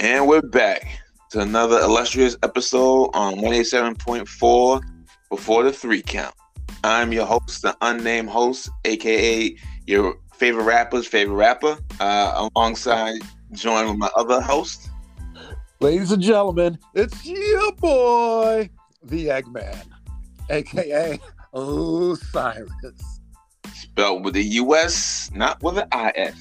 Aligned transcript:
And 0.00 0.28
we're 0.28 0.42
back 0.42 1.00
to 1.30 1.40
another 1.40 1.80
illustrious 1.80 2.36
episode 2.44 3.10
on 3.14 3.34
187.4 3.38 4.80
before 5.28 5.64
the 5.64 5.72
three 5.72 6.02
count. 6.02 6.36
I'm 6.84 7.12
your 7.12 7.26
host, 7.26 7.62
the 7.62 7.76
unnamed 7.80 8.28
host, 8.28 8.70
aka 8.84 9.56
your 9.88 10.16
favorite 10.34 10.62
rapper's 10.62 11.08
favorite 11.08 11.34
rapper, 11.34 11.78
uh, 11.98 12.48
alongside 12.54 13.16
joined 13.50 13.88
with 13.88 13.98
my 13.98 14.08
other 14.14 14.40
host. 14.40 14.88
Ladies 15.80 16.12
and 16.12 16.22
gentlemen, 16.22 16.78
it's 16.94 17.26
your 17.26 17.72
boy, 17.72 18.70
the 19.02 19.26
Eggman, 19.26 19.84
aka 20.48 21.18
Osiris. 21.52 22.70
Spelled 23.74 24.24
with 24.24 24.36
a 24.36 24.42
US, 24.42 25.28
not 25.34 25.60
with 25.60 25.76
an 25.76 26.12
IS. 26.14 26.36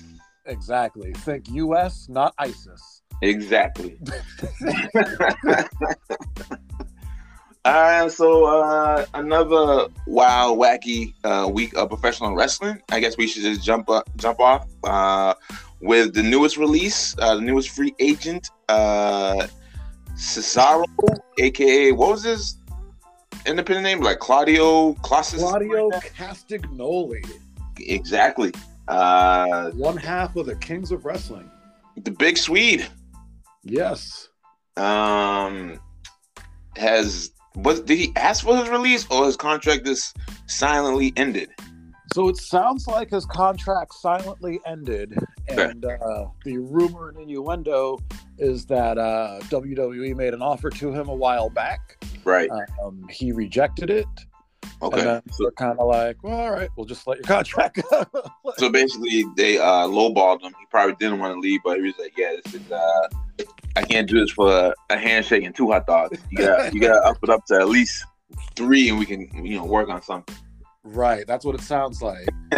Exactly. 0.46 1.12
Think 1.14 1.50
US, 1.50 2.08
not 2.08 2.36
ISIS. 2.38 2.97
Exactly. 3.22 3.98
All 7.66 7.74
right, 7.74 8.10
so 8.10 8.46
uh, 8.46 9.06
another 9.14 9.88
wild, 10.06 10.58
wacky 10.58 11.14
uh, 11.26 11.50
week 11.50 11.76
of 11.76 11.90
professional 11.90 12.34
wrestling. 12.34 12.82
I 12.92 13.02
guess 13.02 13.18
we 13.18 13.28
should 13.28 13.42
just 13.42 13.62
jump 13.62 13.90
up, 13.90 14.08
jump 14.16 14.40
off 14.40 14.68
uh, 14.86 15.34
with 15.82 16.14
the 16.14 16.24
newest 16.24 16.56
release, 16.56 17.14
uh, 17.20 17.36
the 17.36 17.42
newest 17.42 17.72
free 17.72 17.94
agent, 18.00 18.52
uh, 18.70 19.48
Cesaro, 20.16 20.86
aka 21.40 21.92
what 21.92 22.12
was 22.12 22.24
his 22.24 22.58
independent 23.46 23.84
name? 23.84 24.00
Like 24.00 24.20
Claudio 24.20 24.94
Clausus? 25.02 25.42
Claudio 25.42 25.90
Castagnoli, 25.90 27.30
Exactly. 27.80 28.54
Uh, 28.88 29.72
one 29.72 29.98
half 29.98 30.38
of 30.38 30.46
the 30.46 30.56
Kings 30.56 30.92
of 30.92 31.04
Wrestling. 31.04 31.52
the 32.04 32.12
Big 32.12 32.38
Swede 32.38 32.88
Yes. 33.70 34.30
um, 34.78 35.80
has 36.76 37.32
was 37.56 37.82
did 37.82 37.98
he 37.98 38.14
ask 38.16 38.44
for 38.46 38.56
his 38.58 38.70
release 38.70 39.08
or 39.09 39.26
his 39.26 39.36
contract 39.36 39.86
just 39.86 40.16
silently 40.48 41.12
ended? 41.16 41.50
So 42.14 42.30
it 42.30 42.38
sounds 42.38 42.88
like 42.88 43.09
his 43.09 43.26
contract 43.26 43.94
silently 43.96 44.59
ended, 44.66 45.18
and 45.50 45.84
uh, 45.86 46.26
the 46.46 46.58
rumor 46.58 47.09
and 47.09 47.18
innuendo 47.20 48.00
is 48.38 48.66
that 48.68 48.98
uh, 48.98 49.40
WWE 49.50 50.16
made 50.16 50.34
an 50.34 50.42
offer 50.42 50.70
to 50.70 50.92
him 50.94 51.09
a 51.09 51.14
while 51.16 51.50
back. 51.50 51.98
Right. 52.24 52.50
Um, 52.84 53.06
he 53.09 53.31
rejected 53.34 53.90
it, 53.90 54.08
Okay. 54.81 55.02
and 55.02 55.22
So, 55.31 55.44
they're 55.44 55.52
kind 55.52 55.78
of 55.80 55.88
like, 55.88 56.24
"Well, 56.24 56.40
all 56.40 56.52
right, 56.52 56.70
we'll 56.78 56.86
just 56.86 57.06
let 57.08 57.18
your 57.18 57.24
contract 57.26 57.81
go." 57.92 58.06
so 58.58 58.70
basically, 58.70 59.26
they 59.36 59.58
uh, 59.58 59.88
lowballed 59.88 60.42
him. 60.42 60.54
He 60.59 60.66
probably 60.72 60.96
didn't 61.00 61.20
want 61.20 61.34
to 61.36 61.40
leave, 61.40 61.59
but 61.64 61.78
he 61.78 61.84
was 61.84 61.96
like, 62.00 62.14
"Yeah, 62.18 62.36
this 62.44 62.54
is. 62.56 62.62
I 63.78 63.81
can't 63.83 64.08
do 64.09 64.20
this 64.20 64.31
for 64.31 64.73
a 64.89 64.97
handshake 64.97 65.44
and 65.44 65.56
two 65.56 65.72
hot 65.72 65.86
dogs. 65.86 66.20
You 66.31 66.38
got 66.39 66.73
you 66.73 66.81
got 66.81 66.94
to 66.94 67.08
up 67.09 67.17
it 67.22 67.30
up 67.30 67.45
to 67.47 67.56
at 67.56 67.70
least 67.70 68.03
three, 68.56 68.89
and 68.89 68.97
we 68.97 69.06
can 69.06 69.30
you 69.45 69.58
know 69.58 69.66
work 69.66 69.89
on 69.89 70.02
something." 70.02 70.36
right, 70.84 71.28
that's 71.28 71.44
what 71.44 71.53
it 71.53 71.61
sounds 71.61 72.02
like. 72.02 72.28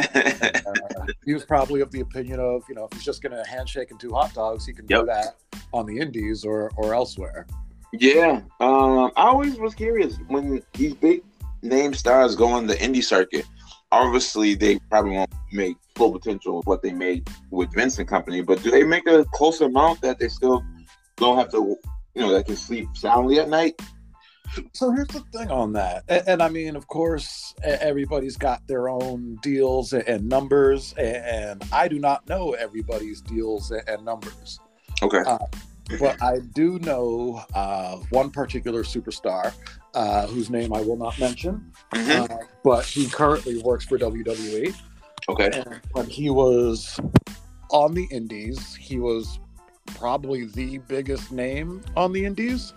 Uh, 0.70 1.06
he 1.26 1.34
was 1.34 1.44
probably 1.46 1.82
of 1.82 1.90
the 1.92 2.02
opinion 2.02 2.40
of, 2.40 2.62
you 2.70 2.76
know, 2.76 2.84
if 2.86 2.94
he's 2.94 3.04
just 3.04 3.24
going 3.24 3.32
to 3.36 3.44
handshake 3.50 3.90
and 3.90 4.00
two 4.00 4.12
hot 4.12 4.32
dogs, 4.36 4.66
he 4.68 4.72
can 4.74 4.86
Yep. 4.88 5.00
do 5.02 5.06
that 5.08 5.36
on 5.74 5.86
the 5.88 5.98
Indies 5.98 6.46
or 6.46 6.72
or 6.78 6.94
elsewhere. 6.94 7.48
yeah. 7.94 8.42
Um, 8.60 9.12
I 9.18 9.24
always 9.30 9.58
was 9.58 9.74
curious 9.74 10.18
when 10.28 10.62
these 10.74 10.94
big 10.94 11.22
name 11.64 11.94
stars 11.96 12.36
go 12.36 12.48
on 12.48 12.68
the 12.68 12.76
indie 12.76 13.04
circuit. 13.04 13.46
Obviously, 13.92 14.54
they 14.54 14.78
probably 14.92 15.12
won't 15.14 15.34
make 15.52 15.76
full 15.96 16.12
potential 16.12 16.60
of 16.60 16.68
what 16.68 16.84
they 16.84 16.92
made 16.94 17.28
with 17.50 17.74
Vincent 17.74 18.08
company, 18.08 18.42
but 18.42 18.62
do 18.62 18.70
they 18.70 18.84
make 18.84 19.08
a 19.08 19.26
close 19.34 19.62
amount 19.62 20.02
that 20.02 20.20
they 20.20 20.28
still 20.28 20.64
don't 21.20 21.38
have 21.38 21.52
to, 21.52 21.76
you 22.16 22.22
know, 22.22 22.32
that 22.32 22.46
can 22.46 22.56
sleep 22.56 22.88
soundly 22.96 23.40
at 23.40 23.50
night? 23.50 23.80
So 24.74 24.92
here's 24.92 25.08
the 25.10 25.20
thing 25.32 25.52
on 25.52 25.74
that, 25.74 26.04
and, 26.08 26.24
and 26.28 26.42
I 26.42 26.50
mean, 26.50 26.76
of 26.76 26.88
course, 26.88 27.54
everybody's 27.64 28.36
got 28.36 28.66
their 28.68 28.90
own 28.90 29.38
deals 29.44 29.94
and 29.94 30.28
numbers, 30.28 30.94
and 30.98 31.64
I 31.72 31.88
do 31.88 32.00
not 32.00 32.28
know 32.28 32.54
everybody's 32.54 33.22
deals 33.22 33.70
and 33.72 34.04
numbers, 34.04 34.60
Okay. 35.04 35.20
Uh, 35.26 35.38
but 36.00 36.20
I 36.22 36.40
do 36.54 36.80
know 36.80 37.44
uh, 37.54 37.98
one 38.10 38.32
particular 38.32 38.84
superstar 38.84 39.54
uh, 39.94 40.26
whose 40.28 40.50
name 40.50 40.74
I 40.74 40.82
will 40.82 40.98
not 40.98 41.20
mention, 41.20 41.72
Mhm. 41.94 42.32
uh, 42.32 42.38
but 42.64 42.86
he 42.86 43.08
currently 43.08 43.62
works 43.62 43.86
for 43.86 44.00
WWE, 44.00 44.74
Okay. 45.30 45.52
and 45.54 45.80
when 45.92 46.08
he 46.08 46.32
was 46.32 47.00
on 47.70 47.94
the 47.94 48.08
Indies, 48.10 48.74
he 48.76 48.98
was 48.98 49.40
probably 50.04 50.46
the 50.46 50.78
biggest 50.80 51.32
name 51.32 51.82
on 51.96 52.12
the 52.14 52.26
Indies. 52.26 52.74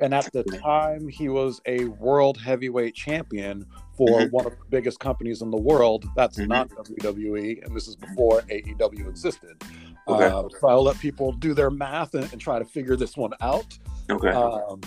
And 0.00 0.14
at 0.14 0.30
the 0.32 0.44
time, 0.44 1.08
he 1.08 1.28
was 1.28 1.60
a 1.66 1.86
world 1.86 2.38
heavyweight 2.38 2.94
champion 2.94 3.66
for 3.96 4.20
Mhm. 4.20 4.30
one 4.30 4.46
of 4.46 4.52
the 4.52 4.64
biggest 4.70 5.00
companies 5.00 5.42
in 5.42 5.50
the 5.50 5.56
world. 5.56 6.04
That's 6.14 6.38
Mhm. 6.38 6.48
not 6.48 6.68
WWE, 6.76 7.60
and 7.64 7.74
this 7.74 7.88
is 7.88 7.96
before 7.96 8.42
AEW 8.48 9.08
existed. 9.08 9.60
Okay. 10.06 10.24
Uh, 10.26 10.44
so 10.60 10.68
I'll 10.68 10.84
let 10.84 10.98
people 11.00 11.32
do 11.32 11.52
their 11.52 11.70
math 11.70 12.14
and, 12.14 12.30
and 12.32 12.40
try 12.40 12.60
to 12.60 12.64
figure 12.64 12.94
this 12.94 13.16
one 13.16 13.32
out. 13.40 13.76
Okay. 14.08 14.28
Um, 14.28 14.80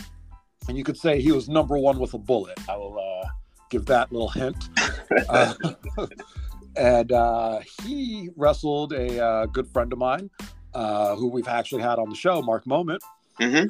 and 0.70 0.78
you 0.78 0.84
could 0.86 0.98
say 0.98 1.20
he 1.22 1.34
was 1.34 1.50
number 1.50 1.78
one 1.78 2.00
with 2.00 2.14
a 2.14 2.18
bullet. 2.18 2.58
I 2.70 2.78
will 2.78 2.98
uh, 2.98 3.28
give 3.70 3.86
that 3.88 4.12
little 4.12 4.30
hint. 4.30 4.70
Uh, 5.28 5.54
and 6.78 7.12
uh, 7.12 7.60
he 7.84 8.30
wrestled 8.38 8.94
a 8.94 9.22
uh, 9.22 9.46
good 9.48 9.68
friend 9.68 9.92
of 9.92 10.00
mine 10.00 10.30
uh, 10.74 11.16
who 11.16 11.28
we've 11.28 11.48
actually 11.48 11.82
had 11.82 12.00
on 12.00 12.10
the 12.10 12.16
show, 12.16 12.42
Mark 12.42 12.66
Moment. 12.68 13.02
hmm 13.40 13.64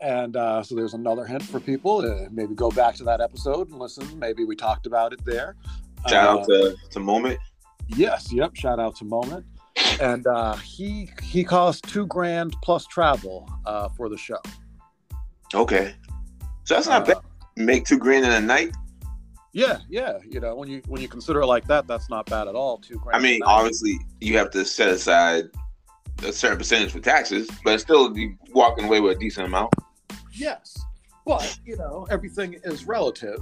And 0.00 0.36
uh, 0.36 0.62
so 0.62 0.74
there's 0.74 0.94
another 0.94 1.24
hint 1.26 1.42
for 1.42 1.60
people. 1.60 1.98
Uh, 1.98 2.28
maybe 2.30 2.54
go 2.54 2.70
back 2.70 2.94
to 2.96 3.04
that 3.04 3.20
episode 3.20 3.68
and 3.70 3.78
listen. 3.78 4.06
Maybe 4.18 4.44
we 4.44 4.56
talked 4.56 4.86
about 4.86 5.12
it 5.12 5.24
there. 5.24 5.56
Shout 6.08 6.26
Uh, 6.26 6.40
out 6.40 6.46
to, 6.46 6.76
to 6.92 7.00
Moment. 7.00 7.38
Yes, 7.88 8.32
yep. 8.32 8.54
Shout 8.56 8.78
out 8.80 8.96
to 8.96 9.04
Moment. 9.04 9.44
And 10.00 10.26
uh, 10.26 10.54
he 10.56 11.10
he 11.22 11.44
cost 11.44 11.84
two 11.84 12.06
grand 12.06 12.56
plus 12.62 12.86
travel 12.86 13.48
uh, 13.66 13.88
for 13.90 14.08
the 14.08 14.16
show. 14.16 14.40
Okay. 15.54 15.94
So 16.64 16.74
that's 16.74 16.86
not 16.86 17.02
Uh, 17.02 17.14
bad. 17.14 17.22
Make 17.56 17.84
two 17.84 17.98
grand 17.98 18.24
in 18.24 18.32
a 18.32 18.40
night. 18.40 18.72
Yeah, 19.52 19.78
yeah. 19.88 20.18
You 20.26 20.38
know, 20.40 20.54
when 20.54 20.68
you 20.68 20.80
when 20.86 21.02
you 21.02 21.08
consider 21.08 21.40
it 21.42 21.46
like 21.46 21.66
that, 21.66 21.86
that's 21.86 22.08
not 22.08 22.26
bad 22.26 22.46
at 22.48 22.54
all. 22.54 22.78
Two 22.78 22.96
grand. 22.98 23.16
I 23.16 23.20
mean, 23.20 23.42
obviously, 23.44 23.98
you 24.20 24.38
have 24.38 24.50
to 24.52 24.64
set 24.64 24.88
aside 24.88 25.46
a 26.24 26.32
certain 26.32 26.58
percentage 26.58 26.92
for 26.92 27.00
taxes, 27.00 27.48
but 27.64 27.80
still, 27.80 28.14
walking 28.52 28.84
away 28.84 29.00
with 29.00 29.16
a 29.16 29.20
decent 29.20 29.46
amount. 29.46 29.72
Yes, 30.32 30.78
but 31.26 31.58
you 31.64 31.76
know 31.76 32.06
everything 32.10 32.58
is 32.64 32.84
relative, 32.84 33.40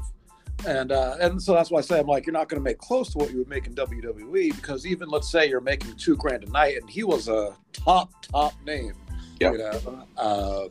and 0.66 0.92
uh, 0.92 1.16
and 1.20 1.40
so 1.42 1.54
that's 1.54 1.70
why 1.70 1.78
I 1.78 1.82
say 1.82 1.98
I'm 2.00 2.06
like 2.06 2.26
you're 2.26 2.32
not 2.32 2.48
going 2.48 2.60
to 2.60 2.64
make 2.64 2.78
close 2.78 3.12
to 3.12 3.18
what 3.18 3.30
you 3.30 3.38
would 3.38 3.48
make 3.48 3.66
in 3.66 3.74
WWE 3.74 4.54
because 4.56 4.86
even 4.86 5.08
let's 5.08 5.30
say 5.30 5.48
you're 5.48 5.60
making 5.60 5.94
two 5.96 6.16
grand 6.16 6.44
a 6.44 6.50
night, 6.50 6.76
and 6.80 6.88
he 6.88 7.04
was 7.04 7.28
a 7.28 7.54
top 7.72 8.10
top 8.22 8.54
name, 8.64 8.94
Yeah. 9.40 9.52
you 9.52 9.58
know, 9.58 10.06
uh, 10.16 10.68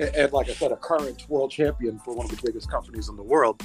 and, 0.00 0.14
and 0.16 0.32
like 0.32 0.48
I 0.48 0.54
said, 0.54 0.72
a 0.72 0.76
current 0.76 1.28
world 1.28 1.50
champion 1.50 1.98
for 2.00 2.14
one 2.14 2.26
of 2.26 2.36
the 2.36 2.42
biggest 2.44 2.70
companies 2.70 3.08
in 3.08 3.16
the 3.16 3.22
world, 3.22 3.62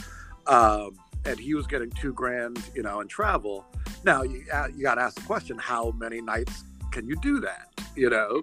um, 0.47 0.97
and 1.25 1.39
he 1.39 1.53
was 1.55 1.67
getting 1.67 1.89
two 1.91 2.13
grand, 2.13 2.61
you 2.75 2.83
know, 2.83 3.01
in 3.01 3.07
travel. 3.07 3.65
Now 4.05 4.21
you 4.23 4.45
uh, 4.53 4.67
you 4.75 4.83
got 4.83 4.95
to 4.95 5.01
ask 5.01 5.15
the 5.15 5.23
question: 5.23 5.57
How 5.57 5.91
many 5.91 6.21
nights 6.21 6.63
can 6.91 7.07
you 7.07 7.15
do 7.21 7.39
that? 7.41 7.67
You 7.95 8.09
know. 8.09 8.41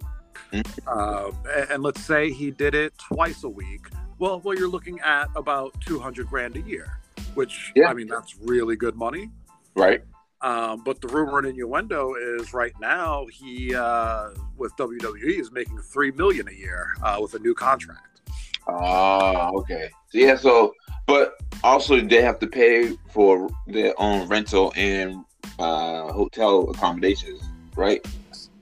Um, 0.86 1.36
and, 1.70 1.82
let's 1.82 2.00
say 2.02 2.30
he 2.30 2.50
did 2.50 2.74
it 2.74 2.96
twice 2.98 3.42
a 3.44 3.48
week. 3.48 3.88
Well, 4.18 4.40
well, 4.40 4.56
you're 4.56 4.68
looking 4.68 5.00
at 5.00 5.28
about 5.34 5.74
200 5.80 6.28
grand 6.28 6.56
a 6.56 6.60
year, 6.60 7.00
which 7.34 7.72
Yeah. 7.74 7.88
I 7.88 7.94
mean 7.94 8.06
that's 8.06 8.36
really 8.38 8.76
good 8.76 8.96
money. 8.96 9.30
Right. 9.74 10.02
Um, 10.42 10.82
but 10.84 11.00
the 11.00 11.08
rumor 11.08 11.38
and 11.38 11.48
innuendo 11.48 12.14
is 12.14 12.52
right 12.52 12.72
now 12.80 13.26
he 13.32 13.74
uh, 13.74 14.30
with 14.56 14.74
WWE 14.76 15.40
is 15.40 15.50
making 15.50 15.78
three 15.78 16.12
million 16.12 16.48
a 16.48 16.52
year 16.52 16.88
uh, 17.02 17.18
with 17.20 17.34
a 17.34 17.38
new 17.38 17.54
contract. 17.54 18.20
Oh, 18.68 19.58
okay. 19.60 19.90
So, 20.10 20.18
yeah. 20.18 20.36
So, 20.36 20.74
but 21.06 21.40
also 21.62 22.00
they 22.00 22.22
have 22.22 22.38
to 22.40 22.46
pay 22.46 22.96
for 23.10 23.48
their 23.66 23.94
own 24.00 24.28
rental 24.28 24.72
and 24.76 25.24
uh, 25.58 26.12
hotel 26.12 26.70
accommodations, 26.70 27.42
right? 27.74 28.06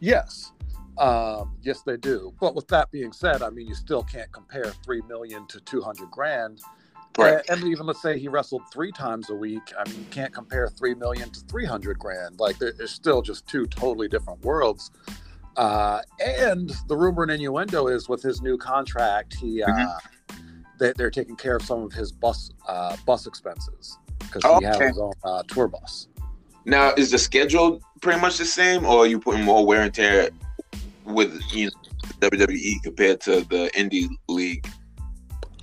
Yes, 0.01 0.53
um, 0.99 1.57
yes 1.63 1.83
they 1.83 1.97
do. 1.97 2.33
But 2.41 2.55
with 2.55 2.69
that 2.69 2.91
being 2.91 3.13
said, 3.13 3.43
I 3.43 3.51
mean 3.51 3.67
you 3.67 3.75
still 3.75 4.03
can't 4.03 4.31
compare 4.33 4.73
three 4.85 5.03
million 5.09 5.47
to 5.49 5.61
200 5.61 6.11
grand. 6.11 6.61
Right. 7.17 7.45
And, 7.49 7.61
and 7.61 7.71
even 7.71 7.87
let's 7.87 8.03
say 8.03 8.19
he 8.19 8.27
wrestled 8.27 8.63
three 8.73 8.91
times 8.91 9.31
a 9.31 9.35
week. 9.35 9.73
I 9.79 9.89
mean, 9.89 10.01
you 10.01 10.07
can't 10.11 10.33
compare 10.35 10.69
three 10.69 10.95
million 10.95 11.31
to 11.31 11.41
three 11.47 11.65
hundred 11.65 11.97
grand. 11.99 12.41
Like 12.41 12.59
there- 12.59 12.73
there's 12.73 12.91
still 12.91 13.23
just 13.23 13.47
two 13.47 13.67
totally 13.67 14.09
different 14.09 14.45
worlds. 14.45 14.91
Uh, 15.57 16.01
and 16.25 16.73
the 16.89 16.97
rumor 16.97 17.23
and 17.23 17.31
innuendo 17.31 17.87
is 17.87 18.09
with 18.09 18.21
his 18.21 18.43
new 18.43 18.59
contract, 18.59 19.35
he 19.35 19.63
uh, 19.63 19.69
Mhm. 19.69 19.99
they, 20.81 20.93
they're 20.97 21.11
taking 21.13 21.37
care 21.37 21.55
of 21.55 21.63
some 21.63 21.85
of 21.85 21.93
his 21.93 22.11
bus 22.11 22.51
uh, 22.67 22.97
bus 23.07 23.29
expenses 23.29 23.97
because 24.19 24.43
Oh, 24.45 24.59
he 24.59 24.65
has 24.65 24.75
okay. 24.75 24.89
his 24.89 24.99
own 24.99 25.13
uh, 25.23 25.45
tour 25.47 25.69
bus. 25.69 26.09
Now, 26.67 26.93
is 26.97 27.11
the 27.11 27.19
schedule 27.19 27.81
pretty 28.01 28.21
much 28.21 28.39
the 28.39 28.45
same, 28.45 28.85
or 28.85 29.05
are 29.05 29.07
you 29.07 29.19
putting 29.21 29.45
more 29.45 29.67
wear 29.67 29.83
and 29.83 29.93
tear 29.95 30.31
with 31.05 31.41
you 31.53 31.67
know, 31.67 32.29
WWE 32.29 32.83
compared 32.83 33.21
to 33.23 33.41
the 33.49 33.71
indie 33.75 34.09
league? 34.29 34.67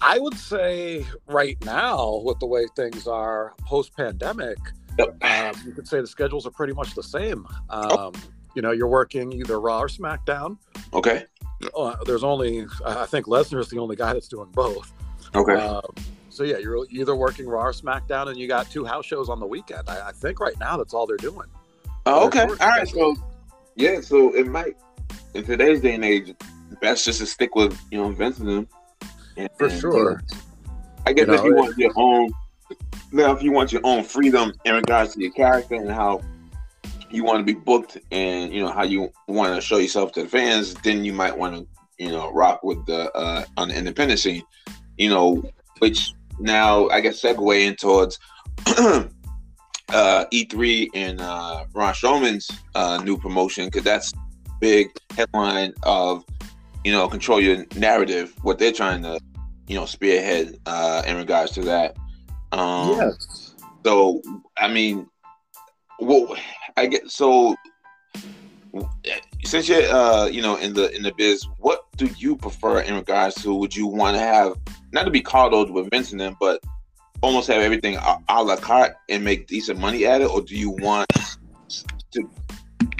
I 0.01 0.17
would 0.19 0.35
say 0.37 1.05
right 1.27 1.57
now, 1.63 2.21
with 2.23 2.39
the 2.39 2.47
way 2.47 2.65
things 2.75 3.07
are 3.07 3.53
post 3.65 3.95
pandemic, 3.95 4.57
Yep. 4.99 5.23
um, 5.23 5.61
you 5.65 5.71
could 5.71 5.87
say 5.87 6.01
the 6.01 6.07
schedules 6.07 6.45
are 6.45 6.51
pretty 6.51 6.73
much 6.73 6.95
the 6.95 7.03
same. 7.03 7.47
Oh. 7.69 8.07
Um, 8.07 8.13
You 8.53 8.61
know, 8.61 8.71
you're 8.71 8.89
working 8.89 9.31
either 9.31 9.61
Raw 9.61 9.79
or 9.83 9.87
SmackDown. 9.87 10.57
Okay. 10.93 11.23
Uh, 11.73 11.95
there's 12.05 12.23
only, 12.23 12.67
I 12.85 13.05
think 13.05 13.25
Lesnar 13.27 13.61
is 13.61 13.69
the 13.69 13.79
only 13.79 13.95
guy 13.95 14.11
that's 14.11 14.27
doing 14.27 14.49
both. 14.51 14.91
Okay. 15.33 15.53
Um, 15.53 15.83
so 16.31 16.43
yeah, 16.43 16.57
you're 16.57 16.85
either 16.89 17.15
working 17.15 17.47
Raw 17.47 17.63
or 17.65 17.73
SmackDown, 17.73 18.29
and 18.29 18.37
you 18.37 18.47
got 18.47 18.69
two 18.69 18.85
house 18.85 19.05
shows 19.05 19.29
on 19.29 19.39
the 19.39 19.45
weekend. 19.45 19.89
I, 19.89 20.09
I 20.09 20.11
think 20.11 20.39
right 20.39 20.57
now 20.59 20.77
that's 20.77 20.93
all 20.93 21.05
they're 21.05 21.17
doing. 21.17 21.47
oh, 22.05 22.27
okay. 22.27 22.43
All 22.43 22.55
right. 22.55 22.87
So 22.87 23.15
yeah. 23.75 24.01
So 24.01 24.33
it 24.35 24.47
might 24.47 24.75
in 25.33 25.43
today's 25.43 25.81
day 25.81 25.95
and 25.95 26.05
age, 26.05 26.33
best 26.81 27.05
just 27.05 27.19
to 27.19 27.25
stick 27.25 27.55
with 27.55 27.79
you 27.91 28.01
know 28.01 28.09
Vince 28.09 28.39
and 28.39 28.47
them. 28.47 28.67
And- 29.37 29.49
For 29.57 29.67
and, 29.67 29.79
sure. 29.79 30.21
I 31.05 31.13
guess 31.13 31.27
You 31.27 31.33
if 31.33 31.43
you 31.43 31.55
want 31.55 31.77
your 31.77 31.91
own, 31.95 32.31
now 33.11 33.31
if 33.31 33.41
you 33.41 33.51
want 33.51 33.71
your 33.71 33.81
own 33.83 34.03
freedom 34.03 34.53
in 34.65 34.75
regards 34.75 35.15
to 35.15 35.21
your 35.21 35.31
character 35.31 35.75
and 35.75 35.89
how 35.89 36.21
you 37.09 37.23
want 37.23 37.39
to 37.39 37.43
be 37.53 37.59
booked 37.59 37.97
and 38.11 38.53
you 38.53 38.61
know 38.61 38.71
how 38.71 38.83
you 38.83 39.11
want 39.27 39.55
to 39.55 39.61
show 39.61 39.77
yourself 39.77 40.11
to 40.13 40.23
the 40.23 40.29
fans, 40.29 40.75
then 40.75 41.03
you 41.03 41.11
might 41.11 41.35
want 41.35 41.55
to 41.55 41.67
you 41.97 42.11
know 42.11 42.31
rock 42.31 42.63
with 42.63 42.85
the 42.85 43.11
uh, 43.13 43.43
on 43.57 43.69
the 43.69 43.75
independent 43.75 44.19
scene, 44.19 44.43
you 44.97 45.09
know, 45.09 45.43
which 45.79 46.13
now 46.41 46.89
I 46.89 47.01
guess 47.01 47.21
segue 47.21 47.59
in 47.59 47.75
towards 47.75 48.19
uh, 48.67 49.05
EC3 49.89 50.87
and 50.93 51.21
uh, 51.21 51.65
Braun 51.71 51.93
Strowman's 51.93 52.49
uh, 52.75 53.01
new 53.03 53.17
promotion 53.17 53.65
because 53.65 53.83
that's 53.83 54.13
big 54.59 54.89
headline 55.15 55.73
of 55.83 56.23
you 56.83 56.91
know 56.91 57.07
control 57.07 57.41
your 57.41 57.65
narrative, 57.75 58.33
what 58.43 58.59
they're 58.59 58.71
trying 58.71 59.03
to 59.03 59.19
you 59.67 59.75
know 59.75 59.85
spearhead 59.85 60.57
uh, 60.65 61.03
in 61.05 61.17
regards 61.17 61.51
to 61.53 61.61
that. 61.61 61.95
Um, 62.51 62.97
yes. 62.97 63.55
So 63.85 64.21
I 64.57 64.67
mean, 64.67 65.07
well, 65.99 66.35
I 66.77 66.85
get 66.85 67.09
so 67.09 67.55
since 69.43 69.67
you're 69.67 69.83
uh, 69.83 70.27
you 70.27 70.41
know 70.41 70.55
in 70.55 70.73
the 70.73 70.95
in 70.95 71.03
the 71.03 71.13
biz, 71.17 71.45
what 71.57 71.85
do 71.97 72.09
you 72.17 72.35
prefer 72.35 72.81
in 72.81 72.95
regards 72.95 73.35
to? 73.43 73.53
Would 73.53 73.75
you 73.75 73.87
want 73.87 74.15
to 74.15 74.21
have 74.21 74.57
not 74.93 75.03
to 75.03 75.11
be 75.11 75.21
coddled 75.21 75.71
with 75.71 75.89
Vince 75.89 76.11
them, 76.11 76.35
but 76.39 76.63
almost 77.21 77.47
have 77.47 77.61
everything 77.61 77.95
a, 77.97 78.17
a 78.29 78.43
la 78.43 78.55
carte 78.55 78.95
and 79.09 79.23
make 79.23 79.47
decent 79.47 79.79
money 79.79 80.05
at 80.05 80.21
it, 80.21 80.29
or 80.29 80.41
do 80.41 80.55
you 80.55 80.71
want 80.71 81.07
to 82.11 82.29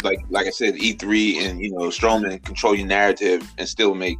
like 0.03 0.19
like 0.29 0.47
I 0.47 0.51
said, 0.51 0.75
EC3 0.75 1.38
and 1.41 1.61
you 1.61 1.71
know 1.71 1.88
Strowman 1.88 2.43
control 2.43 2.75
your 2.75 2.88
narrative 2.88 3.49
and 3.57 3.67
still 3.67 3.93
make 3.93 4.17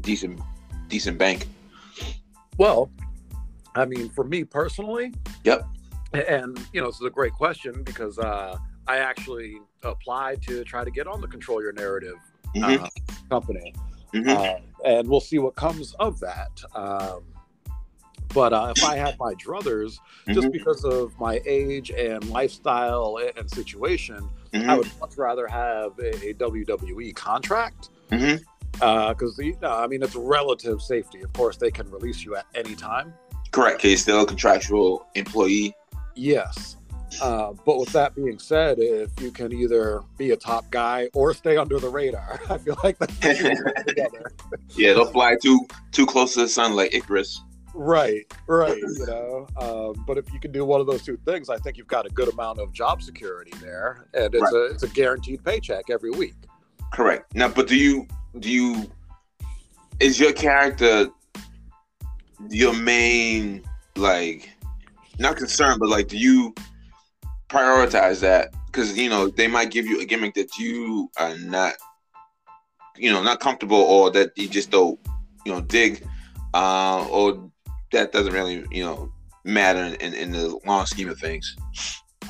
decent 0.00 0.40
decent 0.88 1.18
bank? 1.18 1.46
Well, 2.58 2.90
I 3.74 3.84
mean, 3.84 4.08
for 4.10 4.24
me 4.24 4.44
personally, 4.44 5.12
Yep. 5.44 5.66
And 6.28 6.58
you 6.72 6.80
know, 6.80 6.86
this 6.86 6.96
is 6.96 7.06
a 7.06 7.10
great 7.10 7.32
question 7.32 7.82
because 7.82 8.18
uh, 8.18 8.56
I 8.86 8.98
actually 8.98 9.58
applied 9.82 10.42
to 10.42 10.62
try 10.64 10.84
to 10.84 10.90
get 10.90 11.06
on 11.06 11.20
the 11.20 11.26
Control 11.26 11.60
Your 11.60 11.72
Narrative 11.72 12.16
Mhm, 12.54 12.84
uh, 12.84 12.88
company, 13.28 13.74
mhm. 14.12 14.28
uh, 14.28 14.60
and 14.84 15.08
we'll 15.08 15.20
see 15.20 15.38
what 15.38 15.54
comes 15.54 15.94
of 15.98 16.20
that. 16.20 16.62
Um, 16.74 17.24
but 18.32 18.52
uh, 18.52 18.72
if 18.76 18.84
I 18.84 18.96
had 18.96 19.16
my 19.18 19.34
druthers, 19.34 19.98
just 20.28 20.48
Mhm, 20.48 20.52
because 20.52 20.84
of 20.84 21.18
my 21.20 21.40
age 21.46 21.90
and 21.90 22.24
lifestyle 22.30 23.18
and, 23.36 23.48
situation, 23.50 24.28
I 24.52 24.58
mhm, 24.58 24.78
would 24.78 24.90
much 25.00 25.16
rather 25.16 25.46
have 25.46 25.98
a, 25.98 26.30
a 26.30 26.34
WWE 26.34 27.14
contract 27.14 27.90
because 28.10 29.36
the 29.36 29.54
uh, 29.62 29.78
I 29.78 29.86
mean 29.86 30.02
it's 30.02 30.16
relative 30.16 30.82
safety. 30.82 31.22
Of 31.22 31.32
course, 31.32 31.56
they 31.56 31.70
can 31.70 31.88
release 31.90 32.24
you 32.24 32.34
at 32.36 32.46
any 32.54 32.74
time. 32.74 33.14
Correct. 33.52 33.82
He's 33.82 34.02
still 34.02 34.22
a 34.22 34.26
contractual 34.26 35.06
employee. 35.14 35.74
Yes. 36.16 36.76
Uh, 37.20 37.52
but 37.64 37.78
with 37.78 37.90
that 37.90 38.14
being 38.14 38.38
said, 38.38 38.78
if 38.78 39.10
you 39.20 39.30
can 39.30 39.52
either 39.52 40.02
be 40.18 40.30
a 40.32 40.36
top 40.36 40.68
guy 40.70 41.08
or 41.14 41.32
stay 41.34 41.56
under 41.56 41.78
the 41.78 41.88
radar, 41.88 42.40
I 42.50 42.58
feel 42.58 42.76
like 42.84 42.98
that's 42.98 43.16
the 43.18 43.34
two 43.34 43.64
go 43.64 43.82
together. 43.86 44.32
Yeah, 44.76 44.94
they'll 44.94 45.10
fly 45.10 45.36
too 45.40 45.66
too 45.92 46.06
close 46.06 46.34
to 46.34 46.40
the 46.40 46.48
sun 46.48 46.74
like 46.74 46.94
Icarus. 46.94 47.40
Right, 47.76 48.24
right. 48.46 48.76
You 48.76 49.06
know, 49.06 49.46
um, 49.60 50.04
but 50.06 50.16
if 50.18 50.32
you 50.32 50.38
can 50.38 50.52
do 50.52 50.64
one 50.64 50.80
of 50.80 50.86
those 50.86 51.02
two 51.02 51.16
things, 51.24 51.48
I 51.48 51.58
think 51.58 51.76
you've 51.76 51.88
got 51.88 52.06
a 52.06 52.08
good 52.10 52.28
amount 52.28 52.60
of 52.60 52.72
job 52.72 53.02
security 53.02 53.52
there, 53.60 54.06
and 54.14 54.32
it's 54.34 54.42
Right. 54.42 54.54
a 54.54 54.64
it's 54.66 54.82
a 54.84 54.88
guaranteed 54.88 55.44
paycheck 55.44 55.90
every 55.90 56.10
week. 56.10 56.34
Correct. 56.92 57.34
Now, 57.34 57.48
but 57.48 57.66
do 57.66 57.76
you 57.76 58.06
do 58.38 58.50
you 58.50 58.90
is 60.00 60.18
your 60.20 60.32
character 60.32 61.08
your 62.50 62.74
main 62.74 63.62
like 63.96 64.50
not 65.18 65.36
concern, 65.36 65.78
but 65.78 65.88
like 65.88 66.08
do 66.08 66.18
you 66.18 66.54
prioritize 67.54 68.20
that? 68.20 68.52
Because 68.66 68.96
you 68.98 69.08
know 69.08 69.28
they 69.28 69.46
might 69.46 69.70
give 69.70 69.86
you 69.86 70.00
a 70.00 70.04
gimmick 70.04 70.34
that 70.34 70.58
you 70.58 71.10
are 71.18 71.36
not, 71.38 71.74
you 72.96 73.12
know, 73.12 73.22
not 73.22 73.40
comfortable 73.40 73.76
or 73.76 74.10
that 74.10 74.36
you 74.36 74.48
just 74.48 74.70
don't, 74.70 74.98
you 75.46 75.52
know, 75.52 75.60
dig, 75.60 76.06
uh, 76.54 77.06
or 77.08 77.50
that 77.92 78.12
doesn't 78.12 78.32
really, 78.32 78.64
you 78.70 78.84
know, 78.84 79.12
matter 79.44 79.80
in, 79.80 79.94
in, 79.94 80.14
in 80.14 80.32
the 80.32 80.58
long 80.66 80.86
scheme 80.86 81.08
of 81.08 81.18
things. 81.18 81.56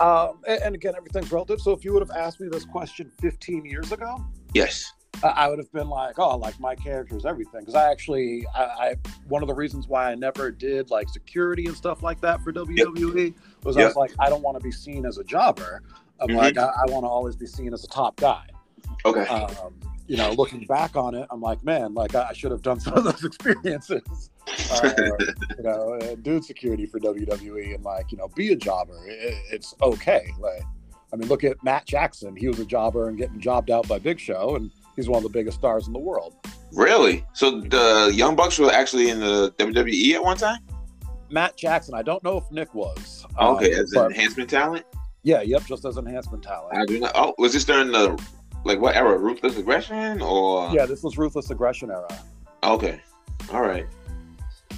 Um, 0.00 0.40
and, 0.46 0.62
and 0.62 0.74
again, 0.74 0.94
everything's 0.96 1.30
relative. 1.30 1.60
So 1.60 1.70
if 1.72 1.84
you 1.84 1.92
would 1.92 2.02
have 2.02 2.10
asked 2.10 2.40
me 2.40 2.48
this 2.50 2.64
question 2.64 3.10
15 3.20 3.64
years 3.64 3.92
ago, 3.92 4.24
Yes. 4.54 4.92
I- 5.22 5.48
would 5.48 5.58
have 5.58 5.70
been 5.72 5.88
like, 5.88 6.18
oh, 6.18 6.36
like 6.36 6.58
my 6.60 6.74
character 6.74 7.16
is 7.16 7.24
everything. 7.24 7.60
Because 7.60 7.74
I 7.74 7.90
actually, 7.90 8.46
I, 8.54 8.62
I, 8.62 8.96
one 9.28 9.42
of 9.42 9.48
the 9.48 9.54
reasons 9.54 9.86
why 9.88 10.10
I 10.10 10.14
never 10.14 10.50
did 10.50 10.90
like 10.90 11.08
security 11.08 11.66
and 11.66 11.76
stuff 11.76 12.02
like 12.02 12.20
that 12.22 12.40
for 12.42 12.52
WWE 12.52 13.34
was 13.62 13.76
I 13.76 13.84
was 13.84 13.96
like, 13.96 14.12
I 14.18 14.28
don't 14.28 14.42
want 14.42 14.56
to 14.58 14.62
be 14.64 14.72
seen 14.72 15.06
as 15.06 15.18
a 15.18 15.24
jobber. 15.24 15.82
I'm 16.20 16.28
Mhm. 16.28 16.36
like, 16.36 16.58
I, 16.58 16.64
I 16.66 16.90
want 16.90 17.04
to 17.04 17.08
always 17.08 17.36
be 17.36 17.46
seen 17.46 17.72
as 17.74 17.84
a 17.84 17.88
top 17.88 18.16
guy. 18.16 18.46
Okay. 19.04 19.26
Um, 19.26 19.74
you 20.06 20.16
know, 20.18 20.32
looking 20.32 20.64
back 20.66 20.96
on 20.96 21.14
it, 21.14 21.26
I'm 21.30 21.40
like, 21.40 21.64
man, 21.64 21.94
like 21.94 22.14
I, 22.14 22.32
should 22.34 22.50
have 22.50 22.62
done 22.62 22.78
some 22.80 22.94
of 22.94 23.04
those 23.04 23.24
experiences. 23.24 24.30
Uh, 24.70 24.90
you 25.56 25.62
know, 25.62 25.94
and 25.94 26.22
doing 26.22 26.42
security 26.42 26.84
for 26.86 27.00
WWE 27.00 27.74
and 27.74 27.82
like, 27.84 28.12
you 28.12 28.18
know, 28.18 28.28
be 28.28 28.52
a 28.52 28.56
jobber. 28.56 28.98
It, 29.06 29.34
it's 29.50 29.74
okay. 29.82 30.26
Like, 30.38 30.62
I 31.12 31.16
mean, 31.16 31.28
look 31.28 31.44
at 31.44 31.62
Matt 31.64 31.86
Jackson. 31.86 32.36
He 32.36 32.48
was 32.48 32.58
a 32.60 32.64
jobber 32.66 33.08
and 33.08 33.16
getting 33.16 33.40
jobbed 33.40 33.70
out 33.70 33.88
by 33.88 33.98
Big 33.98 34.18
Show, 34.20 34.56
and 34.56 34.70
he's 34.96 35.08
one 35.08 35.18
of 35.18 35.22
the 35.22 35.28
biggest 35.28 35.58
stars 35.58 35.86
in 35.86 35.92
the 35.92 35.98
world. 35.98 36.34
Really? 36.72 37.24
So 37.34 37.60
the 37.60 38.10
Young 38.14 38.34
Bucks 38.36 38.58
were 38.58 38.70
actually 38.70 39.10
in 39.10 39.20
the 39.20 39.52
WWE 39.58 40.14
at 40.14 40.22
one 40.24 40.36
time? 40.36 40.58
Matt 41.30 41.56
Jackson, 41.56 41.94
I 41.94 42.02
don't 42.02 42.22
know 42.22 42.36
if 42.38 42.50
Nick 42.50 42.74
was. 42.74 43.24
um, 43.38 43.56
Okay, 43.56 43.72
as 43.72 43.92
but 43.94 44.10
enhancement 44.10 44.50
talent. 44.50 44.84
yeah, 45.22 45.40
yep, 45.42 45.64
just 45.66 45.84
as 45.84 45.96
enhancement 45.96 46.42
talent. 46.42 46.76
I 46.76 46.84
do 46.84 47.00
not. 47.00 47.12
Oh, 47.14 47.34
was 47.38 47.52
this 47.52 47.64
during 47.64 47.90
the 47.92 48.20
like 48.64 48.80
what 48.80 48.94
era? 48.96 49.16
Ruthless 49.18 49.56
aggression 49.56 50.20
or? 50.22 50.70
Yeah, 50.72 50.86
this 50.86 51.02
was 51.02 51.16
Ruthless 51.18 51.50
Aggression 51.50 51.90
era. 51.90 52.08
Okay. 52.62 53.00
All 53.52 53.62
right. 53.62 53.86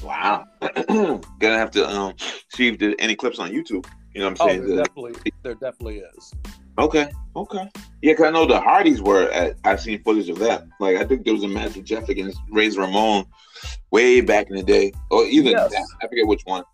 Wow. 0.03 0.47
Gonna 0.89 1.23
have 1.59 1.71
to 1.73 1.89
um 1.89 2.15
see 2.51 2.69
if 2.69 2.79
there's 2.79 2.95
any 2.99 3.15
clips 3.17 3.39
on 3.39 3.51
YouTube. 3.51 3.87
You 4.15 4.23
know 4.23 4.31
what 4.31 4.41
Oh, 4.41 4.45
I'm 4.45 4.51
saying? 4.51 4.61
there 4.67 4.77
The- 4.77 4.83
definitely, 4.85 5.33
there 5.43 5.55
definitely 5.55 5.99
is. 6.17 6.33
Okay. 6.79 7.11
Okay. 7.35 7.71
Yeah, 8.03 8.15
cause 8.15 8.27
I 8.27 8.31
know 8.31 8.47
the 8.47 8.61
Hardys 8.61 9.03
were 9.03 9.31
at. 9.31 9.57
I've 9.65 9.81
seen 9.81 10.03
footage 10.03 10.29
of 10.31 10.39
that. 10.39 10.65
Like 10.81 10.97
I 10.97 11.05
think 11.05 11.25
there 11.25 11.35
was 11.35 11.43
a 11.43 11.49
match 11.49 11.77
with 11.77 11.85
Jeff 11.85 12.09
against 12.09 12.39
Razor 12.51 12.81
Ramon 12.81 13.27
way 13.91 14.21
back 14.23 14.49
in 14.49 14.57
the 14.57 14.63
day, 14.63 14.93
or 15.11 15.25
either 15.25 15.51
Yes. 15.51 15.71
that, 15.73 15.87
I 16.03 16.09
forget 16.09 16.27
which 16.27 16.43
one. 16.45 16.65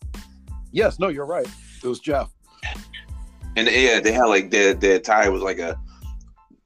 Yes, 0.71 0.99
no, 0.99 1.09
you're 1.09 1.27
right. 1.27 1.47
It 1.83 1.89
was 1.89 1.99
Jeff. 2.01 2.31
And 3.57 3.69
yeah, 3.69 4.01
they 4.01 4.13
had 4.13 4.25
like 4.27 4.51
their 4.51 4.73
their 4.75 4.99
tie 5.01 5.29
was 5.29 5.43
like 5.43 5.59
a 5.59 5.79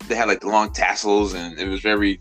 they 0.08 0.14
had 0.14 0.28
like 0.28 0.40
the 0.40 0.48
long 0.48 0.72
tassels 0.72 1.34
and 1.34 1.58
it 1.58 1.68
was 1.68 1.80
very 1.80 2.20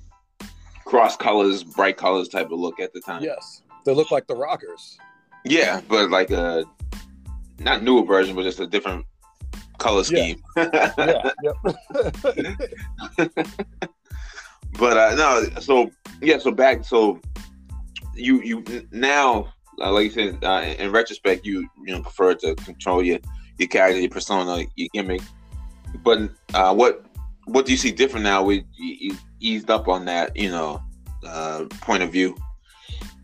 cross 0.86 1.16
colors, 1.18 1.64
bright 1.64 1.98
colors 1.98 2.30
type 2.30 2.52
of 2.52 2.60
look 2.60 2.80
at 2.80 2.94
the 2.94 3.02
time. 3.02 3.22
Yes, 3.22 3.62
they 3.86 3.94
look 3.94 4.12
like 4.12 4.28
the 4.28 4.36
Rockers. 4.36 4.98
Yeah, 5.44 5.82
but 5.88 6.10
like 6.10 6.32
a 6.32 6.64
not 7.60 7.84
newer 7.84 8.04
version, 8.06 8.36
but 8.36 8.44
just 8.44 8.60
a 8.60 8.66
different 8.68 9.06
color 9.78 10.04
Yeah. 10.10 10.34
scheme. 10.34 10.44
Yeah, 10.58 11.32
yep. 11.44 11.56
but 14.80 14.98
uh, 14.98 15.16
no, 15.16 15.44
so 15.60 15.92
yeah, 16.22 16.38
so 16.38 16.52
back, 16.52 16.84
so 16.84 17.20
you 18.16 18.42
you 18.42 18.64
now, 18.92 19.54
uh, 19.82 19.92
like 19.92 20.06
you 20.06 20.12
said, 20.12 20.44
uh, 20.44 20.62
in 20.80 20.92
retrospect, 20.92 21.46
you 21.46 21.68
you 21.86 21.94
know 21.94 22.02
prefer 22.02 22.34
to 22.36 22.56
control 22.56 23.04
your 23.04 23.20
your 23.58 23.68
character, 23.68 24.00
your 24.00 24.10
persona, 24.10 24.66
your 24.76 24.90
gimmick. 24.94 25.22
But 26.04 26.30
uh, 26.54 26.74
what 26.74 27.06
what 27.46 27.66
do 27.66 27.72
you 27.72 27.78
see 27.78 27.92
different 27.92 28.24
now? 28.24 28.44
We 28.44 28.66
you, 28.76 28.96
you 29.00 29.18
eased 29.40 29.70
up 29.70 29.88
on 29.88 30.06
that, 30.06 30.36
you 30.36 30.50
know, 30.50 30.82
uh, 31.26 31.66
point 31.82 32.04
of 32.04 32.12
view. 32.12 32.36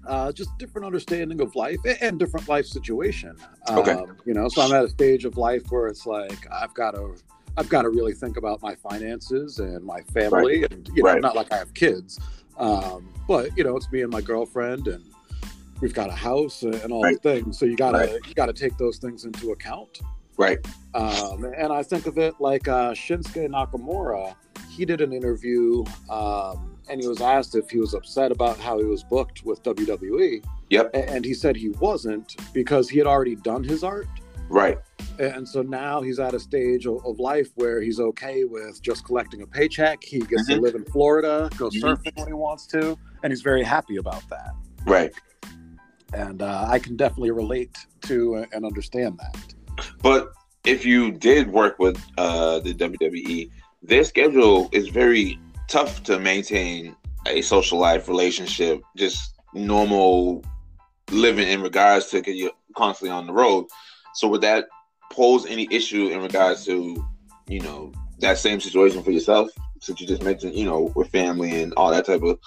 Uh, 0.07 0.31
just 0.31 0.49
different 0.57 0.85
understanding 0.85 1.41
of 1.41 1.55
life 1.55 1.79
and 2.01 2.19
different 2.19 2.47
life 2.47 2.65
situation. 2.65 3.35
Um, 3.67 3.79
Okay. 3.79 3.97
You 4.25 4.33
know, 4.33 4.47
so 4.49 4.61
I'm 4.61 4.73
at 4.73 4.83
a 4.83 4.89
stage 4.89 5.25
of 5.25 5.37
life 5.37 5.63
where 5.69 5.87
it's 5.87 6.05
like 6.05 6.47
I've 6.51 6.73
got 6.73 6.91
to, 6.95 7.15
I've 7.57 7.69
got 7.69 7.83
to 7.83 7.89
really 7.89 8.13
think 8.13 8.37
about 8.37 8.61
my 8.61 8.75
finances 8.75 9.59
and 9.59 9.83
my 9.83 10.01
family, 10.13 10.65
and 10.71 10.87
you 10.95 11.03
know, 11.03 11.09
Right. 11.11 11.21
not 11.21 11.35
like 11.35 11.51
I 11.51 11.57
have 11.57 11.73
kids, 11.73 12.19
Um, 12.57 13.09
but 13.27 13.55
you 13.57 13.63
know, 13.63 13.75
it's 13.77 13.91
me 13.91 14.01
and 14.01 14.11
my 14.11 14.21
girlfriend, 14.21 14.87
and 14.87 15.03
we've 15.81 15.93
got 15.93 16.09
a 16.09 16.15
house 16.15 16.61
and 16.63 16.91
all 16.91 17.03
Right. 17.03 17.21
the 17.21 17.33
things. 17.33 17.57
So 17.57 17.65
you 17.65 17.75
gotta 17.75 17.97
Right. 17.97 18.19
you 18.27 18.33
gotta 18.35 18.53
take 18.53 18.77
those 18.77 18.97
things 18.97 19.25
into 19.25 19.51
account. 19.51 19.99
Right. 20.37 20.59
Um, 20.93 21.45
and 21.57 21.71
I 21.71 21.83
think 21.83 22.05
of 22.07 22.17
it 22.17 22.35
like 22.39 22.67
uh, 22.67 22.91
Shinsuke 22.91 23.47
Nakamura. 23.49 24.35
He 24.69 24.85
did 24.85 25.01
an 25.01 25.11
interview, 25.13 25.83
um, 26.09 26.70
and 26.89 27.01
he 27.01 27.07
was 27.07 27.21
asked 27.21 27.55
if 27.55 27.69
he 27.69 27.79
was 27.79 27.93
upset 27.93 28.31
about 28.31 28.57
how 28.59 28.77
he 28.79 28.85
was 28.85 29.03
booked 29.03 29.43
with 29.45 29.61
WWE. 29.63 30.43
Yep. 30.69 30.91
And 30.93 31.23
he 31.25 31.33
said 31.33 31.55
he 31.55 31.69
wasn't 31.69 32.35
because 32.53 32.89
he 32.89 32.97
had 32.97 33.07
already 33.07 33.35
done 33.35 33.63
his 33.63 33.83
art. 33.83 34.07
Right. 34.49 34.77
And 35.19 35.47
so 35.47 35.61
now 35.61 36.01
he's 36.01 36.19
at 36.19 36.33
a 36.33 36.39
stage 36.39 36.85
of, 36.85 37.05
of 37.05 37.19
life 37.19 37.49
where 37.55 37.81
he's 37.81 37.99
okay 37.99 38.43
with 38.43 38.81
just 38.81 39.05
collecting 39.05 39.41
a 39.41 39.47
paycheck. 39.47 40.03
He 40.03 40.19
gets 40.19 40.47
to 40.47 40.55
Mhm. 40.55 40.61
live 40.61 40.75
in 40.75 40.83
Florida, 40.85 41.49
go 41.57 41.69
Mhm. 41.69 41.81
surfing 41.81 42.17
when 42.17 42.27
he 42.27 42.33
wants 42.33 42.65
to, 42.67 42.97
and 43.23 43.31
he's 43.31 43.41
very 43.41 43.63
happy 43.63 43.97
about 43.97 44.27
that. 44.29 44.51
Right. 44.85 45.13
And 46.13 46.41
uh, 46.41 46.65
I 46.67 46.79
can 46.79 46.97
definitely 46.97 47.31
relate 47.31 47.77
to 48.03 48.45
and 48.51 48.65
understand 48.65 49.19
that. 49.19 49.53
But 50.01 50.31
if 50.65 50.85
you 50.85 51.11
did 51.11 51.51
work 51.51 51.79
with 51.79 51.97
uh, 52.17 52.59
the 52.59 52.73
WWE, 52.73 53.49
their 53.83 54.03
schedule 54.03 54.69
is 54.73 54.89
very 54.89 55.39
tough 55.71 56.03
to 56.03 56.19
maintain 56.19 56.95
a 57.27 57.41
social 57.41 57.79
life, 57.79 58.09
relationship, 58.09 58.81
just 58.97 59.35
normal 59.53 60.43
living 61.11 61.47
in 61.47 61.61
regards 61.61 62.07
to 62.09 62.17
because 62.17 62.35
you're 62.35 62.51
constantly 62.75 63.11
on 63.11 63.25
the 63.25 63.33
road. 63.33 63.65
So 64.13 64.27
would 64.27 64.41
that 64.41 64.65
pose 65.11 65.45
any 65.45 65.67
issue 65.71 66.07
in 66.09 66.21
regards 66.21 66.65
to, 66.65 67.05
you 67.47 67.61
know, 67.61 67.93
that 68.19 68.37
same 68.37 68.59
situation 68.59 69.01
for 69.01 69.11
yourself? 69.11 69.49
Since 69.79 70.01
you 70.01 70.07
just 70.07 70.23
mentioned, 70.23 70.55
you 70.55 70.65
know, 70.65 70.91
with 70.95 71.09
family 71.09 71.61
and 71.61 71.73
all 71.73 71.89
that 71.89 72.05
type 72.05 72.21
of, 72.21 72.37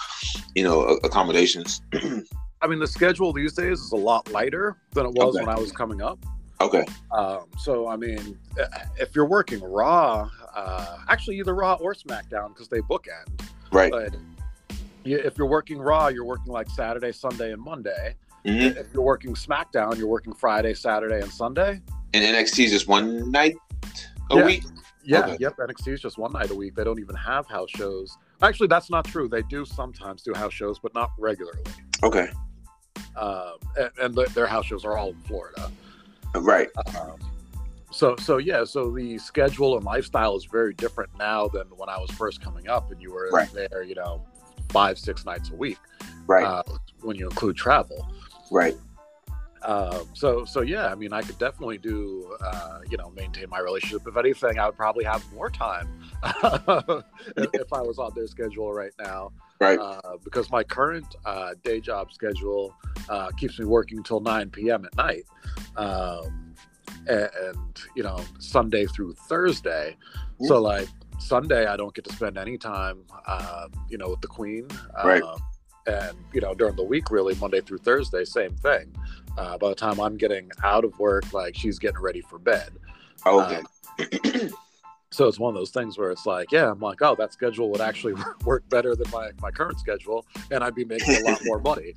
you 0.54 0.62
know, 0.62 0.82
accommodations. 1.02 1.80
I 2.60 2.66
mean, 2.66 2.78
the 2.78 2.86
schedule 2.86 3.32
these 3.32 3.54
days 3.54 3.80
is 3.80 3.92
a 3.92 3.96
lot 3.96 4.30
lighter 4.30 4.76
than 4.92 5.06
it 5.06 5.12
was 5.12 5.34
Okay. 5.34 5.44
when 5.44 5.54
I 5.54 5.58
was 5.58 5.72
coming 5.72 6.00
up. 6.00 6.18
Okay. 6.60 6.84
Um, 7.10 7.46
so, 7.58 7.88
I 7.88 7.96
mean, 7.96 8.38
if 8.98 9.14
you're 9.16 9.26
working 9.26 9.60
Raw, 9.62 10.30
uh, 10.54 10.98
actually 11.08 11.38
either 11.38 11.54
Raw 11.54 11.74
or 11.74 11.94
SmackDown 11.94 12.48
because 12.48 12.68
they 12.68 12.80
bookend, 12.80 13.40
Right. 13.72 13.90
but 13.90 14.14
if 15.04 15.36
you're 15.36 15.46
working 15.48 15.80
Raw, 15.80 16.08
you're 16.08 16.24
working 16.24 16.52
like 16.52 16.68
Saturday, 16.70 17.12
Sunday, 17.12 17.52
and 17.52 17.60
Monday. 17.62 18.16
hmm 18.44 18.50
If 18.52 18.86
you're 18.94 19.02
working 19.02 19.34
SmackDown, 19.34 19.96
you're 19.98 20.06
working 20.08 20.32
Friday, 20.34 20.74
Saturday, 20.74 21.20
and 21.20 21.30
Sunday. 21.30 21.80
And 22.12 22.24
NXT 22.24 22.64
is 22.66 22.70
just 22.70 22.88
one 22.88 23.30
night 23.30 23.56
a 24.30 24.36
Yeah. 24.36 24.44
week. 24.46 24.64
Yeah, 25.06 25.18
Okay. 25.20 25.36
yep. 25.40 25.56
NXT 25.58 25.92
is 25.92 26.00
just 26.00 26.16
one 26.16 26.32
night 26.32 26.50
a 26.50 26.54
week. 26.54 26.74
They 26.74 26.84
don't 26.84 26.98
even 27.00 27.16
have 27.16 27.46
house 27.46 27.68
shows. 27.70 28.16
Actually, 28.42 28.68
that's 28.68 28.88
not 28.90 29.04
true. 29.04 29.28
They 29.28 29.42
do 29.42 29.64
sometimes 29.66 30.22
do 30.22 30.32
house 30.32 30.52
shows, 30.54 30.78
but 30.78 30.94
not 30.94 31.10
regularly. 31.18 31.62
Okay. 32.02 32.30
Um, 33.16 33.54
and 33.78 33.90
and 34.00 34.14
their 34.34 34.46
house 34.46 34.66
shows 34.66 34.84
are 34.84 34.96
all 34.96 35.10
in 35.10 35.20
Florida. 35.22 35.70
Right. 36.34 36.68
Um, 37.00 37.18
so, 37.94 38.16
so 38.16 38.38
yeah. 38.38 38.64
So 38.64 38.90
the 38.90 39.18
schedule 39.18 39.76
and 39.76 39.84
lifestyle 39.84 40.36
is 40.36 40.44
very 40.44 40.74
different 40.74 41.10
now 41.18 41.48
than 41.48 41.66
when 41.76 41.88
I 41.88 41.98
was 41.98 42.10
first 42.12 42.40
coming 42.40 42.68
up, 42.68 42.90
and 42.90 43.00
you 43.00 43.12
were 43.12 43.30
Right. 43.32 43.50
there, 43.52 43.82
you 43.82 43.94
know, 43.94 44.24
five, 44.70 44.98
six 44.98 45.24
nights 45.24 45.50
a 45.50 45.54
week. 45.54 45.78
Right. 46.26 46.44
Uh, 46.44 46.62
when 47.02 47.16
you 47.16 47.26
include 47.26 47.56
travel. 47.56 48.06
right. 48.50 48.74
Um, 49.62 50.06
so, 50.12 50.44
so 50.44 50.60
yeah, 50.60 50.88
I 50.88 50.94
mean, 50.94 51.14
I 51.14 51.22
could 51.22 51.38
definitely 51.38 51.78
do, 51.78 52.36
uh, 52.44 52.80
you 52.90 52.98
know, 52.98 53.10
maintain 53.16 53.48
my 53.48 53.60
relationship. 53.60 54.06
If 54.06 54.14
anything, 54.18 54.58
I 54.58 54.66
would 54.66 54.76
probably 54.76 55.04
have 55.04 55.24
more 55.32 55.48
time 55.48 55.88
if, 56.44 57.48
if 57.54 57.72
I 57.72 57.80
was 57.80 57.98
on 57.98 58.12
their 58.14 58.26
schedule 58.26 58.74
right 58.74 58.92
now, 59.00 59.32
Right. 59.62 59.78
uh, 59.78 60.18
because 60.22 60.50
my 60.50 60.64
current 60.64 61.06
uh, 61.24 61.54
day 61.62 61.80
job 61.80 62.12
schedule 62.12 62.74
uh, 63.08 63.30
keeps 63.38 63.58
me 63.58 63.64
working 63.64 63.96
until 63.96 64.20
9 64.20 64.50
p.m. 64.50 64.84
at 64.84 64.94
night, 64.98 65.24
um, 65.78 66.43
and, 67.08 67.30
and 67.42 67.80
you 67.94 68.02
know, 68.02 68.20
Sunday 68.38 68.86
through 68.86 69.14
Thursday. 69.14 69.96
So, 70.42 70.60
like 70.60 70.88
Sunday, 71.18 71.66
I 71.66 71.76
don't 71.76 71.94
get 71.94 72.04
to 72.04 72.12
spend 72.12 72.36
any 72.36 72.58
time, 72.58 73.04
uh, 73.26 73.68
you 73.88 73.98
know, 73.98 74.10
with 74.10 74.20
the 74.20 74.28
Queen. 74.28 74.68
Right. 75.04 75.22
Um, 75.22 75.38
and 75.86 76.16
you 76.32 76.40
know, 76.40 76.54
during 76.54 76.76
the 76.76 76.84
week, 76.84 77.10
really 77.10 77.34
Monday 77.36 77.60
through 77.60 77.78
Thursday, 77.78 78.24
same 78.24 78.54
thing. 78.56 78.94
Uh, 79.36 79.58
by 79.58 79.68
the 79.68 79.74
time 79.74 80.00
I'm 80.00 80.16
getting 80.16 80.50
out 80.62 80.84
of 80.84 80.98
work, 80.98 81.32
like 81.32 81.56
she's 81.56 81.78
getting 81.78 82.00
ready 82.00 82.20
for 82.22 82.38
bed. 82.38 82.70
okay. 83.26 83.62
So 85.14 85.28
it's 85.28 85.38
one 85.38 85.54
of 85.54 85.54
those 85.54 85.70
things 85.70 85.96
where 85.96 86.10
it's 86.10 86.26
like, 86.26 86.50
yeah, 86.50 86.68
I'm 86.68 86.80
like, 86.80 87.00
oh, 87.00 87.14
that 87.14 87.32
schedule 87.32 87.70
would 87.70 87.80
actually 87.80 88.14
work 88.44 88.68
better 88.68 88.96
than 88.96 89.08
my, 89.12 89.30
my 89.40 89.52
current 89.52 89.78
schedule, 89.78 90.26
and 90.50 90.64
I'd 90.64 90.74
be 90.74 90.84
making 90.84 91.14
a 91.14 91.30
lot 91.30 91.40
more 91.44 91.60
money. 91.60 91.94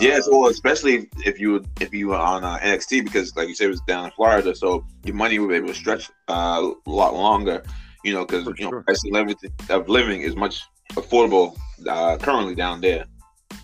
Yes. 0.00 0.28
Well, 0.30 0.48
especially 0.48 1.08
if 1.24 1.38
you 1.38 1.64
if 1.80 1.92
you 1.94 2.08
were 2.08 2.16
on 2.16 2.44
uh, 2.44 2.58
NXT 2.58 3.04
because, 3.04 3.34
like 3.36 3.48
you 3.48 3.54
said, 3.54 3.66
it 3.66 3.70
was 3.70 3.80
down 3.82 4.06
in 4.06 4.10
Florida, 4.12 4.54
so 4.54 4.84
your 5.04 5.14
money 5.14 5.38
would 5.38 5.48
be 5.50 5.54
able 5.56 5.68
to 5.68 5.74
stretch 5.74 6.10
uh, 6.28 6.72
a 6.86 6.90
lot 6.90 7.14
longer. 7.14 7.62
You 8.02 8.12
know, 8.14 8.24
because 8.26 8.46
you 8.58 8.64
know, 8.64 8.70
sure. 8.70 8.82
price 8.82 9.02
of 9.04 9.12
living, 9.12 9.36
of 9.70 9.88
living 9.88 10.22
is 10.22 10.36
much 10.36 10.62
affordable 10.92 11.56
uh, 11.88 12.16
currently 12.18 12.54
down 12.54 12.80
there. 12.80 13.06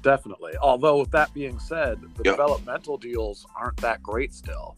definitely. 0.03 0.53
Although, 0.63 0.99
with 1.01 1.11
that 1.11 1.33
being 1.35 1.59
said, 1.59 2.01
the 2.17 2.23
Yep. 2.25 2.35
developmental 2.37 2.97
deals 2.97 3.45
aren't 3.57 3.77
that 3.79 4.03
great 4.03 4.33
still. 4.33 4.77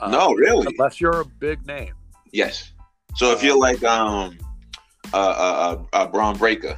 Uh, 0.00 0.10
no, 0.10 0.32
really. 0.34 0.66
unless 0.76 1.00
you're 1.00 1.20
a 1.20 1.24
big 1.24 1.64
name. 1.66 1.94
Yes. 2.32 2.72
So 3.14 3.30
if 3.32 3.42
you're 3.44 3.58
like 3.58 3.82
um 3.84 4.36
uh, 5.12 5.16
uh, 5.16 5.82
uh 5.92 6.06
Bron 6.08 6.36
Breakker, 6.36 6.76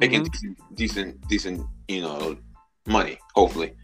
making 0.00 0.24
Mhm. 0.24 0.30
decent, 0.30 0.58
decent 0.74 1.28
decent 1.28 1.66
you 1.88 2.02
know 2.02 2.36
money, 2.88 3.18
hopefully. 3.34 3.74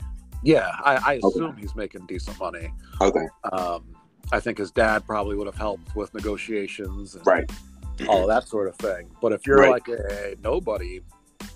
Yeah, 0.42 0.70
I, 0.84 0.96
I 0.96 1.20
assume 1.26 1.56
he's 1.56 1.74
making 1.74 2.06
decent 2.06 2.38
money. 2.38 2.72
Okay. 3.00 3.26
Um, 3.52 3.84
I 4.32 4.40
think 4.40 4.58
his 4.58 4.70
dad 4.70 5.06
probably 5.06 5.36
would 5.36 5.46
have 5.46 5.56
helped 5.56 5.94
with 5.96 6.12
negotiations 6.14 7.14
and 7.14 7.26
Right. 7.26 7.50
all 8.08 8.26
that 8.26 8.46
sort 8.48 8.68
of 8.68 8.76
thing. 8.76 9.10
But 9.22 9.32
if 9.32 9.46
you're 9.46 9.58
Right. 9.58 9.70
like 9.70 9.88
a 9.88 10.34
nobody, 10.42 11.00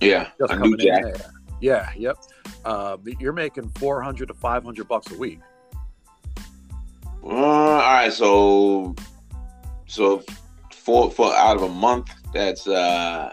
Yeah. 0.00 0.28
just 0.38 0.52
A 0.52 0.57
new 0.57 0.62
coming 0.62 0.81
in 0.81 0.87
jack. 0.87 1.02
there, 1.05 1.31
yeah, 1.61 1.90
yep, 1.97 2.17
uh, 2.64 2.97
you're 3.19 3.33
making 3.33 3.69
400 3.71 4.28
to 4.28 4.35
500 4.35 4.87
bucks 4.88 5.11
a 5.12 5.19
week. 5.19 5.40
Uh, 7.25 7.28
all 7.28 7.78
right, 7.81 8.12
so 8.12 8.95
so 9.87 10.23
for 10.73 11.11
for 11.11 11.35
out 11.35 11.57
of 11.57 11.62
a 11.62 11.69
month, 11.69 12.09
that's 12.33 12.67
uh 12.67 13.33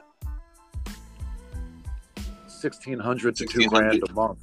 1600 2.71 3.35
to 3.37 3.45
two 3.45 3.67
grand 3.67 4.01
a 4.09 4.13
month. 4.13 4.39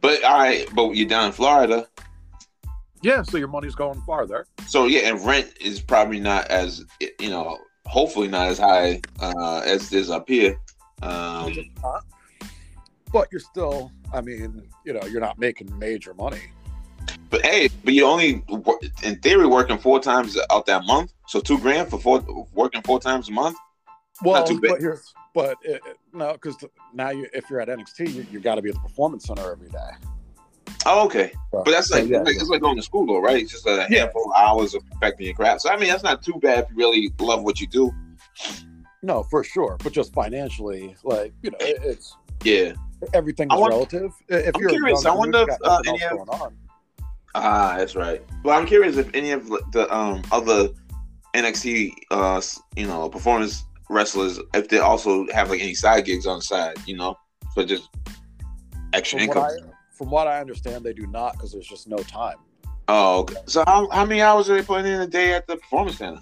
but 0.00 0.22
all 0.24 0.38
right, 0.38 0.68
but 0.74 0.90
you're 0.92 1.08
down 1.08 1.26
in 1.26 1.32
Florida. 1.32 1.86
Yeah, 3.02 3.22
so 3.22 3.36
your 3.36 3.48
money's 3.48 3.74
going 3.74 4.00
farther. 4.02 4.46
So 4.66 4.86
yeah, 4.86 5.10
and 5.10 5.24
rent 5.26 5.52
is 5.60 5.80
probably 5.80 6.20
not 6.20 6.46
as 6.48 6.84
you 7.20 7.28
know, 7.30 7.58
hopefully 7.86 8.28
not 8.28 8.48
as 8.48 8.58
high 8.58 9.00
uh 9.20 9.58
as 9.64 9.92
it 9.92 9.98
is 9.98 10.10
up 10.10 10.28
here. 10.28 10.56
Um 11.02 11.52
But 13.12 13.28
you're 13.30 13.40
still, 13.40 13.92
I 14.12 14.20
mean, 14.20 14.62
you 14.84 14.92
know, 14.94 15.02
you're 15.06 15.20
not 15.20 15.38
making 15.38 15.76
major 15.78 16.14
money. 16.14 16.40
but 17.30 17.44
hey, 17.44 17.68
but 17.84 17.94
you 17.94 18.04
only 18.06 18.42
in 19.02 19.16
theory 19.20 19.46
working 19.46 19.78
four 19.78 20.00
times 20.00 20.36
out 20.50 20.66
that 20.66 20.84
month. 20.86 21.12
So 21.28 21.40
two 21.40 21.58
grand 21.58 21.90
for 21.90 21.98
four 22.00 22.20
working 22.54 22.82
four 22.82 23.00
times 23.00 23.28
a 23.28 23.32
month. 23.32 23.56
Well, 24.22 24.46
but 24.60 24.80
here's, 24.80 25.12
but 25.34 25.56
it, 25.62 25.80
it- 25.86 25.98
no, 26.12 26.32
because 26.34 26.56
now 26.92 27.10
you, 27.10 27.26
if 27.32 27.50
you're 27.50 27.60
at 27.60 27.68
NXT, 27.68 28.14
you, 28.14 28.26
you 28.30 28.40
got 28.40 28.54
to 28.54 28.62
be 28.62 28.68
at 28.68 28.74
the 28.76 28.80
performance 28.80 29.24
center 29.26 29.50
every 29.50 29.68
day. 29.68 29.90
Oh, 30.86 31.04
okay. 31.06 31.32
But 31.50 31.64
that's 31.66 31.88
So, 31.88 31.98
like, 31.98 32.08
yeah, 32.08 32.18
like 32.18 32.36
it's 32.36 32.48
like 32.48 32.60
going 32.60 32.76
to 32.76 32.82
school 32.82 33.06
though, 33.06 33.18
right? 33.20 33.42
It's 33.42 33.50
just 33.52 33.66
a 33.66 33.86
handful 33.88 34.30
of 34.30 34.32
hours 34.40 34.74
of 34.74 34.88
perfecting 34.90 35.26
your 35.26 35.34
craft. 35.34 35.62
So 35.62 35.70
I 35.70 35.76
mean, 35.76 35.88
that's 35.88 36.02
not 36.04 36.22
too 36.22 36.34
bad 36.42 36.60
if 36.64 36.70
you 36.70 36.76
really 36.76 37.12
love 37.18 37.42
what 37.42 37.60
you 37.60 37.66
do. 37.66 37.92
no, 39.02 39.22
for 39.24 39.42
sure. 39.42 39.76
But 39.82 39.92
just 39.92 40.12
financially, 40.14 40.94
like 41.02 41.32
you 41.42 41.50
know, 41.50 41.56
it, 41.60 41.78
it's 41.82 42.16
Yeah. 42.44 42.74
everything's 43.14 43.50
I 43.52 43.56
wonder- 43.56 43.76
relative. 43.76 44.12
If 44.28 44.54
I'm 44.54 44.60
you're 44.60 44.70
curious, 44.70 45.04
I 45.06 45.14
wonder 45.14 45.44
if, 45.48 45.56
uh, 45.64 45.80
any 45.86 46.02
of- 46.04 46.10
going 46.10 46.28
on. 46.28 46.56
Ah, 47.34 47.74
that's 47.78 47.96
right. 47.96 48.22
Well, 48.44 48.56
I'm 48.56 48.66
curious 48.66 48.96
if 48.96 49.12
any 49.14 49.32
of 49.32 49.48
the 49.72 49.88
um 49.92 50.22
other 50.30 50.68
NXT 51.34 51.92
uh 52.10 52.40
you 52.76 52.86
know 52.86 53.08
performance 53.08 53.64
wrestlers 53.90 54.40
if 54.54 54.68
they 54.68 54.78
also 54.78 55.26
have 55.32 55.50
like 55.50 55.60
any 55.60 55.74
side 55.74 56.04
gigs 56.04 56.26
on 56.26 56.38
the 56.38 56.42
side, 56.42 56.76
you 56.86 56.96
know, 56.96 57.16
for 57.54 57.64
just 57.64 57.88
extra 58.92 59.18
From 59.20 59.28
what, 59.28 59.36
income. 59.52 59.70
I, 59.70 59.96
from 59.96 60.10
what 60.10 60.26
I 60.26 60.40
understand, 60.40 60.84
they 60.84 60.92
do 60.92 61.06
not 61.06 61.34
because 61.34 61.52
there's 61.52 61.66
just 61.66 61.88
no 61.88 61.98
time. 61.98 62.36
Oh, 62.88 63.20
okay. 63.20 63.36
So 63.46 63.64
how, 63.66 63.88
how 63.90 64.04
many 64.04 64.20
hours 64.20 64.50
are 64.50 64.56
they 64.56 64.62
putting 64.62 64.92
in 64.92 65.00
a 65.00 65.06
day 65.06 65.32
at 65.32 65.46
the 65.46 65.56
performance 65.56 65.98
center? 65.98 66.20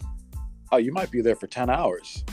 Oh, 0.70 0.76
you 0.76 0.92
might 0.92 1.10
be 1.10 1.20
there 1.20 1.36
for 1.36 1.46
ten 1.46 1.68
hours. 1.68 2.24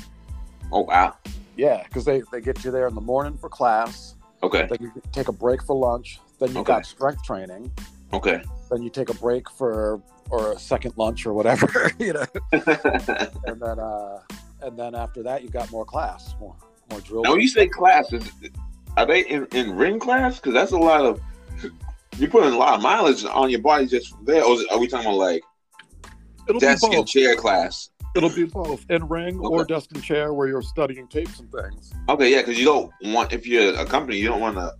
Oh 0.71 0.81
wow. 0.81 1.15
Yeah, 1.57 1.83
because 1.83 2.05
they, 2.05 2.21
they 2.31 2.39
get 2.41 2.63
you 2.63 2.71
there 2.71 2.87
in 2.87 2.95
the 2.95 3.01
morning 3.01 3.37
for 3.37 3.49
class. 3.49 4.15
Okay. 4.43 4.67
Then 4.69 4.77
you 4.79 5.01
take 5.11 5.27
a 5.27 5.33
break 5.33 5.61
for 5.63 5.75
lunch. 5.75 6.19
Then 6.39 6.53
you 6.53 6.59
Okay. 6.59 6.73
got 6.73 6.85
strength 6.85 7.23
training. 7.23 7.71
Okay. 8.13 8.41
Then 8.71 8.81
you 8.81 8.89
take 8.89 9.09
a 9.09 9.13
break 9.15 9.49
for 9.49 10.01
or 10.29 10.53
a 10.53 10.59
second 10.59 10.93
lunch 10.95 11.25
or 11.25 11.33
whatever, 11.33 11.91
you 11.99 12.13
know. 12.13 12.25
And 13.45 13.59
then 13.59 13.79
uh, 13.79 14.19
and 14.61 14.77
then 14.77 14.95
after 14.95 15.23
that, 15.23 15.43
you 15.43 15.49
got 15.49 15.71
more 15.71 15.85
class, 15.85 16.35
more 16.39 16.55
more 16.89 17.01
drill. 17.01 17.23
Now, 17.23 17.31
when 17.31 17.41
you 17.41 17.47
say 17.47 17.67
class, 17.67 18.11
is, 18.11 18.29
are 18.97 19.05
they 19.05 19.21
in, 19.21 19.47
in 19.53 19.75
ring 19.75 19.99
class? 19.99 20.37
Because 20.37 20.53
that's 20.53 20.71
a 20.71 20.77
lot 20.77 21.05
of 21.05 21.21
you 22.17 22.27
put 22.27 22.45
in 22.45 22.53
a 22.53 22.57
lot 22.57 22.75
of 22.75 22.81
mileage 22.81 23.23
on 23.25 23.49
your 23.49 23.61
body 23.61 23.85
just 23.85 24.09
from 24.09 24.25
there. 24.25 24.43
Or 24.43 24.55
is, 24.55 24.65
are 24.71 24.79
we 24.79 24.87
talking 24.87 25.07
about 25.07 25.17
like 25.17 25.43
It'll 26.47 26.59
desk 26.59 26.89
be 26.89 26.97
and 26.97 27.07
chair 27.07 27.35
class? 27.35 27.89
It'll 28.15 28.29
be 28.29 28.45
both 28.45 28.85
in 28.89 29.07
ring 29.07 29.39
or 29.39 29.63
desk 29.65 29.91
and 29.93 30.03
chair 30.03 30.33
where 30.33 30.47
you're 30.47 30.63
studying 30.63 31.07
tapes 31.07 31.39
and 31.39 31.51
things. 31.51 31.93
Okay, 32.09 32.31
yeah, 32.31 32.39
because 32.39 32.57
you 32.57 32.65
don't 32.65 32.91
want 33.03 33.31
if 33.31 33.45
you're 33.45 33.75
a 33.75 33.85
company, 33.85 34.17
you 34.17 34.27
don't 34.27 34.41
want 34.41 34.55
to 34.57 34.73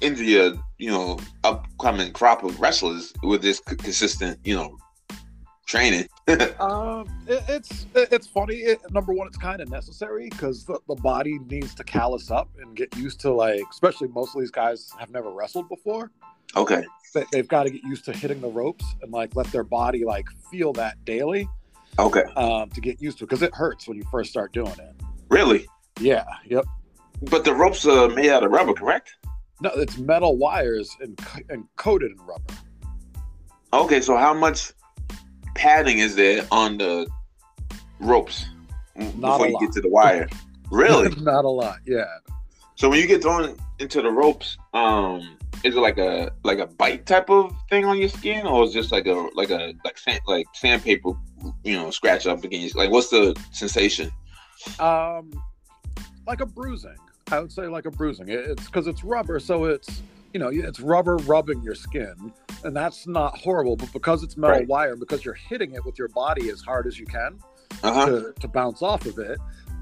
injure 0.00 0.24
your 0.24 0.52
you 0.78 0.90
know 0.90 1.18
upcoming 1.44 2.12
crop 2.12 2.42
of 2.42 2.58
wrestlers 2.60 3.12
with 3.22 3.42
this 3.42 3.60
c- 3.68 3.76
consistent 3.76 4.38
you 4.44 4.54
know 4.54 4.76
training. 5.70 6.08
Um, 6.60 7.08
it, 7.26 7.42
it's 7.48 7.86
it, 7.94 8.08
it's 8.12 8.26
funny. 8.26 8.54
It, 8.56 8.78
number 8.92 9.12
one, 9.12 9.26
it's 9.26 9.36
kind 9.36 9.60
of 9.60 9.68
necessary 9.68 10.28
because 10.28 10.64
the, 10.64 10.78
the 10.86 10.94
body 10.96 11.38
needs 11.48 11.74
to 11.76 11.84
callus 11.84 12.30
up 12.30 12.48
and 12.60 12.76
get 12.76 12.94
used 12.96 13.18
to 13.20 13.32
like, 13.32 13.62
especially 13.70 14.08
most 14.08 14.34
of 14.36 14.40
these 14.40 14.50
guys 14.50 14.90
have 14.98 15.10
never 15.10 15.30
wrestled 15.30 15.68
before. 15.68 16.10
okay, 16.54 16.84
They, 17.14 17.24
they've 17.32 17.48
got 17.48 17.64
to 17.64 17.70
get 17.70 17.82
used 17.82 18.04
to 18.04 18.12
hitting 18.12 18.40
the 18.40 18.48
ropes 18.48 18.84
and 19.02 19.10
like 19.10 19.34
let 19.34 19.46
their 19.48 19.64
body 19.64 20.04
like 20.04 20.26
feel 20.50 20.72
that 20.74 21.02
daily 21.04 21.48
okay, 21.98 22.22
um, 22.36 22.70
to 22.70 22.80
get 22.80 23.00
used 23.02 23.18
to 23.18 23.24
because 23.24 23.42
it 23.42 23.52
hurts 23.54 23.88
when 23.88 23.96
you 23.96 24.04
first 24.10 24.30
start 24.30 24.52
doing 24.52 24.70
it. 24.72 24.94
really. 25.30 25.66
Yeah. 25.98 26.26
Yep. 26.46 26.64
But 27.22 27.44
the 27.44 27.54
ropes 27.54 27.84
are 27.86 28.08
made 28.08 28.30
out 28.30 28.44
of 28.44 28.50
rubber, 28.52 28.72
correct? 28.74 29.16
No, 29.60 29.70
it's 29.74 29.98
metal 29.98 30.36
wires 30.36 30.96
and 31.00 31.18
and 31.48 31.64
coated 31.76 32.12
in 32.12 32.18
rubber. 32.18 32.54
Okay, 33.72 34.00
so 34.00 34.16
how 34.16 34.32
much 34.34 34.72
padding 35.60 35.98
is 35.98 36.16
there 36.16 36.46
on 36.50 36.78
the 36.78 37.06
ropes 38.00 38.46
Not 38.96 39.12
before 39.38 39.46
you 39.46 39.52
lot. 39.52 39.60
get 39.60 39.72
to 39.72 39.80
the 39.82 39.88
wire? 39.90 40.28
Really? 40.72 41.12
Not 41.20 41.44
a 41.44 41.48
lot. 41.48 41.78
Yeah. 41.84 42.04
so 42.76 42.88
when 42.88 43.00
you 43.00 43.08
get 43.08 43.22
thrown 43.22 43.56
into 43.80 44.00
the 44.02 44.10
ropes, 44.12 44.56
um, 44.72 45.36
is 45.64 45.74
it 45.74 45.80
like 45.80 45.98
a 45.98 46.30
like 46.44 46.60
a 46.60 46.68
bite 46.68 47.06
type 47.06 47.28
of 47.28 47.52
thing 47.68 47.84
on 47.84 47.98
your 47.98 48.08
skin, 48.08 48.46
or 48.46 48.62
is 48.62 48.70
it 48.70 48.74
just 48.74 48.92
like 48.92 49.06
a 49.08 49.28
like 49.34 49.50
a 49.50 49.74
like 49.84 49.98
sand, 49.98 50.20
like 50.28 50.46
sandpaper, 50.54 51.10
you 51.64 51.72
know, 51.72 51.90
scratch 51.90 52.28
up 52.28 52.44
against? 52.44 52.76
Like, 52.76 52.92
what's 52.92 53.10
the 53.10 53.34
sensation? 53.50 54.12
Um, 54.78 55.32
like 56.24 56.40
a 56.40 56.46
bruising. 56.46 56.94
I 57.32 57.40
would 57.40 57.50
say 57.50 57.66
like 57.66 57.86
a 57.86 57.90
bruising. 57.90 58.28
It's 58.28 58.66
because 58.66 58.86
it's 58.86 59.02
rubber, 59.02 59.40
so 59.40 59.64
it's 59.64 60.02
you 60.32 60.38
know 60.38 60.50
it's 60.52 60.78
rubber 60.78 61.16
rubbing 61.16 61.62
your 61.64 61.74
skin, 61.74 62.32
and 62.64 62.74
that's 62.76 63.06
not 63.06 63.36
horrible. 63.38 63.76
But 63.76 63.92
because 63.92 64.22
it's 64.22 64.36
metal 64.36 64.58
Right. 64.58 64.68
wire, 64.68 64.96
because 64.96 65.24
you're 65.24 65.34
hitting 65.34 65.72
it 65.74 65.84
with 65.84 65.98
your 65.98 66.08
body 66.08 66.50
as 66.50 66.60
hard 66.60 66.86
as 66.86 66.98
you 66.98 67.06
can 67.06 67.38
Uh 67.82 67.92
huh. 67.92 68.06
to, 68.06 68.32
to 68.40 68.48
bounce 68.48 68.82
off 68.82 69.06
of 69.06 69.18
it, 69.18 69.38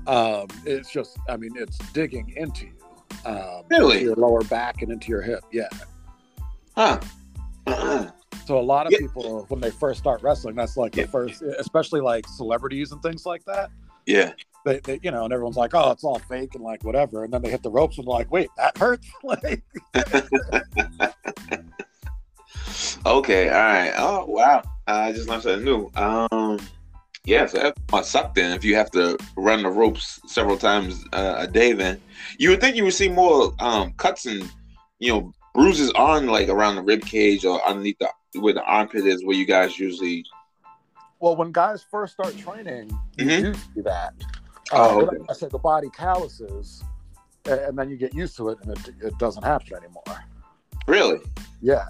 um, 0.07 0.47
it's 0.65 0.91
just 0.91 1.19
I 1.29 1.37
mean 1.37 1.53
it's 1.57 1.79
digging 1.93 2.33
into 2.37 2.67
you. 2.67 2.73
Um, 3.27 3.65
Really? 3.71 3.95
into 3.97 4.07
your 4.07 4.17
lower 4.17 4.43
back 4.45 4.83
and 4.83 4.93
into 4.93 5.09
your 5.09 5.23
hip. 5.23 5.41
Yeah. 5.53 5.69
Huh. 6.77 7.01
Uh-uh. 7.67 8.11
So 8.47 8.59
a 8.59 8.61
lot 8.63 8.87
of 8.87 8.93
Yeah. 8.93 9.01
people 9.01 9.45
when 9.49 9.61
they 9.61 9.71
first 9.71 9.99
start 10.01 10.23
wrestling, 10.23 10.55
that's 10.55 10.79
like 10.79 10.97
Yeah. 10.97 11.05
the 11.05 11.11
first, 11.11 11.43
especially 11.43 12.01
like 12.01 12.27
celebrities 12.29 12.93
and 12.93 13.03
things 13.03 13.27
like 13.27 13.45
that. 13.45 13.71
Yeah. 14.07 14.33
they, 14.65 14.81
they 14.81 14.99
you 15.03 15.11
know, 15.11 15.25
and 15.25 15.33
everyone's 15.35 15.59
like, 15.59 15.75
oh, 15.75 15.91
it's 15.91 16.03
all 16.03 16.19
fake 16.31 16.55
and 16.55 16.65
like 16.65 16.83
whatever, 16.83 17.25
and 17.25 17.33
then 17.33 17.43
they 17.43 17.51
hit 17.51 17.63
the 17.63 17.71
ropes 17.71 17.99
and 17.99 18.07
they're 18.07 18.15
like, 18.15 18.31
wait, 18.31 18.49
that 18.57 18.79
hurts. 18.79 19.07
like, 19.23 19.63
Okay. 23.07 23.49
All 23.49 23.55
right. 23.57 23.93
Oh 23.97 24.25
wow. 24.27 24.63
I 24.87 25.13
just 25.13 25.29
learned 25.29 25.43
something 25.43 25.65
new. 25.65 25.91
Um. 25.97 26.59
Yeah, 27.25 27.45
so 27.45 27.59
that 27.59 27.77
must 27.93 28.11
suck 28.11 28.35
then 28.35 28.53
if 28.53 28.64
you 28.64 28.75
have 28.77 28.91
to 28.93 29.19
run 29.37 29.62
the 29.62 29.69
ropes 29.69 30.19
several 30.27 30.57
times 30.57 31.05
uh, 31.12 31.35
a 31.38 31.47
day. 31.47 31.73
Then 31.73 32.01
you 32.38 32.49
would 32.51 32.61
think 32.61 32.75
you 32.75 32.85
would 32.85 32.95
see 32.95 33.09
more 33.09 33.53
um, 33.59 33.93
cuts 33.99 34.25
and 34.25 34.51
you 34.99 35.12
know 35.12 35.33
bruises 35.55 35.91
on 35.93 36.27
like 36.27 36.49
around 36.49 36.77
the 36.77 36.83
rib 36.83 37.03
cage 37.03 37.45
or 37.45 37.62
underneath 37.69 37.99
the 37.99 38.09
where 38.41 38.55
the 38.55 38.62
armpit 38.62 39.05
is, 39.07 39.25
where 39.25 39.37
you 39.37 39.45
guys 39.45 39.79
usually. 39.79 40.25
well, 41.21 41.37
when 41.37 41.51
guys 41.53 41.85
first 41.91 42.14
start 42.14 42.37
training, 42.38 42.88
you 43.19 43.27
Mhm. 43.27 43.41
do 43.43 43.55
see 43.75 43.81
that. 43.83 44.14
Oh, 44.73 45.01
Uh, 45.01 45.03
okay. 45.03 45.19
like 45.19 45.31
I 45.31 45.33
said, 45.35 45.51
the 45.51 45.59
body 45.59 45.88
calluses, 45.91 46.83
and 47.47 47.77
then 47.77 47.91
you 47.91 47.97
get 47.97 48.14
used 48.14 48.37
to 48.37 48.51
it, 48.51 48.59
and 48.62 48.71
it, 48.79 48.95
it 49.03 49.19
doesn't 49.19 49.43
happen 49.43 49.75
anymore. 49.77 50.25
Really? 50.87 51.21
Yeah. 51.61 51.85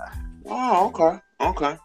Oh, 0.46 0.86
okay, 0.88 1.18
okay. 1.40 1.76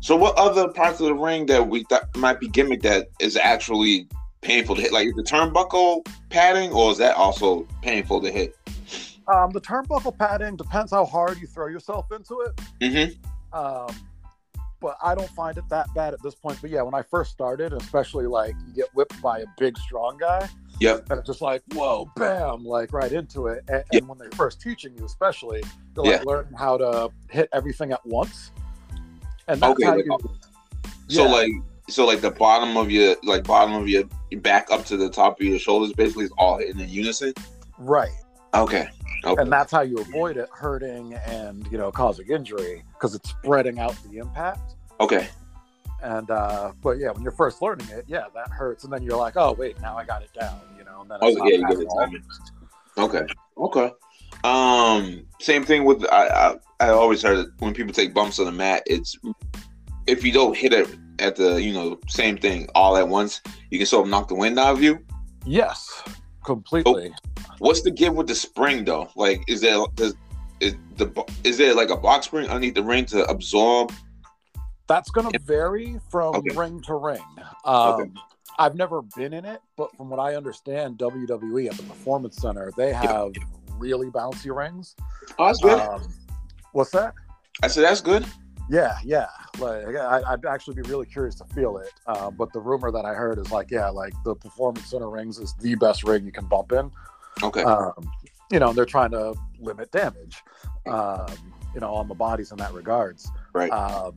So, 0.00 0.16
what 0.16 0.36
other 0.36 0.68
parts 0.68 1.00
of 1.00 1.06
the 1.06 1.14
ring 1.14 1.46
that 1.46 1.68
we 1.68 1.84
thought 1.84 2.14
might 2.16 2.40
be 2.40 2.48
gimmick 2.48 2.82
that 2.82 3.08
is 3.20 3.36
actually 3.36 4.08
painful 4.42 4.76
to 4.76 4.82
hit? 4.82 4.92
Like 4.92 5.08
is 5.08 5.14
the 5.14 5.22
turnbuckle 5.22 6.06
padding, 6.28 6.72
or 6.72 6.90
is 6.90 6.98
that 6.98 7.16
also 7.16 7.66
painful 7.82 8.20
to 8.20 8.30
hit? 8.30 8.56
Um, 9.26 9.50
the 9.52 9.60
turnbuckle 9.60 10.18
padding 10.18 10.56
depends 10.56 10.92
how 10.92 11.06
hard 11.06 11.38
you 11.38 11.46
throw 11.46 11.68
yourself 11.68 12.12
into 12.12 12.40
it. 12.40 12.60
Mm-hmm. 12.80 13.58
Um, 13.58 13.88
but 14.80 14.98
I 15.02 15.14
don't 15.14 15.30
find 15.30 15.56
it 15.56 15.64
that 15.70 15.86
bad 15.94 16.12
at 16.12 16.22
this 16.22 16.34
point. 16.34 16.58
But 16.60 16.68
yeah, 16.68 16.82
when 16.82 16.94
I 16.94 17.00
first 17.00 17.30
started, 17.30 17.72
especially 17.72 18.26
like 18.26 18.54
you 18.66 18.74
get 18.74 18.94
whipped 18.94 19.20
by 19.22 19.38
a 19.38 19.46
big, 19.56 19.78
strong 19.78 20.18
guy, 20.18 20.46
Yep. 20.80 21.10
and 21.10 21.18
it's 21.18 21.26
just 21.26 21.40
like 21.40 21.62
whoa, 21.72 22.10
bam, 22.16 22.64
like 22.64 22.92
right 22.92 23.12
into 23.12 23.46
it. 23.48 23.64
And, 23.68 23.84
Yeah. 23.92 23.98
and 23.98 24.08
when 24.08 24.18
they're 24.18 24.30
first 24.32 24.60
teaching 24.60 24.94
you, 24.96 25.04
especially, 25.04 25.62
they're 25.94 26.04
like 26.04 26.24
learning 26.24 26.54
how 26.54 26.76
to 26.78 27.10
hit 27.30 27.48
everything 27.52 27.92
at 27.92 28.04
once. 28.06 28.50
And 29.48 29.60
that's 29.60 29.72
Okay, 29.72 29.84
how 29.84 29.96
like, 29.96 30.04
you. 30.06 30.18
So 31.08 31.24
Yeah. 31.26 31.32
like, 31.32 31.50
so 31.88 32.06
like 32.06 32.20
the 32.22 32.30
bottom 32.30 32.76
of 32.76 32.90
your 32.90 33.16
like 33.24 33.44
bottom 33.44 33.74
of 33.74 33.88
your, 33.88 34.04
your 34.30 34.40
back 34.40 34.70
up 34.70 34.84
to 34.86 34.96
the 34.96 35.08
top 35.10 35.38
of 35.40 35.46
your 35.46 35.58
shoulders 35.58 35.92
basically 35.92 36.24
is 36.24 36.32
all 36.38 36.58
hitting 36.58 36.80
in 36.80 36.88
unison. 36.88 37.32
right. 37.78 38.10
Okay. 38.54 38.88
Okay. 39.24 39.40
And 39.42 39.50
that's 39.50 39.72
how 39.72 39.80
you 39.80 39.96
avoid 39.98 40.36
it 40.36 40.48
hurting 40.52 41.14
and 41.26 41.66
you 41.72 41.78
know 41.78 41.90
causing 41.90 42.26
injury 42.28 42.84
because 42.92 43.14
it's 43.14 43.30
spreading 43.30 43.78
out 43.78 43.96
the 44.10 44.18
impact. 44.18 44.74
okay. 45.00 45.28
And 46.04 46.30
uh, 46.30 46.72
but 46.82 46.98
yeah, 46.98 47.10
when 47.12 47.22
you're 47.22 47.32
first 47.32 47.62
learning 47.62 47.88
it, 47.88 48.04
yeah, 48.06 48.24
that 48.34 48.50
hurts, 48.50 48.84
and 48.84 48.92
then 48.92 49.02
you're 49.02 49.16
like, 49.16 49.38
oh 49.38 49.54
wait, 49.54 49.80
now 49.80 49.96
I 49.96 50.04
got 50.04 50.22
it 50.22 50.30
down, 50.38 50.60
you 50.76 50.84
know. 50.84 51.00
And 51.00 51.10
then 51.10 51.18
Oh, 51.22 51.28
it's 51.28 51.38
yeah, 51.38 51.56
you 51.56 51.66
get 51.66 51.80
it 51.80 51.88
down. 51.98 52.22
Okay. 52.98 53.26
Okay. 53.56 53.90
Um, 54.44 55.26
same 55.40 55.64
thing 55.64 55.84
with 55.84 56.04
I, 56.12 56.26
I 56.26 56.56
I 56.80 56.88
always 56.90 57.22
heard 57.22 57.38
that 57.38 57.52
when 57.58 57.72
people 57.72 57.94
take 57.94 58.12
bumps 58.12 58.38
on 58.38 58.44
the 58.44 58.52
mat, 58.52 58.82
it's 58.84 59.16
if 60.06 60.22
you 60.22 60.30
don't 60.30 60.54
hit 60.54 60.74
it 60.74 60.94
at 61.20 61.36
the 61.36 61.62
you 61.62 61.72
know 61.72 61.98
same 62.06 62.36
thing 62.36 62.68
all 62.74 62.98
at 62.98 63.08
once, 63.08 63.40
you 63.70 63.78
can 63.78 63.86
sort 63.86 64.04
of 64.04 64.10
knock 64.10 64.28
the 64.28 64.34
wind 64.34 64.58
out 64.58 64.74
of 64.74 64.82
you. 64.82 65.02
Yes, 65.46 66.02
completely. 66.44 67.14
What's 67.60 67.80
the 67.80 67.90
give 67.90 68.14
with 68.14 68.26
the 68.26 68.34
spring 68.34 68.84
though? 68.84 69.08
Like, 69.16 69.40
is 69.48 69.62
there 69.62 69.78
does 69.94 70.14
is 70.60 70.74
the 70.96 71.24
is 71.44 71.56
there 71.56 71.74
like 71.74 71.88
a 71.88 71.96
box 71.96 72.26
spring 72.26 72.46
underneath 72.48 72.74
the 72.74 72.82
ring 72.82 73.06
to 73.06 73.24
absorb? 73.24 73.90
That's 74.86 75.10
going 75.10 75.30
to 75.30 75.38
vary 75.40 75.98
from 76.10 76.34
Okay. 76.36 76.54
ring 76.56 76.80
to 76.82 76.94
ring. 76.94 77.22
Um, 77.64 77.94
Okay. 77.94 78.10
I've 78.58 78.76
never 78.76 79.02
been 79.02 79.32
in 79.32 79.44
it, 79.44 79.60
but 79.76 79.94
from 79.96 80.10
what 80.10 80.20
I 80.20 80.36
understand, 80.36 80.96
WWE 80.98 81.68
at 81.68 81.76
the 81.76 81.82
Performance 81.82 82.36
Center, 82.36 82.70
they 82.76 82.92
have 82.92 83.32
really 83.78 84.10
bouncy 84.10 84.54
rings. 84.54 84.94
Oh, 85.38 85.46
that's 85.46 85.60
good. 85.60 85.80
Um, 85.80 86.02
what's 86.72 86.90
that? 86.92 87.14
I 87.62 87.66
said 87.68 87.82
that's 87.84 88.00
good. 88.00 88.24
Yeah, 88.70 88.96
yeah. 89.04 89.26
Like 89.58 89.96
I, 89.96 90.22
I'd 90.26 90.46
actually 90.46 90.74
be 90.80 90.88
really 90.88 91.06
curious 91.06 91.34
to 91.36 91.44
feel 91.46 91.78
it. 91.78 91.90
Um, 92.06 92.36
but 92.36 92.52
the 92.52 92.60
rumor 92.60 92.90
that 92.92 93.04
I 93.04 93.12
heard 93.12 93.38
is 93.38 93.50
like, 93.50 93.70
yeah, 93.70 93.88
like 93.88 94.12
the 94.24 94.34
Performance 94.36 94.86
Center 94.86 95.10
rings 95.10 95.38
is 95.38 95.54
the 95.54 95.74
best 95.74 96.04
ring 96.04 96.24
you 96.24 96.32
can 96.32 96.46
bump 96.46 96.72
in. 96.72 96.90
Okay. 97.42 97.62
Um, 97.64 98.08
you 98.52 98.60
know, 98.60 98.72
they're 98.72 98.86
trying 98.86 99.10
to 99.10 99.34
limit 99.58 99.90
damage, 99.90 100.42
um, 100.86 101.26
you 101.74 101.80
know, 101.80 101.92
on 101.92 102.06
the 102.08 102.14
bodies 102.14 102.52
in 102.52 102.56
that 102.58 102.72
regards. 102.72 103.28
Right. 103.52 103.70
Um, 103.70 104.14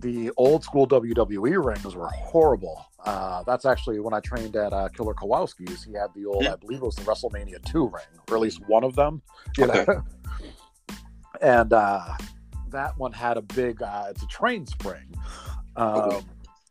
the 0.00 0.30
old 0.36 0.64
school 0.64 0.86
WWE 0.86 1.64
rings 1.64 1.94
were 1.94 2.08
horrible. 2.08 2.86
Uh, 3.04 3.42
that's 3.44 3.64
actually 3.64 3.98
when 4.00 4.14
I 4.14 4.20
trained 4.20 4.56
at 4.56 4.72
uh, 4.72 4.88
Killer 4.88 5.14
Kowalski's. 5.14 5.84
He 5.84 5.92
had 5.92 6.08
the 6.14 6.26
old, 6.26 6.46
I 6.46 6.56
believe 6.56 6.78
it 6.78 6.84
was 6.84 6.96
the 6.96 7.02
WrestleMania 7.02 7.62
2 7.64 7.84
ring, 7.88 8.02
or 8.30 8.36
at 8.36 8.40
least 8.40 8.60
one 8.66 8.84
of 8.84 8.94
them. 8.96 9.22
You 9.56 9.64
Okay. 9.66 9.84
know? 9.86 10.02
and 11.42 11.72
uh, 11.72 12.04
that 12.70 12.96
one 12.98 13.12
had 13.12 13.36
a 13.36 13.42
big, 13.42 13.82
uh, 13.82 14.06
it's 14.10 14.22
a 14.22 14.26
train 14.26 14.66
spring, 14.66 15.14
um, 15.76 15.86
Okay. 16.00 16.20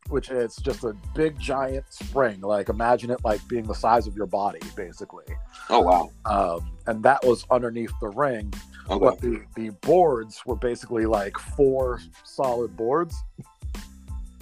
which 0.10 0.30
is 0.30 0.56
just 0.58 0.84
a 0.84 0.96
big 1.16 1.40
giant 1.40 1.86
spring. 1.90 2.42
Like 2.42 2.70
imagine 2.70 3.10
it 3.12 3.24
like 3.24 3.46
being 3.48 3.66
the 3.66 3.76
size 3.76 4.08
of 4.08 4.16
your 4.16 4.28
body, 4.28 4.62
basically. 4.76 5.26
Oh 5.70 5.82
wow. 5.82 6.10
Um, 6.26 6.72
and 6.88 7.04
that 7.04 7.24
was 7.26 7.46
underneath 7.52 7.94
the 8.02 8.10
ring. 8.10 8.54
Okay. 8.90 9.00
But 9.00 9.22
the, 9.22 9.42
the 9.56 9.70
boards 9.82 10.42
were 10.46 10.56
basically 10.56 11.06
like 11.06 11.38
four 11.38 12.02
solid 12.24 12.76
boards 12.76 13.16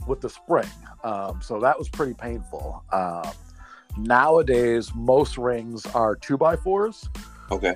with 0.08 0.22
the 0.22 0.30
spring. 0.30 0.70
Um, 1.04 1.42
so 1.42 1.60
that 1.60 1.78
was 1.78 1.90
pretty 1.90 2.14
painful. 2.14 2.84
Um, 2.92 3.32
nowadays, 3.98 4.92
most 4.96 5.38
rings 5.38 5.86
are 5.88 6.16
two 6.16 6.38
by 6.38 6.56
fours. 6.56 7.10
Okay. 7.52 7.76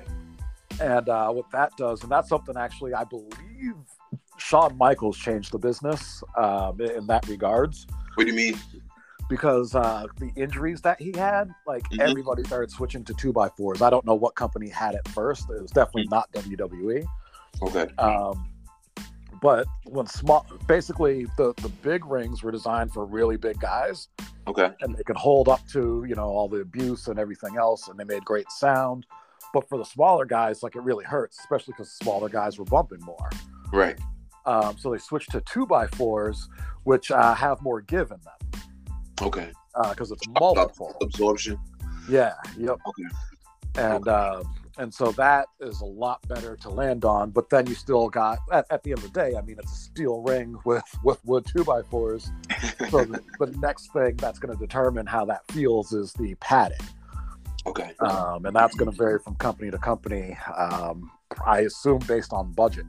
And 0.80 1.08
uh, 1.08 1.30
what 1.30 1.50
that 1.50 1.76
does, 1.76 2.02
and 2.02 2.10
that's 2.10 2.28
something 2.28 2.56
actually 2.56 2.94
I 2.94 3.04
believe 3.04 3.74
Shawn 4.38 4.76
Michaels 4.76 5.18
changed 5.18 5.52
the 5.52 5.58
business 5.58 6.24
um, 6.36 6.80
in 6.80 7.06
that 7.06 7.28
regards. 7.28 7.86
What 8.14 8.24
do 8.24 8.30
you 8.30 8.36
mean? 8.36 8.58
Because 9.32 9.74
uh, 9.74 10.04
the 10.18 10.30
injuries 10.36 10.82
that 10.82 11.00
he 11.00 11.10
had, 11.16 11.50
like 11.66 11.84
Mhm. 11.88 12.00
everybody 12.00 12.44
started 12.44 12.70
switching 12.70 13.02
to 13.04 13.14
two 13.14 13.32
by 13.32 13.48
fours. 13.48 13.80
I 13.80 13.88
don't 13.88 14.04
know 14.04 14.14
what 14.14 14.34
company 14.34 14.68
had 14.68 14.94
it 14.94 15.08
first. 15.08 15.48
It 15.48 15.62
was 15.62 15.70
definitely 15.70 16.08
not 16.10 16.30
WWE. 16.32 17.02
Okay. 17.62 17.86
Um, 17.96 18.46
but 19.40 19.66
when 19.86 20.06
small, 20.06 20.44
basically 20.68 21.24
the 21.38 21.54
the 21.62 21.70
big 21.80 22.04
rings 22.04 22.42
were 22.42 22.52
designed 22.52 22.92
for 22.92 23.06
really 23.06 23.38
big 23.38 23.58
guys, 23.58 24.08
Okay. 24.46 24.70
and 24.82 24.94
they 24.94 25.02
could 25.02 25.16
hold 25.16 25.48
up 25.48 25.66
to 25.68 26.04
you 26.06 26.14
know 26.14 26.28
all 26.28 26.46
the 26.46 26.60
abuse 26.60 27.08
and 27.08 27.18
everything 27.18 27.56
else, 27.56 27.88
and 27.88 27.98
they 27.98 28.04
made 28.04 28.26
great 28.26 28.50
sound. 28.50 29.06
But 29.54 29.66
for 29.66 29.78
the 29.78 29.84
smaller 29.86 30.26
guys, 30.26 30.62
like 30.62 30.76
it 30.76 30.82
really 30.82 31.06
hurts, 31.06 31.38
especially 31.40 31.72
because 31.72 31.90
smaller 31.92 32.28
guys 32.28 32.58
were 32.58 32.66
bumping 32.66 33.00
more. 33.00 33.30
Right. 33.72 33.98
Um, 34.44 34.76
so 34.76 34.90
they 34.90 34.98
switched 34.98 35.30
to 35.30 35.40
two 35.40 35.66
by 35.66 35.86
fours, 35.86 36.50
which 36.84 37.10
uh, 37.10 37.32
have 37.34 37.62
more 37.62 37.80
give 37.80 38.10
in 38.10 38.20
them 38.20 38.51
Okay. 39.20 39.52
because 39.90 40.10
it's 40.10 40.26
multiple. 40.28 40.96
Absorption. 41.02 41.58
Yeah. 42.08 42.34
Yep. 42.58 42.78
Okay. 42.86 43.04
And 43.76 44.08
um, 44.08 44.42
and 44.78 44.92
so 44.92 45.12
that 45.12 45.46
is 45.60 45.80
a 45.80 45.86
lot 45.86 46.26
better 46.28 46.56
to 46.56 46.70
land 46.70 47.04
on. 47.04 47.30
But 47.30 47.50
then 47.50 47.66
you 47.66 47.74
still 47.74 48.08
got 48.08 48.38
at, 48.50 48.66
at 48.70 48.82
the 48.82 48.90
end 48.90 48.98
of 48.98 49.12
the 49.12 49.20
day. 49.20 49.36
I 49.36 49.42
mean, 49.42 49.56
it's 49.58 49.72
a 49.72 49.76
steel 49.76 50.22
ring 50.22 50.56
with 50.64 50.84
with 51.04 51.24
wood 51.24 51.46
two 51.46 51.64
by 51.64 51.82
fours. 51.82 52.30
So 52.90 53.04
the, 53.04 53.22
the 53.38 53.54
next 53.58 53.92
thing 53.92 54.16
that's 54.16 54.38
going 54.38 54.56
to 54.56 54.58
determine 54.58 55.06
how 55.06 55.24
that 55.26 55.50
feels 55.52 55.92
is 55.92 56.12
the 56.14 56.34
padding, 56.36 56.78
Okay. 57.66 57.92
um, 58.00 58.46
and 58.46 58.54
that's 58.56 58.74
going 58.74 58.90
to 58.90 58.96
vary 58.96 59.18
from 59.18 59.34
company 59.36 59.70
to 59.70 59.78
company. 59.78 60.36
Um, 60.56 61.10
I 61.46 61.60
assume 61.60 62.00
based 62.00 62.32
on 62.32 62.52
budget. 62.52 62.86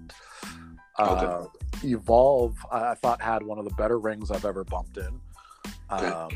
Uh, 1.00 1.46
Evolve, 1.84 2.56
I, 2.72 2.92
I 2.92 2.96
thought 2.96 3.20
had 3.20 3.42
one 3.42 3.58
of 3.58 3.66
the 3.66 3.74
better 3.76 4.00
rings 4.00 4.30
I've 4.30 4.46
ever 4.46 4.64
bumped 4.64 4.98
in. 4.98 5.20
Okay. 5.92 6.08
Um, 6.08 6.30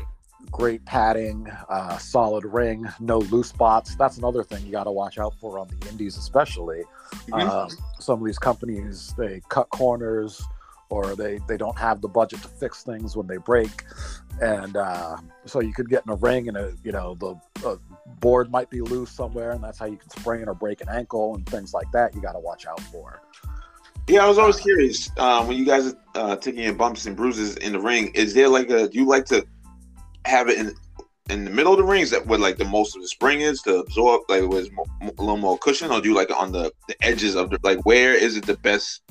great 0.50 0.84
padding, 0.84 1.50
uh, 1.68 1.98
solid 1.98 2.44
ring, 2.44 2.88
no 3.00 3.18
loose 3.18 3.48
spots. 3.48 3.96
That's 3.96 4.18
another 4.18 4.44
thing 4.44 4.64
you 4.64 4.72
got 4.72 4.84
to 4.84 4.90
watch 4.90 5.18
out 5.18 5.34
for 5.40 5.58
on 5.58 5.68
the 5.68 5.88
indies, 5.88 6.16
especially. 6.16 6.84
Mhm. 7.28 7.48
Um, 7.48 7.70
some 7.98 8.20
of 8.20 8.26
these 8.26 8.38
companies 8.38 9.14
they 9.18 9.42
cut 9.48 9.68
corners 9.70 10.42
or 10.90 11.14
they 11.14 11.38
they 11.46 11.56
don't 11.56 11.78
have 11.78 12.00
the 12.00 12.08
budget 12.08 12.40
to 12.42 12.48
fix 12.48 12.82
things 12.82 13.16
when 13.16 13.26
they 13.26 13.36
break, 13.36 13.84
and 14.40 14.76
uh, 14.76 15.16
so 15.44 15.60
you 15.60 15.74
could 15.74 15.88
get 15.90 16.02
in 16.06 16.12
a 16.12 16.16
ring 16.16 16.48
and 16.48 16.56
a 16.56 16.72
you 16.82 16.92
know 16.92 17.14
the 17.16 17.34
uh, 17.66 17.76
board 18.20 18.50
might 18.50 18.70
be 18.70 18.80
loose 18.80 19.10
somewhere, 19.10 19.50
and 19.50 19.62
that's 19.62 19.78
how 19.78 19.86
you 19.86 19.96
can 19.96 20.08
sprain 20.10 20.48
or 20.48 20.54
break 20.54 20.80
an 20.80 20.88
ankle 20.88 21.34
and 21.34 21.46
things 21.46 21.74
like 21.74 21.90
that. 21.92 22.14
You 22.14 22.22
got 22.22 22.32
to 22.32 22.40
watch 22.40 22.66
out 22.66 22.80
for. 22.80 23.20
Yeah, 24.08 24.24
I 24.24 24.26
was 24.26 24.38
always 24.38 24.58
curious. 24.58 25.10
Um, 25.18 25.48
when 25.48 25.58
you 25.58 25.66
guys 25.66 25.92
are 25.92 25.96
uh, 26.14 26.36
taking 26.36 26.62
your 26.62 26.72
bumps 26.72 27.04
and 27.04 27.14
bruises 27.14 27.56
in 27.56 27.72
the 27.72 27.80
ring, 27.80 28.10
is 28.14 28.32
there 28.32 28.48
like 28.48 28.70
a? 28.70 28.88
Do 28.88 28.98
you 28.98 29.06
like 29.06 29.26
to 29.26 29.46
have 30.24 30.48
it 30.48 30.58
in 30.58 30.72
in 31.28 31.44
the 31.44 31.50
middle 31.50 31.72
of 31.72 31.78
the 31.78 31.84
ring? 31.84 32.00
Is 32.00 32.10
that 32.10 32.26
where 32.26 32.38
like 32.38 32.56
the 32.56 32.64
most 32.64 32.96
of 32.96 33.02
the 33.02 33.08
spring 33.08 33.42
is 33.42 33.60
to 33.62 33.80
absorb, 33.80 34.22
like 34.30 34.42
mo- 34.44 34.86
a 35.02 35.20
little 35.20 35.36
more 35.36 35.58
cushion, 35.58 35.90
or 35.90 36.00
do 36.00 36.08
you 36.08 36.14
like 36.14 36.30
on 36.30 36.52
the, 36.52 36.72
the 36.88 36.96
edges 37.02 37.36
of 37.36 37.50
the 37.50 37.58
like? 37.62 37.84
Where 37.84 38.14
is 38.14 38.36
it 38.38 38.46
the 38.46 38.56
best 38.56 39.02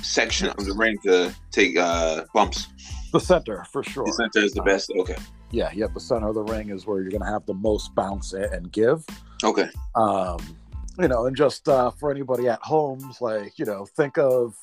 section 0.00 0.48
of 0.48 0.64
the 0.64 0.74
ring 0.74 0.96
to 1.04 1.34
take 1.50 1.76
uh, 1.76 2.24
bumps? 2.32 2.68
The 3.12 3.18
center 3.18 3.64
for 3.72 3.82
sure. 3.82 4.04
The 4.04 4.12
center 4.12 4.44
is 4.44 4.52
the 4.52 4.62
best. 4.62 4.92
Okay. 4.96 5.16
Yeah, 5.50 5.72
yep. 5.74 5.92
The 5.92 6.00
center 6.00 6.28
of 6.28 6.36
the 6.36 6.44
ring 6.44 6.70
is 6.70 6.86
where 6.86 7.00
you're 7.00 7.10
going 7.10 7.24
to 7.24 7.30
have 7.30 7.44
the 7.46 7.54
most 7.54 7.92
bounce 7.96 8.32
and 8.32 8.70
give. 8.70 9.04
Okay. 9.42 9.68
Um, 9.96 10.38
you 11.00 11.08
know, 11.08 11.26
and 11.26 11.36
just 11.36 11.68
uh, 11.68 11.90
for 11.90 12.10
anybody 12.10 12.48
at 12.48 12.60
home, 12.62 13.12
like 13.20 13.58
you 13.58 13.64
know, 13.64 13.86
think 13.96 14.18
of. 14.18 14.54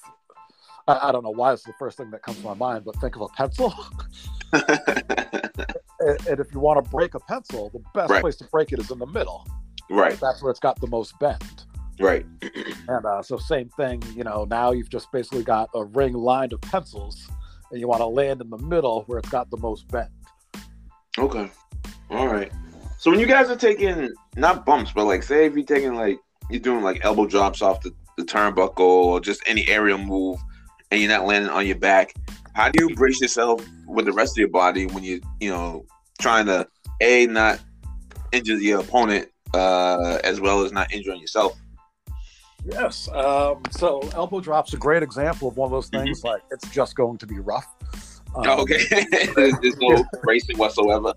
I, 0.88 1.10
I 1.10 1.12
don't 1.12 1.24
know 1.24 1.32
why 1.32 1.52
it's 1.54 1.64
the 1.64 1.74
first 1.78 1.98
thing 1.98 2.12
that 2.12 2.22
comes 2.24 2.38
to 2.38 2.44
my 2.46 2.54
mind, 2.54 2.86
but 2.86 2.96
think 2.98 3.16
of 3.16 3.22
a 3.24 3.28
pencil. 3.30 3.74
and, 4.54 6.28
and 6.28 6.40
if 6.40 6.54
you 6.54 6.60
want 6.60 6.84
to 6.84 6.90
break 6.90 7.14
a 7.14 7.20
pencil, 7.20 7.70
the 7.74 7.80
best 7.94 8.10
Right. 8.10 8.22
place 8.22 8.36
to 8.38 8.46
break 8.46 8.72
it 8.72 8.80
is 8.80 8.92
in 8.92 9.00
the 9.00 9.06
middle. 9.06 9.46
right. 9.90 10.18
That's 10.20 10.42
where 10.42 10.52
it's 10.52 10.60
got 10.60 10.80
the 10.80 10.88
most 10.88 11.18
bend. 11.20 11.66
Right. 12.00 12.26
And 12.90 13.06
uh, 13.06 13.22
so, 13.22 13.36
same 13.38 13.68
thing. 13.76 14.02
You 14.16 14.24
know, 14.24 14.46
now 14.50 14.72
you've 14.72 14.90
just 14.90 15.12
basically 15.12 15.44
got 15.44 15.70
a 15.76 15.84
ring 15.84 16.14
lined 16.14 16.54
of 16.54 16.62
pencils, 16.62 17.28
and 17.70 17.82
you 17.82 17.88
want 17.90 18.00
to 18.00 18.06
land 18.06 18.40
in 18.40 18.50
the 18.50 18.58
middle 18.60 19.04
where 19.08 19.20
it's 19.20 19.28
got 19.28 19.50
the 19.50 19.58
most 19.58 19.90
bend. 19.90 20.10
Okay. 21.18 21.52
All 22.10 22.28
right. 22.30 22.50
So 22.98 23.12
when 23.12 23.20
you 23.20 23.26
guys 23.26 23.50
are 23.50 23.58
taking 23.58 24.10
not 24.38 24.66
bumps, 24.66 24.94
but 24.96 25.04
like 25.04 25.22
say 25.24 25.48
if 25.48 25.56
you're 25.56 25.66
taking 25.66 25.96
like 25.96 26.18
you're 26.50 26.62
doing 26.62 26.84
like 26.84 27.04
elbow 27.04 27.26
drops 27.26 27.62
off 27.62 27.82
the, 27.82 27.94
the 28.18 28.24
turnbuckle 28.24 28.80
or 28.80 29.20
just 29.20 29.42
any 29.46 29.68
aerial 29.68 29.98
move 29.98 30.40
and 30.92 31.02
you're 31.02 31.10
not 31.10 31.26
landing 31.26 31.52
on 31.52 31.66
your 31.68 31.78
back, 31.78 32.14
how 32.54 32.70
do 32.70 32.88
you 32.88 32.96
brace 32.96 33.20
yourself 33.22 33.66
with 33.88 34.06
the 34.06 34.14
rest 34.14 34.34
of 34.34 34.38
your 34.40 34.50
body 34.50 34.86
when 34.88 35.04
you 35.04 35.22
you 35.40 35.50
know 35.50 35.86
trying 36.20 36.46
to 36.46 36.68
a 37.02 37.28
not 37.28 37.60
injure 38.32 38.56
your 38.56 38.80
opponent 38.82 39.30
uh 39.54 40.20
as 40.24 40.40
well 40.42 40.64
as 40.64 40.72
not 40.72 40.92
injuring 40.94 41.20
yourself? 41.20 41.58
Yes. 42.66 43.08
Um, 43.14 43.62
so 43.72 44.02
elbow 44.14 44.42
drop's 44.42 44.74
a 44.74 44.78
great 44.78 45.04
example 45.04 45.48
of 45.48 45.58
one 45.58 45.68
of 45.68 45.72
those 45.72 45.90
Mm-hmm. 45.90 46.06
things. 46.06 46.24
Like 46.24 46.42
it's 46.52 46.70
just 46.70 46.96
going 46.96 47.18
to 47.20 47.28
be 47.28 47.40
rough. 47.40 47.68
Um, 48.36 48.48
okay. 48.62 48.84
there's, 49.36 49.54
there's 49.62 49.78
no 49.78 50.04
bracing 50.24 50.58
whatsoever. 50.58 51.14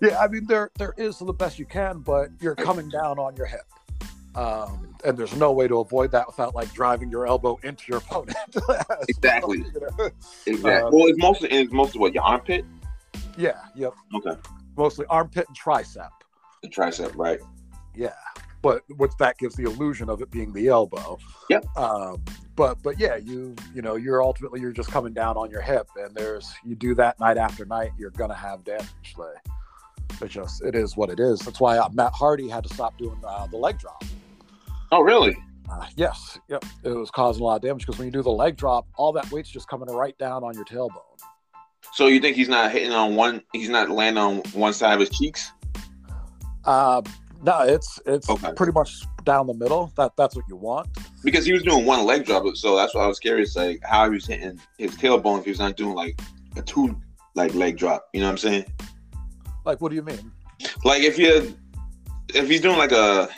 Yeah, 0.00 0.18
I 0.18 0.28
mean 0.28 0.44
there 0.46 0.70
there 0.78 0.94
is 0.98 1.18
the 1.18 1.32
best 1.32 1.58
you 1.58 1.64
can, 1.66 2.00
but 2.00 2.30
you're 2.40 2.56
coming 2.56 2.88
down 2.88 3.18
on 3.18 3.36
your 3.36 3.46
hip, 3.46 3.64
um, 4.34 4.94
and 5.04 5.16
there's 5.16 5.34
no 5.36 5.52
way 5.52 5.68
to 5.68 5.80
avoid 5.80 6.12
that 6.12 6.26
without 6.26 6.54
like 6.54 6.72
driving 6.72 7.10
your 7.10 7.26
elbow 7.26 7.58
into 7.62 7.84
your 7.88 7.98
opponent. 7.98 8.36
Exactly. 9.08 9.58
you 9.58 9.80
know? 9.80 10.10
Exactly. 10.46 10.72
Uh, 10.72 10.90
well, 10.90 11.06
it's 11.06 11.18
mostly 11.18 11.50
it's 11.50 11.72
mostly 11.72 12.00
what 12.00 12.14
your 12.14 12.22
armpit. 12.22 12.64
Yeah. 13.36 13.60
Yep. 13.74 13.94
Okay. 14.14 14.40
Mostly 14.76 15.06
armpit 15.08 15.46
and 15.48 15.56
tricep. 15.58 16.08
The 16.62 16.68
tricep, 16.68 17.12
right? 17.16 17.40
Yeah. 17.94 18.12
But 18.62 18.82
which 18.96 19.12
that 19.18 19.38
gives 19.38 19.56
the 19.56 19.64
illusion 19.64 20.08
of 20.08 20.22
it 20.22 20.30
being 20.30 20.52
the 20.52 20.68
elbow. 20.68 21.18
Yep. 21.50 21.76
Um, 21.76 22.22
but 22.54 22.82
but 22.82 22.98
yeah, 22.98 23.16
you 23.16 23.56
you 23.74 23.82
know 23.82 23.96
you're 23.96 24.22
ultimately 24.22 24.60
you're 24.60 24.72
just 24.72 24.90
coming 24.90 25.12
down 25.12 25.36
on 25.36 25.50
your 25.50 25.62
hip, 25.62 25.88
and 25.96 26.14
there's 26.14 26.52
you 26.64 26.74
do 26.74 26.94
that 26.94 27.18
night 27.18 27.38
after 27.38 27.64
night, 27.64 27.90
you're 27.98 28.10
gonna 28.10 28.34
have 28.34 28.64
damage. 28.64 28.86
Like, 29.16 29.36
it's 30.20 30.32
just 30.32 30.62
it 30.62 30.74
is 30.74 30.96
what 30.96 31.10
it 31.10 31.18
is. 31.18 31.40
That's 31.40 31.60
why 31.60 31.78
uh, 31.78 31.88
Matt 31.92 32.12
Hardy 32.12 32.48
had 32.48 32.64
to 32.64 32.74
stop 32.74 32.96
doing 32.98 33.18
uh, 33.26 33.46
the 33.46 33.56
leg 33.56 33.78
drop. 33.78 34.04
Oh, 34.92 35.00
really? 35.00 35.34
Uh, 35.70 35.86
yes, 35.96 36.38
yep, 36.48 36.62
it 36.84 36.90
was 36.90 37.10
causing 37.10 37.42
a 37.42 37.46
lot 37.46 37.56
of 37.56 37.62
damage 37.62 37.86
because 37.86 37.98
when 37.98 38.06
you 38.06 38.12
do 38.12 38.22
the 38.22 38.30
leg 38.30 38.56
drop, 38.56 38.86
all 38.96 39.10
that 39.12 39.30
weight's 39.32 39.48
just 39.48 39.66
coming 39.66 39.88
right 39.88 40.16
down 40.18 40.44
on 40.44 40.54
your 40.54 40.66
tailbone. 40.66 41.18
So 41.94 42.08
you 42.08 42.20
think 42.20 42.36
he's 42.36 42.48
not 42.50 42.70
hitting 42.72 42.92
on 42.92 43.16
one? 43.16 43.42
He's 43.54 43.70
not 43.70 43.88
landing 43.88 44.22
on 44.22 44.36
one 44.52 44.74
side 44.74 44.92
of 44.92 45.00
his 45.00 45.08
cheeks. 45.08 45.50
Uh, 46.66 47.00
no, 47.42 47.60
it's 47.62 47.98
it's 48.04 48.28
Okay. 48.28 48.52
pretty 48.54 48.72
much 48.72 49.02
down 49.24 49.46
the 49.46 49.54
middle. 49.54 49.90
That 49.96 50.12
that's 50.16 50.36
what 50.36 50.44
you 50.46 50.56
want. 50.56 50.88
Because 51.24 51.46
he 51.46 51.52
was 51.54 51.62
doing 51.62 51.86
one 51.86 52.04
leg 52.04 52.26
drop, 52.26 52.44
so 52.54 52.76
that's 52.76 52.94
why 52.94 53.02
I 53.02 53.06
was 53.06 53.18
curious, 53.18 53.56
like 53.56 53.80
how 53.82 54.04
he 54.04 54.10
was 54.14 54.26
hitting 54.26 54.60
his 54.78 54.92
tailbone 54.96 55.38
if 55.38 55.44
he 55.44 55.50
was 55.52 55.58
not 55.58 55.76
doing 55.78 55.94
like 55.94 56.20
a 56.56 56.62
two 56.62 56.94
like 57.34 57.54
leg 57.54 57.78
drop. 57.78 58.06
You 58.12 58.20
know 58.20 58.26
what 58.26 58.32
I'm 58.32 58.38
saying? 58.38 58.64
Like, 59.64 59.80
what 59.80 59.88
do 59.88 59.96
you 59.96 60.02
mean? 60.02 60.30
Like 60.84 61.02
if 61.02 61.18
you 61.18 61.56
if 62.34 62.46
he's 62.48 62.60
doing 62.60 62.76
like 62.78 62.92
a 62.92 63.28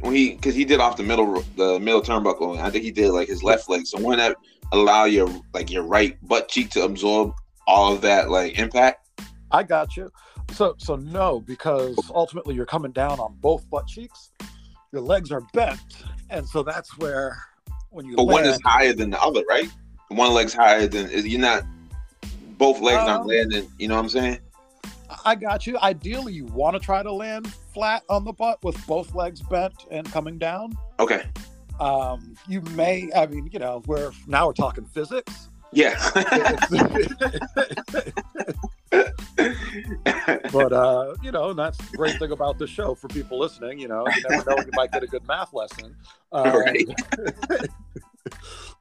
when 0.00 0.14
he 0.14 0.34
because 0.34 0.54
he 0.54 0.64
did 0.64 0.80
off 0.80 0.96
the 0.96 1.02
middle 1.02 1.42
the 1.56 1.78
middle 1.80 2.02
turnbuckle, 2.02 2.58
I 2.58 2.70
think 2.70 2.84
he 2.84 2.90
did 2.90 3.10
like 3.10 3.28
his 3.28 3.42
left 3.42 3.68
leg. 3.68 3.86
So 3.86 3.98
wouldn't 3.98 4.18
that 4.18 4.36
allow 4.72 5.04
your 5.04 5.28
like 5.54 5.70
your 5.70 5.82
right 5.82 6.16
butt 6.26 6.48
cheek 6.48 6.70
to 6.70 6.84
absorb 6.84 7.32
all 7.66 7.92
of 7.92 8.00
that 8.02 8.30
like 8.30 8.58
impact? 8.58 9.08
I 9.50 9.62
got 9.62 9.96
you. 9.96 10.10
So 10.52 10.74
so 10.78 10.96
no, 10.96 11.40
because 11.40 11.98
ultimately 12.14 12.54
you're 12.54 12.66
coming 12.66 12.92
down 12.92 13.18
on 13.18 13.36
both 13.40 13.68
butt 13.70 13.86
cheeks. 13.86 14.30
Your 14.92 15.02
legs 15.02 15.32
are 15.32 15.42
bent, 15.52 15.80
and 16.30 16.46
so 16.46 16.62
that's 16.62 16.96
where 16.98 17.38
when 17.90 18.06
you 18.06 18.16
But 18.16 18.24
one 18.24 18.44
is 18.44 18.60
higher 18.64 18.92
than 18.92 19.10
the 19.10 19.20
other, 19.20 19.42
right? 19.48 19.70
One 20.08 20.32
leg's 20.32 20.54
higher 20.54 20.86
than 20.86 21.10
you're 21.26 21.40
not 21.40 21.64
both 22.58 22.80
legs 22.80 23.04
not 23.06 23.22
Um, 23.22 23.26
landing. 23.26 23.68
You 23.78 23.88
know 23.88 23.96
what 23.96 24.02
I'm 24.02 24.08
saying? 24.08 24.38
I 25.24 25.34
got 25.34 25.66
you. 25.66 25.78
Ideally, 25.78 26.32
you 26.32 26.44
want 26.46 26.74
to 26.74 26.80
try 26.80 27.02
to 27.02 27.12
land 27.12 27.52
flat 27.76 28.02
on 28.08 28.24
the 28.24 28.32
butt 28.32 28.58
with 28.64 28.74
both 28.86 29.14
legs 29.14 29.42
bent 29.42 29.74
and 29.90 30.10
coming 30.10 30.38
down. 30.38 30.74
Okay. 30.98 31.24
Um, 31.78 32.34
you 32.48 32.62
may, 32.74 33.10
I 33.14 33.26
mean, 33.26 33.50
you 33.52 33.58
know, 33.58 33.82
we're 33.86 34.12
now 34.26 34.46
we're 34.46 34.54
talking 34.54 34.86
physics. 34.86 35.50
Yeah. 35.72 35.94
but 40.52 40.72
uh, 40.72 41.14
you 41.22 41.30
know, 41.32 41.50
and 41.50 41.58
that's 41.58 41.76
the 41.76 41.96
great 41.98 42.18
thing 42.18 42.32
about 42.32 42.58
the 42.58 42.66
show 42.66 42.94
for 42.94 43.08
people 43.08 43.38
listening. 43.38 43.78
You 43.78 43.88
know, 43.88 44.06
you 44.08 44.22
never 44.30 44.48
know 44.50 44.56
when 44.56 44.64
you 44.64 44.72
might 44.72 44.90
get 44.90 45.02
a 45.02 45.06
good 45.06 45.26
math 45.26 45.52
lesson. 45.52 45.94
Um, 46.32 46.46
Right. 46.56 46.86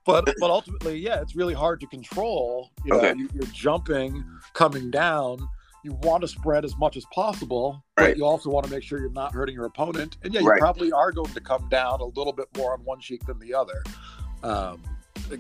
but 0.06 0.34
but 0.40 0.50
ultimately, 0.50 0.98
yeah, 1.00 1.20
it's 1.20 1.36
really 1.36 1.54
hard 1.54 1.82
to 1.82 1.88
control. 1.88 2.72
You 2.86 2.94
know, 2.94 3.00
Okay. 3.00 3.20
you, 3.20 3.28
you're 3.34 3.52
jumping, 3.52 4.24
coming 4.54 4.90
down. 4.90 5.50
You 5.86 5.94
want 6.02 6.22
to 6.22 6.28
spread 6.28 6.66
as 6.66 6.76
much 6.78 6.98
as 6.98 7.06
possible, 7.14 7.84
Right. 7.96 8.08
but 8.10 8.18
you 8.18 8.26
also 8.26 8.50
want 8.50 8.66
to 8.66 8.72
make 8.72 8.82
sure 8.82 8.98
you're 9.00 9.12
not 9.12 9.32
hurting 9.36 9.54
your 9.54 9.66
opponent. 9.66 10.18
And 10.24 10.34
yeah, 10.34 10.40
you 10.40 10.48
Right. 10.48 10.60
probably 10.60 10.92
are 10.92 11.12
going 11.12 11.32
to 11.32 11.40
come 11.40 11.70
down 11.70 12.02
a 12.02 12.06
little 12.06 12.34
bit 12.34 12.48
more 12.58 12.74
on 12.74 12.80
one 12.84 13.00
cheek 13.00 13.24
than 13.28 13.38
the 13.38 13.54
other. 13.54 13.84
Um, 14.42 14.82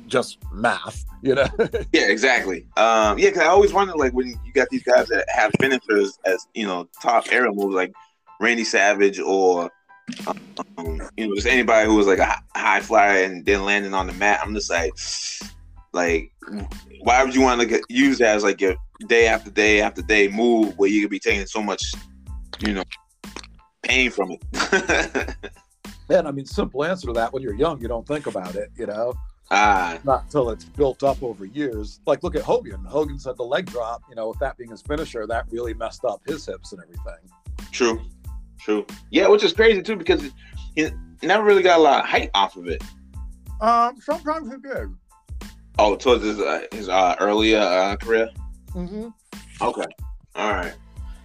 just 0.05 0.38
math, 0.53 1.03
you 1.23 1.34
know. 1.34 1.47
yeah, 1.91 2.10
exactly. 2.10 2.67
Um, 2.77 3.17
yeah, 3.17 3.29
because 3.29 3.41
I 3.41 3.47
always 3.47 3.73
wonder, 3.73 3.95
like, 3.95 4.13
when 4.13 4.27
you 4.27 4.53
got 4.53 4.69
these 4.69 4.84
guys 4.84 5.08
that 5.08 5.25
have 5.29 5.51
finishers 5.60 6.19
as 6.25 6.45
you 6.53 6.67
know 6.67 6.88
top 7.01 7.25
aerial 7.31 7.55
moves, 7.55 7.73
like 7.73 7.91
Randy 8.39 8.65
Savage 8.65 9.19
or 9.19 9.71
um, 10.27 10.39
you 11.17 11.27
know 11.27 11.34
just 11.34 11.47
anybody 11.47 11.88
who 11.88 11.95
was 11.95 12.05
like 12.05 12.19
a 12.19 12.39
high 12.55 12.81
flyer 12.81 13.23
and 13.23 13.43
then 13.47 13.65
landing 13.65 13.95
on 13.95 14.05
the 14.05 14.13
mat. 14.13 14.41
I'm 14.43 14.53
just 14.53 14.69
like, 14.69 14.93
like, 15.91 16.31
why 17.01 17.23
would 17.23 17.34
you 17.34 17.41
want 17.41 17.62
to 17.62 17.67
get, 17.67 17.81
use 17.89 18.19
that 18.19 18.36
as 18.36 18.43
like 18.43 18.62
your 18.62 18.75
day 19.08 19.27
after 19.27 19.49
day 19.49 19.81
after 19.81 20.01
day 20.01 20.27
move 20.27 20.77
where 20.77 20.89
you 20.89 21.01
could 21.01 21.12
be 21.12 21.19
taking 21.19 21.45
so 21.45 21.62
much, 21.62 21.93
you 22.60 22.73
know, 22.73 22.84
pain 23.84 24.10
from 24.12 24.31
it? 24.31 25.36
And 26.10 26.27
I 26.27 26.31
mean, 26.31 26.45
simple 26.45 26.84
answer 26.84 27.08
to 27.08 27.13
that: 27.13 27.34
when 27.34 27.41
you're 27.41 27.55
young, 27.55 27.81
you 27.81 27.88
don't 27.88 28.08
think 28.08 28.27
about 28.27 28.55
it, 28.55 28.71
you 28.77 28.86
know. 28.86 29.13
Ah, 29.51 29.99
not 30.03 30.23
until 30.23 30.49
it's 30.49 30.65
built 30.65 31.03
up 31.03 31.21
over 31.21 31.45
years. 31.45 31.99
Like, 32.05 32.23
look 32.23 32.36
at 32.36 32.41
Hogan. 32.41 32.84
Hogan 32.84 33.19
said 33.19 33.38
the 33.38 33.43
leg 33.43 33.67
drop, 33.67 34.01
you 34.10 34.15
know, 34.15 34.29
with 34.29 34.39
that 34.39 34.58
being 34.58 34.71
his 34.71 34.81
finisher, 34.81 35.27
that 35.27 35.45
really 35.51 35.73
messed 35.73 36.03
up 36.03 36.21
his 36.25 36.45
hips 36.45 36.71
and 36.73 36.81
everything. 36.81 37.29
True, 37.71 38.01
true. 38.60 38.86
Yeah, 39.12 39.27
which 39.27 39.43
is 39.43 39.53
crazy 39.53 39.81
too 39.81 39.95
because 39.95 40.31
he 40.75 40.89
never 41.21 41.43
really 41.43 41.63
got 41.63 41.79
a 41.79 41.81
lot 41.81 42.03
of 42.03 42.10
height 42.10 42.29
off 42.34 42.55
of 42.55 42.67
it. 42.67 42.84
Um, 43.62 43.99
sometimes 43.99 44.51
he 44.51 44.58
did. 44.58 44.95
Oh, 45.77 45.95
towards 45.95 46.23
his 46.23 46.39
uh, 46.39 46.65
his 46.71 46.88
uh, 46.88 47.15
earlier 47.19 47.60
uh, 47.60 47.95
career. 47.97 48.29
Mm-hmm. 48.75 49.07
Okay. 49.61 49.85
All 50.35 50.53
right. 50.53 50.73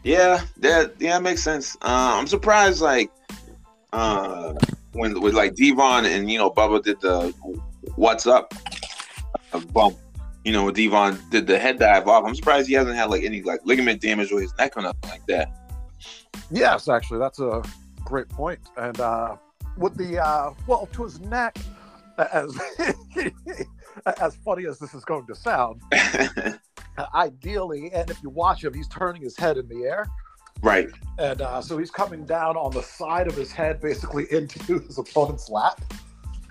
Yeah, 0.05 0.43
that 0.59 0.95
yeah 0.99 1.19
makes 1.19 1.43
sense. 1.43 1.77
Uh, 1.83 2.17
I'm 2.19 2.27
surprised, 2.27 2.81
like 2.81 3.11
uh, 3.93 4.55
when 4.93 5.21
with 5.21 5.35
like 5.35 5.55
D-Von 5.55 6.07
and 6.07 6.31
you 6.31 6.39
know 6.39 6.51
Bubba 6.51 6.83
did 6.83 7.01
the 7.01 7.35
what's 7.97 8.27
up 8.27 8.55
bump. 9.73 9.97
You 10.45 10.53
know, 10.53 10.65
when 10.65 10.75
D-Von 10.75 11.19
did 11.31 11.47
the 11.47 11.59
head 11.59 11.79
dive 11.79 12.09
off, 12.09 12.25
I'm 12.25 12.35
surprised 12.35 12.69
he 12.69 12.75
hasn't 12.75 12.97
had 12.97 13.11
like 13.11 13.25
any 13.25 13.43
like 13.43 13.61
ligament 13.65 14.01
damage 14.01 14.33
or 14.33 14.41
his 14.41 14.55
neck 14.57 14.77
or 14.77 14.83
nothing 14.83 15.11
like 15.11 15.27
that. 15.27 15.49
Yes, 16.51 16.89
actually, 16.89 17.19
that's 17.19 17.41
a 17.41 17.63
great 18.05 18.29
point. 18.29 18.61
And 18.79 18.99
uh, 19.01 19.37
with 19.77 19.97
the 19.97 20.19
uh, 20.19 20.55
well, 20.67 20.89
to 20.93 21.05
his 21.05 21.21
neck, 21.21 21.59
as 22.33 22.59
as 24.21 24.35
funny 24.37 24.67
as 24.67 24.79
this 24.79 24.95
is 24.95 25.05
going 25.05 25.27
to 25.27 25.35
sound, 25.35 25.83
ideally, 27.15 27.91
and 27.93 28.11
if 28.11 28.23
you 28.23 28.31
watch 28.31 28.65
him, 28.65 28.75
he's 28.75 28.89
turning 28.89 29.23
his 29.23 29.37
head 29.37 29.57
in 29.57 29.69
the 29.69 29.85
air. 29.85 30.07
Right. 30.63 30.89
And 31.19 31.41
uh, 31.41 31.63
so 31.63 31.79
he's 31.79 31.91
coming 31.91 32.25
down 32.25 32.57
on 32.57 32.73
the 32.73 32.83
side 32.83 33.27
of 33.27 33.35
his 33.35 33.53
head, 33.53 33.81
basically 33.81 34.27
into 34.31 34.79
his 34.79 34.99
opponent's 34.99 35.49
lap. 35.49 35.81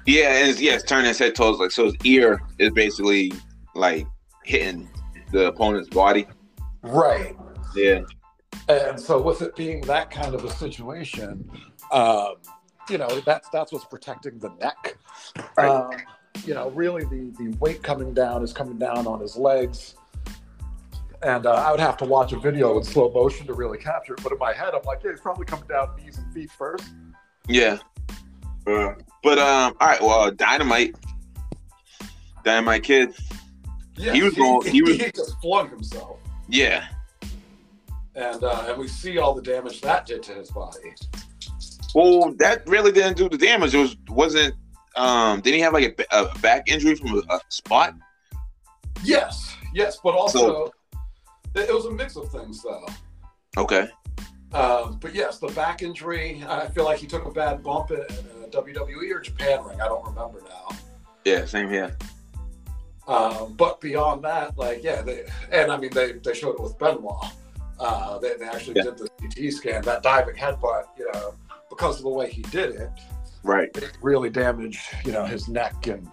Yeah, 0.05 0.39
and 0.39 0.49
it's, 0.49 0.61
yeah, 0.61 0.73
it's 0.73 0.83
turning 0.83 1.05
his 1.05 1.19
head 1.19 1.35
towards 1.35 1.59
like 1.59 1.71
so 1.71 1.85
his 1.85 1.95
ear 2.03 2.41
is 2.57 2.71
basically 2.71 3.31
like 3.75 4.07
hitting 4.43 4.89
the 5.31 5.47
opponent's 5.47 5.89
body. 5.89 6.25
Right. 6.81 7.35
Yeah. 7.75 8.01
And 8.67 8.99
so 8.99 9.21
with 9.21 9.41
it 9.41 9.55
being 9.55 9.81
that 9.81 10.09
kind 10.09 10.33
of 10.33 10.43
a 10.43 10.49
situation, 10.49 11.49
um, 11.91 12.35
you 12.89 12.97
know, 12.97 13.19
that's 13.19 13.49
that's 13.49 13.71
what's 13.71 13.85
protecting 13.85 14.39
the 14.39 14.49
neck. 14.59 14.97
Right. 15.57 15.69
Um, 15.69 15.91
you 16.45 16.53
know, 16.53 16.69
really 16.71 17.03
the 17.03 17.31
the 17.37 17.55
weight 17.59 17.83
coming 17.83 18.13
down 18.13 18.41
is 18.43 18.53
coming 18.53 18.77
down 18.77 19.05
on 19.05 19.19
his 19.19 19.35
legs 19.35 19.95
and 21.21 21.45
uh, 21.45 21.51
I 21.51 21.71
would 21.71 21.79
have 21.79 21.97
to 21.97 22.05
watch 22.05 22.31
a 22.31 22.39
video 22.39 22.77
in 22.77 22.83
slow 22.83 23.11
motion 23.11 23.45
to 23.47 23.53
really 23.53 23.77
capture 23.77 24.13
it. 24.13 24.23
But 24.23 24.31
in 24.31 24.37
my 24.37 24.53
head, 24.53 24.73
I'm 24.73 24.83
like, 24.83 25.03
yeah, 25.03 25.11
he's 25.11 25.21
probably 25.21 25.45
coming 25.45 25.67
down 25.67 25.95
knees 25.97 26.17
and 26.17 26.33
feet 26.33 26.51
first. 26.51 26.85
Yeah. 27.47 27.79
Uh, 28.65 28.93
but 29.23 29.39
um, 29.39 29.75
all 29.79 29.87
right. 29.87 30.01
Well, 30.01 30.31
Dynamite, 30.31 30.95
Dynamite 32.43 32.83
Kid. 32.83 33.13
Yeah, 33.95 34.13
he 34.13 34.23
was 34.23 34.33
going. 34.35 34.65
He, 34.65 34.71
he, 34.71 34.81
was 34.81 34.97
he 34.97 35.11
just 35.11 35.39
flung 35.41 35.69
himself. 35.69 36.19
Yeah. 36.47 36.87
And 38.15 38.43
uh, 38.43 38.65
and 38.67 38.77
we 38.77 38.87
see 38.87 39.17
all 39.17 39.33
the 39.33 39.41
damage 39.41 39.81
that 39.81 40.05
did 40.05 40.23
to 40.23 40.33
his 40.33 40.51
body. 40.51 40.93
Well, 41.95 42.33
that 42.37 42.67
really 42.67 42.91
didn't 42.91 43.17
do 43.17 43.27
the 43.27 43.37
damage. 43.37 43.73
It 43.73 43.79
was 43.79 43.97
wasn't. 44.07 44.55
Um, 44.95 45.41
did 45.41 45.53
he 45.53 45.59
have 45.61 45.73
like 45.73 45.99
a, 46.11 46.17
a 46.17 46.39
back 46.39 46.69
injury 46.69 46.95
from 46.95 47.13
a, 47.13 47.17
a 47.33 47.39
spot? 47.49 47.95
Yes, 49.03 49.55
yes, 49.73 49.99
but 50.03 50.13
also 50.13 50.39
so, 50.39 50.73
it 51.55 51.73
was 51.73 51.85
a 51.85 51.91
mix 51.91 52.15
of 52.15 52.31
things, 52.31 52.63
though. 52.63 52.85
Okay. 53.57 53.89
Um, 54.53 54.97
but 54.99 55.13
yes, 55.13 55.37
the 55.37 55.47
back 55.49 55.81
injury. 55.81 56.43
I 56.47 56.67
feel 56.67 56.85
like 56.85 56.99
he 56.99 57.07
took 57.07 57.25
a 57.25 57.31
bad 57.31 57.63
bump 57.63 57.91
in, 57.91 58.05
WWE 58.49 59.11
or 59.11 59.19
Japan 59.19 59.63
ring. 59.63 59.79
I 59.79 59.85
don't 59.85 60.05
remember 60.05 60.41
now. 60.47 60.75
Yeah, 61.23 61.45
same 61.45 61.69
here. 61.69 61.95
Um, 63.07 63.53
but 63.53 63.81
beyond 63.81 64.23
that, 64.23 64.57
like 64.57 64.83
yeah, 64.83 65.01
they, 65.01 65.25
and 65.51 65.71
I 65.71 65.77
mean 65.77 65.91
they, 65.93 66.13
they 66.13 66.33
showed 66.33 66.55
it 66.55 66.61
with 66.61 66.77
Benoit. 66.77 67.25
Uh, 67.79 68.19
they, 68.19 68.35
they 68.37 68.45
actually 68.45 68.75
yeah. 68.77 68.83
did 68.83 68.97
the 68.97 69.09
CT 69.19 69.53
scan. 69.53 69.81
That 69.83 70.03
diving 70.03 70.35
headbutt, 70.35 70.85
you 70.97 71.09
know, 71.13 71.33
because 71.69 71.97
of 71.97 72.03
the 72.03 72.09
way 72.09 72.29
he 72.29 72.41
did 72.43 72.75
it, 72.75 72.89
right, 73.43 73.69
it 73.75 73.97
really 74.01 74.29
damaged 74.29 74.81
you 75.05 75.11
know 75.11 75.25
his 75.25 75.47
neck 75.47 75.87
and. 75.87 76.07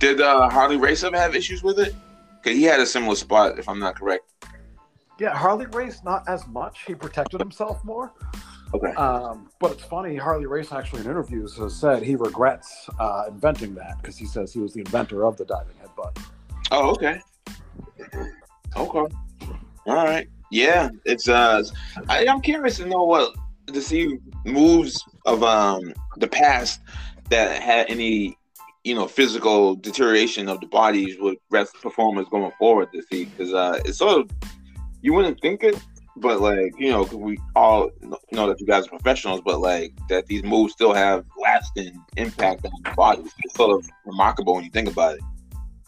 Did 0.00 0.20
uh, 0.20 0.50
Harley 0.50 0.76
Race 0.76 1.02
have 1.02 1.34
issues 1.34 1.62
with 1.62 1.78
it? 1.78 1.94
Cause 2.44 2.52
he 2.52 2.64
had 2.64 2.78
a 2.78 2.86
similar 2.86 3.16
spot, 3.16 3.58
if 3.58 3.68
I'm 3.68 3.78
not 3.78 3.96
correct. 3.96 4.24
Yeah, 5.18 5.34
Harley 5.34 5.66
Race 5.66 6.02
not 6.04 6.28
as 6.28 6.46
much. 6.46 6.84
He 6.86 6.94
protected 6.94 7.40
himself 7.40 7.82
more. 7.84 8.12
Okay. 8.74 8.92
Um, 8.94 9.48
but 9.60 9.72
it's 9.72 9.84
funny. 9.84 10.16
Harley 10.16 10.46
Race 10.46 10.72
actually 10.72 11.00
in 11.00 11.06
interviews 11.06 11.56
has 11.56 11.74
said 11.74 12.02
he 12.02 12.16
regrets 12.16 12.90
uh, 12.98 13.24
inventing 13.28 13.74
that 13.76 13.96
because 14.02 14.18
he 14.18 14.26
says 14.26 14.52
he 14.52 14.58
was 14.58 14.74
the 14.74 14.80
inventor 14.80 15.24
of 15.24 15.36
the 15.36 15.44
diving 15.44 15.74
headbutt. 15.82 16.20
Oh, 16.70 16.90
okay. 16.90 17.20
Okay. 18.76 19.14
All 19.86 19.94
right. 19.94 20.28
Yeah, 20.50 20.90
it's 21.04 21.28
uh, 21.28 21.62
I, 22.08 22.26
I'm 22.26 22.40
curious 22.40 22.76
to 22.78 22.86
know 22.86 23.04
what 23.04 23.34
to 23.68 23.80
see 23.80 24.18
moves 24.44 25.02
of 25.24 25.42
um 25.42 25.94
the 26.16 26.28
past 26.28 26.80
that 27.30 27.62
had 27.62 27.88
any 27.88 28.36
you 28.84 28.94
know 28.94 29.08
physical 29.08 29.74
deterioration 29.74 30.48
of 30.48 30.60
the 30.60 30.66
bodies 30.66 31.16
with 31.18 31.38
rest 31.50 31.74
performers 31.82 32.26
going 32.30 32.52
forward 32.58 32.92
to 32.92 33.02
see 33.10 33.24
because 33.24 33.52
uh, 33.52 33.80
it's 33.84 33.98
sort 33.98 34.20
of 34.20 34.30
you 35.00 35.12
wouldn't 35.12 35.40
think 35.40 35.62
it, 35.62 35.76
but 36.16 36.40
like 36.40 36.72
you 36.78 36.90
know 36.90 37.02
we 37.04 37.38
all 37.56 37.90
know 38.30 38.46
that 38.48 38.60
you 38.60 38.66
guys 38.66 38.86
are 38.86 38.90
professionals, 38.90 39.40
but 39.44 39.60
like 39.60 39.92
that 40.08 40.26
these 40.26 40.44
moves 40.44 40.74
still 40.74 40.92
have 40.92 41.24
lasting 41.40 41.98
impact 42.16 42.64
on 42.66 42.72
the 42.84 42.90
bodies. 42.90 43.32
It's 43.42 43.54
sort 43.54 43.76
of 43.76 43.90
remarkable 44.04 44.54
when 44.54 44.64
you 44.64 44.70
think 44.70 44.88
about 44.88 45.16
it. 45.16 45.20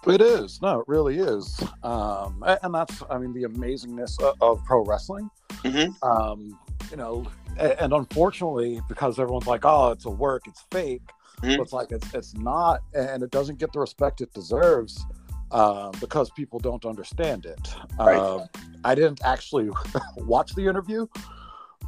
It 0.07 0.21
is 0.21 0.63
no, 0.63 0.81
it 0.81 0.85
really 0.89 1.19
is, 1.19 1.63
um, 1.83 2.43
and 2.63 2.75
that's 2.75 3.03
I 3.11 3.19
mean 3.19 3.33
the 3.33 3.43
amazingness 3.43 4.21
of, 4.23 4.37
of 4.41 4.65
pro 4.65 4.85
wrestling. 4.85 5.29
Mm-hmm. 5.65 6.09
Um, 6.09 6.59
you 6.91 6.97
know, 6.97 7.27
and 7.59 7.93
unfortunately, 7.93 8.81
because 8.89 9.19
everyone's 9.19 9.49
like, 9.49 9.65
"Oh, 9.65 9.91
it's 9.91 10.05
a 10.05 10.11
work, 10.11 10.43
it's 10.47 10.65
fake," 10.71 11.03
Mm-hmm. 11.43 11.61
It's 11.61 11.73
like 11.73 11.93
it's 11.93 12.15
it's 12.15 12.35
not, 12.35 12.83
and 12.95 13.23
it 13.23 13.31
doesn't 13.31 13.59
get 13.59 13.73
the 13.73 13.81
respect 13.81 14.21
it 14.21 14.33
deserves 14.33 15.05
uh, 15.51 15.91
because 16.01 16.31
people 16.31 16.59
don't 16.59 16.85
understand 16.85 17.47
it. 17.47 17.75
Right. 17.99 18.17
Uh, 18.17 18.47
I 18.85 18.95
didn't 18.95 19.21
actually 19.25 19.71
watch 20.17 20.55
the 20.55 20.67
interview, 20.67 21.07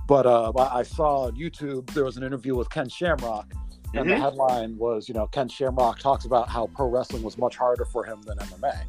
but 0.06 0.26
uh, 0.26 0.52
I 0.56 0.82
saw 0.82 1.26
on 1.26 1.36
YouTube 1.36 1.90
there 1.94 2.04
was 2.04 2.16
an 2.16 2.22
interview 2.22 2.54
with 2.56 2.70
Ken 2.70 2.88
Shamrock, 2.88 3.52
and 3.94 4.06
mm-hmm. 4.06 4.10
the 4.10 4.18
headline 4.18 4.76
was, 4.76 5.08
you 5.08 5.14
know, 5.14 5.26
Ken 5.28 5.48
Shamrock 5.48 5.98
talks 5.98 6.24
about 6.24 6.48
how 6.48 6.66
pro 6.66 6.88
wrestling 6.88 7.22
was 7.22 7.38
much 7.38 7.56
harder 7.56 7.86
for 7.86 8.04
him 8.04 8.20
than 8.22 8.38
MMA. 8.38 8.84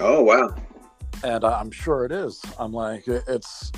Oh 0.00 0.22
wow! 0.22 0.54
And 1.22 1.44
I'm 1.44 1.70
sure 1.70 2.06
it 2.06 2.12
is. 2.12 2.40
I'm 2.58 2.72
like, 2.72 3.06
it's 3.06 3.72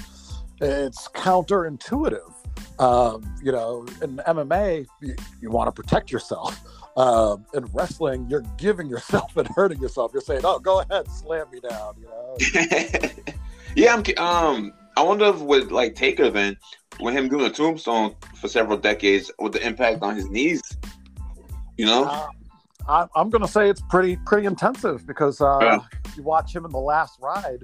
it's 0.60 1.08
counterintuitive 1.08 2.32
um, 2.78 3.22
you 3.42 3.52
know, 3.52 3.86
in 4.02 4.16
MMA, 4.18 4.86
you, 5.00 5.14
you 5.40 5.50
want 5.50 5.68
to 5.68 5.72
protect 5.72 6.10
yourself. 6.10 6.60
Um, 6.96 7.46
in 7.54 7.64
wrestling, 7.72 8.26
you're 8.28 8.44
giving 8.58 8.88
yourself 8.88 9.36
and 9.36 9.48
hurting 9.48 9.80
yourself. 9.80 10.10
You're 10.12 10.22
saying, 10.22 10.42
"Oh, 10.44 10.58
go 10.58 10.80
ahead, 10.80 11.10
slam 11.10 11.46
me 11.52 11.60
down." 11.60 11.94
You 11.98 12.06
know. 12.06 12.36
yeah, 13.76 13.94
I'm. 13.94 14.02
Um, 14.18 14.72
I 14.96 15.02
wonder 15.02 15.26
if 15.26 15.40
with 15.40 15.70
like 15.70 15.94
Taker 15.94 16.30
then, 16.30 16.56
with 17.00 17.14
him 17.14 17.28
doing 17.28 17.46
a 17.46 17.50
tombstone 17.50 18.14
for 18.40 18.48
several 18.48 18.76
decades, 18.76 19.30
with 19.38 19.52
the 19.52 19.66
impact 19.66 20.02
on 20.02 20.16
his 20.16 20.28
knees, 20.28 20.62
you 21.76 21.86
know. 21.86 22.04
Uh, 22.04 22.28
I, 22.88 23.06
I'm 23.14 23.30
going 23.30 23.42
to 23.42 23.48
say 23.48 23.70
it's 23.70 23.82
pretty 23.88 24.18
pretty 24.26 24.46
intensive 24.46 25.06
because 25.06 25.40
uh, 25.40 25.58
yeah. 25.60 25.78
you 26.16 26.22
watch 26.22 26.54
him 26.54 26.64
in 26.64 26.72
the 26.72 26.78
last 26.78 27.18
ride 27.20 27.62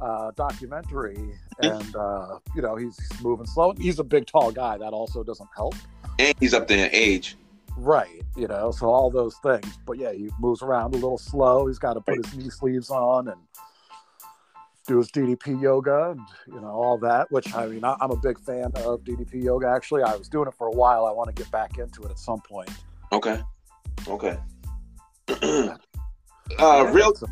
uh, 0.00 0.30
documentary, 0.36 1.34
and 1.60 1.96
uh, 1.96 2.38
you 2.54 2.62
know 2.62 2.76
he's, 2.76 2.98
moving 3.22 3.46
slow. 3.46 3.74
He's 3.78 3.98
a 3.98 4.04
big, 4.04 4.26
tall 4.26 4.52
guy. 4.52 4.78
That 4.78 4.92
also 4.92 5.22
doesn't 5.22 5.48
help. 5.54 5.74
And 6.18 6.34
he's 6.40 6.54
up 6.54 6.68
there 6.68 6.86
in 6.86 6.94
age. 6.94 7.36
Right, 7.76 8.22
you 8.36 8.48
know, 8.48 8.70
so 8.70 8.86
all 8.86 9.10
those 9.10 9.36
things. 9.42 9.78
But 9.86 9.98
yeah, 9.98 10.12
he 10.12 10.30
moves 10.40 10.62
around 10.62 10.94
a 10.94 10.98
little 10.98 11.18
slow. 11.18 11.66
He's 11.66 11.78
got 11.78 11.94
to 11.94 12.00
put 12.00 12.24
his 12.24 12.36
knee 12.36 12.50
sleeves 12.50 12.90
on 12.90 13.28
and 13.28 13.40
do 14.86 14.98
his 14.98 15.10
DDP 15.10 15.60
yoga 15.60 16.10
and 16.10 16.20
you 16.46 16.60
know 16.60 16.68
all 16.68 16.96
that. 16.98 17.30
Which 17.30 17.54
I 17.54 17.66
mean, 17.66 17.84
I, 17.84 17.96
am 18.00 18.10
a 18.10 18.16
big 18.16 18.38
fan 18.40 18.70
of 18.76 19.00
DDP 19.00 19.44
yoga. 19.44 19.68
Actually, 19.68 20.02
I 20.02 20.14
was 20.16 20.28
doing 20.28 20.48
it 20.48 20.54
for 20.56 20.68
a 20.68 20.72
while. 20.72 21.04
I 21.06 21.12
want 21.12 21.34
to 21.34 21.42
get 21.42 21.50
back 21.50 21.78
into 21.78 22.02
it 22.02 22.10
at 22.10 22.18
some 22.18 22.40
point. 22.40 22.70
Okay. 23.12 23.42
Okay. 24.08 24.38
uh, 25.28 25.76
Yeah, 26.58 26.92
real. 26.92 27.14
so- 27.14 27.26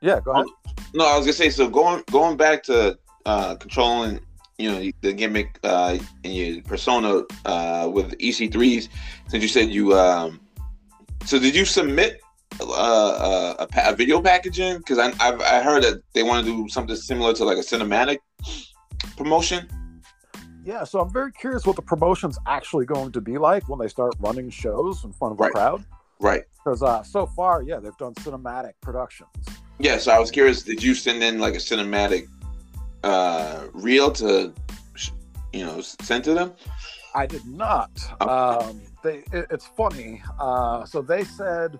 yeah, 0.00 0.20
go 0.20 0.32
ahead. 0.32 0.46
No, 0.94 1.04
I 1.06 1.16
was 1.16 1.26
gonna 1.26 1.32
say. 1.34 1.50
So 1.50 1.68
going 1.68 2.02
going 2.10 2.36
back 2.36 2.62
to 2.64 2.96
uh, 3.26 3.56
controlling, 3.56 4.20
you 4.58 4.70
know, 4.70 4.90
the 5.00 5.12
gimmick 5.12 5.58
uh, 5.64 5.98
and 6.24 6.32
your 6.34 6.62
persona 6.62 7.22
uh, 7.44 7.90
with 7.92 8.16
EC3s. 8.18 8.88
Since 9.28 9.42
you 9.42 9.48
said 9.48 9.70
you, 9.70 9.98
um, 9.98 10.40
so 11.24 11.38
did 11.38 11.54
you 11.54 11.64
submit 11.64 12.20
uh, 12.60 12.64
uh, 12.72 13.66
a, 13.76 13.90
a 13.90 13.96
video 13.96 14.20
packaging? 14.22 14.78
Because 14.78 14.98
I 14.98 15.12
I've, 15.20 15.40
I 15.40 15.62
heard 15.62 15.82
that 15.82 16.02
they 16.12 16.22
want 16.22 16.46
to 16.46 16.52
do 16.52 16.68
something 16.68 16.94
similar 16.96 17.32
to 17.34 17.44
like 17.44 17.58
a 17.58 17.62
cinematic 17.62 18.18
promotion. 19.16 19.68
Yeah, 20.64 20.84
so 20.84 21.00
I'm 21.00 21.12
very 21.12 21.30
curious 21.32 21.66
what 21.66 21.76
the 21.76 21.82
promotion's 21.82 22.38
actually 22.46 22.86
going 22.86 23.12
to 23.12 23.20
be 23.20 23.36
like 23.36 23.68
when 23.68 23.78
they 23.78 23.88
start 23.88 24.14
running 24.18 24.48
shows 24.48 25.04
in 25.04 25.12
front 25.12 25.32
of 25.32 25.40
a 25.40 25.42
Right. 25.42 25.52
crowd. 25.52 25.84
Right. 26.20 26.44
Because 26.64 26.82
uh, 26.82 27.02
so 27.02 27.26
far, 27.26 27.62
yeah, 27.62 27.80
they've 27.80 27.96
done 27.98 28.14
cinematic 28.14 28.72
productions. 28.80 29.28
Yeah. 29.78 29.98
So 29.98 30.12
I 30.12 30.18
was 30.18 30.30
curious. 30.30 30.62
Did 30.62 30.82
you 30.82 30.94
send 30.94 31.22
in 31.22 31.38
like 31.38 31.54
a 31.54 31.58
cinematic 31.58 32.28
uh, 33.02 33.66
reel 33.72 34.10
to, 34.12 34.52
you 35.52 35.64
know, 35.64 35.80
send 35.80 36.24
to 36.24 36.34
them? 36.34 36.52
I 37.14 37.26
did 37.26 37.46
not. 37.46 37.90
Oh. 38.20 38.68
Um, 38.68 38.80
they, 39.02 39.18
it, 39.32 39.46
it's 39.50 39.66
funny. 39.66 40.22
Uh, 40.40 40.84
so 40.84 41.02
they 41.02 41.24
said, 41.24 41.78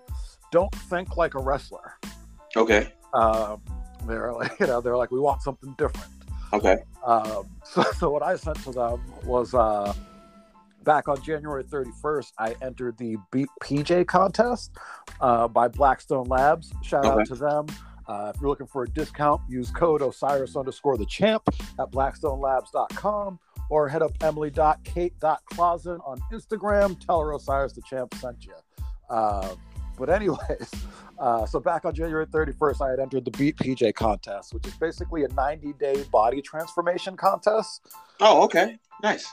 "Don't 0.51 0.73
think 0.73 1.17
like 1.17 1.33
a 1.33 1.39
wrestler." 1.39 1.97
Okay. 2.55 2.93
Um, 3.13 3.61
they're 4.05 4.33
like, 4.33 4.51
you 4.59 4.67
know, 4.67 4.81
they're 4.81 4.97
like, 4.97 5.11
we 5.11 5.19
want 5.19 5.41
something 5.41 5.73
different. 5.77 6.11
Okay. 6.53 6.77
Um, 7.05 7.47
so, 7.63 7.83
so 7.97 8.09
what 8.09 8.23
I 8.23 8.35
sent 8.35 8.61
to 8.63 8.71
them 8.71 9.01
was 9.23 9.53
uh, 9.53 9.93
back 10.85 11.09
on 11.09 11.21
January 11.21 11.63
31st, 11.63 12.31
I 12.39 12.55
entered 12.61 12.97
the 12.97 13.17
Beat 13.31 13.49
PJ 13.61 14.07
contest 14.07 14.71
uh, 15.19 15.47
by 15.49 15.67
Blackstone 15.67 16.27
Labs. 16.27 16.71
Shout 16.83 17.05
Okay. 17.05 17.19
out 17.21 17.27
to 17.27 17.35
them. 17.35 17.65
Uh, 18.07 18.31
if 18.33 18.39
you're 18.39 18.49
looking 18.49 18.67
for 18.67 18.83
a 18.83 18.87
discount, 18.87 19.41
use 19.49 19.71
code 19.71 20.01
Osiris 20.01 20.55
underscore 20.55 20.95
the 20.95 21.07
champ 21.07 21.41
at 21.79 21.91
blackstonelabs.com 21.91 23.39
or 23.69 23.89
head 23.89 24.03
up 24.03 24.11
emily.kate.clausen 24.21 25.99
on 26.05 26.19
Instagram. 26.31 26.99
Tell 27.05 27.19
her 27.21 27.33
Osiris 27.33 27.73
the 27.73 27.81
champ 27.81 28.13
sent 28.15 28.45
you. 28.45 28.53
Uh, 29.09 29.55
but 29.97 30.09
anyways, 30.09 30.71
uh, 31.19 31.45
so 31.47 31.59
back 31.59 31.83
on 31.85 31.95
January 31.95 32.27
31st, 32.27 32.85
I 32.85 32.89
had 32.91 32.99
entered 32.99 33.25
the 33.25 33.31
Beat 33.31 33.55
PJ 33.57 33.95
contest, 33.95 34.53
which 34.53 34.67
is 34.67 34.73
basically 34.75 35.23
a 35.23 35.27
90 35.29 35.73
day 35.73 36.03
body 36.11 36.41
transformation 36.43 37.17
contest. 37.17 37.87
Oh, 38.21 38.43
okay. 38.43 38.77
Nice. 39.01 39.25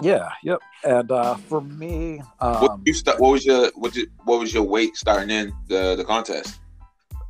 Yeah, 0.00 0.30
yep. 0.42 0.60
And 0.84 1.10
uh, 1.10 1.34
for 1.34 1.60
me, 1.60 2.22
what 2.38 2.70
um, 2.70 2.82
you 2.86 2.94
start? 2.94 3.20
What 3.20 3.32
was 3.32 3.44
your 3.44 3.70
what 3.74 3.92
did, 3.92 4.08
what 4.24 4.40
was 4.40 4.52
your 4.54 4.62
weight 4.62 4.96
starting 4.96 5.30
in 5.30 5.52
the 5.68 5.94
the 5.96 6.04
contest? 6.04 6.60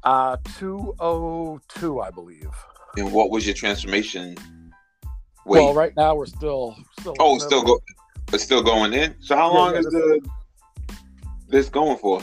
uh, 0.05 0.37
202, 0.59 2.01
I 2.01 2.11
believe. 2.11 2.51
And 2.97 3.13
what 3.13 3.31
was 3.31 3.47
your 3.47 3.55
transformation 3.55 4.37
weight? 5.47 5.61
Well, 5.63 5.75
right 5.75 5.93
now 5.97 6.15
we're 6.15 6.27
still 6.27 6.77
still. 7.01 7.17
oh, 7.19 7.39
still 7.39 7.63
go. 7.63 7.79
It's 8.33 8.43
still 8.43 8.63
going 8.63 8.93
in. 8.93 9.15
So 9.21 9.37
how 9.37 9.53
Yeah, 9.53 9.59
long 9.59 9.73
yeah, 9.73 9.79
is 9.81 9.87
the 9.87 10.21
this 11.49 11.69
going 11.69 11.99
for? 11.99 12.23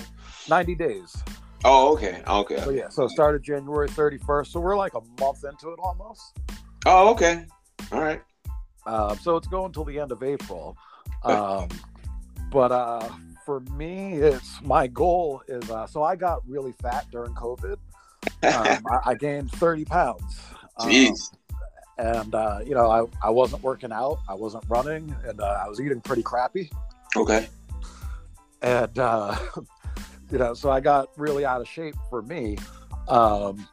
90 0.50 0.76
days. 0.76 1.16
Oh, 1.64 1.94
okay. 1.94 2.24
Okay. 2.28 2.58
So 2.64 2.70
yeah, 2.72 2.90
so 2.90 3.08
started 3.08 3.44
January 3.44 3.88
31st. 3.90 4.48
So 4.48 4.60
we're 4.60 4.78
like 4.78 4.94
a 4.94 5.02
month 5.20 5.44
into 5.44 5.70
it 5.70 5.80
almost. 5.84 6.22
Oh, 6.86 7.12
okay. 7.12 7.46
All 7.92 8.02
right. 8.02 8.22
Um, 8.86 9.18
so 9.20 9.36
it's 9.36 9.48
going 9.48 9.72
till 9.72 9.84
the 9.86 10.00
end 10.00 10.12
of 10.12 10.24
April. 10.24 10.78
Um, 11.26 11.68
but 12.50 12.72
uh, 12.72 13.10
for 13.46 13.60
me, 13.62 14.14
it's 14.14 14.62
my 14.62 14.88
goal 14.88 15.42
is 15.48 15.70
uh, 15.70 15.86
so 15.86 16.02
I 16.04 16.16
got 16.16 16.48
really 16.48 16.72
fat 16.82 17.08
during 17.12 17.34
COVID. 17.34 17.74
Um, 17.74 17.80
I, 18.44 18.80
I 19.08 19.16
gained 19.16 19.52
30 19.52 19.86
pounds. 19.86 20.40
Um, 20.78 20.90
Jeez. 20.90 21.36
and 21.98 22.34
uh, 22.34 22.60
you 22.66 22.74
know, 22.74 22.90
I, 22.90 23.06
I 23.26 23.32
wasn't 23.32 23.64
working 23.64 23.92
out, 23.92 24.20
I 24.30 24.34
wasn't 24.34 24.64
running, 24.70 25.14
and 25.26 25.42
uh, 25.42 25.62
I 25.66 25.68
was 25.68 25.82
eating 25.82 26.00
pretty 26.00 26.24
crappy. 26.24 26.72
Okay. 27.18 27.50
And 28.62 28.98
uh, 28.98 29.36
you 30.32 30.38
know, 30.38 30.54
so 30.54 30.70
I 30.70 30.80
got 30.80 31.10
really 31.18 31.46
out 31.46 31.60
of 31.60 31.68
shape 31.68 31.96
for 32.10 32.22
me. 32.22 32.58
Um, 33.08 33.68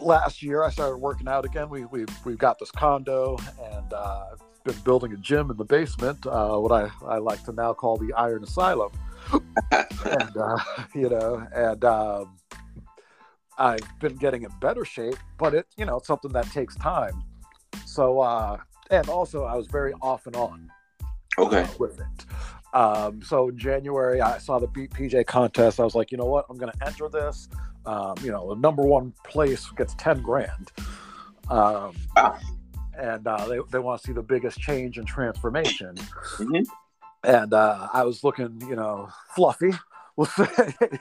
last 0.00 0.42
year, 0.42 0.62
I 0.62 0.70
started 0.70 0.96
working 0.98 1.28
out 1.28 1.44
again. 1.44 1.68
We 1.68 1.84
we 1.86 2.04
we've 2.24 2.38
got 2.38 2.58
this 2.58 2.70
condo, 2.70 3.36
and 3.72 3.92
uh, 3.92 4.26
I've 4.32 4.64
been 4.64 4.80
building 4.82 5.12
a 5.12 5.16
gym 5.16 5.50
in 5.50 5.56
the 5.56 5.64
basement, 5.64 6.26
uh, 6.26 6.56
what 6.56 6.72
I 6.72 6.90
I 7.06 7.18
like 7.18 7.44
to 7.44 7.52
now 7.52 7.72
call 7.72 7.96
the 7.96 8.12
Iron 8.14 8.42
Asylum. 8.44 8.92
and 9.72 10.36
uh, 10.36 10.58
you 10.94 11.08
know, 11.08 11.46
and 11.54 11.84
um, 11.84 12.36
I've 13.58 13.80
been 14.00 14.16
getting 14.16 14.42
in 14.42 14.50
better 14.60 14.84
shape, 14.84 15.16
but 15.38 15.54
it 15.54 15.66
you 15.76 15.84
know 15.84 15.96
it's 15.98 16.06
something 16.06 16.32
that 16.32 16.50
takes 16.52 16.74
time. 16.76 17.22
So 17.86 18.20
uh, 18.20 18.58
and 18.90 19.08
also 19.08 19.44
I 19.44 19.56
was 19.56 19.66
very 19.66 19.92
off 20.00 20.26
and 20.26 20.36
on 20.36 20.70
Okay. 21.38 21.62
uh, 21.62 21.68
with 21.78 22.00
it. 22.00 22.74
Um, 22.74 23.22
so 23.22 23.48
in 23.48 23.56
January, 23.58 24.20
I 24.20 24.38
saw 24.38 24.58
the 24.58 24.66
Beat 24.66 24.90
PJ 24.90 25.26
contest. 25.26 25.80
I 25.80 25.84
was 25.84 25.94
like, 25.94 26.10
you 26.12 26.18
know 26.18 26.26
what, 26.26 26.44
I'm 26.50 26.58
going 26.58 26.72
to 26.72 26.86
enter 26.86 27.08
this. 27.08 27.48
Um, 27.88 28.14
you 28.22 28.30
know, 28.30 28.42
the 28.54 28.60
number 28.60 28.82
one 28.82 29.12
place 29.24 29.64
gets 29.76 29.94
ten 29.94 30.20
grand. 30.22 30.70
Um, 31.50 31.94
Wow. 32.16 32.38
And 32.98 33.26
uh, 33.28 33.46
they, 33.46 33.58
they 33.70 33.78
want 33.78 34.00
to 34.00 34.06
see 34.08 34.12
the 34.12 34.22
biggest 34.34 34.58
change 34.58 34.98
and 34.98 35.06
transformation. 35.06 35.94
Mhm. 36.38 36.64
And 37.22 37.54
uh, 37.54 37.88
I 37.92 38.02
was 38.02 38.24
looking, 38.24 38.60
you 38.68 38.74
know, 38.76 39.08
fluffy. 39.34 39.72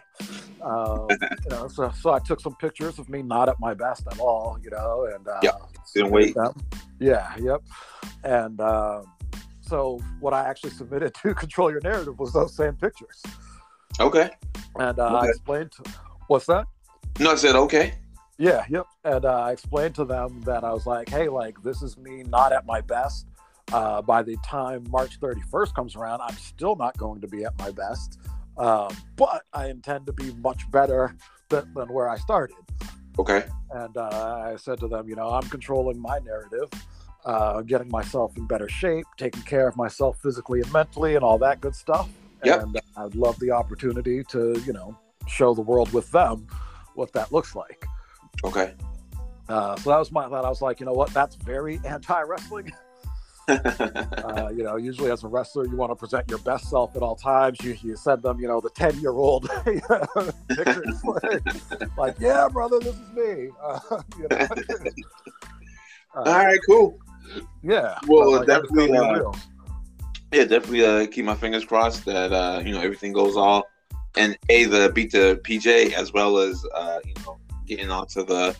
Um, 0.60 1.08
you 1.12 1.50
know, 1.52 1.68
so, 1.68 1.92
so 2.02 2.12
I 2.14 2.20
took 2.20 2.40
some 2.42 2.56
pictures 2.56 2.98
of 3.00 3.08
me 3.10 3.22
not 3.22 3.48
at 3.48 3.56
my 3.60 3.74
best 3.76 4.04
at 4.12 4.20
all, 4.20 4.58
you 4.64 4.72
know, 4.72 5.08
and 5.14 5.28
uh, 5.28 5.40
Yep. 5.44 5.62
Didn't 5.94 6.12
wait. 6.12 6.36
Yeah, 7.00 7.36
yep. 7.38 7.62
And 8.24 8.60
um, 8.60 9.04
so 9.62 10.00
what 10.20 10.34
I 10.34 10.44
actually 10.50 10.72
submitted 10.72 11.14
to 11.22 11.34
Control 11.36 11.70
Your 11.72 11.82
Narrative 11.82 12.18
was 12.20 12.34
those 12.34 12.56
same 12.56 12.74
pictures. 12.76 13.22
Okay. 14.00 14.30
And 14.80 14.98
uh, 15.00 15.06
I 15.06 15.20
Okay. 15.20 15.30
explained, 15.30 15.74
what's 16.28 16.48
that? 16.48 16.66
No, 17.20 17.32
I 17.32 17.36
said 17.36 17.56
okay. 17.56 17.94
Yeah, 18.38 18.66
yep. 18.70 18.86
And 19.04 19.26
uh, 19.26 19.42
I 19.42 19.52
explained 19.52 19.96
to 19.96 20.06
them 20.06 20.42
that 20.42 20.64
I 20.64 20.72
was 20.72 20.86
like, 20.86 21.10
hey, 21.10 21.28
like, 21.28 21.62
this 21.64 21.82
is 21.82 21.98
me 21.98 22.24
not 22.24 22.54
at 22.54 22.66
my 22.66 22.82
best. 22.82 23.28
Uh, 23.74 24.02
by 24.02 24.22
the 24.22 24.38
time 24.46 24.86
March 24.90 25.20
31st 25.20 25.74
comes 25.74 25.96
around, 25.96 26.22
I'm 26.22 26.36
still 26.36 26.76
not 26.76 26.96
going 26.98 27.20
to 27.22 27.28
be 27.28 27.44
at 27.46 27.58
my 27.58 27.72
best. 27.72 28.20
Um, 28.58 28.96
but 29.16 29.44
I 29.54 29.68
intend 29.68 30.06
to 30.06 30.14
be 30.14 30.34
much 30.36 30.70
better 30.72 31.16
than, 31.50 31.74
than 31.74 31.92
where 31.92 32.10
I 32.10 32.18
started. 32.18 32.58
Okay. 33.20 33.46
And 33.72 33.98
uh, 33.98 34.52
I 34.54 34.56
said 34.58 34.80
to 34.80 34.88
them, 34.88 35.10
you 35.10 35.16
know, 35.16 35.30
I'm 35.30 35.50
controlling 35.50 36.00
my 36.00 36.20
narrative, 36.20 36.70
uh, 37.26 37.62
getting 37.62 37.90
myself 37.90 38.38
in 38.38 38.46
better 38.46 38.70
shape, 38.70 39.06
taking 39.18 39.42
care 39.42 39.68
of 39.68 39.76
myself 39.76 40.20
physically 40.22 40.62
and 40.62 40.72
mentally, 40.72 41.16
and 41.16 41.24
all 41.24 41.40
that 41.40 41.60
good 41.60 41.76
stuff. 41.76 42.08
Yep. 42.46 42.62
And 42.62 42.82
I'd 42.96 43.16
love 43.16 43.40
the 43.40 43.52
opportunity 43.52 44.24
to, 44.26 44.62
you 44.66 44.74
know, 44.74 44.96
show 45.28 45.56
the 45.56 45.62
world 45.62 45.92
with 45.92 46.10
them 46.12 46.48
what 46.98 47.14
that 47.14 47.32
looks 47.32 47.56
like. 47.56 47.86
Okay. 48.44 48.74
Uh, 49.50 49.76
so 49.78 49.92
that 49.92 49.98
was 49.98 50.12
my 50.12 50.28
thought. 50.28 50.44
I 50.44 50.50
was 50.50 50.62
like, 50.62 50.80
you 50.80 50.86
know 50.86 50.94
what? 50.94 51.14
That's 51.14 51.36
very 51.36 51.80
anti 51.86 52.22
wrestling. 52.22 52.72
Uh, 54.28 54.50
you 54.50 54.62
know, 54.62 54.76
usually 54.76 55.10
as 55.10 55.24
a 55.24 55.28
wrestler, 55.28 55.66
you 55.66 55.78
want 55.78 55.90
to 55.90 55.96
present 55.96 56.30
your 56.30 56.40
best 56.40 56.70
self 56.70 56.94
at 56.98 57.02
all 57.02 57.16
times. 57.16 57.58
You, 57.64 57.78
you 57.82 57.96
send 57.96 58.22
them, 58.22 58.42
you 58.42 58.48
know, 58.48 58.60
the 58.60 58.70
10 58.72 59.00
year 59.00 59.12
old 59.12 59.50
pictures. 59.66 61.02
like, 61.06 61.98
like, 61.98 62.20
yeah, 62.20 62.50
brother, 62.50 62.78
this 62.80 62.94
is 62.94 63.10
me. 63.16 63.50
Uh, 63.64 63.80
you 64.20 64.28
know? 64.30 64.48
Uh, 66.14 66.24
All 66.26 66.46
right. 66.46 66.60
Cool. 66.68 67.00
Yeah. 67.64 67.98
Well, 68.08 68.38
like, 68.38 68.48
definitely, 68.48 68.92
uh. 68.98 69.32
Yeah, 70.34 70.44
definitely. 70.44 70.86
Uh, 70.86 71.08
keep 71.08 71.24
my 71.24 71.36
fingers 71.36 71.64
crossed 71.64 72.04
that 72.06 72.34
uh, 72.34 72.62
you 72.66 72.74
know 72.74 72.82
everything 72.82 73.14
goes 73.14 73.38
all 73.38 73.66
and 74.18 74.38
a 74.50 74.66
the 74.66 74.92
beat 74.94 75.12
the 75.12 75.40
PJ 75.44 75.94
as 75.94 76.12
well 76.14 76.38
as 76.38 76.66
uh, 76.74 77.00
you 77.06 77.14
know 77.26 77.38
getting 77.66 77.90
onto 77.92 78.26
the 78.26 78.56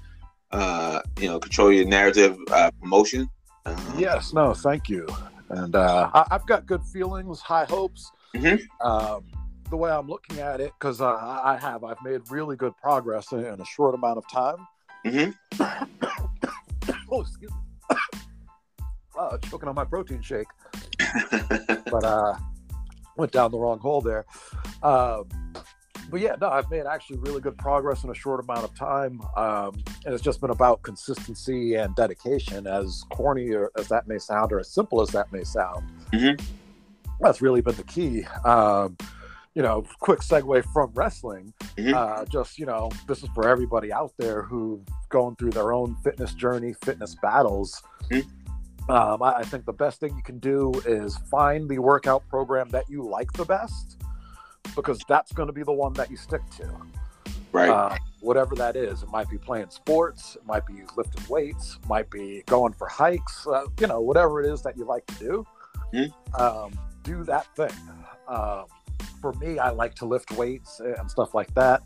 uh, 0.52 1.02
you 1.20 1.28
know 1.28 1.40
control 1.40 1.72
your 1.72 1.86
narrative 1.86 2.38
uh, 2.52 2.72
promotion. 2.80 3.30
Uh, 3.66 3.76
Yes, 3.98 4.34
no, 4.34 4.54
thank 4.54 4.88
you. 4.88 5.08
And 5.50 5.76
uh, 5.76 6.10
I, 6.14 6.26
I've 6.32 6.46
got 6.46 6.66
good 6.66 6.84
feelings, 6.84 7.40
high 7.42 7.66
hopes. 7.66 8.12
Mhm. 8.36 8.60
Um, 8.82 9.24
the 9.70 9.76
way 9.78 9.92
I'm 9.92 10.08
looking 10.08 10.40
at 10.40 10.62
it, 10.62 10.72
because 10.80 11.02
uh, 11.02 11.08
I 11.14 11.54
I 11.54 11.58
have, 11.58 11.84
I've 11.84 12.02
made 12.04 12.22
really 12.30 12.56
good 12.56 12.76
progress 12.78 13.32
in, 13.32 13.44
in 13.46 13.60
a 13.60 13.66
short 13.66 13.96
amount 13.96 14.18
of 14.18 14.30
time. 14.30 14.68
Mhm. 15.06 15.36
oh, 17.12 17.22
excuse 17.22 17.52
me. 17.52 17.58
oh, 19.18 19.38
choking 19.50 19.68
on 19.68 19.76
my 19.76 19.86
protein 19.86 20.22
shake, 20.22 20.48
but 21.92 22.04
uh, 22.04 22.34
went 23.18 23.32
down 23.32 23.52
the 23.52 23.60
wrong 23.60 23.80
hole 23.80 24.02
there. 24.02 24.26
Um, 24.84 25.26
but 26.10 26.22
yeah, 26.22 26.36
no, 26.40 26.50
I've 26.50 26.70
made 26.72 26.86
actually 26.86 27.18
really 27.20 27.42
good 27.42 27.58
progress 27.58 28.04
in 28.04 28.10
a 28.10 28.14
short 28.14 28.40
amount 28.40 28.64
of 28.64 28.74
time, 28.76 29.20
um, 29.36 29.84
and 30.06 30.14
it's 30.14 30.24
just 30.24 30.40
been 30.40 30.52
about 30.52 30.82
consistency 30.84 31.76
and 31.76 31.94
dedication. 31.96 32.66
As 32.66 33.04
corny 33.12 33.52
or, 33.52 33.72
as 33.78 33.90
that 33.90 34.08
may 34.08 34.18
sound, 34.18 34.54
or 34.54 34.60
as 34.60 34.70
simple 34.70 35.02
as 35.02 35.10
that 35.10 35.32
may 35.34 35.44
sound, 35.44 35.92
Mhm. 36.14 36.42
that's 37.20 37.42
really 37.42 37.62
been 37.62 37.76
the 37.76 37.84
key. 37.84 38.24
Um, 38.46 38.96
you 39.54 39.64
know, 39.64 39.84
quick 40.00 40.20
segue 40.20 40.64
from 40.72 40.92
wrestling. 40.94 41.52
Mhm. 41.78 41.94
Uh, 41.94 42.24
just 42.26 42.58
you 42.58 42.66
know, 42.66 42.90
this 43.08 43.24
is 43.24 43.30
for 43.36 43.50
everybody 43.50 43.92
out 43.92 44.14
there 44.18 44.44
who 44.44 44.82
going 45.10 45.36
through 45.36 45.50
their 45.52 45.74
own 45.74 45.96
fitness 46.04 46.34
journey, 46.34 46.74
fitness 46.86 47.16
battles. 47.22 47.82
Mhm. 48.12 48.26
Um, 48.90 49.22
I, 49.22 49.38
I 49.38 49.44
think 49.44 49.66
the 49.66 49.74
best 49.74 50.00
thing 50.00 50.16
you 50.16 50.24
can 50.24 50.40
do 50.40 50.72
is 50.86 51.18
find 51.18 51.70
the 51.70 51.80
workout 51.80 52.28
program 52.30 52.70
that 52.70 52.90
you 52.90 53.04
like 53.04 53.32
the 53.34 53.46
best, 53.46 54.02
because 54.76 55.00
that's 55.10 55.32
going 55.34 55.48
to 55.48 55.54
be 55.54 55.64
the 55.64 55.74
one 55.74 55.94
that 55.94 56.10
you 56.10 56.18
stick 56.18 56.42
to. 56.58 56.70
Right. 57.52 57.70
Uh, 57.70 57.98
whatever 58.22 58.56
that 58.56 58.76
is, 58.76 59.04
it 59.04 59.10
might 59.10 59.30
be 59.30 59.38
playing 59.38 59.70
sports, 59.70 60.36
it 60.36 60.46
might 60.46 60.66
be 60.66 60.84
lifting 60.96 61.24
weights, 61.30 61.80
might 61.88 62.10
be 62.10 62.44
going 62.46 62.74
for 62.74 62.88
hikes, 62.88 63.46
uh, 63.48 63.66
you 63.80 63.88
know, 63.88 64.02
whatever 64.02 64.42
it 64.42 64.52
is 64.52 64.62
that 64.62 64.78
you 64.78 64.86
like 64.86 65.06
to 65.08 65.16
do, 65.16 65.46
Mhm. 65.94 66.40
um, 66.40 66.72
do 67.04 67.24
that 67.24 67.48
thing. 67.56 67.72
Um, 68.28 68.66
for 69.22 69.34
me, 69.34 69.60
I 69.60 69.70
like 69.70 69.96
to 69.96 70.06
lift 70.06 70.32
weights 70.34 70.80
and 70.80 71.10
stuff 71.10 71.34
like 71.34 71.54
that. 71.56 71.82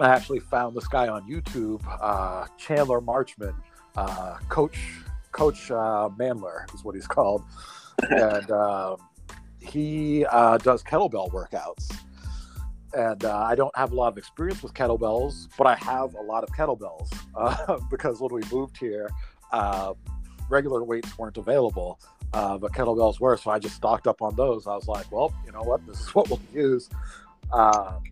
I 0.00 0.08
actually 0.08 0.40
found 0.40 0.74
this 0.74 0.88
guy 0.88 1.08
on 1.08 1.28
YouTube, 1.28 1.82
uh, 1.86 2.46
Chandler 2.56 3.00
Marchman, 3.00 3.54
uh, 3.96 4.38
Coach 4.48 4.78
Coach 5.32 5.70
uh, 5.70 6.08
Mandler 6.18 6.72
is 6.74 6.84
what 6.84 6.94
he's 6.94 7.06
called, 7.06 7.42
and 8.10 8.50
um, 8.52 8.96
he 9.60 10.24
uh, 10.26 10.58
does 10.58 10.82
kettlebell 10.82 11.30
workouts 11.32 11.90
and 12.94 13.24
uh, 13.24 13.38
I 13.38 13.54
don't 13.54 13.74
have 13.76 13.92
a 13.92 13.94
lot 13.94 14.08
of 14.08 14.18
experience 14.18 14.62
with 14.62 14.74
kettlebells, 14.74 15.48
but 15.56 15.66
I 15.66 15.74
have 15.76 16.14
a 16.14 16.20
lot 16.20 16.44
of 16.44 16.50
kettlebells 16.50 17.12
uh, 17.34 17.78
because 17.90 18.20
when 18.20 18.32
we 18.34 18.42
moved 18.52 18.76
here, 18.76 19.10
uh, 19.52 19.94
regular 20.48 20.84
weights 20.84 21.16
weren't 21.18 21.38
available, 21.38 21.98
uh, 22.34 22.58
but 22.58 22.72
kettlebells 22.72 23.20
were. 23.20 23.36
So 23.36 23.50
I 23.50 23.58
just 23.58 23.76
stocked 23.76 24.06
up 24.06 24.20
on 24.20 24.36
those. 24.36 24.66
I 24.66 24.74
was 24.74 24.88
like, 24.88 25.10
well, 25.10 25.32
you 25.46 25.52
know 25.52 25.62
what, 25.62 25.86
this 25.86 26.00
is 26.00 26.08
what 26.14 26.28
we'll 26.28 26.40
use. 26.52 26.90
Um, 27.52 28.02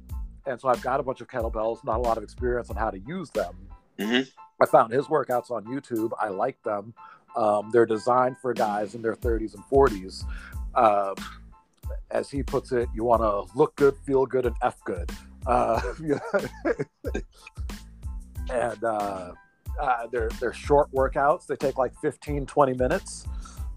and 0.46 0.60
so 0.60 0.68
I've 0.68 0.82
got 0.82 1.00
a 1.00 1.02
bunch 1.02 1.20
of 1.20 1.28
kettlebells, 1.28 1.84
not 1.84 1.98
a 1.98 2.02
lot 2.02 2.16
of 2.16 2.24
experience 2.24 2.70
on 2.70 2.76
how 2.76 2.90
to 2.90 2.98
use 3.00 3.30
them. 3.30 3.54
Mhm. 4.00 4.28
I 4.60 4.66
found 4.66 4.92
his 4.92 5.06
workouts 5.06 5.50
on 5.50 5.64
YouTube. 5.64 6.12
I 6.18 6.28
like 6.28 6.62
them. 6.62 6.94
Um, 7.36 7.70
they're 7.72 7.86
designed 7.86 8.38
for 8.38 8.52
guys 8.52 8.94
in 8.94 9.02
their 9.02 9.14
30s 9.14 9.54
and 9.54 9.64
40s. 9.64 10.24
Um, 10.74 11.14
as 12.10 12.30
he 12.30 12.42
puts 12.42 12.72
it, 12.72 12.88
you 12.94 13.04
want 13.04 13.22
to 13.22 13.56
look 13.56 13.76
good, 13.76 13.96
feel 14.04 14.26
good, 14.26 14.46
and 14.46 14.56
f 14.62 14.76
good. 14.84 15.10
Uh, 15.46 15.80
and 18.50 18.84
uh, 18.84 19.32
uh, 19.80 20.06
they're 20.10 20.28
they're 20.40 20.52
short 20.52 20.90
workouts. 20.92 21.46
They 21.46 21.56
take 21.56 21.78
like 21.78 21.92
15, 22.00 22.46
20 22.46 22.74
minutes, 22.74 23.26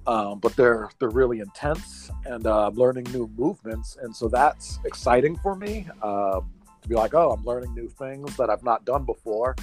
um, 0.07 0.39
but 0.39 0.55
they're 0.55 0.89
they're 0.99 1.09
really 1.09 1.39
intense. 1.39 2.11
And 2.25 2.45
uh, 2.47 2.67
I'm 2.67 2.75
learning 2.75 3.05
new 3.11 3.29
movements, 3.37 3.97
and 4.01 4.15
so 4.15 4.27
that's 4.27 4.79
exciting 4.85 5.37
for 5.37 5.55
me 5.55 5.87
um, 6.01 6.51
to 6.81 6.89
be 6.89 6.95
like, 6.95 7.13
oh, 7.13 7.31
I'm 7.31 7.43
learning 7.45 7.73
new 7.73 7.87
things 7.87 8.35
that 8.37 8.49
I've 8.49 8.63
not 8.63 8.85
done 8.85 9.05
before, 9.05 9.55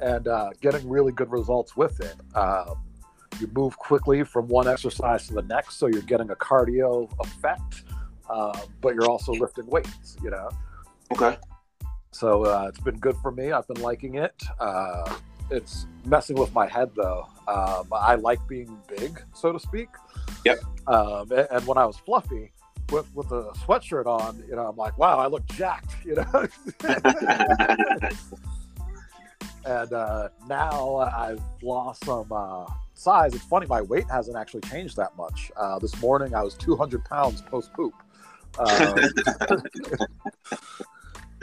and 0.00 0.28
uh, 0.28 0.50
getting 0.60 0.88
really 0.88 1.12
good 1.12 1.30
results 1.30 1.76
with 1.76 2.00
it. 2.00 2.14
Um, 2.36 2.82
you 3.40 3.48
move 3.54 3.76
quickly 3.78 4.24
from 4.24 4.48
one 4.48 4.66
exercise 4.66 5.26
to 5.28 5.34
the 5.34 5.42
next, 5.42 5.76
so 5.76 5.86
you're 5.86 6.02
getting 6.02 6.30
a 6.30 6.36
cardio 6.36 7.08
effect, 7.20 7.82
uh, 8.30 8.58
but 8.80 8.94
you're 8.94 9.08
also 9.10 9.32
lifting 9.32 9.66
weights. 9.66 10.16
You 10.22 10.30
know, 10.30 10.48
Okay. 11.12 11.36
so 12.12 12.44
uh, 12.44 12.66
it's 12.68 12.80
been 12.80 12.98
good 12.98 13.16
for 13.22 13.30
me. 13.30 13.52
I've 13.52 13.66
been 13.68 13.82
liking 13.82 14.14
it. 14.16 14.42
Uh, 14.58 15.16
it's 15.50 15.86
messing 16.04 16.36
with 16.36 16.52
my 16.54 16.66
head 16.66 16.90
though. 16.96 17.26
Um, 17.46 17.88
I 17.92 18.14
like 18.16 18.40
being 18.48 18.78
big, 18.88 19.22
so 19.34 19.52
to 19.52 19.60
speak. 19.60 19.88
Yep. 20.44 20.58
Um, 20.86 21.30
a- 21.30 21.46
and, 21.54 21.66
when 21.66 21.78
I 21.78 21.84
was 21.86 21.96
fluffy, 21.98 22.52
with 22.90 23.12
with 23.14 23.30
a 23.32 23.50
sweatshirt 23.66 24.06
on, 24.06 24.42
you 24.48 24.56
know, 24.56 24.66
I'm 24.66 24.76
like, 24.76 24.96
wow, 24.98 25.18
I 25.18 25.26
look 25.26 25.44
jacked. 25.46 25.94
You 26.04 26.14
know. 26.16 26.46
and 29.66 29.92
uh, 29.92 30.28
now 30.48 30.96
I've 30.98 31.42
lost 31.62 32.04
some 32.04 32.30
uh, 32.32 32.66
size. 32.94 33.34
It's 33.34 33.44
funny, 33.44 33.66
my 33.66 33.82
weight 33.82 34.04
hasn't 34.10 34.36
actually 34.36 34.60
changed 34.62 34.96
that 34.96 35.16
much. 35.16 35.50
Uh, 35.56 35.78
this 35.78 36.00
morning 36.00 36.34
I 36.34 36.42
was 36.42 36.54
200 36.54 37.04
pounds 37.04 37.42
post 37.42 37.72
poop. 37.74 37.92
Um, 38.58 38.96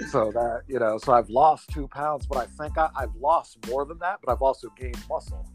so 0.09 0.31
that 0.31 0.61
you 0.67 0.79
know, 0.79 0.97
so 0.97 1.13
I've 1.13 1.29
lost 1.29 1.69
two 1.69 1.87
pounds, 1.87 2.25
but 2.25 2.37
I 2.37 2.45
think 2.45 2.77
I, 2.77 2.89
I've 2.95 3.13
lost 3.15 3.57
more 3.67 3.85
than 3.85 3.99
that. 3.99 4.19
But 4.23 4.31
I've 4.31 4.41
also 4.41 4.69
gained 4.77 4.97
muscle. 5.09 5.45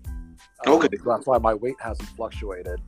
Um, 0.66 0.74
Okay. 0.74 0.88
so 0.96 1.02
that's 1.06 1.26
why 1.26 1.38
my 1.38 1.54
weight 1.54 1.74
hasn't 1.80 2.08
fluctuated. 2.10 2.80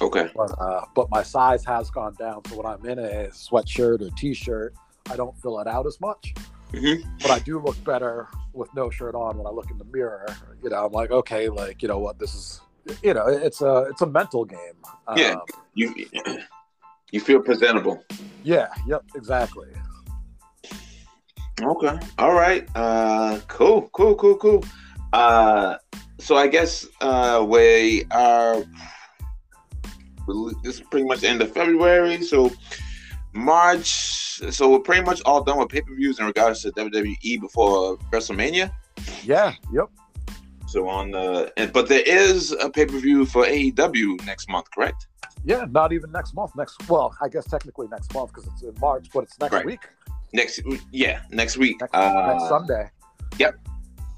okay. 0.00 0.30
But 0.34 0.50
uh, 0.60 0.84
but 0.94 1.08
my 1.10 1.22
size 1.22 1.64
has 1.64 1.90
gone 1.90 2.14
down. 2.18 2.42
So 2.48 2.56
when 2.56 2.66
I'm 2.66 2.84
in 2.84 2.98
a 2.98 3.28
sweatshirt 3.28 4.02
or 4.02 4.10
t-shirt, 4.16 4.74
I 5.10 5.16
don't 5.16 5.36
fill 5.40 5.58
it 5.60 5.66
out 5.66 5.86
as 5.86 5.98
much. 6.00 6.34
Mhm. 6.72 7.02
But 7.22 7.30
I 7.30 7.38
do 7.38 7.58
look 7.60 7.82
better 7.84 8.28
with 8.52 8.72
no 8.74 8.90
shirt 8.90 9.14
on 9.14 9.38
when 9.38 9.46
I 9.46 9.50
look 9.50 9.70
in 9.70 9.78
the 9.78 9.84
mirror. 9.84 10.26
You 10.62 10.70
know, 10.70 10.86
I'm 10.86 10.92
like, 10.92 11.10
okay, 11.10 11.48
like 11.48 11.82
you 11.82 11.88
know 11.88 11.98
what, 11.98 12.18
this 12.18 12.34
is, 12.34 12.60
you 13.02 13.14
know, 13.14 13.26
it's 13.28 13.60
a 13.62 13.86
it's 13.90 14.02
a 14.02 14.06
mental 14.06 14.44
game. 14.44 14.58
Yeah. 15.16 15.32
Um, 15.32 15.42
You 15.74 15.94
you 17.10 17.20
feel 17.20 17.40
presentable. 17.40 18.04
yeah. 18.44 18.68
Yep. 18.86 19.04
Exactly. 19.14 19.68
Okay. 21.60 21.98
All 22.18 22.32
right. 22.32 22.66
Uh, 22.74 23.38
cool. 23.48 23.88
Cool. 23.92 24.14
Cool. 24.16 24.36
Cool. 24.36 24.64
Uh, 25.12 25.76
so 26.18 26.36
I 26.36 26.46
guess 26.46 26.86
uh, 27.00 27.44
we 27.46 28.04
are. 28.10 28.64
This 30.62 30.76
is 30.76 30.80
pretty 30.80 31.06
much 31.06 31.20
the 31.20 31.28
end 31.28 31.42
of 31.42 31.52
February. 31.52 32.22
So 32.22 32.50
March. 33.32 33.88
So 34.50 34.70
we're 34.70 34.80
pretty 34.80 35.02
much 35.02 35.22
all 35.24 35.42
done 35.42 35.58
with 35.58 35.68
pay 35.68 35.80
per 35.82 35.94
views 35.94 36.18
in 36.18 36.26
regards 36.26 36.62
to 36.62 36.72
WWE 36.72 37.40
before 37.40 37.96
WrestleMania. 38.12 38.72
Yeah. 39.24 39.54
Yep. 39.72 39.88
So 40.66 40.88
on 40.88 41.10
the, 41.10 41.52
and, 41.56 41.72
but 41.72 41.88
there 41.88 42.02
is 42.06 42.52
a 42.52 42.70
pay 42.70 42.86
per 42.86 42.98
view 42.98 43.26
for 43.26 43.44
AEW 43.44 44.24
next 44.24 44.48
month, 44.48 44.70
correct? 44.70 45.06
Yeah. 45.44 45.66
Not 45.70 45.92
even 45.92 46.10
next 46.12 46.34
month. 46.34 46.52
Next. 46.56 46.88
Well, 46.88 47.14
I 47.20 47.28
guess 47.28 47.44
technically 47.46 47.88
next 47.88 48.12
month 48.14 48.32
because 48.32 48.48
it's 48.52 48.62
in 48.62 48.74
March, 48.80 49.08
but 49.12 49.24
it's 49.24 49.38
next 49.38 49.52
Right. 49.52 49.66
week. 49.66 49.80
Next, 50.34 50.62
yeah, 50.92 51.20
next 51.30 51.58
week. 51.58 51.78
Next, 51.80 51.94
uh, 51.94 52.32
next 52.32 52.48
Sunday. 52.48 52.90
Yep. 53.38 53.54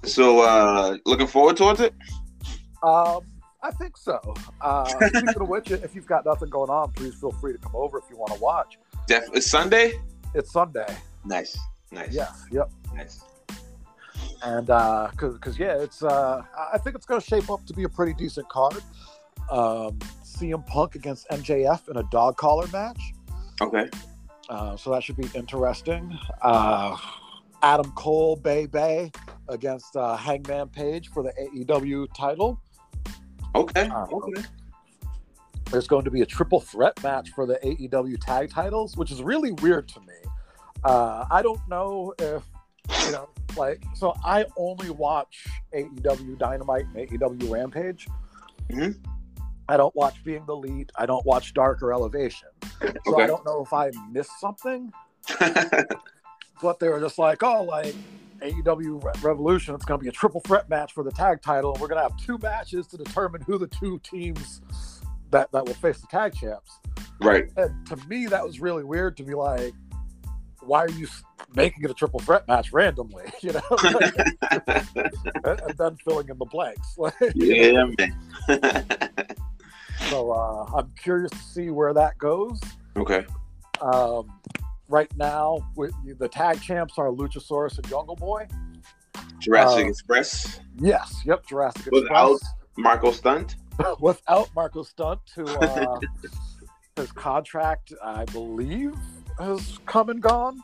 So 0.05 0.41
uh, 0.43 0.97
looking 1.07 1.27
forward 1.27 1.57
towards 1.57 1.81
it. 1.81 1.93
Um, 2.85 3.21
I 3.63 3.71
think 3.73 3.97
so. 3.97 4.21
Uh, 4.61 4.85
speaking 4.85 5.29
of 5.31 5.49
which, 5.49 5.71
if 5.73 5.95
you've 5.95 6.07
got 6.07 6.25
nothing 6.27 6.51
going 6.51 6.71
on, 6.71 6.93
please 6.93 7.15
feel 7.15 7.33
free 7.33 7.53
to 7.53 7.59
come 7.59 7.73
over 7.75 7.99
if 7.99 8.05
you 8.11 8.17
want 8.17 8.33
to 8.33 8.39
watch. 8.39 8.79
Def- 9.07 9.29
it's 9.35 9.51
Sunday. 9.51 10.01
It's 10.35 10.53
Sunday. 10.53 10.87
Nice, 11.25 11.59
nice. 11.93 12.13
Yeah. 12.13 12.29
Yep. 12.51 12.71
Nice. 12.95 13.23
And 14.43 14.69
uh, 14.69 15.11
cause, 15.17 15.39
cause 15.39 15.59
yeah, 15.59 15.81
it's 15.81 16.03
uh, 16.03 16.43
I 16.73 16.79
think 16.79 16.97
it's 16.97 17.07
going 17.07 17.21
to 17.21 17.27
shape 17.27 17.51
up 17.51 17.65
to 17.67 17.73
be 17.73 17.85
a 17.85 17.89
pretty 17.89 18.15
decent 18.15 18.49
card. 18.49 18.77
Um, 19.51 19.99
CM 20.25 20.67
Punk 20.67 20.95
against 20.95 21.29
MJF 21.29 21.89
in 21.89 21.97
a 21.97 22.03
dog 22.11 22.37
collar 22.37 22.67
match. 22.69 23.01
Okay. 23.61 23.89
Uh, 24.49 24.77
so 24.77 24.91
that 24.91 25.03
should 25.03 25.17
be 25.17 25.29
interesting. 25.35 26.19
Uh, 26.43 26.97
Adam 27.63 27.91
Cole, 27.93 28.37
Bay 28.37 28.67
Bay 28.67 29.11
against 29.49 29.97
uh, 29.97 30.17
Hangman 30.17 30.69
Page 30.69 31.09
for 31.11 31.23
the 31.23 31.33
AEW 31.41 32.07
title. 32.15 32.61
Okay. 33.55 33.89
Uh, 33.89 34.07
okay. 34.13 34.43
There's 35.71 35.87
going 35.87 36.05
to 36.05 36.11
be 36.11 36.23
a 36.23 36.27
triple 36.27 36.61
threat 36.61 37.03
match 37.03 37.31
for 37.31 37.47
the 37.47 37.59
AEW 37.65 38.19
tag 38.21 38.51
titles, 38.51 38.97
which 38.97 39.11
is 39.11 39.23
really 39.23 39.53
weird 39.53 39.89
to 39.89 40.01
me. 40.01 40.15
Uh, 40.85 41.25
I 41.31 41.43
don't 41.43 41.61
know 41.69 42.15
if, 42.19 42.43
you 43.07 43.13
know, 43.13 43.29
like, 43.57 43.83
so 43.95 44.15
I 44.25 44.45
only 44.57 44.91
watch 44.91 45.47
AEW 45.75 46.39
Dynamite 46.39 46.87
and 46.95 46.97
AEW 47.09 47.51
Rampage. 47.51 48.07
Mhm. 48.69 48.97
I 49.69 49.77
don't 49.79 49.95
watch 49.97 50.23
Being 50.25 50.45
the 50.47 50.53
Elite. 50.53 50.93
I 50.97 51.07
don't 51.07 51.25
watch 51.25 51.55
Dark 51.55 51.83
or 51.83 51.93
Elevation. 51.93 52.49
So 53.07 53.19
I 53.19 53.27
don't 53.27 53.45
know 53.47 53.63
if 53.63 53.73
I 53.73 53.91
missed 54.11 54.39
something, 54.39 54.93
but 56.63 56.79
they 56.81 56.89
were 56.89 57.01
just 57.01 57.19
like, 57.19 57.43
oh, 57.43 57.63
like 57.63 57.95
AEW 58.43 59.23
Revolution, 59.23 59.75
it's 59.75 59.87
going 59.87 59.99
to 59.99 60.03
be 60.03 60.09
a 60.09 60.13
triple 60.13 60.41
threat 60.43 60.69
match 60.69 60.93
for 60.93 61.03
the 61.03 61.11
tag 61.11 61.41
title, 61.41 61.73
and 61.73 61.81
we're 61.81 61.89
going 61.89 62.03
to 62.03 62.03
have 62.03 62.17
two 62.19 62.37
matches 62.39 62.87
to 62.89 62.99
determine 62.99 63.41
who 63.43 63.57
the 63.57 63.67
two 63.69 63.99
teams 64.01 64.61
that 65.35 65.51
that 65.53 65.65
will 65.67 65.75
face 65.75 66.01
the 66.01 66.07
tag 66.07 66.33
champs. 66.35 66.79
right. 67.21 67.47
And 67.57 67.85
to 67.89 67.97
me, 68.09 68.27
that 68.27 68.45
was 68.45 68.61
really 68.61 68.85
weird 68.85 69.17
to 69.17 69.25
be 69.25 69.35
like, 69.35 69.75
why 70.61 70.81
are 70.85 70.91
you 70.91 71.09
making 71.57 71.83
it 71.85 71.91
a 71.91 71.95
triple 71.95 72.21
threat 72.21 72.47
match 72.49 72.73
randomly? 72.73 73.25
You 73.43 73.53
know, 73.53 73.61
and, 75.45 75.75
then 75.77 75.97
filling 76.05 76.29
in 76.29 76.39
the 76.39 76.47
blanks. 76.51 76.97
Yeah, 77.35 77.85
man. 77.99 79.27
so 80.09 80.31
uh, 80.33 80.65
I'm 80.77 80.93
curious 81.03 81.31
to 81.33 81.39
see 81.39 81.71
where 81.71 81.93
that 81.95 82.17
goes. 82.19 82.61
okay. 82.97 83.27
Um, 83.83 84.33
right 84.89 85.11
now, 85.17 85.69
with 85.75 85.93
the 86.19 86.29
tag 86.29 86.63
champs 86.63 86.95
are 86.97 87.09
Luchasaurus 87.09 87.77
and 87.77 87.87
Jungle 87.89 88.17
Boy. 88.17 88.47
Jurassic 89.41 89.87
Uh, 89.87 89.89
Express. 89.89 90.61
Yes, 90.79 91.21
yep, 91.27 91.45
Jurassic 91.47 91.81
Express. 91.89 92.03
Without- 92.03 92.41
Marko 92.77 93.11
Stunt. 93.13 93.57
Without 94.01 94.49
Marko 94.55 94.83
Stunt, 94.83 95.21
who 95.35 95.45
uh, 95.47 96.01
his 96.97 97.13
contract, 97.13 97.93
I 98.03 98.25
believe, 98.27 98.95
has 99.39 99.79
come 99.87 100.11
and 100.11 100.21
gone. 100.23 100.63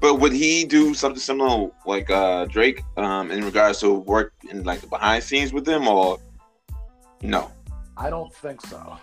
But 0.00 0.16
would 0.16 0.32
he 0.32 0.64
do 0.64 0.92
something 0.92 1.20
similar 1.20 1.70
like 1.86 2.10
uh, 2.10 2.44
Drake 2.46 2.82
um, 2.96 3.30
in 3.30 3.44
regards 3.44 3.80
to 3.80 3.94
work 3.94 4.34
in 4.50 4.62
like 4.64 4.80
the 4.80 4.86
behind 4.86 5.24
scenes 5.24 5.52
with 5.52 5.64
them, 5.64 5.88
or 5.88 6.18
no? 7.22 7.50
I 7.96 8.10
don't 8.10 8.32
think 8.34 8.60
so. 8.60 8.98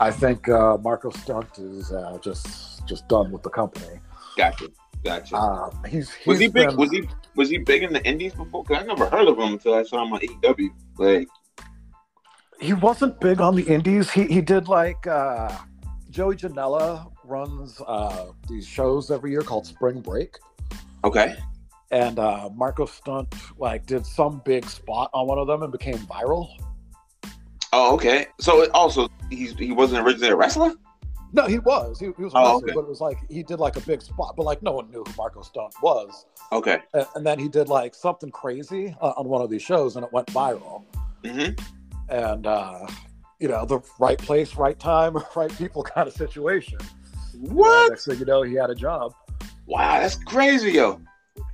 I 0.00 0.10
think 0.10 0.48
uh, 0.48 0.76
Marko 0.78 1.10
Stunt 1.10 1.58
is 1.58 1.92
uh, 1.92 2.18
just 2.20 2.84
just 2.86 3.06
done 3.08 3.30
with 3.30 3.42
the 3.44 3.50
company. 3.50 4.00
Gotcha, 4.36 4.68
gotcha. 5.04 5.36
Um, 5.36 5.70
he's, 5.88 6.12
he's 6.12 6.26
was 6.26 6.38
he 6.40 6.48
big? 6.48 6.68
been- 6.68 6.76
Was 6.76 6.90
he 6.90 7.08
was 7.36 7.48
he 7.48 7.58
big 7.58 7.84
in 7.84 7.92
the 7.92 8.04
Indies 8.04 8.34
before? 8.34 8.64
Cause 8.64 8.78
I 8.80 8.82
never 8.82 9.06
heard 9.08 9.28
of 9.28 9.38
him 9.38 9.52
until 9.52 9.74
I 9.74 9.84
saw 9.84 10.04
him 10.04 10.12
on 10.12 10.20
AEW. 10.20 10.68
Like, 10.98 11.28
he 12.60 12.72
wasn't 12.72 13.20
big 13.20 13.40
on 13.40 13.54
the 13.56 13.62
indies. 13.64 14.10
He 14.10 14.26
he 14.26 14.40
did 14.40 14.68
like 14.68 15.06
uh, 15.06 15.56
Joey 16.10 16.36
Janela 16.36 17.10
runs 17.24 17.80
uh, 17.86 18.26
these 18.48 18.66
shows 18.66 19.10
every 19.10 19.30
year 19.30 19.42
called 19.42 19.66
Spring 19.66 20.00
Break, 20.00 20.36
okay, 21.04 21.36
and 21.90 22.18
uh, 22.18 22.48
Marko 22.54 22.86
Stunt 22.86 23.34
like 23.58 23.86
did 23.86 24.06
some 24.06 24.42
big 24.44 24.64
spot 24.66 25.10
on 25.12 25.26
one 25.26 25.38
of 25.38 25.46
them 25.46 25.62
and 25.62 25.72
became 25.72 25.98
viral. 25.98 26.48
oh 27.72 27.94
okay. 27.94 28.26
So 28.40 28.70
also 28.72 29.08
he's 29.30 29.52
he 29.58 29.72
wasn't 29.72 30.06
originally 30.06 30.28
a 30.32 30.36
wrestler. 30.36 30.72
No, 31.32 31.44
he 31.46 31.58
was. 31.58 31.98
He, 31.98 32.06
he 32.16 32.22
was 32.22 32.32
a 32.32 32.36
Oh, 32.38 32.42
wrestler, 32.54 32.56
okay. 32.68 32.72
but 32.76 32.80
it 32.82 32.88
was 32.88 33.00
like 33.00 33.18
he 33.28 33.42
did 33.42 33.58
like 33.58 33.76
a 33.76 33.80
big 33.80 34.00
spot, 34.00 34.34
but 34.36 34.44
like 34.44 34.62
no 34.62 34.72
one 34.72 34.90
knew 34.90 35.04
who 35.04 35.12
Marko 35.18 35.42
Stunt 35.42 35.74
was. 35.82 36.24
Okay. 36.52 36.78
And, 36.94 37.06
and 37.16 37.26
then 37.26 37.38
he 37.38 37.48
did 37.48 37.68
like 37.68 37.94
something 37.94 38.30
crazy 38.30 38.94
uh, 39.02 39.12
on 39.18 39.28
one 39.28 39.42
of 39.42 39.50
these 39.50 39.60
shows, 39.60 39.96
and 39.96 40.04
it 40.06 40.12
went 40.12 40.28
viral. 40.28 40.84
hmm 41.24 41.50
And 42.08 42.46
uh, 42.46 42.86
you 43.40 43.48
know, 43.48 43.64
the 43.66 43.80
right 43.98 44.18
place, 44.18 44.56
right 44.56 44.78
time, 44.78 45.16
right 45.36 45.56
people 45.56 45.82
kind 45.82 46.08
of 46.08 46.14
situation. 46.14 46.78
Uh, 46.80 47.38
What? 47.52 47.90
next 47.90 48.06
thing 48.06 48.18
you 48.18 48.24
know, 48.24 48.42
he 48.42 48.54
had 48.54 48.70
a 48.70 48.74
job. 48.74 49.12
Wow, 49.66 50.00
that's 50.00 50.16
crazy, 50.16 50.72
yo. 50.72 51.00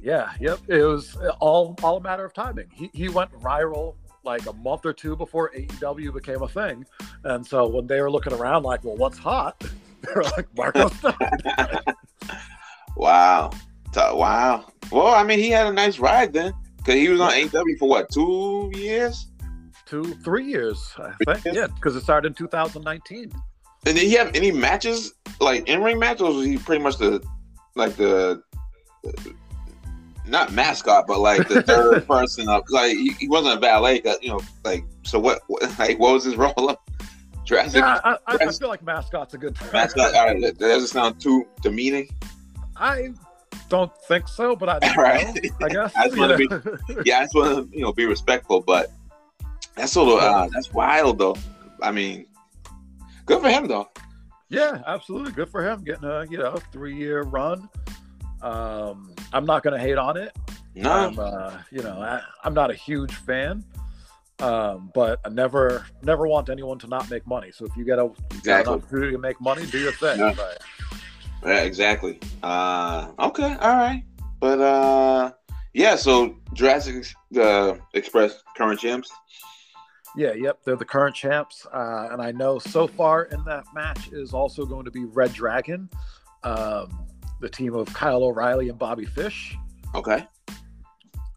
Yeah, 0.00 0.30
yep. 0.40 0.59
It 0.68 0.82
was 0.82 1.16
all 1.40 1.76
all 1.82 1.96
a 1.96 2.00
matter 2.00 2.24
of 2.24 2.32
timing. 2.34 2.68
He 2.72 2.90
he 2.92 3.09
went 3.09 3.32
viral 3.40 3.94
like 4.24 4.46
a 4.46 4.53
month 4.53 4.86
or 4.86 4.92
two 4.92 5.16
before 5.16 5.50
AEW 5.57 6.12
became 6.14 6.42
a 6.42 6.48
thing, 6.48 6.84
and 7.24 7.44
so 7.44 7.66
when 7.68 7.86
they 7.86 8.00
were 8.00 8.11
looking 8.11 8.32
around, 8.32 8.62
like, 8.62 8.84
well, 8.84 8.96
what's 8.96 9.18
hot? 9.18 9.64
They're 10.03 10.22
like 10.22 10.48
Marko. 10.57 10.90
Wow. 12.96 13.50
Wow. 13.96 14.66
Well, 14.90 15.09
I 15.09 15.24
mean, 15.24 15.38
he 15.38 15.50
had 15.50 15.66
a 15.66 15.72
nice 15.72 15.98
ride 15.98 16.32
then, 16.32 16.53
because 16.76 16.94
he 16.94 17.09
was 17.09 17.20
on 17.20 17.32
AEW 17.32 17.78
for 17.78 17.88
what 17.88 18.11
two 18.12 18.70
years, 18.74 19.28
two, 19.93 20.14
three 20.24 20.47
years, 20.47 20.93
I 21.26 21.34
think. 21.34 21.55
Yeah, 21.55 21.66
because 21.66 21.95
it 21.97 22.03
started 22.03 22.28
in 22.28 22.34
2019. 22.34 23.30
and 23.84 23.95
did 23.95 23.97
he 23.99 24.14
have 24.14 24.34
any 24.34 24.51
matches 24.51 25.12
like 25.40 25.68
in 25.68 25.82
ring 25.82 25.99
matches? 25.99 26.22
Or 26.22 26.32
was 26.32 26.47
he 26.47 26.57
pretty 26.57 26.82
much 26.82 26.97
the 26.97 27.22
like 27.74 27.95
the 27.97 28.43
not 30.26 30.53
mascot, 30.53 31.07
but 31.07 31.18
like 31.20 31.47
the 31.49 31.62
third 31.70 32.07
person 32.07 32.49
up? 32.49 32.64
Like 32.70 32.93
he, 32.97 33.12
he 33.18 33.28
wasn't 33.28 33.57
a 33.59 33.61
valet, 33.61 34.03
you 34.22 34.28
know. 34.30 34.40
Like 34.64 34.84
so, 35.03 35.18
what, 35.18 35.43
what? 35.49 35.62
Like 35.78 35.99
what 35.99 36.14
was 36.14 36.24
his 36.24 36.36
role 36.36 36.70
up? 36.70 36.80
Jurassic 37.45 37.80
Yeah, 37.80 38.01
I, 38.05 38.16
I, 38.28 38.36
I 38.40 38.53
feel 38.53 38.68
like 38.68 38.82
mascot's 38.84 39.34
a 39.34 39.38
good 39.38 39.57
term. 39.57 39.68
mascot. 39.72 40.14
All 40.14 40.26
right, 40.26 40.40
that 40.40 40.59
doesn't 40.59 40.88
sound 40.88 41.20
too 41.20 41.45
demeaning. 41.61 42.09
I 42.76 43.11
don't 43.68 43.90
think 44.09 44.28
so, 44.28 44.55
but 44.57 44.68
I 44.68 44.78
don't 44.78 44.97
Right. 44.97 45.34
know, 45.61 45.66
I 45.66 45.68
guess. 45.68 45.93
I 45.97 46.07
just 46.07 46.18
wanna 46.18 46.36
be- 46.36 46.49
Yeah. 46.88 47.03
yeah, 47.05 47.18
I 47.18 47.22
just 47.24 47.34
want 47.34 47.70
to 47.72 47.76
you 47.76 47.82
know 47.82 47.93
be 47.93 48.07
respectful, 48.07 48.61
but 48.61 48.90
that's 49.77 49.93
sort 49.93 50.23
of 50.23 50.23
uh, 50.23 50.49
that's 50.53 50.73
wild 50.73 51.18
though. 51.18 51.37
I 51.83 51.91
mean, 51.91 52.27
good 53.27 53.41
for 53.41 53.49
him 53.49 53.66
though. 53.66 53.89
Yeah, 54.49 54.83
absolutely. 54.87 55.33
Good 55.33 55.49
for 55.49 55.66
him 55.66 55.83
getting 55.83 56.05
a 56.05 56.27
you 56.31 56.39
know 56.39 56.57
three 56.73 56.95
year 56.95 57.23
run. 57.23 57.68
Um, 58.43 59.14
I'm 59.33 59.47
not 59.47 59.62
going 59.62 59.75
to 59.75 59.81
hate 59.81 59.99
on 59.99 60.16
it. 60.16 60.37
No, 60.75 60.91
I'm, 60.91 61.18
uh, 61.18 61.59
you 61.70 61.83
know, 61.83 62.01
I, 62.01 62.20
I'm 62.45 62.55
not 62.55 62.70
a 62.70 62.75
huge 62.75 63.14
fan, 63.14 63.64
um, 64.41 64.91
but 64.95 65.20
I 65.25 65.29
never 65.29 65.87
never 66.03 66.27
want 66.27 66.49
anyone 66.51 66.79
to 66.81 66.87
not 66.87 67.11
make 67.11 67.27
money. 67.27 67.51
So 67.53 67.64
if 67.66 67.77
you 67.77 67.85
get 67.85 67.99
a 67.99 68.11
got 68.43 68.66
an 68.66 68.68
opportunity 68.75 69.12
to 69.12 69.18
make 69.18 69.41
money, 69.41 69.66
do 69.66 69.79
your 69.79 69.93
thing. 69.93 70.18
Yeah. 70.18 70.35
But 70.37 70.62
Yeah, 71.45 71.61
exactly. 71.62 72.20
Uh, 72.43 73.09
okay, 73.18 73.57
all 73.61 73.77
right, 73.77 74.03
but 74.41 74.61
uh, 74.61 75.33
yeah. 75.75 75.97
So 75.97 76.37
Jurassic 76.53 77.07
uh, 77.39 77.75
Express 77.95 78.43
current 78.57 78.81
champs. 78.81 79.11
Yeah, 80.17 80.33
yep, 80.33 80.59
they're 80.65 80.77
the 80.77 80.85
current 80.85 81.15
champs, 81.15 81.67
uh, 81.73 82.09
and 82.13 82.21
I 82.21 82.33
know 82.33 82.59
so 82.59 82.87
far 82.87 83.25
in 83.25 83.43
that 83.45 83.65
match 83.75 84.13
is 84.13 84.33
also 84.35 84.65
going 84.67 84.85
to 84.85 84.91
be 84.91 85.05
Red 85.05 85.33
Dragon, 85.33 85.89
um, 86.45 87.07
the 87.41 87.49
team 87.49 87.75
of 87.75 87.93
Kyle 87.95 88.23
O'Reilly 88.25 88.69
and 88.69 88.79
Bobby 88.79 89.05
Fish. 89.07 89.57
Okay. 89.95 90.27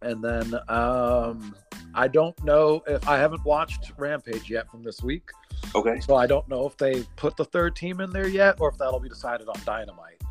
And 0.01 0.23
then 0.23 0.53
um, 0.69 1.55
I 1.93 2.07
don't 2.07 2.41
know 2.43 2.83
if 2.87 3.07
I 3.07 3.17
haven't 3.17 3.43
watched 3.45 3.91
Rampage 3.97 4.49
yet 4.49 4.69
from 4.69 4.83
this 4.83 5.01
week, 5.01 5.29
Okay. 5.73 5.99
so 5.99 6.15
I 6.15 6.27
don't 6.27 6.47
know 6.47 6.67
if 6.67 6.77
they 6.77 7.03
put 7.15 7.35
the 7.37 7.45
third 7.45 7.75
team 7.75 8.01
in 8.01 8.11
there 8.11 8.27
yet 8.27 8.57
or 8.59 8.69
if 8.69 8.77
that'll 8.77 8.99
be 8.99 9.09
decided 9.09 9.47
on 9.47 9.55
Dynamite. 9.65 10.21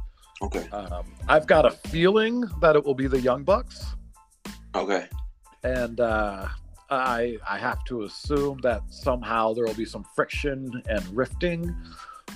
Okay. 0.42 0.68
Um, 0.70 1.04
I've 1.28 1.46
got 1.46 1.64
a 1.64 1.70
feeling 1.70 2.44
that 2.60 2.76
it 2.76 2.84
will 2.84 2.94
be 2.94 3.06
the 3.06 3.20
Young 3.20 3.42
Bucks, 3.44 3.84
Okay. 4.74 5.06
and 5.62 5.98
uh, 6.00 6.48
I 6.90 7.38
I 7.48 7.58
have 7.58 7.84
to 7.84 8.02
assume 8.02 8.58
that 8.62 8.82
somehow 8.88 9.52
there 9.54 9.64
will 9.64 9.74
be 9.74 9.84
some 9.86 10.04
friction 10.14 10.82
and 10.88 11.04
rifting 11.16 11.74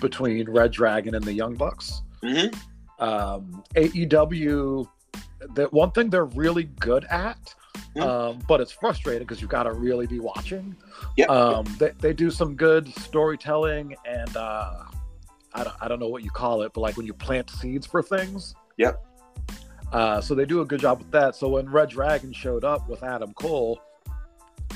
between 0.00 0.48
Red 0.50 0.72
Dragon 0.72 1.14
and 1.14 1.24
the 1.24 1.32
Young 1.32 1.54
Bucks. 1.54 2.02
hmm 2.22 2.46
um, 3.00 3.62
AEW, 3.76 4.88
that 5.54 5.72
one 5.72 5.92
thing 5.92 6.10
they're 6.10 6.24
really 6.24 6.64
good 6.64 7.04
at, 7.04 7.54
Hmm. 7.94 8.00
um, 8.02 8.38
but 8.48 8.60
it's 8.60 8.72
frustrating 8.72 9.22
because 9.26 9.40
you've 9.40 9.50
got 9.50 9.62
to 9.64 9.72
really 9.72 10.06
be 10.06 10.18
watching. 10.18 10.74
Yeah. 11.16 11.26
Um, 11.26 11.64
they, 11.78 11.92
they 12.00 12.12
do 12.12 12.28
some 12.30 12.56
good 12.56 12.88
storytelling 12.98 13.94
and 14.04 14.36
uh, 14.36 14.82
I, 15.54 15.64
don't, 15.64 15.76
I 15.80 15.86
don't 15.88 16.00
know 16.00 16.08
what 16.08 16.24
you 16.24 16.30
call 16.30 16.62
it, 16.62 16.72
but 16.74 16.80
like 16.80 16.96
when 16.96 17.06
you 17.06 17.14
plant 17.14 17.50
seeds 17.50 17.86
for 17.86 18.02
things. 18.02 18.54
Yep. 18.78 19.04
Uh, 19.92 20.20
so 20.20 20.34
they 20.34 20.44
do 20.44 20.60
a 20.60 20.64
good 20.66 20.80
job 20.80 20.98
with 20.98 21.10
that. 21.12 21.34
So 21.36 21.48
when 21.50 21.70
Red 21.70 21.90
Dragon 21.90 22.32
showed 22.32 22.64
up 22.64 22.88
with 22.88 23.02
Adam 23.04 23.32
Cole, 23.34 23.80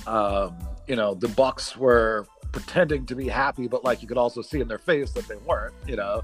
um, 0.06 0.56
you 0.86 0.96
know, 0.96 1.14
the 1.14 1.28
Bucks 1.28 1.76
were 1.76 2.26
pretending 2.52 3.06
to 3.06 3.14
be 3.14 3.28
happy, 3.28 3.66
but 3.68 3.84
like 3.84 4.02
you 4.02 4.08
could 4.08 4.18
also 4.18 4.42
see 4.42 4.60
in 4.60 4.68
their 4.68 4.78
face 4.78 5.12
that 5.12 5.26
they 5.28 5.36
weren't, 5.36 5.74
you 5.86 5.96
know. 5.96 6.22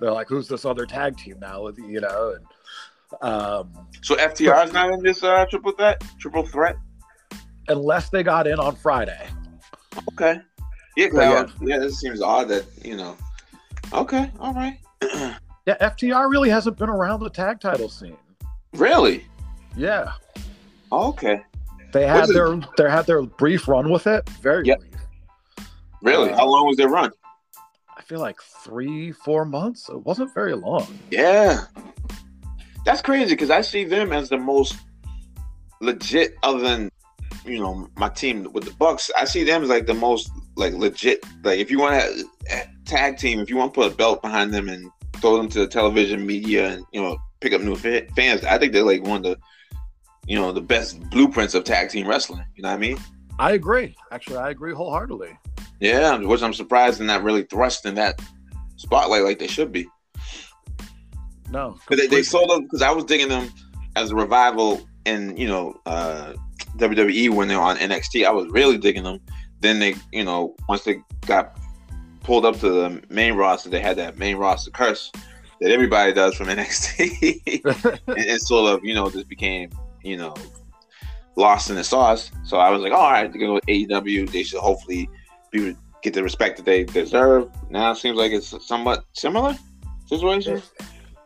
They're 0.00 0.12
like, 0.12 0.28
who's 0.28 0.48
this 0.48 0.64
other 0.64 0.86
tag 0.86 1.16
team 1.16 1.36
now 1.40 1.62
with 1.62 1.78
you 1.78 2.00
know, 2.00 2.34
and 2.36 3.22
um 3.22 3.86
So 4.02 4.16
FTR 4.16 4.64
is 4.66 4.72
not 4.72 4.90
in 4.92 5.00
this 5.02 5.22
uh, 5.22 5.46
triple 5.46 5.72
threat. 5.72 6.02
Triple 6.18 6.44
threat. 6.46 6.76
unless 7.68 8.08
they 8.10 8.22
got 8.22 8.46
in 8.46 8.58
on 8.58 8.74
Friday. 8.76 9.28
Okay. 10.12 10.40
Yeah. 10.96 11.08
Yeah. 11.12 11.46
Yeah. 11.60 11.78
This 11.78 12.00
seems 12.00 12.20
odd 12.20 12.48
that 12.48 12.64
you 12.84 12.96
know. 12.96 13.16
Okay. 13.92 14.30
All 14.40 14.54
right. 14.54 14.78
Yeah, 15.66 15.78
FTR 15.80 16.30
really 16.30 16.50
hasn't 16.50 16.76
been 16.76 16.90
around 16.90 17.20
the 17.20 17.30
tag 17.30 17.58
title 17.58 17.88
scene. 17.88 18.18
really. 18.74 19.24
Yeah. 19.74 20.12
Okay. 20.92 21.42
They 21.94 22.06
had 22.06 22.28
it? 22.28 22.34
their 22.34 22.56
they 22.76 22.90
had 22.90 23.06
their 23.06 23.22
brief 23.22 23.68
run 23.68 23.88
with 23.90 24.06
it. 24.06 24.28
Very 24.42 24.66
Yep. 24.66 24.80
brief. 24.80 24.92
Really. 26.02 26.30
Uh, 26.30 26.36
How 26.36 26.46
long 26.46 26.66
was 26.66 26.76
their 26.76 26.88
run? 26.88 27.10
I 27.96 28.02
feel 28.02 28.20
like 28.20 28.36
three, 28.62 29.12
four 29.12 29.44
months. 29.44 29.88
It 29.88 30.04
wasn't 30.04 30.34
very 30.34 30.54
long. 30.54 30.86
Yeah. 31.10 31.64
That's 32.84 33.00
crazy 33.00 33.30
because 33.34 33.48
I 33.50 33.62
see 33.62 33.84
them 33.84 34.12
as 34.12 34.28
the 34.28 34.36
most 34.36 34.76
legit, 35.80 36.34
other 36.42 36.58
than 36.60 36.90
you 37.46 37.58
know 37.58 37.88
my 37.96 38.08
team 38.08 38.50
with 38.52 38.64
the 38.64 38.72
Bucks. 38.72 39.10
I 39.16 39.24
see 39.24 39.44
them 39.44 39.62
as 39.62 39.68
like 39.68 39.86
the 39.86 39.94
most 39.94 40.30
like 40.56 40.74
legit. 40.74 41.24
Like 41.44 41.58
if 41.60 41.70
you 41.70 41.78
want 41.78 42.02
to 42.02 42.68
tag 42.84 43.16
team, 43.18 43.40
if 43.40 43.48
you 43.48 43.56
want 43.56 43.72
to 43.72 43.80
put 43.80 43.92
a 43.92 43.94
belt 43.94 44.20
behind 44.20 44.52
them 44.52 44.68
and 44.68 44.90
throw 45.16 45.36
them 45.36 45.48
to 45.50 45.60
the 45.60 45.68
television 45.68 46.26
media 46.26 46.70
and 46.72 46.84
you 46.92 47.00
know 47.00 47.16
pick 47.40 47.52
up 47.52 47.60
new 47.62 47.76
fans, 47.76 48.44
I 48.44 48.58
think 48.58 48.72
they're 48.72 48.82
like 48.82 49.02
one 49.04 49.18
of 49.18 49.22
the 49.22 49.38
you 50.26 50.36
know 50.36 50.52
the 50.52 50.60
best 50.60 51.00
blueprints 51.10 51.54
of 51.54 51.64
tag 51.64 51.90
team 51.90 52.06
wrestling. 52.06 52.44
You 52.56 52.62
know 52.62 52.70
what 52.70 52.76
I 52.76 52.78
mean? 52.78 52.98
I 53.38 53.52
agree. 53.52 53.96
Actually, 54.10 54.38
I 54.38 54.50
agree 54.50 54.72
wholeheartedly. 54.72 55.38
Yeah, 55.80 56.16
which 56.18 56.42
I'm 56.42 56.54
surprised 56.54 57.00
they're 57.00 57.06
not 57.06 57.22
really 57.22 57.42
thrust 57.44 57.84
in 57.84 57.94
that 57.96 58.20
spotlight 58.76 59.22
like 59.22 59.38
they 59.38 59.48
should 59.48 59.72
be. 59.72 59.86
No. 61.50 61.76
Because 61.88 62.02
they, 62.02 62.06
they 62.08 62.22
sold 62.22 62.50
them 62.50 62.62
because 62.62 62.82
I 62.82 62.90
was 62.90 63.04
digging 63.04 63.28
them 63.28 63.52
as 63.96 64.10
a 64.10 64.14
revival 64.14 64.86
in 65.04 65.36
you 65.36 65.46
know 65.46 65.80
uh, 65.86 66.34
WWE 66.76 67.30
when 67.30 67.48
they 67.48 67.56
were 67.56 67.62
on 67.62 67.76
NXT. 67.76 68.24
I 68.24 68.30
was 68.30 68.48
really 68.48 68.78
digging 68.78 69.04
them. 69.04 69.20
Then 69.60 69.78
they 69.78 69.94
you 70.12 70.24
know 70.24 70.54
once 70.68 70.84
they 70.84 71.00
got 71.26 71.58
pulled 72.22 72.44
up 72.44 72.58
to 72.60 72.70
the 72.70 73.02
main 73.08 73.34
roster, 73.34 73.68
they 73.68 73.80
had 73.80 73.96
that 73.96 74.18
main 74.18 74.36
roster 74.36 74.70
curse 74.70 75.10
that 75.60 75.70
everybody 75.70 76.12
does 76.12 76.34
from 76.34 76.48
NXT, 76.48 77.62
and 78.06 78.18
it 78.18 78.40
sort 78.40 78.72
of 78.72 78.84
you 78.84 78.94
know 78.94 79.10
just 79.10 79.28
became 79.28 79.70
you 80.04 80.16
know 80.16 80.34
lost 81.36 81.68
in 81.70 81.76
the 81.76 81.82
sauce. 81.84 82.30
So 82.44 82.58
I 82.58 82.70
was 82.70 82.80
like, 82.82 82.92
all 82.92 83.10
right, 83.10 83.32
to 83.32 83.38
go 83.38 83.54
with 83.54 83.66
AEW, 83.66 84.30
they 84.30 84.42
should 84.44 84.60
hopefully 84.60 85.08
be 85.50 85.74
get 86.02 86.14
the 86.14 86.22
respect 86.22 86.56
that 86.58 86.64
they 86.66 86.84
deserve. 86.84 87.50
Now 87.70 87.90
it 87.92 87.96
seems 87.96 88.16
like 88.16 88.30
it's 88.32 88.54
somewhat 88.66 89.04
similar. 89.14 89.56
situation? 90.06 90.62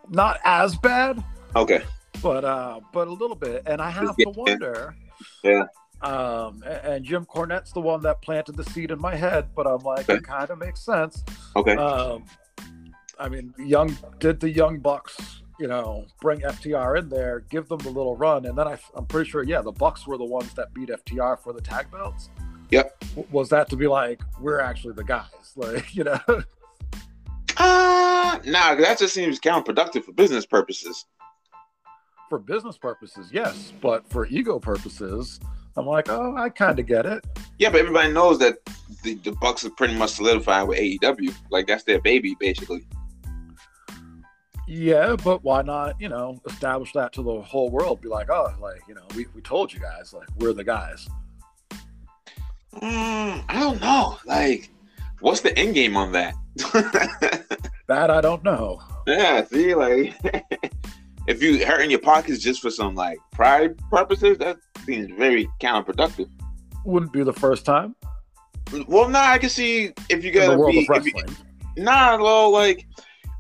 Not 0.09 0.39
as 0.45 0.77
bad, 0.77 1.23
Okay. 1.57 1.83
but 2.23 2.45
uh, 2.45 2.81
but 2.93 3.09
a 3.09 3.13
little 3.13 3.37
bit. 3.37 3.65
And 3.67 3.83
I 3.83 3.91
have 3.91 4.15
Yeah. 4.17 4.25
to 4.27 4.31
wonder. 4.31 4.97
Yeah. 5.43 5.65
Um, 6.01 6.63
and 6.65 7.05
Jim 7.05 7.27
Cornette's 7.27 7.73
the 7.73 7.81
one 7.81 8.01
that 8.03 8.23
planted 8.23 8.57
the 8.57 8.63
seed 8.65 8.93
in 8.93 9.01
my 9.01 9.17
head, 9.17 9.49
but 9.57 9.67
I'm 9.67 9.81
like, 9.83 10.09
Okay. 10.09 10.19
it 10.19 10.23
kind 10.25 10.49
of 10.49 10.59
makes 10.59 10.81
sense. 10.81 11.25
Okay. 11.57 11.75
Um, 11.75 12.25
I 13.19 13.29
mean, 13.29 13.53
young 13.59 13.99
did 14.21 14.39
the 14.39 14.49
young 14.49 14.79
bucks, 14.79 15.43
you 15.59 15.67
know, 15.67 16.07
bring 16.21 16.41
FTR 16.41 16.99
in 16.99 17.09
there, 17.09 17.41
give 17.51 17.69
them 17.69 17.79
the 17.79 17.91
little 17.91 18.17
run, 18.17 18.47
and 18.47 18.57
then 18.57 18.69
I, 18.69 18.79
I'm 18.95 19.07
pretty 19.07 19.29
sure, 19.29 19.43
yeah, 19.43 19.61
the 19.61 19.73
Bucks 19.73 20.07
were 20.07 20.17
the 20.17 20.25
ones 20.25 20.53
that 20.55 20.73
beat 20.73 20.89
FTR 20.89 21.39
for 21.41 21.53
the 21.53 21.61
tag 21.61 21.91
belts. 21.91 22.31
Yep. 22.71 23.05
Was 23.31 23.49
that 23.49 23.69
to 23.71 23.77
be 23.77 23.87
like, 23.87 24.21
we're 24.41 24.61
actually 24.61 24.95
the 24.95 25.05
guys, 25.05 25.27
like, 25.57 25.95
you 25.95 26.05
know? 26.05 26.21
Uh 27.57 28.39
nah, 28.45 28.75
that 28.77 28.99
just 28.99 29.15
seems 29.15 29.41
counterproductive 29.41 30.05
for 30.05 30.13
business 30.13 30.47
purposes. 30.47 31.07
for 32.29 32.39
business 32.39 32.79
purposes, 32.79 33.31
yes, 33.33 33.73
but 33.81 34.09
for 34.09 34.27
ego 34.27 34.59
purposes, 34.61 35.41
I'm 35.77 35.87
like, 35.87 36.09
oh, 36.09 36.37
I 36.37 36.51
kind 36.51 36.79
of 36.79 36.87
get 36.87 37.07
it. 37.07 37.25
Yeah, 37.59 37.71
but 37.71 37.81
everybody 37.81 38.13
knows 38.13 38.39
that 38.41 38.59
the, 39.03 39.15
the 39.15 39.33
Bucks 39.33 39.65
are 39.65 39.71
pretty 39.71 39.95
much 39.95 40.11
solidified 40.11 40.69
with 40.69 40.79
AEW. 40.79 41.35
Like 41.51 41.67
that's 41.67 41.85
their 41.85 42.01
baby, 42.01 42.37
basically. 42.39 42.85
Yeah, 44.71 45.17
but 45.25 45.43
why 45.43 45.63
not, 45.63 45.99
you 45.99 46.11
know, 46.11 46.39
establish 46.47 46.93
that 46.93 47.13
to 47.15 47.23
the 47.23 47.41
whole 47.41 47.71
world? 47.71 48.03
Be 48.03 48.09
like, 48.09 48.29
oh, 48.31 48.53
like, 48.61 48.83
you 48.87 48.95
know, 48.95 49.03
we, 49.17 49.25
we 49.35 49.41
told 49.41 49.73
you 49.73 49.81
guys, 49.81 50.13
like, 50.13 50.29
we're 50.39 50.53
the 50.53 50.63
guys. 50.63 51.09
Mm, 52.75 53.45
I 53.49 53.61
don't 53.61 53.81
know. 53.81 54.19
Like, 54.27 54.71
what's 55.21 55.41
the 55.41 55.57
end 55.59 55.75
game 55.75 55.97
on 55.97 56.13
that? 56.13 56.35
That 57.89 58.11
I 58.11 58.21
don't 58.21 58.45
know. 58.45 58.83
yeah, 59.07 59.43
see, 59.47 59.75
like, 59.75 60.15
if 61.27 61.43
you 61.43 61.65
hurting 61.65 61.91
your 61.91 62.01
pockets 62.01 62.39
just 62.39 62.61
for 62.61 62.69
some 62.71 62.95
like 62.95 63.17
pride 63.33 63.79
purposes, 63.91 64.37
that 64.39 64.59
seems 64.85 65.11
very 65.17 65.49
counterproductive. 65.59 66.29
Wouldn't 66.85 67.15
be 67.15 67.23
the 67.23 67.33
first 67.33 67.65
time 67.65 67.97
Well, 68.87 69.09
nah, 69.09 69.21
I 69.21 69.39
can 69.39 69.49
see 69.49 69.95
if 70.11 70.23
you 70.23 70.31
in 70.33 70.35
the 70.35 70.47
gotta 70.49 70.59
world 70.59 70.73
be. 70.73 70.87
of 70.87 70.97
if 70.99 71.07
you- 71.07 71.13
wrestling. 71.15 71.37
Nah, 71.79 72.19
well, 72.23 72.53
like, 72.53 72.87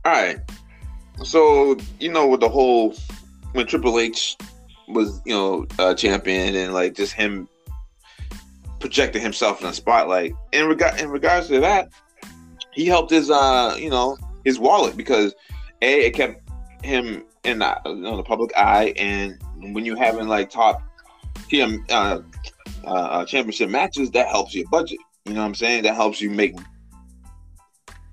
all 0.06 0.12
right. 0.12 0.38
So 1.24 1.76
you 2.00 2.10
know, 2.10 2.26
with 2.26 2.40
the 2.40 2.48
whole 2.48 2.94
when 3.52 3.66
Triple 3.66 3.98
H 3.98 4.36
was, 4.88 5.20
you 5.24 5.34
know, 5.34 5.66
uh, 5.78 5.94
champion 5.94 6.54
and 6.54 6.72
like 6.72 6.94
just 6.94 7.12
him 7.12 7.48
projecting 8.80 9.22
himself 9.22 9.60
in 9.60 9.66
the 9.66 9.72
spotlight. 9.72 10.32
In 10.52 10.66
regard 10.66 11.00
in 11.00 11.10
regards 11.10 11.48
to 11.48 11.60
that, 11.60 11.90
he 12.72 12.86
helped 12.86 13.10
his, 13.10 13.30
uh, 13.30 13.76
you 13.78 13.90
know, 13.90 14.16
his 14.44 14.58
wallet 14.58 14.96
because 14.96 15.34
a 15.82 16.06
it 16.06 16.14
kept 16.14 16.42
him 16.84 17.24
in 17.44 17.58
the, 17.60 17.80
you 17.86 17.96
know, 17.96 18.16
the 18.16 18.22
public 18.22 18.52
eye, 18.56 18.92
and 18.96 19.38
when 19.74 19.84
you're 19.84 19.96
having 19.96 20.28
like 20.28 20.50
top 20.50 20.82
TM 21.50 21.84
uh, 21.90 22.20
uh, 22.84 23.24
championship 23.24 23.70
matches, 23.70 24.10
that 24.12 24.28
helps 24.28 24.54
your 24.54 24.68
budget. 24.68 24.98
You 25.24 25.34
know 25.34 25.40
what 25.40 25.46
I'm 25.46 25.54
saying? 25.54 25.82
That 25.82 25.94
helps 25.94 26.20
you 26.20 26.30
make 26.30 26.56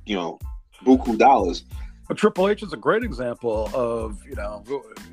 you 0.06 0.16
know, 0.16 0.40
buku 0.84 1.18
dollars. 1.18 1.64
But 2.08 2.18
Triple 2.18 2.48
H 2.50 2.62
is 2.62 2.72
a 2.74 2.78
great 2.78 3.04
example 3.04 3.70
of, 3.74 4.24
you 4.28 4.36
know, 4.36 4.64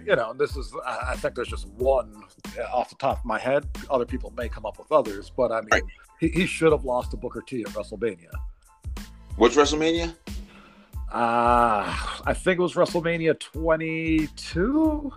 you 0.07 0.15
know, 0.15 0.35
this 0.35 0.57
is, 0.57 0.73
I 0.87 1.17
think 1.17 1.35
there's 1.35 1.49
just 1.49 1.67
one 1.69 2.23
off 2.71 2.91
the 2.91 2.97
top 2.97 3.19
of 3.21 3.25
my 3.25 3.39
head. 3.39 3.67
Other 3.89 4.05
people 4.05 4.31
may 4.37 4.49
come 4.49 4.67
up 4.67 4.79
with 4.79 4.93
others, 4.93 5.31
but 5.35 5.51
I 5.53 5.61
mean, 5.61 5.69
Right. 5.73 5.83
he, 6.21 6.29
he 6.29 6.45
should 6.47 6.71
have 6.73 6.85
lost 6.85 7.13
to 7.13 7.17
Booker 7.17 7.41
T 7.47 7.63
at 7.63 7.69
WrestleMania. 7.69 8.29
What's 9.37 9.57
WrestleMania? 9.57 10.15
Uh, 11.11 11.97
I 12.27 12.35
think 12.35 12.59
it 12.59 12.63
was 12.63 12.75
WrestleMania 12.75 13.39
22, 13.39 15.13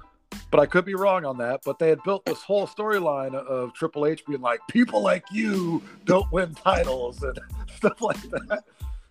but 0.51 0.59
I 0.59 0.65
could 0.65 0.85
be 0.85 0.95
wrong 0.95 1.25
on 1.25 1.37
that. 1.39 1.61
But 1.65 1.79
they 1.79 1.89
had 1.89 2.01
built 2.03 2.25
this 2.25 2.41
whole 2.41 2.67
storyline 2.67 3.33
of 3.35 3.73
Triple 3.73 4.05
H 4.05 4.25
being 4.25 4.41
like, 4.41 4.59
people 4.69 5.01
like 5.01 5.25
you 5.31 5.81
don't 6.05 6.29
win 6.31 6.53
titles 6.53 7.21
and 7.23 7.37
stuff 7.75 8.01
like 8.01 8.21
that. 8.29 8.63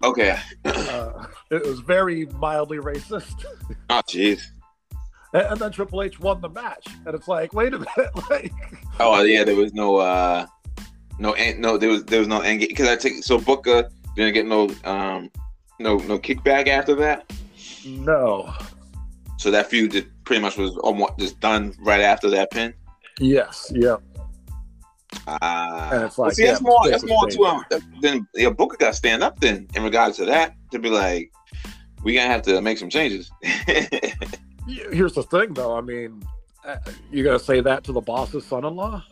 Okay. 0.05 0.39
Uh, 0.65 1.27
it 1.51 1.65
was 1.65 1.81
very 1.81 2.27
mildly 2.27 2.79
racist. 2.79 3.45
Oh, 3.91 4.03
jeez. 4.07 4.43
And, 5.33 5.43
and 5.47 5.61
then 5.61 5.73
Triple 5.73 6.03
H 6.03 6.21
won 6.21 6.41
the 6.41 6.49
match. 6.51 6.87
And 7.07 7.15
it's 7.15 7.27
like, 7.29 7.53
wait 7.55 7.73
a 7.75 7.79
minute. 7.79 8.11
Like, 8.31 8.53
Oh, 9.01 9.23
yeah. 9.23 9.45
There 9.45 9.57
was 9.57 9.73
no, 9.73 9.97
uh, 9.97 10.47
no, 11.19 11.35
no. 11.59 11.79
There 11.79 11.89
was 11.89 12.05
there 12.05 12.19
was 12.19 12.29
no 12.29 12.41
end 12.41 12.61
because 12.61 12.89
I 12.89 12.97
take 12.97 13.23
so 13.25 13.39
Booker 13.39 13.89
didn't 14.17 14.35
get 14.35 14.47
no, 14.47 14.69
um, 14.85 15.31
no, 15.81 15.97
no 15.99 16.19
kickback 16.19 16.69
after 16.69 16.95
that. 16.97 17.33
no. 17.87 18.53
So 19.39 19.51
that 19.51 19.67
feud 19.69 19.91
did, 19.93 20.11
pretty 20.25 20.41
much 20.41 20.57
was 20.57 20.77
almost 20.79 21.19
just 21.19 21.41
done 21.41 21.75
right 21.81 22.01
after 22.01 22.31
that 22.31 22.51
pin. 22.51 22.73
Yes. 23.19 23.71
Yeah. 23.75 23.97
Ah, 25.27 25.91
And 25.93 26.05
it's 26.05 26.19
Well, 26.19 26.29
like, 26.29 26.37
see, 26.37 26.47
that's 26.47 26.61
yeah, 26.61 26.65
more. 26.67 26.81
mistake 26.83 26.93
That's 26.93 27.05
more 27.07 27.27
to 27.29 27.45
um. 27.45 27.65
Then 28.01 28.27
yeah, 28.35 28.51
Booker 28.51 28.77
got 28.77 28.89
to 28.89 28.95
stand 28.95 29.23
up 29.23 29.41
then 29.41 29.69
in 29.75 29.83
regards 29.83 30.17
to 30.19 30.25
that 30.27 30.55
to 30.71 30.79
be 30.79 30.91
like, 30.91 31.33
we 32.03 32.15
gonna 32.15 32.27
have 32.29 32.43
to 32.43 32.61
make 32.61 32.79
some 32.79 32.91
changes. 32.91 33.31
Here's 34.67 35.15
the 35.15 35.23
thing, 35.23 35.55
though. 35.55 35.77
I 35.77 35.81
mean, 35.81 36.23
uh, 36.67 36.77
you 37.11 37.25
gonna 37.25 37.39
say 37.39 37.61
that 37.61 37.85
to 37.85 37.93
the 37.93 38.01
boss's 38.01 38.45
son 38.47 38.65
in 38.65 38.75
law? 38.77 39.03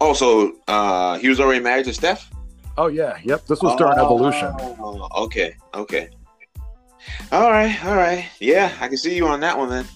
also, 0.00 0.52
uh, 0.68 1.18
he 1.18 1.28
was 1.28 1.40
already 1.40 1.60
married 1.60 1.84
to 1.86 1.94
Steph. 1.94 2.30
Oh, 2.76 2.88
yeah. 2.88 3.18
Yep. 3.22 3.46
This 3.46 3.62
was 3.62 3.76
during 3.76 3.98
Evolution. 3.98 4.52
Oh, 4.58 5.08
okay, 5.24 5.54
okay. 5.74 6.08
All 7.30 7.50
right, 7.50 7.84
all 7.84 7.94
right. 7.96 8.26
Yeah, 8.40 8.72
I 8.80 8.88
can 8.88 8.96
see 8.96 9.14
you 9.14 9.26
on 9.26 9.40
that 9.40 9.56
one 9.56 9.68
then. 9.70 9.86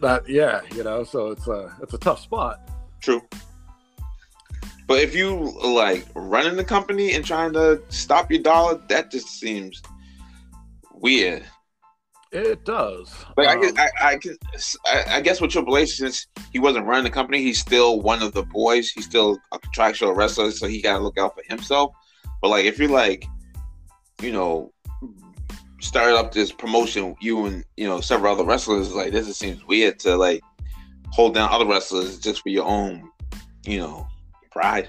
That, 0.00 0.28
yeah, 0.28 0.62
you 0.74 0.82
know, 0.82 1.04
so 1.04 1.28
it's 1.28 1.46
a, 1.46 1.72
it's 1.82 1.94
a 1.94 1.98
tough 1.98 2.20
spot. 2.20 2.60
True. 3.00 3.22
But 4.86 5.00
if 5.00 5.14
you 5.14 5.34
like 5.64 6.06
running 6.14 6.56
the 6.56 6.64
company 6.64 7.14
and 7.14 7.24
trying 7.24 7.52
to 7.54 7.82
stop 7.88 8.30
your 8.30 8.42
dollar, 8.42 8.80
that 8.88 9.10
just 9.10 9.28
seems 9.28 9.82
weird. 10.92 11.44
It 12.32 12.64
does. 12.64 13.14
I, 13.38 13.46
Um, 13.46 13.60
guess, 13.60 13.72
I, 13.78 13.90
I, 14.02 14.16
can, 14.16 14.36
I, 14.86 15.04
I 15.16 15.20
guess 15.20 15.40
with 15.40 15.52
Triple 15.52 15.76
H, 15.76 15.96
since 15.96 16.26
he 16.52 16.58
wasn't 16.58 16.84
running 16.84 17.04
the 17.04 17.10
company, 17.10 17.40
he's 17.40 17.60
still 17.60 18.00
one 18.00 18.22
of 18.22 18.32
the 18.32 18.42
boys. 18.42 18.90
He's 18.90 19.04
still 19.04 19.38
a 19.52 19.58
contractual 19.58 20.12
wrestler, 20.12 20.50
so 20.50 20.66
he 20.66 20.82
got 20.82 20.98
to 20.98 21.04
look 21.04 21.16
out 21.16 21.34
for 21.36 21.42
himself. 21.48 21.94
But 22.42 22.48
like, 22.48 22.64
if 22.64 22.78
you're 22.78 22.88
like, 22.88 23.24
you 24.20 24.32
know, 24.32 24.72
started 25.80 26.16
up 26.16 26.32
this 26.32 26.50
promotion, 26.50 27.14
you 27.20 27.46
and 27.46 27.64
you 27.76 27.86
know 27.86 28.00
several 28.00 28.34
other 28.34 28.44
wrestlers, 28.44 28.92
like 28.92 29.12
this, 29.12 29.28
it 29.28 29.34
seems 29.34 29.64
weird 29.64 30.00
to 30.00 30.16
like 30.16 30.42
hold 31.10 31.34
down 31.34 31.50
other 31.52 31.66
wrestlers 31.66 32.18
just 32.18 32.42
for 32.42 32.48
your 32.48 32.64
own, 32.64 33.08
you 33.64 33.78
know, 33.78 34.08
pride. 34.54 34.88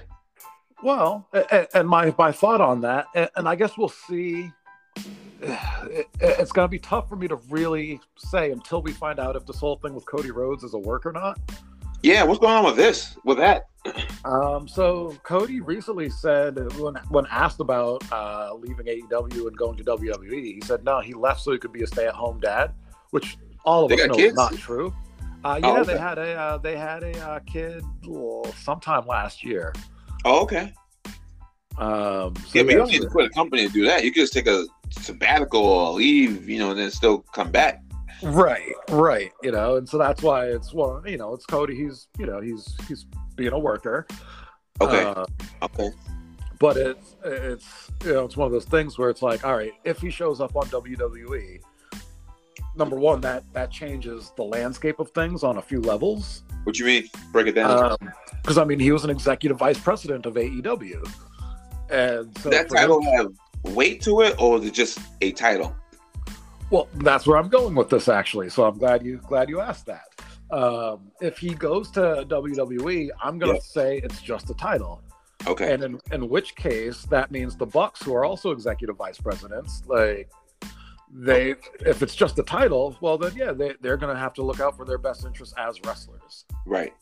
Well, 0.82 1.28
and 1.74 1.88
my 1.88 2.14
my 2.16 2.32
thought 2.32 2.60
on 2.60 2.80
that, 2.82 3.06
and 3.36 3.48
I 3.48 3.54
guess 3.56 3.76
we'll 3.76 3.88
see. 3.88 4.50
It- 5.42 6.08
It's 6.20 6.52
going 6.52 6.64
to 6.66 6.70
be 6.70 6.78
tough 6.78 7.08
for 7.08 7.16
me 7.16 7.28
to 7.28 7.36
really 7.50 8.00
say 8.16 8.50
until 8.50 8.80
we 8.82 8.92
find 8.92 9.18
out 9.18 9.36
if 9.36 9.44
this 9.46 9.58
whole 9.58 9.76
thing 9.76 9.94
with 9.94 10.06
Cody 10.06 10.30
Rhodes 10.30 10.64
is 10.64 10.72
a 10.74 10.78
work 10.78 11.04
or 11.06 11.12
not. 11.12 11.38
Yeah, 12.02 12.22
what's 12.24 12.38
going 12.40 12.54
on 12.54 12.64
with 12.64 12.76
this? 12.76 13.16
With 13.24 13.38
that? 13.38 13.66
Um, 14.24 14.66
so 14.66 15.16
Cody 15.22 15.60
recently 15.60 16.10
said 16.10 16.56
when 16.80 16.94
when 17.10 17.24
asked 17.30 17.60
about 17.60 18.02
uh, 18.10 18.52
leaving 18.54 18.84
AEW 18.86 19.46
and 19.46 19.56
going 19.56 19.76
to 19.76 19.84
WWE, 19.84 20.42
he 20.42 20.60
said 20.64 20.82
no, 20.84 20.98
he 21.00 21.14
left 21.14 21.40
so 21.42 21.52
he 21.52 21.58
could 21.58 21.72
be 21.72 21.84
a 21.84 21.86
stay-at-home 21.86 22.40
dad, 22.40 22.72
which 23.12 23.36
all 23.64 23.84
of 23.84 23.90
They 23.90 24.00
us 24.02 24.08
know 24.08 24.14
kids? 24.16 24.32
is 24.32 24.36
not 24.36 24.54
true. 24.56 24.92
Uh, 25.44 25.60
yeah, 25.62 25.76
Oh, 25.78 25.84
they 25.84 25.98
had 25.98 26.18
a 26.18 26.34
uh, 26.34 26.58
they 26.58 26.76
had 26.76 27.02
a 27.02 27.18
uh, 27.18 27.38
kid 27.40 27.82
well, 28.06 28.44
sometime 28.62 29.06
last 29.06 29.44
year. 29.44 29.72
Oh, 30.24 30.42
okay. 30.42 30.72
Um, 31.78 32.34
so 32.36 32.58
Yeah, 32.58 32.62
but 32.62 32.72
you 32.72 32.78
don't 32.78 32.90
need 32.90 33.02
to 33.02 33.08
quit 33.08 33.26
a 33.26 33.30
company 33.30 33.66
to 33.66 33.72
do 33.72 33.84
that. 33.84 34.04
You 34.04 34.10
could 34.10 34.20
just 34.20 34.32
take 34.32 34.46
a 34.46 34.66
sabbatical 34.90 35.62
or 35.62 35.92
leave, 35.92 36.48
you 36.48 36.58
know, 36.58 36.70
and 36.70 36.78
then 36.78 36.90
still 36.90 37.18
come 37.32 37.50
back. 37.50 37.82
Right, 38.22 38.72
right. 38.88 39.30
You 39.42 39.52
know, 39.52 39.76
and 39.76 39.88
so 39.88 39.98
that's 39.98 40.22
why 40.22 40.46
it's 40.46 40.72
well, 40.72 41.02
you 41.06 41.18
know, 41.18 41.34
it's 41.34 41.44
Cody. 41.44 41.76
He's 41.76 42.08
you 42.18 42.26
know 42.26 42.40
he's 42.40 42.74
he's 42.88 43.06
being 43.36 43.52
a 43.52 43.58
worker. 43.58 44.06
Okay. 44.80 45.04
Uh, 45.04 45.24
okay. 45.62 45.90
but 46.58 46.76
it's 46.76 47.16
it's 47.24 47.90
you 48.04 48.12
know 48.12 48.24
it's 48.24 48.36
one 48.36 48.46
of 48.46 48.52
those 48.52 48.64
things 48.64 48.98
where 48.98 49.10
it's 49.10 49.22
like, 49.22 49.44
all 49.44 49.56
right, 49.56 49.72
if 49.84 49.98
he 49.98 50.10
shows 50.10 50.40
up 50.40 50.56
on 50.56 50.66
WWE, 50.66 51.60
number 52.76 52.96
one, 52.96 53.20
that 53.22 53.44
that 53.52 53.70
changes 53.70 54.32
the 54.36 54.42
landscape 54.42 54.98
of 54.98 55.10
things 55.10 55.42
on 55.42 55.58
a 55.58 55.62
few 55.62 55.80
levels. 55.80 56.42
What 56.64 56.74
do 56.76 56.80
you 56.80 56.86
mean? 56.86 57.08
Break 57.32 57.46
it 57.48 57.52
down. 57.52 57.96
Because 58.42 58.58
I 58.58 58.64
mean, 58.64 58.78
he 58.78 58.92
was 58.92 59.04
an 59.04 59.10
executive 59.10 59.58
vice 59.58 59.78
president 59.78 60.26
of 60.26 60.34
AEW, 60.34 61.08
and 61.90 62.36
so 62.38 62.50
that 62.50 62.68
for 62.68 62.76
him- 62.76 62.80
title 62.80 63.02
have 63.16 63.32
weight 63.74 64.00
to 64.02 64.20
it, 64.22 64.34
or 64.40 64.58
is 64.58 64.66
it 64.66 64.74
just 64.74 64.98
a 65.20 65.32
title? 65.32 65.74
Well, 66.70 66.88
that's 66.96 67.26
where 67.26 67.38
I'm 67.38 67.48
going 67.48 67.74
with 67.74 67.88
this 67.90 68.08
actually. 68.08 68.50
So 68.50 68.64
I'm 68.64 68.78
glad 68.78 69.04
you 69.04 69.20
glad 69.28 69.48
you 69.48 69.60
asked 69.60 69.86
that. 69.86 70.04
Um, 70.50 71.10
if 71.20 71.38
he 71.38 71.50
goes 71.54 71.90
to 71.92 72.24
WWE, 72.28 73.10
I'm 73.22 73.38
gonna 73.38 73.54
Yeah. 73.54 73.58
say 73.60 73.98
it's 73.98 74.20
just 74.20 74.48
a 74.50 74.54
title, 74.54 75.00
Okay. 75.46 75.72
and 75.72 75.82
in, 75.82 76.00
in 76.12 76.28
which 76.28 76.54
case 76.56 77.02
that 77.06 77.30
means 77.32 77.56
the 77.56 77.66
Bucks, 77.66 78.02
who 78.02 78.14
are 78.14 78.24
also 78.24 78.50
executive 78.52 78.96
vice 78.96 79.18
presidents, 79.18 79.82
like 79.86 80.28
they 81.12 81.54
if 81.80 82.02
it's 82.02 82.14
just 82.14 82.36
the 82.36 82.42
title, 82.42 82.96
well 83.00 83.16
then 83.18 83.32
yeah, 83.36 83.52
they 83.52 83.74
they're 83.80 83.96
gonna 83.96 84.18
have 84.18 84.34
to 84.34 84.42
look 84.42 84.60
out 84.60 84.76
for 84.76 84.84
their 84.84 84.98
best 84.98 85.24
interests 85.24 85.54
as 85.58 85.80
wrestlers. 85.84 86.44
Right. 86.66 86.92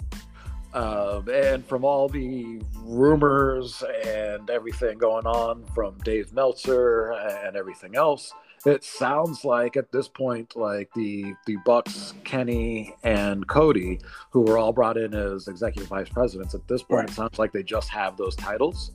Um, 0.74 1.28
and 1.28 1.64
from 1.64 1.84
all 1.84 2.09
the 2.09 2.61
rumors 2.78 3.82
and 4.05 4.50
everything 4.50 4.98
going 4.98 5.24
on 5.24 5.64
from 5.74 5.96
Dave 5.98 6.32
Meltzer 6.32 7.12
and 7.12 7.55
everything 7.57 7.94
else, 7.94 8.32
it 8.66 8.82
sounds 8.82 9.44
like 9.44 9.76
at 9.76 9.92
this 9.92 10.09
point, 10.09 10.57
like 10.57 10.92
the 10.94 11.32
the 11.46 11.57
Bucks, 11.64 12.14
Kenny 12.24 12.92
and 13.05 13.46
Cody, 13.46 14.00
who 14.30 14.40
were 14.40 14.59
all 14.59 14.72
brought 14.72 14.96
in 14.96 15.14
as 15.14 15.46
executive 15.46 15.88
vice 15.88 16.09
presidents, 16.09 16.55
at 16.57 16.66
this 16.66 16.82
point, 16.82 17.02
Right. 17.02 17.09
it 17.11 17.14
sounds 17.14 17.38
like 17.38 17.52
they 17.52 17.62
just 17.62 17.88
have 17.90 18.16
those 18.16 18.34
titles. 18.34 18.90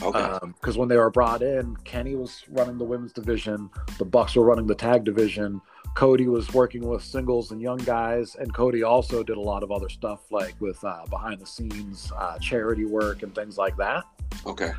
Okay. 0.00 0.38
Because 0.46 0.78
when 0.78 0.88
they 0.88 0.96
were 0.96 1.10
brought 1.10 1.42
in, 1.42 1.76
Kenny 1.84 2.14
was 2.14 2.42
running 2.48 2.78
the 2.78 2.84
women's 2.84 3.12
division, 3.12 3.70
the 3.98 4.04
Bucks 4.04 4.34
were 4.34 4.44
running 4.44 4.66
the 4.66 4.74
tag 4.74 5.04
division. 5.04 5.60
Cody 5.94 6.26
was 6.26 6.52
working 6.54 6.86
with 6.88 7.02
singles 7.02 7.50
and 7.50 7.60
young 7.60 7.76
guys, 7.78 8.34
and 8.36 8.52
Cody 8.54 8.82
also 8.82 9.22
did 9.22 9.36
a 9.36 9.40
lot 9.40 9.62
of 9.62 9.70
other 9.70 9.88
stuff 9.88 10.20
like 10.30 10.54
with 10.60 10.82
uh, 10.84 11.04
behind 11.10 11.40
the 11.40 11.46
scenes 11.46 12.10
uh, 12.16 12.38
charity 12.38 12.86
work 12.86 13.22
and 13.22 13.34
things 13.34 13.58
like 13.58 13.76
that. 13.76 14.04
okay. 14.46 14.72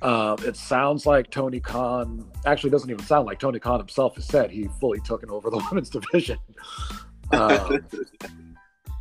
Um, 0.00 0.36
it 0.44 0.56
sounds 0.56 1.06
like 1.06 1.28
Tony 1.30 1.58
Khan 1.58 2.24
actually 2.46 2.70
doesn't 2.70 2.88
even 2.88 3.04
sound 3.04 3.26
like 3.26 3.40
Tony 3.40 3.58
Khan 3.58 3.80
himself 3.80 4.14
has 4.14 4.26
said 4.26 4.50
he 4.50 4.68
fully 4.78 5.00
took 5.00 5.28
over 5.28 5.50
the 5.50 5.56
women's 5.70 5.90
division, 5.90 6.38
um, 7.32 7.84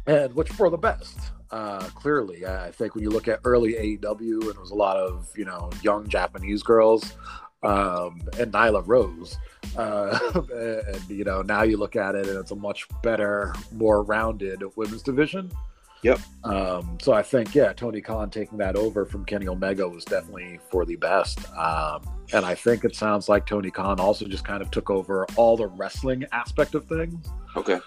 and 0.08 0.34
which 0.34 0.50
for 0.50 0.70
the 0.70 0.78
best. 0.78 1.20
Uh, 1.52 1.84
clearly, 1.96 2.46
I 2.46 2.72
think 2.72 2.96
when 2.96 3.04
you 3.04 3.10
look 3.10 3.28
at 3.28 3.40
early 3.44 3.74
AEW, 3.74 4.42
and 4.42 4.50
it 4.50 4.60
was 4.60 4.72
a 4.72 4.76
lot 4.76 4.98
of 4.98 5.32
you 5.36 5.46
know 5.46 5.70
young 5.82 6.08
Japanese 6.08 6.64
girls 6.64 7.14
um, 7.64 8.22
and 8.40 8.52
Nyla 8.52 8.84
Rose, 8.86 9.38
uh, 9.78 10.20
and 10.88 11.10
you 11.10 11.24
know 11.24 11.42
now 11.42 11.64
you 11.64 11.78
look 11.78 11.96
at 11.96 12.16
it 12.16 12.28
and 12.28 12.38
it's 12.38 12.52
a 12.52 12.56
much 12.56 12.88
better, 13.02 13.54
more 13.72 14.04
rounded 14.04 14.64
women's 14.76 15.04
division. 15.04 15.52
Yep. 16.04 16.20
Um, 16.44 16.98
so 17.02 17.14
I 17.14 17.24
think, 17.24 17.56
yeah, 17.56 17.74
Tony 17.74 18.02
Khan 18.02 18.30
taking 18.30 18.58
that 18.60 18.76
over 18.76 19.06
from 19.06 19.26
Kenny 19.26 19.48
Omega 19.48 19.88
was 19.88 20.06
definitely 20.06 20.60
for 20.70 20.86
the 20.86 20.96
best. 20.96 21.40
Um, 21.58 22.02
and 22.34 22.46
I 22.46 22.56
think 22.56 22.86
it 22.86 22.96
sounds 22.96 23.28
like 23.28 23.46
Tony 23.46 23.72
Khan 23.72 24.00
also 24.00 24.26
just 24.26 24.46
kind 24.46 24.62
of 24.62 24.70
took 24.70 24.90
over 24.90 25.26
all 25.36 25.58
the 25.58 25.68
wrestling 25.68 26.26
aspect 26.32 26.76
of 26.76 26.86
things. 26.86 27.28
Okay. 27.56 27.80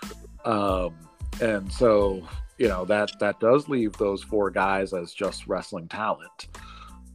Um, 0.45 0.95
and 1.41 1.73
so, 1.73 2.27
you 2.61 2.69
know, 2.69 2.85
that 2.85 3.11
that 3.21 3.41
does 3.41 3.69
leave 3.71 3.95
those 3.95 4.23
four 4.23 4.51
guys 4.51 4.93
as 4.93 5.13
just 5.15 5.47
wrestling 5.49 5.89
talent. 5.89 6.49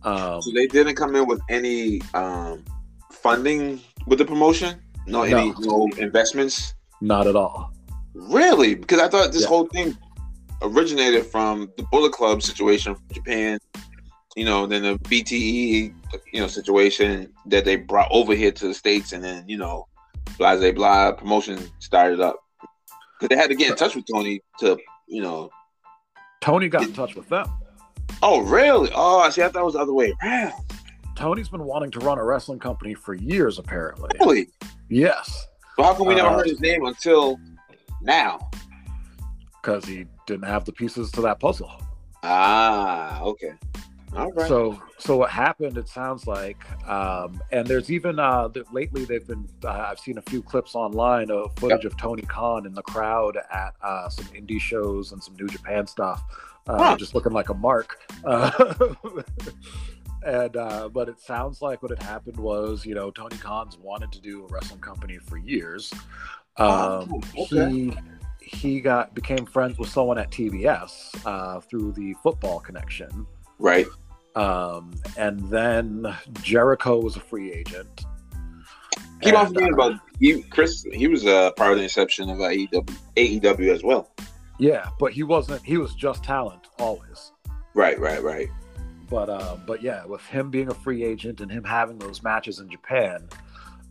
Um, 0.04 0.42
So 0.42 0.52
they 0.54 0.66
didn't 0.66 0.96
come 0.96 1.16
in 1.16 1.28
with 1.28 1.40
any 1.50 2.02
um, 2.16 2.66
funding 3.12 3.80
with 4.08 4.18
the 4.20 4.26
promotion. 4.26 4.82
No, 5.06 5.22
any 5.22 5.52
No. 5.52 5.56
no 5.60 5.90
investments. 6.00 6.74
not 7.02 7.28
at 7.28 7.36
all. 7.36 7.72
Really? 8.16 8.74
Because 8.74 9.00
I 9.00 9.08
thought 9.08 9.32
this 9.34 9.42
Yeah. 9.44 9.48
whole 9.50 9.68
thing 9.68 9.96
originated 10.64 11.26
from 11.28 11.70
the 11.78 11.84
Bullet 11.92 12.14
Club 12.14 12.42
situation 12.42 12.96
from 12.96 13.04
Japan. 13.14 13.60
You 14.36 14.46
know, 14.46 14.66
then 14.66 14.82
the 14.84 14.98
BTE, 15.10 15.94
you 16.34 16.40
know, 16.42 16.48
situation 16.48 17.32
that 17.48 17.66
they 17.66 17.76
brought 17.76 18.08
over 18.10 18.34
here 18.34 18.52
to 18.52 18.68
the 18.68 18.74
states, 18.74 19.12
and 19.12 19.24
then 19.24 19.48
you 19.48 19.58
know, 19.58 19.88
blah 20.40 20.56
blah 20.56 20.72
blah 20.72 21.12
promotion 21.12 21.60
started 21.80 22.20
up 22.20 22.38
because 23.20 23.30
they 23.30 23.36
had 23.40 23.50
to 23.50 23.56
get 23.56 23.70
in 23.70 23.76
touch 23.76 23.96
with 23.96 24.06
Tony 24.12 24.42
to, 24.60 24.78
you 25.08 25.22
know. 25.22 25.50
Tony 26.42 26.70
got 26.70 26.84
in 26.84 26.94
touch 26.94 27.16
with 27.16 27.28
them. 27.30 27.48
Oh, 28.22 28.42
really? 28.42 28.90
Oh, 28.94 29.20
I 29.20 29.30
see. 29.30 29.42
I 29.42 29.50
thought 29.50 29.62
it 29.62 29.66
was 29.66 29.74
the 29.74 29.80
other 29.80 29.94
way 29.94 30.14
around. 30.24 30.54
Tony's 31.16 31.50
been 31.50 31.64
wanting 31.64 31.92
to 31.92 32.00
run 32.00 32.18
a 32.18 32.24
wrestling 32.24 32.60
company 32.60 32.94
for 32.94 33.14
years, 33.14 33.58
apparently. 33.58 34.10
Really? 34.20 34.50
Yes, 34.90 35.48
So 35.78 35.84
how 35.84 35.94
come 35.96 36.08
we 36.08 36.16
never 36.16 36.28
Uh, 36.30 36.38
heard 36.38 36.48
his 36.48 36.60
name 36.60 36.86
until 36.86 37.40
now? 38.02 38.50
because 39.62 39.84
he 39.86 40.06
didn't 40.28 40.46
have 40.46 40.64
the 40.66 40.72
pieces 40.72 41.10
to 41.12 41.22
that 41.22 41.40
puzzle. 41.40 41.72
Ah, 42.22 43.20
okay. 43.22 43.54
Right. 44.16 44.48
So, 44.48 44.82
so 44.98 45.18
what 45.18 45.30
happened? 45.30 45.78
It 45.78 45.88
sounds 45.90 46.26
like, 46.26 46.58
um, 46.90 47.42
and 47.52 47.68
there's 47.68 47.92
even 47.92 48.18
uh, 48.20 48.50
lately 48.72 49.04
they've 49.06 49.26
been. 49.28 49.48
Uh, 49.64 49.70
I've 49.90 50.00
seen 50.00 50.18
a 50.18 50.22
few 50.22 50.42
clips 50.42 50.74
online 50.76 51.30
of 51.32 51.54
footage 51.58 51.84
of 51.86 51.98
Tony 51.98 52.22
Khan 52.22 52.66
in 52.66 52.74
the 52.74 52.82
crowd 52.84 53.38
at 53.52 53.76
uh, 53.82 54.08
some 54.10 54.26
indie 54.28 54.60
shows 54.62 55.12
and 55.12 55.22
some 55.24 55.36
New 55.36 55.48
Japan 55.48 55.86
stuff, 55.86 56.24
uh, 56.68 56.78
Huh. 56.92 56.96
just 56.98 57.14
looking 57.14 57.34
like 57.34 57.50
a 57.50 57.54
mark. 57.54 58.00
Uh, 58.24 58.52
and 60.26 60.58
uh, 60.58 60.90
but 60.90 61.10
it 61.10 61.20
sounds 61.20 61.62
like 61.62 61.82
what 61.84 61.92
had 61.92 62.02
happened 62.02 62.38
was, 62.38 62.86
you 62.86 62.96
know, 62.96 63.12
Tony 63.12 63.38
Khan's 63.38 63.78
wanted 63.78 64.12
to 64.14 64.22
do 64.22 64.46
a 64.46 64.48
wrestling 64.48 64.80
company 64.82 65.18
for 65.18 65.38
years. 65.38 65.92
Um, 66.58 67.12
Oh, 67.12 67.22
okay. 67.38 67.70
He 67.70 67.94
he 68.40 68.80
got 68.80 69.14
became 69.14 69.46
friends 69.46 69.78
with 69.78 69.90
someone 69.90 70.18
at 70.18 70.30
TBS 70.32 71.16
uh, 71.26 71.60
through 71.62 71.92
the 71.94 72.14
football 72.24 72.60
connection. 72.60 73.26
right. 73.60 73.88
Um, 74.36 74.94
and 75.18 75.40
then 75.50 76.16
Jericho 76.42 77.00
was 77.00 77.16
a 77.16 77.22
free 77.22 77.54
agent. 77.54 78.06
Keep 79.22 79.36
on 79.36 79.48
forgetting 79.48 79.74
uh, 79.74 79.76
about 79.76 80.00
he, 80.20 80.44
Chris. 80.44 80.86
He 80.92 81.08
was 81.08 81.26
a 81.26 81.54
part 81.56 81.72
of 81.72 81.78
the 81.78 81.84
inception 81.84 82.30
of 82.30 82.38
AEW, 82.38 82.96
AEW 83.16 83.74
as 83.74 83.84
well. 83.84 84.12
Yeah, 84.60 84.90
but 85.00 85.14
he 85.14 85.24
wasn't. 85.24 85.64
He 85.64 85.78
was 85.78 85.96
just 85.96 86.24
talent 86.24 86.68
always. 86.80 87.32
Right, 87.74 88.00
right, 88.00 88.22
right. 88.22 88.50
But 89.10 89.30
uh, 89.30 89.58
but 89.66 89.82
yeah, 89.82 90.06
with 90.06 90.26
him 90.26 90.50
being 90.50 90.70
a 90.70 90.74
free 90.74 91.04
agent 91.04 91.42
and 91.42 91.52
him 91.52 91.64
having 91.64 91.98
those 92.00 92.24
matches 92.24 92.60
in 92.60 92.70
Japan, 92.70 93.28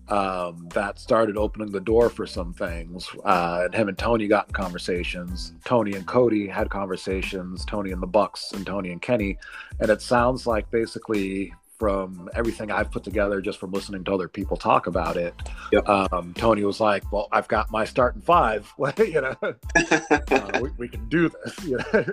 um, 0.09 0.69
that 0.75 0.99
started 0.99 1.37
opening 1.37 1.71
the 1.71 1.81
door 1.81 2.11
for 2.11 2.27
some 2.27 2.53
things. 2.53 3.09
Uh, 3.25 3.63
and 3.65 3.75
him 3.75 3.89
and 3.89 3.97
Tony 3.99 4.27
got 4.27 4.49
in 4.49 4.53
conversations. 4.53 5.53
Tony 5.65 5.95
and 5.95 6.07
Cody 6.07 6.47
had 6.47 6.69
conversations. 6.71 7.65
Tony 7.65 7.93
and 7.93 8.03
the 8.03 8.07
Bucks 8.07 8.53
and 8.53 8.67
Tony 8.67 8.91
and 8.93 9.01
Kenny, 9.01 9.39
and 9.81 9.91
it 9.91 10.03
sounds 10.03 10.47
like 10.47 10.71
basically 10.71 11.53
from 11.79 12.31
everything 12.35 12.71
I've 12.71 12.91
put 12.91 13.03
together, 13.03 13.41
just 13.41 13.59
from 13.59 13.73
listening 13.73 14.05
to 14.05 14.15
other 14.15 14.29
people 14.29 14.57
talk 14.57 14.87
about 14.87 15.17
it, 15.17 15.35
Yep. 15.73 15.89
um, 15.89 16.33
Tony 16.35 16.65
was 16.65 16.81
like, 16.81 17.11
"Well, 17.13 17.29
I've 17.33 17.49
got 17.49 17.71
my 17.71 17.85
starting 17.85 18.23
five. 18.23 18.73
you 18.99 19.21
know, 19.21 19.35
uh, 19.43 20.61
we, 20.63 20.71
we 20.79 20.89
can 20.89 21.09
do 21.09 21.29
this." 21.29 21.65
You 21.65 21.79
know? 21.93 22.05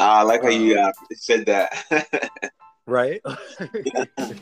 I 0.00 0.22
like 0.22 0.42
how 0.42 0.48
you 0.48 0.78
uh, 0.78 0.92
said 1.12 1.46
that. 1.46 2.30
right? 2.86 3.20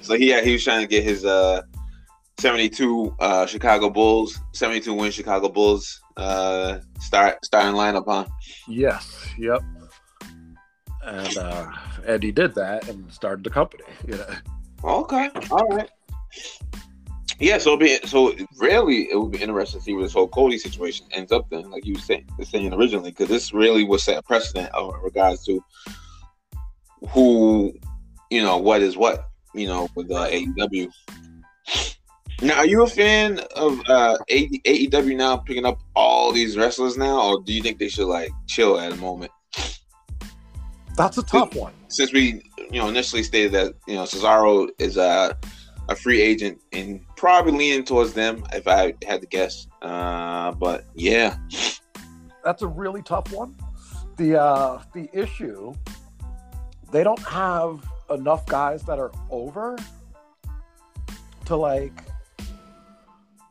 so 0.00 0.14
he 0.14 0.30
yeah, 0.30 0.40
he 0.40 0.52
was 0.54 0.64
trying 0.64 0.80
to 0.80 0.86
get 0.88 1.04
his 1.04 1.24
uh 1.24 1.62
72 2.42 3.14
uh 3.20 3.46
Chicago 3.46 3.88
Bulls, 3.88 4.40
72 4.52 4.92
win 4.92 5.12
Chicago 5.12 5.48
Bulls 5.48 6.00
uh 6.16 6.80
start 6.98 7.38
starting 7.44 7.74
lineup 7.74 8.08
on. 8.08 8.26
yes. 8.66 9.28
Yep. 9.38 9.62
And 11.04 11.38
uh, 11.38 11.70
and 12.04 12.22
he 12.22 12.32
did 12.32 12.54
that 12.56 12.88
and 12.88 13.12
started 13.12 13.44
the 13.44 13.50
company. 13.50 13.84
You 14.08 14.16
know. 14.16 14.26
Okay, 14.82 15.30
all 15.52 15.68
right. 15.68 15.88
Yeah, 17.38 17.58
so 17.58 17.76
be 17.76 17.98
so 18.06 18.34
really 18.58 19.10
it 19.10 19.20
would 19.20 19.30
be 19.30 19.38
interesting 19.38 19.80
to 19.80 19.84
see 19.84 19.94
where 19.94 20.02
this 20.02 20.12
whole 20.12 20.26
Cody 20.26 20.58
situation 20.58 21.06
ends 21.12 21.30
up 21.30 21.48
then, 21.48 21.70
like 21.70 21.86
you 21.86 21.94
were 21.94 22.00
saying, 22.00 22.26
saying 22.42 22.74
originally, 22.74 23.10
because 23.10 23.28
this 23.28 23.52
really 23.52 23.84
was 23.84 24.02
set 24.02 24.18
a 24.18 24.22
precedent 24.22 24.68
of 24.74 24.94
in 24.94 25.00
regards 25.00 25.44
to 25.44 25.62
who, 27.10 27.72
you 28.30 28.42
know, 28.42 28.58
what 28.58 28.82
is 28.82 28.96
what, 28.96 29.28
you 29.54 29.68
know, 29.68 29.88
with 29.94 30.10
uh, 30.10 30.28
AEW. 30.28 30.88
Now, 32.42 32.56
are 32.56 32.66
you 32.66 32.82
a 32.82 32.88
fan 32.88 33.38
of 33.54 33.80
uh, 33.88 34.18
AEW 34.28 35.16
now 35.16 35.36
picking 35.36 35.64
up 35.64 35.80
all 35.94 36.32
these 36.32 36.56
wrestlers 36.56 36.98
now, 36.98 37.22
or 37.22 37.40
do 37.40 37.52
you 37.52 37.62
think 37.62 37.78
they 37.78 37.88
should 37.88 38.08
like 38.08 38.32
chill 38.48 38.80
at 38.80 38.90
a 38.90 38.96
moment? 38.96 39.30
That's 40.96 41.18
a 41.18 41.22
tough 41.22 41.54
one. 41.54 41.72
since 41.86 42.12
we 42.12 42.42
you 42.70 42.80
know 42.80 42.88
initially 42.88 43.22
stated 43.22 43.52
that 43.52 43.74
you 43.86 43.94
know 43.94 44.02
Cesaro 44.02 44.68
is 44.78 44.96
a 44.96 45.38
a 45.88 45.94
free 45.94 46.20
agent 46.20 46.60
and 46.72 47.00
probably 47.16 47.52
leaning 47.52 47.84
towards 47.84 48.12
them 48.12 48.44
if 48.52 48.66
I 48.66 48.94
had 49.06 49.20
to 49.20 49.26
guess. 49.28 49.68
Uh, 49.80 50.50
but 50.52 50.84
yeah, 50.94 51.36
That's 52.44 52.62
a 52.62 52.66
really 52.66 53.02
tough 53.02 53.32
one. 53.32 53.56
The 54.16 54.40
uh, 54.40 54.82
the 54.94 55.08
issue, 55.12 55.74
they 56.90 57.04
don't 57.04 57.22
have 57.22 57.86
enough 58.10 58.46
guys 58.46 58.82
that 58.82 58.98
are 58.98 59.12
over 59.30 59.76
to 61.44 61.56
like. 61.56 62.02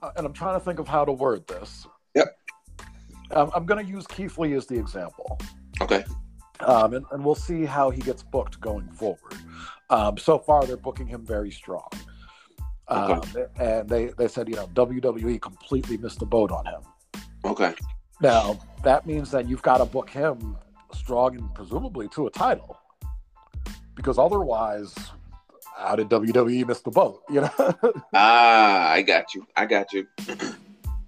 Uh, 0.01 0.11
And 0.15 0.25
I'm 0.25 0.33
trying 0.33 0.59
to 0.59 0.63
think 0.63 0.79
of 0.79 0.87
how 0.87 1.05
to 1.05 1.11
word 1.11 1.47
this. 1.47 1.87
Yep. 2.15 2.27
Um, 3.31 3.51
I'm 3.55 3.65
going 3.65 3.83
to 3.83 3.89
use 3.89 4.05
Keith 4.07 4.37
Lee 4.37 4.53
as 4.53 4.65
the 4.65 4.77
example. 4.77 5.39
okay, 5.81 6.03
um, 6.59 6.93
and, 6.93 7.05
and 7.11 7.23
we'll 7.23 7.35
see 7.35 7.65
how 7.65 7.89
he 7.89 8.01
gets 8.01 8.23
booked 8.23 8.59
going 8.59 8.89
forward. 8.89 9.35
Um, 9.89 10.17
so 10.17 10.37
far, 10.37 10.65
they're 10.65 10.77
booking 10.77 11.07
him 11.07 11.25
very 11.25 11.51
strong. 11.51 11.89
Um, 12.87 13.21
and 13.57 13.87
they, 13.89 14.07
they 14.17 14.27
said, 14.27 14.49
you 14.49 14.55
know, 14.55 14.67
WWE 14.67 15.41
completely 15.41 15.97
missed 15.97 16.19
the 16.19 16.25
boat 16.25 16.51
on 16.51 16.65
him. 16.65 16.81
okay, 17.45 17.73
Now, 18.19 18.59
that 18.83 19.05
means 19.05 19.31
that 19.31 19.47
you've 19.47 19.61
got 19.61 19.77
to 19.77 19.85
book 19.85 20.09
him 20.09 20.57
strong 20.93 21.37
and 21.37 21.53
presumably 21.55 22.09
to 22.09 22.27
a 22.27 22.29
title. 22.31 22.77
Because 23.95 24.17
otherwise, 24.17 24.93
how 25.77 25.95
did 25.95 26.09
WWE 26.09 26.67
miss 26.67 26.81
the 26.81 26.91
boat? 26.91 27.23
You 27.29 27.41
know. 27.41 27.51
ah, 28.13 28.89
I 28.89 29.01
got 29.01 29.33
you. 29.33 29.45
I 29.55 29.65
got 29.65 29.91
you. 29.93 30.07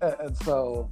and, 0.01 0.15
and 0.19 0.37
so 0.37 0.89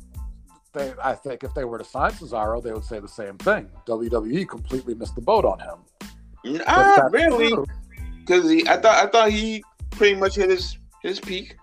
they, 0.74 0.94
I 1.04 1.14
think 1.14 1.44
if 1.44 1.54
they 1.54 1.66
were 1.66 1.78
to 1.78 1.84
sign 1.84 2.12
Cesaro, 2.12 2.64
they 2.64 2.72
would 2.72 2.86
say 2.86 3.00
the 3.00 3.08
same 3.08 3.38
thing. 3.38 3.70
WWE 3.88 4.48
completely 4.48 4.96
missed 4.96 5.16
the 5.16 5.22
boat 5.22 5.46
on 5.46 5.60
him. 5.60 6.62
Ah, 6.68 7.10
really? 7.12 7.54
Because 8.20 8.46
I 8.68 8.78
thought 8.78 9.06
I 9.06 9.08
thought 9.08 9.32
he 9.32 9.64
pretty 9.92 10.20
much 10.20 10.36
hit 10.36 10.50
his 10.50 10.78
his 11.02 11.20
peak. 11.20 11.58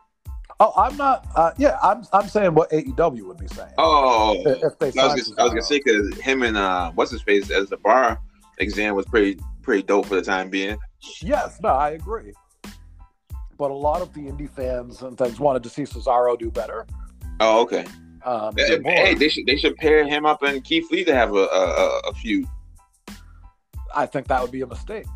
Oh, 0.60 0.72
I'm 0.76 0.96
not. 0.96 1.26
Uh, 1.36 1.52
yeah, 1.56 1.78
I'm. 1.82 2.04
I'm 2.12 2.28
saying 2.28 2.54
what 2.54 2.70
AEW 2.70 3.22
would 3.22 3.38
be 3.38 3.46
saying. 3.46 3.72
Oh, 3.78 4.42
if, 4.44 4.62
if 4.64 4.78
they 4.78 5.00
I 5.00 5.14
was, 5.14 5.28
gonna, 5.28 5.40
I 5.40 5.44
was 5.44 5.52
gonna 5.52 5.62
say 5.62 5.78
because 5.78 6.18
him 6.18 6.42
and 6.42 6.56
uh, 6.56 6.90
what's 6.92 7.12
his 7.12 7.22
face 7.22 7.50
as 7.50 7.68
the 7.68 7.76
bar 7.76 8.20
exam 8.58 8.96
was 8.96 9.06
pretty 9.06 9.40
pretty 9.62 9.84
dope 9.84 10.06
for 10.06 10.16
the 10.16 10.22
time 10.22 10.50
being. 10.50 10.76
Yes, 11.20 11.60
no, 11.62 11.70
I 11.70 11.90
agree. 11.90 12.32
But 13.56 13.70
a 13.70 13.74
lot 13.74 14.02
of 14.02 14.12
the 14.14 14.20
indie 14.20 14.48
fans 14.48 15.02
and 15.02 15.18
things 15.18 15.40
wanted 15.40 15.62
to 15.64 15.68
see 15.68 15.82
Cesaro 15.82 16.38
do 16.38 16.50
better. 16.50 16.86
Oh, 17.40 17.60
okay. 17.62 17.84
Um, 18.24 18.54
hey, 18.56 19.14
they 19.14 19.28
should 19.28 19.46
they 19.46 19.56
should 19.56 19.76
pair 19.76 20.04
him 20.06 20.26
up 20.26 20.42
and 20.42 20.62
Keith 20.62 20.90
Lee 20.90 21.04
to 21.04 21.14
have 21.14 21.34
a 21.34 21.44
a, 21.46 22.00
a 22.08 22.14
feud. 22.14 22.46
I 23.94 24.06
think 24.06 24.26
that 24.28 24.42
would 24.42 24.50
be 24.50 24.60
a 24.60 24.66
mistake. 24.66 25.06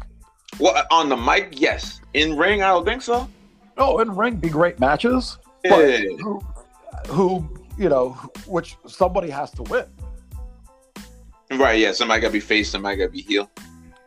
Well, 0.59 0.85
on 0.91 1.09
the 1.09 1.16
mic, 1.16 1.61
yes. 1.61 2.01
In 2.14 2.37
ring, 2.37 2.62
I 2.62 2.68
don't 2.68 2.85
think 2.85 3.03
so. 3.03 3.28
Oh, 3.76 3.99
in 4.01 4.14
ring, 4.14 4.37
be 4.37 4.49
great 4.49 4.78
matches. 4.78 5.39
Yeah. 5.64 5.99
Who, 6.20 6.43
who, 7.09 7.49
you 7.78 7.89
know, 7.89 8.11
which 8.47 8.76
somebody 8.87 9.30
has 9.30 9.51
to 9.53 9.62
win. 9.62 9.87
Right. 11.53 11.78
Yeah. 11.78 11.93
Somebody 11.93 12.20
got 12.20 12.28
to 12.28 12.33
be 12.33 12.41
face. 12.41 12.70
Somebody 12.70 12.97
got 12.97 13.05
to 13.05 13.11
be 13.11 13.22
heel. 13.22 13.51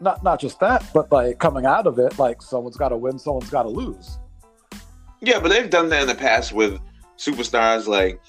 Not 0.06 0.24
not 0.24 0.39
just 0.39 0.60
that, 0.60 0.86
but 0.93 1.12
like 1.12 1.39
coming 1.39 1.66
out 1.66 1.88
of 1.88 1.97
it, 1.97 2.20
like 2.20 2.39
someone's 2.39 2.78
got 2.78 2.89
to 2.89 2.97
win, 2.97 3.18
someone's 3.18 3.49
got 3.49 3.64
to 3.64 3.70
lose. 3.70 4.20
Yeah, 5.20 5.39
but 5.39 5.49
they've 5.49 5.70
done 5.70 5.89
that 5.89 6.03
in 6.03 6.08
the 6.08 6.14
past 6.14 6.53
with 6.53 6.80
superstars, 7.18 7.88
like 7.88 8.22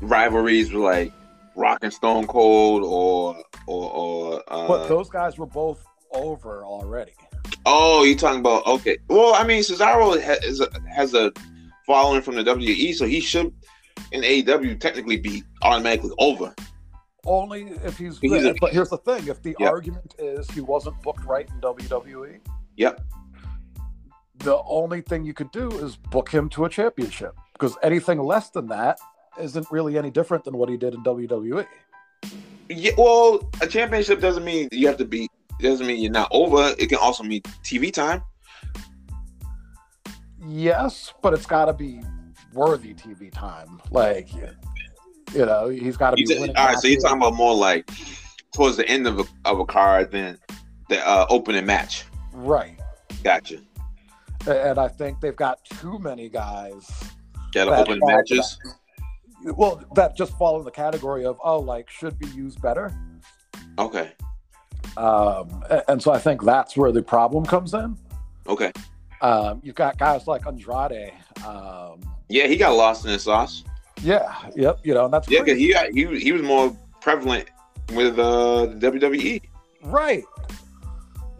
rivalries 0.00 0.72
with 0.72 0.82
like 0.82 1.12
Rock 1.56 1.80
and 1.82 1.92
Stone 1.92 2.26
Cold, 2.26 2.82
or 2.84 3.36
or 3.66 3.90
or. 3.92 4.42
Uh, 4.48 4.66
but 4.66 4.88
those 4.88 5.10
guys 5.10 5.36
were 5.36 5.44
both 5.44 5.84
over 6.12 6.64
already. 6.64 7.12
Oh, 7.66 8.04
you 8.04 8.16
talking 8.16 8.40
about 8.40 8.66
okay? 8.66 8.96
Well, 9.08 9.34
I 9.34 9.44
mean, 9.44 9.60
Cesaro 9.60 10.18
has 10.18 10.60
a, 10.60 10.68
has 10.88 11.12
a 11.12 11.30
following 11.86 12.22
from 12.22 12.36
the 12.36 12.44
WWE, 12.44 12.94
so 12.94 13.04
he 13.04 13.20
should 13.20 13.52
in 14.12 14.22
AEW 14.22 14.80
technically 14.80 15.18
be 15.18 15.42
automatically 15.60 16.12
over. 16.18 16.54
Only 17.26 17.62
if 17.84 17.98
he's. 17.98 18.18
he's 18.18 18.44
a, 18.44 18.54
but 18.60 18.72
here's 18.72 18.90
the 18.90 18.98
thing: 18.98 19.28
if 19.28 19.42
the 19.42 19.56
yep. 19.58 19.70
argument 19.70 20.14
is 20.18 20.50
he 20.50 20.60
wasn't 20.60 21.00
booked 21.02 21.24
right 21.24 21.48
in 21.48 21.60
WWE, 21.60 22.40
yep. 22.76 23.00
The 24.38 24.60
only 24.66 25.00
thing 25.00 25.24
you 25.24 25.32
could 25.32 25.50
do 25.52 25.70
is 25.78 25.96
book 25.96 26.28
him 26.28 26.48
to 26.50 26.64
a 26.64 26.68
championship 26.68 27.34
because 27.52 27.76
anything 27.82 28.18
less 28.18 28.50
than 28.50 28.66
that 28.68 28.98
isn't 29.38 29.66
really 29.70 29.96
any 29.96 30.10
different 30.10 30.44
than 30.44 30.56
what 30.56 30.68
he 30.68 30.76
did 30.76 30.94
in 30.94 31.02
WWE. 31.02 31.66
Yeah, 32.68 32.92
well, 32.98 33.50
a 33.60 33.66
championship 33.66 34.20
doesn't 34.20 34.44
mean 34.44 34.68
you 34.72 34.86
have 34.86 34.96
to 34.98 35.04
be. 35.04 35.28
Doesn't 35.60 35.86
mean 35.86 36.02
you're 36.02 36.12
not 36.12 36.28
over. 36.32 36.74
It 36.78 36.88
can 36.88 36.98
also 36.98 37.22
mean 37.22 37.42
TV 37.62 37.92
time. 37.92 38.22
Yes, 40.46 41.14
but 41.22 41.32
it's 41.32 41.46
got 41.46 41.66
to 41.66 41.72
be 41.72 42.02
worthy 42.52 42.92
TV 42.94 43.32
time. 43.32 43.80
Like 43.90 44.28
you 45.34 45.44
know, 45.44 45.68
he's 45.68 45.96
got 45.96 46.10
to 46.10 46.16
be. 46.16 46.24
T- 46.24 46.38
all 46.38 46.66
right, 46.66 46.78
so 46.78 46.88
you're 46.88 47.00
talking 47.00 47.18
about 47.18 47.34
more 47.34 47.54
like 47.54 47.90
towards 48.54 48.76
the 48.76 48.88
end 48.88 49.06
of 49.06 49.18
a, 49.18 49.24
of 49.44 49.58
a 49.58 49.64
card 49.64 50.10
than 50.10 50.38
the 50.88 51.06
uh, 51.06 51.26
opening 51.28 51.66
match. 51.66 52.04
Right. 52.32 52.78
Gotcha. 53.22 53.58
And 54.46 54.78
I 54.78 54.88
think 54.88 55.20
they've 55.20 55.34
got 55.34 55.64
too 55.64 55.98
many 55.98 56.28
guys 56.28 56.88
that, 57.54 57.64
that 57.64 57.68
open 57.68 58.00
matches. 58.02 58.58
That. 59.44 59.56
Well, 59.56 59.82
that 59.94 60.16
just 60.16 60.36
fall 60.38 60.58
in 60.58 60.64
the 60.64 60.70
category 60.70 61.24
of 61.24 61.38
oh, 61.42 61.60
like 61.60 61.90
should 61.90 62.18
be 62.18 62.28
used 62.28 62.60
better. 62.62 62.94
Okay. 63.78 64.12
Um, 64.96 65.64
and 65.88 66.00
so 66.00 66.12
I 66.12 66.18
think 66.18 66.42
that's 66.42 66.76
where 66.76 66.92
the 66.92 67.02
problem 67.02 67.44
comes 67.44 67.74
in. 67.74 67.96
Okay. 68.46 68.72
Um, 69.20 69.60
you've 69.64 69.74
got 69.74 69.98
guys 69.98 70.26
like 70.26 70.46
Andrade. 70.46 71.12
Um, 71.44 72.00
yeah, 72.28 72.46
he 72.46 72.56
got 72.56 72.74
lost 72.76 73.04
in 73.04 73.12
the 73.12 73.18
sauce. 73.18 73.64
Yeah. 74.04 74.50
Yep. 74.54 74.80
You 74.84 74.94
know, 74.94 75.06
and 75.06 75.14
that's 75.14 75.28
yeah. 75.30 75.40
Cause 75.40 75.56
he 75.56 75.72
got, 75.72 75.90
he 75.92 76.06
he 76.20 76.32
was 76.32 76.42
more 76.42 76.76
prevalent 77.00 77.48
with 77.94 78.18
uh 78.18 78.68
WWE. 78.76 79.42
Right. 79.82 80.24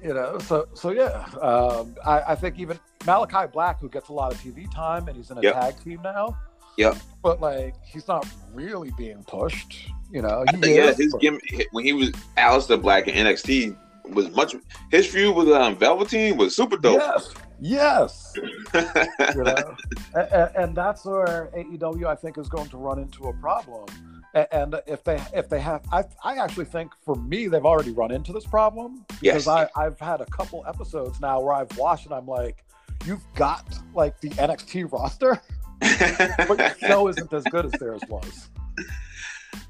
You 0.03 0.15
know. 0.15 0.39
So 0.39 0.67
so 0.75 0.91
yeah. 0.91 1.27
Um, 1.41 1.95
I 2.05 2.33
I 2.33 2.35
think 2.35 2.59
even 2.59 2.79
Malachi 3.07 3.51
Black, 3.53 3.81
who 3.81 3.89
gets 3.89 4.09
a 4.09 4.13
lot 4.13 4.33
of 4.33 4.41
TV 4.41 4.73
time, 4.73 5.09
and 5.09 5.17
he's 5.17 5.31
in 5.31 5.39
a 5.39 5.43
yep. 5.43 5.55
tag 5.55 5.85
team 5.85 6.01
now. 6.03 6.37
Yep. 6.77 6.97
But 7.23 7.41
like, 7.41 7.75
he's 7.85 8.09
not 8.09 8.27
really 8.53 8.91
being 8.97 9.23
pushed. 9.25 9.91
You 10.11 10.23
know. 10.23 10.45
He 10.61 10.75
yeah. 10.75 10.93
His 10.93 11.15
gimmick 11.21 11.69
when 11.73 11.85
he 11.85 11.93
was 11.93 12.11
Aleister 12.39 12.81
Black 12.81 13.09
in 13.09 13.15
NXT 13.15 13.77
was 14.11 14.31
much. 14.31 14.55
His 14.91 15.07
feud 15.07 15.37
with 15.37 15.49
um, 15.49 15.77
Velveteen 15.77 16.37
was 16.37 16.57
super 16.57 16.77
dope. 16.77 17.01
Yes. 17.01 17.35
Yes. 17.65 18.35
you 18.75 19.43
know? 19.43 19.77
and, 20.15 20.51
and, 20.55 20.77
that's 20.77 21.07
where 21.07 21.49
AEW 21.57 22.05
I 22.05 22.15
think 22.15 22.37
is 22.37 22.47
going 22.47 22.69
to 22.69 22.77
run 22.77 22.99
into 22.99 23.29
a 23.29 23.33
problem. 23.33 23.87
And 24.35 24.75
if 24.87 25.03
they 25.03 25.19
if 25.33 25.49
they 25.49 25.61
have, 25.61 25.81
I, 25.91 26.05
I 26.23 26.37
actually 26.37 26.67
think 26.67 26.93
for 27.07 27.15
me 27.15 27.49
they've 27.49 27.65
already 27.65 27.93
run 27.93 28.11
into 28.11 28.35
this 28.35 28.45
problem 28.45 29.07
because 29.09 29.47
yes. 29.47 29.49
I 29.49 29.69
I've 29.77 29.99
had 29.99 30.21
a 30.21 30.27
couple 30.27 30.63
episodes 30.67 31.23
now 31.23 31.41
where 31.41 31.55
I've 31.55 31.75
watched 31.79 32.05
and 32.05 32.15
I'm 32.15 32.27
like, 32.27 32.65
you've 33.07 33.25
got 33.35 33.65
like 33.95 34.21
the 34.21 34.29
NXT 34.31 34.93
roster, 34.93 35.41
but 36.47 36.59
your 36.59 36.91
show 36.91 37.09
isn't 37.09 37.33
as 37.33 37.45
good 37.45 37.65
as 37.65 37.73
theirs 37.81 38.03
was. 38.11 38.51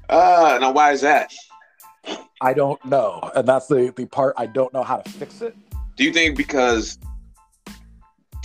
Uh, 0.09 0.57
now 0.59 0.71
why 0.71 0.91
is 0.91 0.99
that? 0.99 1.33
I 2.41 2.53
don't 2.53 2.83
know, 2.83 3.31
and 3.35 3.47
that's 3.47 3.67
the 3.67 3.93
the 3.95 4.05
part 4.05 4.33
I 4.35 4.47
don't 4.47 4.73
know 4.73 4.83
how 4.83 4.97
to 4.97 5.09
fix 5.11 5.41
it. 5.41 5.55
Do 5.95 6.03
you 6.03 6.11
think 6.11 6.35
because 6.35 6.97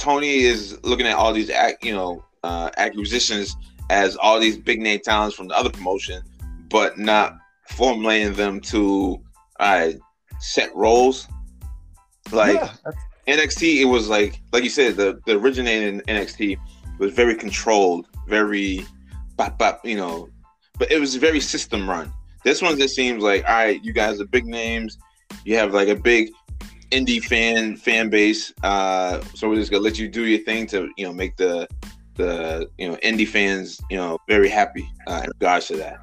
Tony 0.00 0.38
is 0.40 0.82
looking 0.82 1.06
at 1.06 1.14
all 1.14 1.32
these, 1.32 1.50
you 1.82 1.92
know, 1.92 2.24
uh, 2.42 2.70
acquisitions 2.78 3.54
as 3.90 4.16
all 4.16 4.40
these 4.40 4.56
big 4.56 4.80
name 4.80 4.98
talents 5.04 5.36
from 5.36 5.46
the 5.46 5.54
other 5.54 5.68
promotion, 5.68 6.22
but 6.70 6.98
not 6.98 7.36
formulating 7.68 8.32
them 8.32 8.60
to 8.60 9.20
uh, 9.60 9.90
set 10.38 10.74
roles. 10.74 11.28
Like 12.32 12.54
yeah, 12.54 12.72
NXT, 13.28 13.82
it 13.82 13.84
was 13.84 14.08
like, 14.08 14.40
like 14.52 14.64
you 14.64 14.70
said, 14.70 14.96
the 14.96 15.20
the 15.26 15.36
originating 15.36 16.00
NXT 16.02 16.58
was 16.98 17.12
very 17.12 17.34
controlled, 17.34 18.06
very, 18.26 18.86
bop, 19.36 19.58
bop, 19.58 19.84
you 19.84 19.96
know, 19.96 20.30
but 20.78 20.90
it 20.90 20.98
was 20.98 21.14
very 21.16 21.40
system 21.40 21.88
run. 21.88 22.10
This 22.42 22.62
one 22.62 22.78
just 22.78 22.94
seems 22.94 23.22
like, 23.22 23.44
all 23.46 23.54
right, 23.54 23.84
you 23.84 23.92
guys 23.92 24.18
are 24.18 24.26
big 24.26 24.46
names. 24.46 24.96
You 25.44 25.56
have 25.56 25.74
like 25.74 25.88
a 25.88 25.94
big 25.94 26.30
indie 26.90 27.22
fan 27.22 27.76
fan 27.76 28.10
base. 28.10 28.52
Uh, 28.62 29.20
so 29.34 29.48
we're 29.48 29.56
just 29.56 29.70
gonna 29.70 29.82
let 29.82 29.98
you 29.98 30.08
do 30.08 30.24
your 30.24 30.40
thing 30.40 30.66
to 30.68 30.90
you 30.96 31.06
know 31.06 31.12
make 31.12 31.36
the 31.36 31.68
the 32.14 32.68
you 32.78 32.88
know 32.88 32.96
indie 32.96 33.26
fans 33.26 33.80
you 33.90 33.96
know 33.96 34.18
very 34.28 34.48
happy 34.48 34.88
uh, 35.06 35.22
in 35.24 35.30
regards 35.40 35.66
to 35.68 35.76
that. 35.76 35.98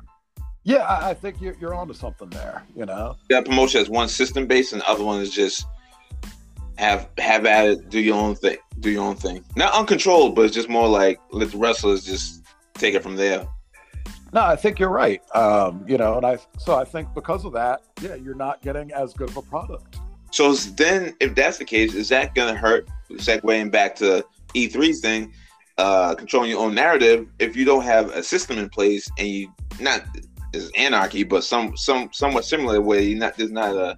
Yeah, 0.63 0.85
I, 0.85 1.13
think 1.13 1.39
you're 1.39 1.55
you're 1.61 1.73
onto 1.73 1.93
something 1.93 2.29
there. 2.29 2.61
You 2.75 2.85
know, 2.85 3.15
that 3.29 3.45
promotion 3.45 3.79
has 3.79 3.89
one 3.89 4.09
system 4.09 4.47
base, 4.47 4.73
and 4.73 4.81
the 4.81 4.89
other 4.89 5.03
one 5.03 5.21
is 5.21 5.31
just 5.31 5.65
have 6.77 7.09
have 7.17 7.45
at 7.45 7.67
it, 7.67 7.89
do 7.89 8.01
your 8.01 8.15
own 8.15 8.35
thing, 8.35 8.57
do 8.81 8.91
your 8.91 9.03
own 9.03 9.15
thing. 9.15 9.45
Not 9.55 9.73
uncontrolled, 9.73 10.35
but 10.35 10.43
it's 10.43 10.53
just 10.53 10.67
more 10.67 10.87
like 10.87 11.19
let 11.31 11.51
the 11.51 11.57
wrestlers 11.57 12.03
just 12.03 12.43
take 12.73 12.95
it 12.95 13.01
from 13.01 13.15
there. 13.15 13.47
No, 14.33 14.41
I 14.41 14.57
think 14.57 14.77
you're 14.77 14.89
right. 14.89 15.21
Um, 15.33 15.85
you 15.87 15.97
know, 15.97 16.17
and 16.17 16.25
I 16.25 16.37
so 16.59 16.75
I 16.75 16.83
think 16.83 17.13
because 17.13 17.45
of 17.45 17.53
that, 17.53 17.81
yeah, 18.01 18.15
you're 18.15 18.35
not 18.35 18.61
getting 18.61 18.91
as 18.91 19.13
good 19.13 19.29
of 19.29 19.37
a 19.37 19.41
product. 19.43 19.99
So 20.31 20.53
then, 20.53 21.15
if 21.19 21.35
that's 21.35 21.57
the 21.57 21.65
case, 21.65 21.93
is 21.93 22.09
that 22.09 22.35
going 22.35 22.53
to 22.53 22.59
hurt? 22.59 22.87
Segueing 23.11 23.71
back 23.71 23.95
to 23.95 24.25
EC3's 24.53 24.99
thing, 24.99 25.33
uh, 25.77 26.15
controlling 26.15 26.49
your 26.49 26.59
own 26.59 26.75
narrative. 26.75 27.27
If 27.39 27.55
you 27.55 27.63
don't 27.65 27.83
have 27.83 28.09
a 28.09 28.21
system 28.21 28.57
in 28.57 28.69
place 28.69 29.07
and 29.17 29.27
you 29.27 29.53
not 29.79 30.03
is 30.53 30.71
anarchy, 30.75 31.23
but 31.23 31.43
some 31.43 31.75
some 31.77 32.09
somewhat 32.11 32.45
similar 32.45 32.81
where 32.81 32.99
you 32.99 33.15
not 33.15 33.37
there's 33.37 33.51
not 33.51 33.75
a 33.75 33.95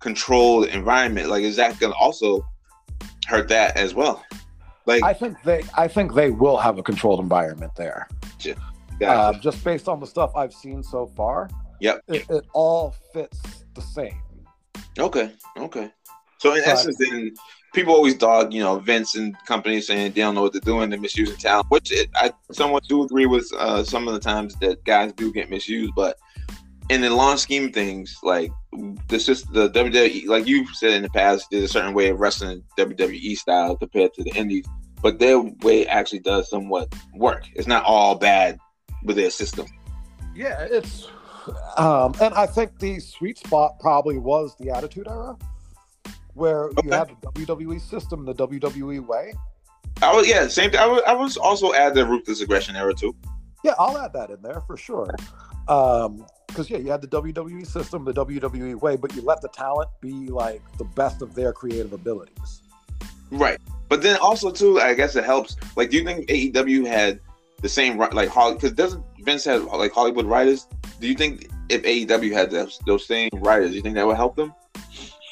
controlled 0.00 0.66
environment. 0.68 1.28
Like, 1.28 1.42
is 1.42 1.56
that 1.56 1.78
going 1.80 1.92
to 1.92 1.98
also 1.98 2.46
hurt 3.26 3.48
that 3.48 3.76
as 3.76 3.94
well? 3.94 4.24
Like, 4.86 5.02
I 5.02 5.14
think 5.14 5.42
they 5.42 5.62
I 5.76 5.88
think 5.88 6.14
they 6.14 6.30
will 6.30 6.58
have 6.58 6.78
a 6.78 6.82
controlled 6.82 7.20
environment 7.20 7.72
there. 7.76 8.06
Yeah. 8.40 8.54
Uh, 9.10 9.32
just 9.32 9.64
based 9.64 9.88
on 9.88 9.98
the 9.98 10.06
stuff 10.06 10.36
I've 10.36 10.52
seen 10.52 10.82
so 10.82 11.06
far. 11.06 11.50
Yep. 11.80 12.02
It, 12.08 12.30
it 12.30 12.44
all 12.52 12.94
fits 13.12 13.64
the 13.74 13.80
same. 13.80 14.20
Okay. 14.98 15.32
Okay. 15.56 15.90
So 16.38 16.54
in 16.54 16.62
essence, 16.64 16.96
then 16.98 17.34
people 17.74 17.94
always 17.94 18.14
dog, 18.14 18.52
you 18.52 18.62
know, 18.62 18.78
Vince 18.78 19.14
and 19.16 19.36
companies 19.46 19.86
saying 19.86 20.12
they 20.12 20.20
don't 20.20 20.34
know 20.34 20.42
what 20.42 20.52
they're 20.52 20.60
doing, 20.60 20.90
they're 20.90 21.00
misusing 21.00 21.36
talent, 21.36 21.70
which 21.70 21.92
it, 21.92 22.08
I 22.14 22.32
somewhat 22.52 22.84
do 22.88 23.02
agree 23.02 23.26
with 23.26 23.50
uh, 23.58 23.82
some 23.84 24.08
of 24.08 24.14
the 24.14 24.20
times 24.20 24.54
that 24.56 24.84
guys 24.84 25.12
do 25.12 25.32
get 25.32 25.50
misused. 25.50 25.92
But 25.96 26.16
in 26.90 27.00
the 27.00 27.10
long 27.10 27.36
scheme 27.36 27.72
things, 27.72 28.16
like 28.22 28.52
this 29.08 29.28
is 29.28 29.42
the 29.44 29.70
WWE, 29.70 30.26
like 30.26 30.46
you 30.46 30.66
said 30.74 30.92
in 30.92 31.02
the 31.02 31.10
past, 31.10 31.46
there's 31.50 31.64
a 31.64 31.68
certain 31.68 31.94
way 31.94 32.08
of 32.08 32.20
wrestling 32.20 32.62
WWE 32.78 33.36
style 33.36 33.76
compared 33.76 34.14
to 34.14 34.24
the 34.24 34.30
Indies, 34.30 34.66
but 35.02 35.18
their 35.18 35.38
way 35.38 35.86
actually 35.86 36.20
does 36.20 36.48
somewhat 36.48 36.94
work. 37.14 37.46
It's 37.54 37.68
not 37.68 37.84
all 37.84 38.14
bad 38.14 38.58
with 39.02 39.16
their 39.16 39.30
system. 39.30 39.66
Yeah, 40.34 40.66
it's 40.70 41.08
um, 41.76 42.14
and 42.20 42.34
I 42.34 42.46
think 42.46 42.78
the 42.78 42.98
sweet 43.00 43.38
spot 43.38 43.78
probably 43.80 44.18
was 44.18 44.54
the 44.58 44.70
Attitude 44.70 45.06
Era, 45.08 45.36
where 46.34 46.64
Okay. 46.66 46.80
you 46.84 46.92
had 46.92 47.08
the 47.20 47.28
WWE 47.32 47.80
system, 47.80 48.24
the 48.24 48.34
WWE 48.34 49.06
way. 49.06 49.34
I 50.02 50.14
was 50.14 50.28
yeah, 50.28 50.48
same 50.48 50.70
thing. 50.70 50.80
I 50.80 50.86
was, 50.86 51.02
I 51.06 51.14
was 51.14 51.36
also 51.36 51.72
add 51.72 51.94
the 51.94 52.04
ruthless 52.04 52.40
aggression 52.40 52.74
era 52.76 52.94
too. 52.94 53.14
Yeah, 53.62 53.74
I'll 53.78 53.96
add 53.96 54.12
that 54.12 54.30
in 54.30 54.42
there 54.42 54.60
for 54.66 54.76
sure. 54.76 55.14
Um, 55.68 56.26
because 56.48 56.68
yeah, 56.70 56.78
you 56.78 56.90
had 56.90 57.00
the 57.00 57.08
WWE 57.08 57.66
system, 57.66 58.04
the 58.04 58.12
WWE 58.12 58.76
way, 58.80 58.96
but 58.96 59.14
you 59.16 59.22
let 59.22 59.40
the 59.40 59.48
talent 59.48 59.88
be 60.00 60.28
like 60.28 60.62
the 60.78 60.84
best 60.84 61.20
of 61.22 61.34
their 61.34 61.52
creative 61.52 61.92
abilities. 61.92 62.60
Right. 63.30 63.58
But 63.88 64.02
then 64.02 64.18
also 64.18 64.50
too, 64.50 64.80
I 64.80 64.94
guess 64.94 65.16
it 65.16 65.24
helps. 65.24 65.56
Like, 65.76 65.90
do 65.90 65.96
you 65.96 66.04
think 66.04 66.28
AEW 66.28 66.86
had 66.86 67.20
the 67.60 67.68
same 67.68 67.98
like 67.98 68.28
Holly? 68.28 68.54
Because 68.54 68.72
doesn't 68.72 69.04
Vince 69.24 69.44
have 69.44 69.64
like 69.64 69.92
Hollywood 69.92 70.26
writers? 70.26 70.66
Do 71.00 71.06
you 71.08 71.14
think 71.14 71.48
if 71.68 71.82
AEW 71.82 72.32
had 72.32 72.50
those, 72.50 72.78
those 72.86 73.06
same 73.06 73.28
writers, 73.34 73.70
do 73.70 73.76
you 73.76 73.82
think 73.82 73.94
that 73.96 74.06
would 74.06 74.16
help 74.16 74.36
them? 74.36 74.54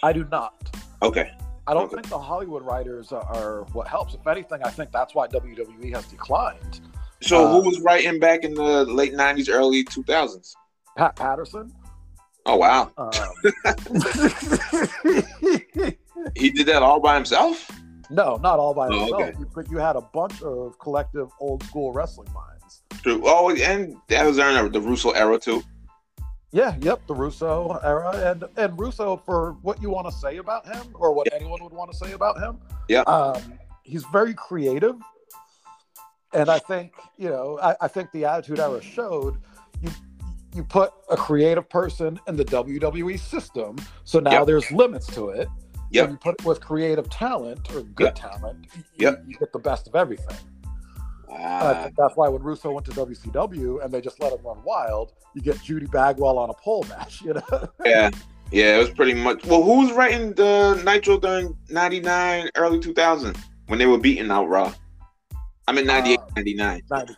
I 0.03 0.13
do 0.13 0.27
not. 0.31 0.55
Okay. 1.03 1.31
I 1.67 1.75
don't 1.75 1.85
Okay. 1.85 1.97
think 1.97 2.09
the 2.09 2.19
Hollywood 2.19 2.63
writers 2.65 3.13
are, 3.13 3.23
are 3.37 3.63
what 3.73 3.87
helps. 3.87 4.15
If 4.15 4.27
anything, 4.27 4.61
I 4.65 4.71
think 4.71 4.91
that's 4.91 5.15
why 5.15 5.29
WWE 5.29 5.95
has 5.95 6.05
declined. 6.07 6.81
So 7.21 7.47
who 7.49 7.61
was 7.69 7.81
writing 7.83 8.19
back 8.19 8.43
in 8.43 8.55
the 8.55 8.85
late 8.85 9.15
'90s, 9.15 9.49
early 9.49 9.85
2000s? 9.85 10.55
Pat 10.97 11.15
Patterson. 11.15 11.73
Oh 12.47 12.57
wow, 12.57 12.91
Um, 12.99 13.11
he 16.37 16.51
did 16.51 16.67
that 16.67 16.83
all 16.83 16.99
by 16.99 17.15
himself. 17.15 17.71
no, 18.11 18.35
not 18.37 18.59
all 18.59 18.75
by 18.75 18.89
Oh, 18.89 18.99
himself, 18.99 19.23
okay. 19.23 19.33
but 19.55 19.71
you 19.71 19.77
had 19.79 19.95
a 19.95 20.01
bunch 20.01 20.43
of 20.43 20.77
collective 20.81 21.29
old 21.41 21.63
school 21.63 21.93
wrestling 21.93 22.29
minds. 22.35 22.49
True. 23.03 23.23
Oh, 23.25 23.51
and 23.51 23.97
that 24.09 24.25
was 24.27 24.37
during 24.37 24.71
the 24.73 24.81
Russo 24.81 25.11
era 25.11 25.39
too. 25.39 25.63
Yeah, 26.55 26.77
yep, 26.81 27.01
the 27.07 27.15
Russo 27.15 27.81
era, 27.83 28.11
and 28.31 28.45
and 28.59 28.79
Russo 28.79 29.17
for 29.25 29.53
what 29.63 29.81
you 29.81 29.89
want 29.91 30.07
to 30.09 30.13
say 30.13 30.37
about 30.37 30.67
him, 30.67 30.87
or 30.95 31.13
what 31.15 31.33
anyone 31.33 31.63
would 31.63 31.73
want 31.73 31.91
to 31.91 31.97
say 31.97 32.13
about 32.13 32.39
him. 32.39 32.59
Yeah. 32.89 33.01
um, 33.03 33.55
he's 33.85 34.05
very 34.13 34.35
creative, 34.35 34.97
and 36.35 36.51
I 36.51 36.59
think 36.59 36.93
you 37.17 37.29
know, 37.31 37.59
I, 37.63 37.75
I 37.83 37.89
think 37.89 38.13
the 38.13 38.25
Attitude 38.27 38.61
Era 38.61 38.83
showed 38.83 39.39
you 39.81 39.91
you 40.55 40.63
put 40.63 40.93
a 41.11 41.17
creative 41.17 41.69
person 41.71 42.21
in 42.29 42.37
the 42.37 42.45
WWE 42.45 43.19
system, 43.19 43.77
so 44.05 44.21
now 44.21 44.31
Yep. 44.41 44.47
there's 44.47 44.71
limits 44.71 45.07
to 45.15 45.31
it. 45.31 45.49
Yeah, 45.91 46.11
you 46.11 46.17
put 46.19 46.35
it 46.39 46.45
with 46.47 46.61
creative 46.61 47.09
talent 47.09 47.71
or 47.75 47.81
good 47.83 48.05
Yep. 48.09 48.15
talent, 48.15 48.67
you, 48.77 48.83
Yep. 48.99 49.25
you 49.27 49.39
get 49.39 49.53
the 49.55 49.59
best 49.59 49.89
of 49.89 49.95
everything. 49.95 50.37
Think 51.37 51.97
that's 51.97 52.17
why 52.17 52.29
when 52.29 52.43
Russo 52.43 52.71
went 52.73 52.87
to 52.87 52.93
WCW 52.93 53.85
and 53.85 53.93
they 53.93 54.01
just 54.01 54.21
let 54.21 54.33
him 54.33 54.39
run 54.45 54.63
wild, 54.65 55.13
you 55.35 55.41
get 55.43 55.61
Judy 55.63 55.87
Bagwell 55.87 56.39
on 56.39 56.51
a 56.51 56.55
pole 56.55 56.85
match, 56.89 57.23
you 57.25 57.35
know? 57.35 57.69
Yeah. 57.85 58.11
Yeah, 58.51 58.77
it 58.77 58.79
was 58.81 58.91
pretty 58.91 59.15
much. 59.15 59.45
Well, 59.47 59.63
who 59.63 59.81
was 59.83 59.93
writing 59.93 60.35
the 60.35 60.75
Nitro 60.85 61.19
during 61.19 61.57
'99, 61.71 62.51
early 62.57 62.79
2000 62.81 63.35
when 63.69 63.79
they 63.79 63.87
were 63.87 63.97
beating 63.97 64.31
out 64.31 64.47
Raw? 64.47 64.75
I 65.67 65.73
mean, 65.73 65.87
98, 65.87 66.19
Uh, 66.19 66.23
99. 66.37 66.83
Ninety- 66.91 67.15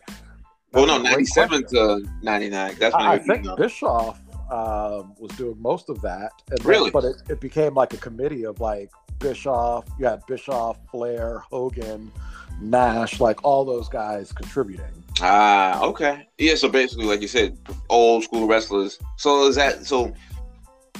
Well, 0.72 0.86
no, 0.86 0.98
That's 1.02 1.10
a 1.10 1.14
great 1.14 1.28
97 1.36 1.62
question. 1.64 2.04
to 2.04 2.08
99. 2.22 2.76
That's 2.78 2.94
when 2.94 3.04
I, 3.04 3.12
I 3.14 3.18
think 3.18 3.48
out. 3.48 3.56
Bischoff 3.58 4.20
um, 4.52 5.14
was 5.18 5.32
doing 5.36 5.60
most 5.60 5.88
of 5.90 6.00
that. 6.02 6.30
And 6.50 6.58
then- 6.60 6.66
Really? 6.68 6.90
but 6.92 7.02
it, 7.04 7.16
it 7.28 7.40
became 7.40 7.74
like 7.74 7.92
a 7.94 7.96
committee 7.96 8.44
of 8.46 8.60
like 8.60 8.90
Bischoff, 9.18 9.86
you 9.98 10.06
had 10.06 10.24
Bischoff, 10.26 10.78
Flair, 10.92 11.38
Hogan, 11.50 12.12
Nash, 12.60 13.20
like 13.20 13.42
all 13.44 13.64
those 13.64 13.88
guys 13.88 14.32
contributing. 14.32 14.86
Ah, 15.20 15.80
okay. 15.82 16.26
Yeah, 16.38 16.54
so 16.56 16.68
basically, 16.68 17.04
like 17.06 17.20
you 17.20 17.28
said, 17.28 17.56
old 17.88 18.24
school 18.24 18.46
wrestlers. 18.46 18.98
So 19.16 19.46
is 19.48 19.56
that 19.56 19.86
so? 19.86 20.12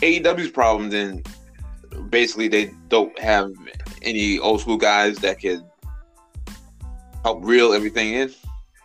AEW's 0.01 0.51
problem 0.51 0.91
then? 0.91 1.23
Basically, 2.11 2.49
they 2.49 2.73
don't 2.89 3.17
have 3.19 3.53
any 4.03 4.39
old 4.39 4.61
school 4.61 4.77
guys 4.77 5.17
that 5.19 5.41
could 5.41 5.65
help 7.23 7.45
reel 7.45 7.73
everything 7.73 8.13
in. 8.15 8.35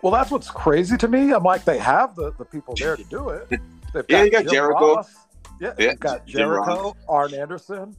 Well, 0.02 0.12
that's 0.14 0.32
what's 0.32 0.50
crazy 0.50 0.96
to 0.98 1.08
me. 1.08 1.32
I'm 1.34 1.44
like, 1.44 1.66
they 1.66 1.78
have 1.80 2.16
the, 2.16 2.32
the 2.38 2.46
people 2.46 2.76
there 2.80 2.96
to 2.96 3.04
do 3.06 3.30
it. 3.30 3.50
They've 3.94 4.06
Yeah, 4.08 4.24
you 4.24 4.32
got 4.32 4.44
Jim 4.44 4.52
Jericho. 4.54 4.96
Ross. 4.96 5.14
Yeah, 5.60 5.74
Yeah, 5.78 5.90
you've 5.92 6.00
got 6.00 6.26
Jericho, 6.26 6.96
Arn 7.10 7.34
Anderson, 7.34 7.96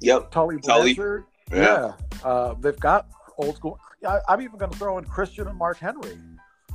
Yep. 0.00 0.30
Tully 0.30 0.58
Tully. 0.60 0.94
Blanchard. 0.94 1.24
Yeah. 1.52 1.58
Yeah, 1.58 1.92
Uh, 2.24 2.54
they've 2.60 2.78
got 2.80 3.08
old 3.38 3.56
school. 3.56 3.78
I, 4.06 4.20
I'm 4.28 4.40
even 4.40 4.58
going 4.58 4.70
to 4.70 4.78
throw 4.78 4.98
in 4.98 5.04
Christian 5.04 5.48
and 5.48 5.58
Mark 5.58 5.78
Henry. 5.78 6.18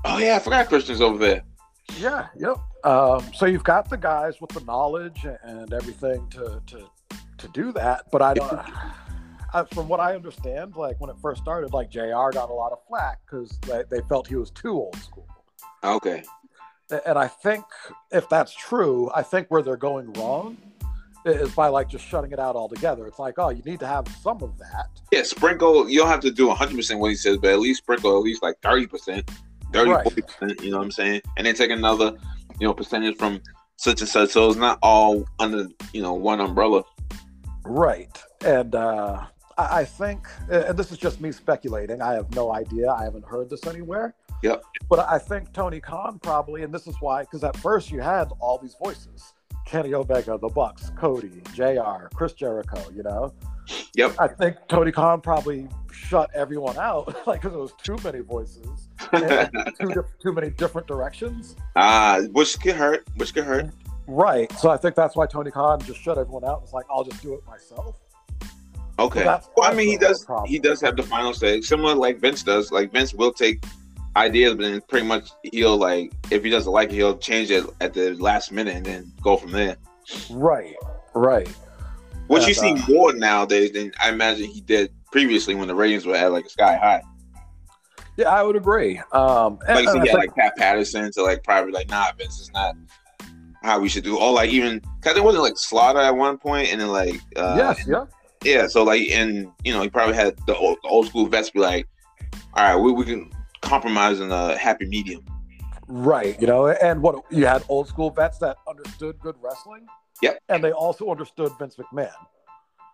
Oh 0.05 0.17
yeah, 0.17 0.35
I 0.35 0.39
forgot 0.39 0.67
Christian's 0.67 1.01
over 1.01 1.17
there. 1.17 1.43
Yeah, 1.97 2.27
yep. 2.37 2.57
Um, 2.83 3.23
so 3.33 3.45
you've 3.45 3.63
got 3.63 3.89
the 3.89 3.97
guys 3.97 4.39
with 4.39 4.51
the 4.51 4.61
knowledge 4.61 5.25
and 5.43 5.73
everything 5.73 6.27
to 6.29 6.61
to 6.67 6.89
to 7.37 7.47
do 7.49 7.71
that, 7.73 8.05
but 8.11 8.21
I 8.21 8.33
don't. 8.33 8.61
I, 9.51 9.63
from 9.73 9.87
what 9.87 9.99
I 9.99 10.13
understand, 10.13 10.75
like 10.75 11.01
when 11.01 11.09
it 11.09 11.15
first 11.23 11.41
started, 11.41 11.73
like 11.73 11.89
Jr. 11.89 12.29
got 12.31 12.51
a 12.51 12.53
lot 12.53 12.71
of 12.71 12.85
flack 12.87 13.17
because 13.25 13.57
they, 13.61 13.81
they 13.89 14.01
felt 14.07 14.27
he 14.27 14.35
was 14.35 14.51
too 14.51 14.73
old 14.73 14.95
school. 14.97 15.27
Okay. 15.83 16.23
And 17.05 17.17
I 17.17 17.27
think 17.27 17.63
if 18.11 18.29
that's 18.29 18.53
true, 18.53 19.09
I 19.13 19.23
think 19.23 19.47
where 19.49 19.63
they're 19.63 19.75
going 19.75 20.13
wrong 20.13 20.57
is 21.25 21.53
by 21.53 21.67
like 21.67 21.89
just 21.89 22.05
shutting 22.05 22.31
it 22.31 22.39
out 22.39 22.55
altogether. 22.55 23.07
It's 23.07 23.19
like, 23.19 23.35
oh, 23.37 23.49
you 23.49 23.61
need 23.63 23.79
to 23.79 23.87
have 23.87 24.07
some 24.21 24.41
of 24.41 24.57
that. 24.59 24.87
Yeah, 25.11 25.23
sprinkle. 25.23 25.89
You 25.89 25.99
don't 25.99 26.07
have 26.07 26.21
to 26.21 26.31
do 26.31 26.47
100 26.47 26.75
percent 26.75 26.99
what 26.99 27.09
he 27.09 27.15
says, 27.15 27.37
but 27.37 27.51
at 27.51 27.59
least 27.59 27.79
sprinkle 27.79 28.15
at 28.17 28.23
least 28.23 28.41
like 28.41 28.59
30 28.61 28.87
percent, 28.87 29.31
30, 29.73 29.91
Right. 29.91 30.03
40 30.03 30.21
percent. 30.21 30.63
You 30.63 30.71
know 30.71 30.77
what 30.77 30.85
I'm 30.85 30.91
saying? 30.91 31.21
And 31.37 31.45
then 31.45 31.55
take 31.55 31.71
another, 31.71 32.17
you 32.59 32.67
know, 32.67 32.73
percentage 32.73 33.17
from 33.17 33.41
such 33.75 34.01
and 34.01 34.09
such. 34.09 34.29
So 34.29 34.47
it's 34.49 34.57
not 34.57 34.79
all 34.81 35.25
under, 35.39 35.67
you 35.93 36.01
know, 36.01 36.13
one 36.13 36.39
umbrella. 36.39 36.83
Right. 37.63 38.17
And 38.45 38.75
uh, 38.75 39.25
I, 39.57 39.79
I 39.79 39.85
think, 39.85 40.27
and 40.49 40.77
this 40.77 40.91
is 40.91 40.97
just 40.97 41.21
me 41.21 41.31
speculating, 41.31 42.01
I 42.01 42.13
have 42.13 42.33
no 42.35 42.53
idea. 42.53 42.89
I 42.91 43.03
haven't 43.03 43.25
heard 43.25 43.49
this 43.49 43.67
anywhere. 43.67 44.15
Yep. 44.41 44.63
But 44.89 44.99
I 44.99 45.17
think 45.17 45.51
Tony 45.53 45.81
Khan 45.81 46.19
probably, 46.19 46.63
and 46.63 46.73
this 46.73 46.87
is 46.87 46.95
why, 47.01 47.23
because 47.23 47.43
at 47.43 47.57
first 47.57 47.91
you 47.91 47.99
had 47.99 48.31
all 48.39 48.57
these 48.57 48.75
voices 48.81 49.33
Kenny 49.69 49.93
Omega, 49.93 50.37
The 50.41 50.47
Bucks, 50.49 50.91
Cody, 50.97 51.43
JR, 51.53 52.07
Chris 52.15 52.33
Jericho, 52.33 52.83
you 52.95 53.03
know? 53.03 53.31
Yep. 53.93 54.15
I 54.17 54.27
think 54.27 54.57
Tony 54.67 54.91
Khan 54.91 55.21
probably 55.21 55.67
shut 55.91 56.31
everyone 56.33 56.75
out, 56.79 57.05
like, 57.27 57.41
because 57.41 57.55
it 57.55 57.59
was 57.59 57.73
too 57.83 57.95
many 58.03 58.21
voices, 58.21 58.89
too, 59.13 59.93
di- 59.93 60.01
too 60.23 60.33
many 60.33 60.49
different 60.49 60.87
directions. 60.87 61.55
Ah, 61.75 62.21
which 62.31 62.59
could 62.59 62.75
hurt. 62.75 63.07
Which 63.17 63.35
could 63.35 63.43
hurt. 63.43 63.69
Right. 64.07 64.51
So 64.53 64.71
I 64.71 64.77
think 64.77 64.95
that's 64.95 65.15
why 65.15 65.27
Tony 65.27 65.51
Khan 65.51 65.79
just 65.81 66.01
shut 66.01 66.17
everyone 66.17 66.45
out. 66.45 66.61
It's 66.63 66.73
like, 66.73 66.85
I'll 66.89 67.03
just 67.03 67.21
do 67.21 67.35
it 67.35 67.45
myself. 67.45 67.95
Okay. 68.97 69.23
that's 69.23 69.49
Well, 69.55 69.71
I 69.71 69.75
mean, 69.75 69.87
he 69.87 69.97
does. 69.97 70.25
problem. 70.25 70.49
He 70.49 70.57
does 70.57 70.81
have 70.81 70.97
the 70.97 71.03
final 71.03 71.31
say, 71.33 71.61
similar 71.61 71.93
like 71.93 72.19
Vince 72.19 72.41
does. 72.41 72.71
Like 72.71 72.91
Vince 72.91 73.13
will 73.13 73.31
take 73.31 73.63
ideas, 74.15 74.55
but 74.55 74.63
then 74.63 74.81
pretty 74.87 75.05
much 75.05 75.29
he'll 75.43 75.77
like 75.77 76.13
if 76.31 76.43
he 76.43 76.49
doesn't 76.49 76.71
like 76.71 76.89
it, 76.89 76.95
he'll 76.95 77.17
change 77.17 77.51
it 77.51 77.65
at 77.81 77.93
the 77.93 78.13
last 78.15 78.51
minute 78.51 78.75
and 78.75 78.85
then 78.85 79.11
go 79.21 79.37
from 79.37 79.51
there. 79.51 79.77
Right. 80.29 80.75
Right. 81.13 81.49
Which 82.27 82.47
you 82.47 82.53
see 82.53 82.75
more 82.87 83.13
nowadays 83.13 83.71
than 83.71 83.91
I 83.99 84.09
imagine 84.09 84.45
he 84.45 84.61
did 84.61 84.91
previously 85.11 85.55
when 85.55 85.67
the 85.67 85.75
ratings 85.75 86.05
were 86.05 86.15
at 86.15 86.31
like 86.31 86.45
a 86.45 86.49
sky 86.49 86.77
high. 86.77 87.01
Yeah, 88.17 88.29
I 88.29 88.43
would 88.43 88.55
agree. 88.55 89.01
Um, 89.13 89.59
and, 89.67 89.75
Like 89.75 89.85
you 89.85 89.91
and 89.91 89.91
said, 89.91 90.01
I 90.01 90.03
yeah, 90.03 90.13
like 90.13 90.35
Pat 90.35 90.55
Patterson 90.57 91.11
to 91.13 91.23
like 91.23 91.43
probably 91.43 91.71
like 91.71 91.89
nah, 91.89 92.11
Vince 92.17 92.39
is 92.39 92.51
not 92.51 92.75
how 93.63 93.79
we 93.79 93.89
should 93.89 94.03
do. 94.03 94.17
All 94.17 94.33
like 94.33 94.49
even 94.49 94.81
because 94.99 95.17
it 95.17 95.23
wasn't 95.23 95.43
like 95.43 95.57
Slaughter 95.57 95.99
at 95.99 96.15
one 96.15 96.37
point, 96.37 96.69
and 96.71 96.81
then 96.81 96.89
like 96.89 97.15
uh, 97.35 97.55
yes, 97.57 97.87
yeah, 97.87 98.05
yeah. 98.43 98.67
So 98.67 98.83
like 98.83 99.09
and 99.09 99.49
you 99.63 99.73
know 99.73 99.81
he 99.81 99.89
probably 99.89 100.15
had 100.15 100.35
the 100.47 100.55
old, 100.55 100.77
the 100.83 100.89
old 100.89 101.07
school 101.07 101.27
vets 101.27 101.49
be 101.49 101.59
like, 101.59 101.87
all 102.53 102.63
right, 102.63 102.75
we, 102.75 102.91
we 102.91 103.05
can 103.05 103.31
compromise 103.61 104.19
in 104.19 104.31
a 104.31 104.57
happy 104.57 104.85
medium. 104.85 105.23
right. 105.87 106.39
You 106.39 106.47
know, 106.47 106.67
and 106.67 107.01
what 107.01 107.23
you 107.31 107.45
had 107.45 107.63
old 107.69 107.87
school 107.87 108.09
vets 108.11 108.37
that 108.39 108.57
understood 108.67 109.19
good 109.19 109.35
wrestling. 109.41 109.87
Yep. 110.21 110.39
And 110.49 110.63
they 110.63 110.71
also 110.71 111.09
understood 111.09 111.51
Vince 111.57 111.75
McMahon. 111.77 112.11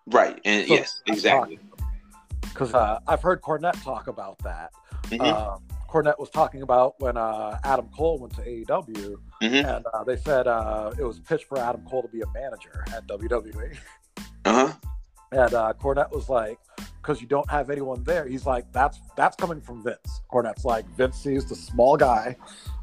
Right. 0.08 0.40
And 0.46 0.68
So 0.68 0.74
yes, 0.76 1.02
exactly. 1.08 1.60
Because 2.42 2.74
uh, 2.74 3.00
I've 3.08 3.22
heard 3.22 3.42
Cornette 3.42 3.82
talk 3.84 4.08
about 4.08 4.38
that. 4.44 4.72
Mhm. 5.06 5.22
Um, 5.22 5.64
Cornette 5.90 6.20
was 6.20 6.30
talking 6.30 6.62
about 6.62 7.00
when 7.00 7.18
uh, 7.18 7.58
Adam 7.64 7.90
Cole 7.96 8.20
went 8.20 8.34
to 8.36 8.42
AEW, 8.42 9.16
Mhm. 9.42 9.76
and 9.78 9.86
uh, 9.94 10.04
they 10.04 10.18
said 10.18 10.48
uh, 10.48 10.92
it 10.98 11.04
was 11.04 11.20
pitched 11.20 11.46
for 11.46 11.58
Adam 11.58 11.86
Cole 11.90 12.02
to 12.02 12.08
be 12.08 12.22
a 12.22 12.28
manager 12.34 12.84
at 12.96 13.06
WWE. 13.08 13.78
Uh 14.46 14.68
huh. 14.68 14.74
And 15.32 15.54
uh, 15.54 15.74
Cornette 15.82 16.12
was 16.12 16.30
like, 16.30 16.60
because 17.06 17.22
you 17.22 17.28
don't 17.28 17.50
have 17.52 17.70
anyone 17.70 18.04
there. 18.04 18.28
He's 18.28 18.46
like, 18.48 18.66
that's 18.72 19.00
that's 19.16 19.36
coming 19.36 19.62
from 19.62 19.84
Vince. 19.84 20.22
Cornette's 20.32 20.66
like, 20.66 20.86
Vince 20.98 21.18
sees 21.18 21.48
the 21.48 21.56
small 21.56 21.98
guy 21.98 22.36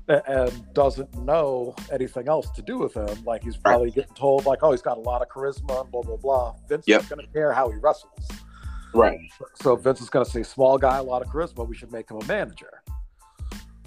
and 0.06 0.72
doesn't 0.74 1.12
know 1.24 1.74
anything 1.90 2.28
else 2.28 2.48
to 2.50 2.62
do 2.62 2.78
with 2.78 2.94
him. 2.94 3.24
Like 3.24 3.42
he's 3.42 3.56
probably 3.56 3.88
right. 3.88 3.94
getting 3.96 4.14
told, 4.14 4.46
like, 4.46 4.60
oh, 4.62 4.70
he's 4.70 4.82
got 4.82 4.96
a 4.96 5.00
lot 5.00 5.22
of 5.22 5.28
charisma, 5.28 5.90
blah 5.90 6.02
blah 6.02 6.16
blah. 6.16 6.54
Vince 6.68 6.84
yep. 6.86 7.02
is 7.02 7.08
going 7.08 7.26
to 7.26 7.32
care 7.32 7.52
how 7.52 7.68
he 7.68 7.76
wrestles. 7.78 8.28
Right. 8.94 9.18
So 9.54 9.74
Vince 9.74 10.00
is 10.00 10.10
going 10.10 10.24
to 10.24 10.30
say, 10.30 10.42
small 10.42 10.78
guy, 10.78 10.98
a 10.98 11.02
lot 11.02 11.22
of 11.22 11.28
charisma. 11.28 11.66
We 11.66 11.74
should 11.74 11.90
make 11.90 12.10
him 12.10 12.18
a 12.18 12.24
manager. 12.26 12.82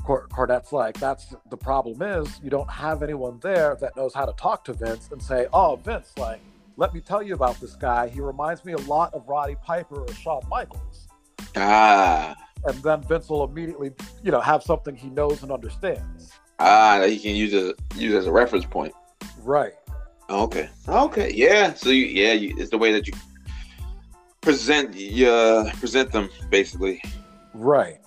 Cornette's 0.04 0.72
like, 0.72 1.00
that's 1.00 1.34
the 1.50 1.58
problem 1.58 2.02
is 2.02 2.40
you 2.44 2.50
don't 2.50 2.70
have 2.70 3.02
anyone 3.02 3.40
there 3.42 3.76
that 3.82 3.96
knows 3.96 4.14
how 4.14 4.26
to 4.26 4.34
talk 4.34 4.64
to 4.66 4.74
Vince 4.74 5.10
and 5.12 5.22
say, 5.22 5.48
oh, 5.52 5.78
Vince, 5.78 6.12
like, 6.18 6.42
let 6.78 6.94
me 6.94 7.02
tell 7.02 7.24
you 7.24 7.34
about 7.34 7.60
this 7.60 7.76
guy. 7.76 8.08
He 8.08 8.22
reminds 8.22 8.66
me 8.66 8.74
a 8.74 8.78
lot 8.80 9.14
of 9.14 9.28
Roddy 9.28 9.56
Piper 9.64 10.02
or 10.02 10.14
Shawn 10.14 10.42
Michaels. 10.50 11.08
Ah. 11.56 12.36
And 12.66 12.76
then 12.84 13.02
Vince 13.04 13.30
will 13.30 13.44
immediately, 13.44 13.92
you 14.24 14.32
know, 14.32 14.42
have 14.42 14.64
something 14.64 14.96
he 14.96 15.10
knows 15.10 15.44
and 15.44 15.52
understands. 15.52 16.32
Ah, 16.60 17.00
that 17.00 17.10
he 17.10 17.20
can 17.20 17.36
use 17.36 17.54
as 17.54 17.74
use 17.96 18.14
as 18.14 18.28
a 18.28 18.32
reference 18.32 18.66
point. 18.66 18.94
Right. 19.44 19.74
Okay. 20.30 20.70
Okay. 20.88 21.32
Yeah. 21.34 21.74
So 21.74 21.90
you, 21.90 22.06
yeah, 22.06 22.34
you, 22.34 22.56
it's 22.58 22.72
the 22.72 22.78
way 22.78 22.92
that 22.92 23.08
you 23.08 23.14
present 24.42 24.96
you 24.96 25.30
uh, 25.30 25.72
present 25.74 26.12
them 26.12 26.30
basically. 26.50 27.02
Right. 27.54 28.00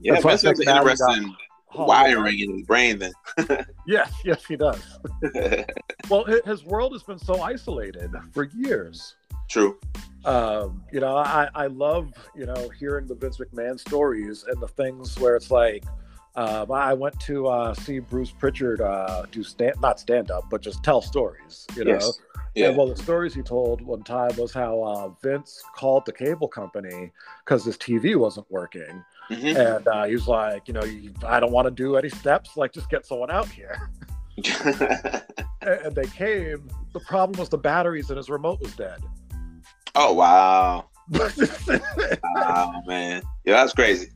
Yeah, 0.00 0.20
Vince 0.20 0.42
has 0.42 0.58
an 0.58 0.68
interesting 0.68 1.36
wiring 1.74 2.38
in 2.38 2.58
his 2.58 2.66
brain. 2.66 2.98
Then. 2.98 3.12
yes, 3.86 4.12
yes, 4.24 4.44
he 4.44 4.56
does. 4.56 4.80
well, 6.08 6.24
his 6.44 6.64
world 6.64 6.92
has 6.92 7.02
been 7.02 7.18
so 7.18 7.40
isolated 7.40 8.10
for 8.32 8.44
years. 8.44 9.16
True. 9.48 9.78
Um, 10.24 10.84
you 10.92 11.00
know, 11.00 11.16
I, 11.16 11.48
I 11.54 11.66
love 11.66 12.12
you 12.34 12.46
know 12.46 12.70
hearing 12.78 13.06
the 13.06 13.14
Vince 13.14 13.38
McMahon 13.38 13.78
stories 13.78 14.44
and 14.46 14.60
the 14.60 14.68
things 14.68 15.18
where 15.18 15.36
it's 15.36 15.50
like. 15.50 15.84
Um, 16.34 16.72
I 16.72 16.94
went 16.94 17.20
to 17.20 17.46
uh, 17.46 17.74
see 17.74 17.98
Bruce 17.98 18.30
Pritchard 18.30 18.80
uh, 18.80 19.26
do 19.30 19.42
stand, 19.42 19.74
not 19.82 20.00
stand 20.00 20.30
up, 20.30 20.44
but 20.48 20.62
just 20.62 20.82
tell 20.82 21.02
stories. 21.02 21.66
You 21.76 21.84
know, 21.84 21.90
yes. 21.90 22.18
Yeah. 22.54 22.68
And 22.68 22.76
well, 22.76 22.88
the 22.88 22.96
stories 22.96 23.34
he 23.34 23.42
told 23.42 23.80
one 23.80 24.02
time 24.02 24.36
was 24.36 24.52
how 24.52 24.82
uh, 24.82 25.08
Vince 25.22 25.62
called 25.74 26.04
the 26.04 26.12
cable 26.12 26.48
company 26.48 27.10
because 27.44 27.64
his 27.64 27.78
TV 27.78 28.14
wasn't 28.16 28.50
working. 28.50 29.04
Mm-hmm. 29.32 29.56
And 29.56 29.88
uh, 29.88 30.04
he 30.04 30.14
was 30.14 30.28
like, 30.28 30.68
you 30.68 30.74
know, 30.74 30.82
I 31.26 31.40
don't 31.40 31.52
want 31.52 31.66
to 31.66 31.70
do 31.70 31.96
any 31.96 32.08
steps. 32.08 32.56
Like, 32.56 32.72
just 32.72 32.90
get 32.90 33.06
someone 33.06 33.30
out 33.30 33.48
here. 33.48 33.90
and 35.62 35.94
they 35.94 36.06
came. 36.06 36.68
The 36.92 37.00
problem 37.00 37.38
was 37.38 37.48
the 37.48 37.58
batteries 37.58 38.10
and 38.10 38.16
his 38.16 38.28
remote 38.28 38.60
was 38.60 38.74
dead. 38.74 39.00
Oh, 39.94 40.14
wow. 40.14 40.88
oh 41.14 42.82
man, 42.86 43.22
yeah, 43.44 43.56
that's 43.56 43.72
crazy, 43.72 44.08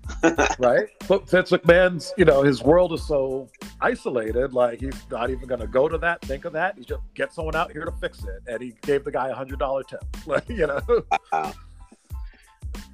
right? 0.59 0.87
But 1.09 1.29
Vince 1.29 1.51
McMahon's, 1.51 2.13
you 2.17 2.25
know, 2.25 2.43
his 2.43 2.63
world 2.63 2.93
is 2.93 3.07
so 3.07 3.51
isolated. 3.81 4.53
Like 4.53 4.81
he's 4.81 4.95
not 5.11 5.31
even 5.31 5.49
going 5.49 5.61
to 5.61 5.67
go 5.67 5.89
to 5.89 5.99
that, 5.99 6.23
think 6.23 6.45
of 6.45 6.53
that. 6.53 6.79
He 6.79 6.85
just 6.85 7.03
get 7.15 7.33
someone 7.33 7.57
out 7.57 7.73
here 7.73 7.85
to 7.85 7.93
fix 7.93 8.23
it, 8.23 8.43
and 8.47 8.63
he 8.63 8.75
gave 8.83 9.05
the 9.05 9.11
guy 9.11 9.29
a 9.29 9.35
hundred 9.35 9.59
dollar 9.59 9.83
tip. 9.83 10.05
Like 10.27 10.49
you 10.49 10.67
know, 10.67 10.81
wow. 11.33 11.53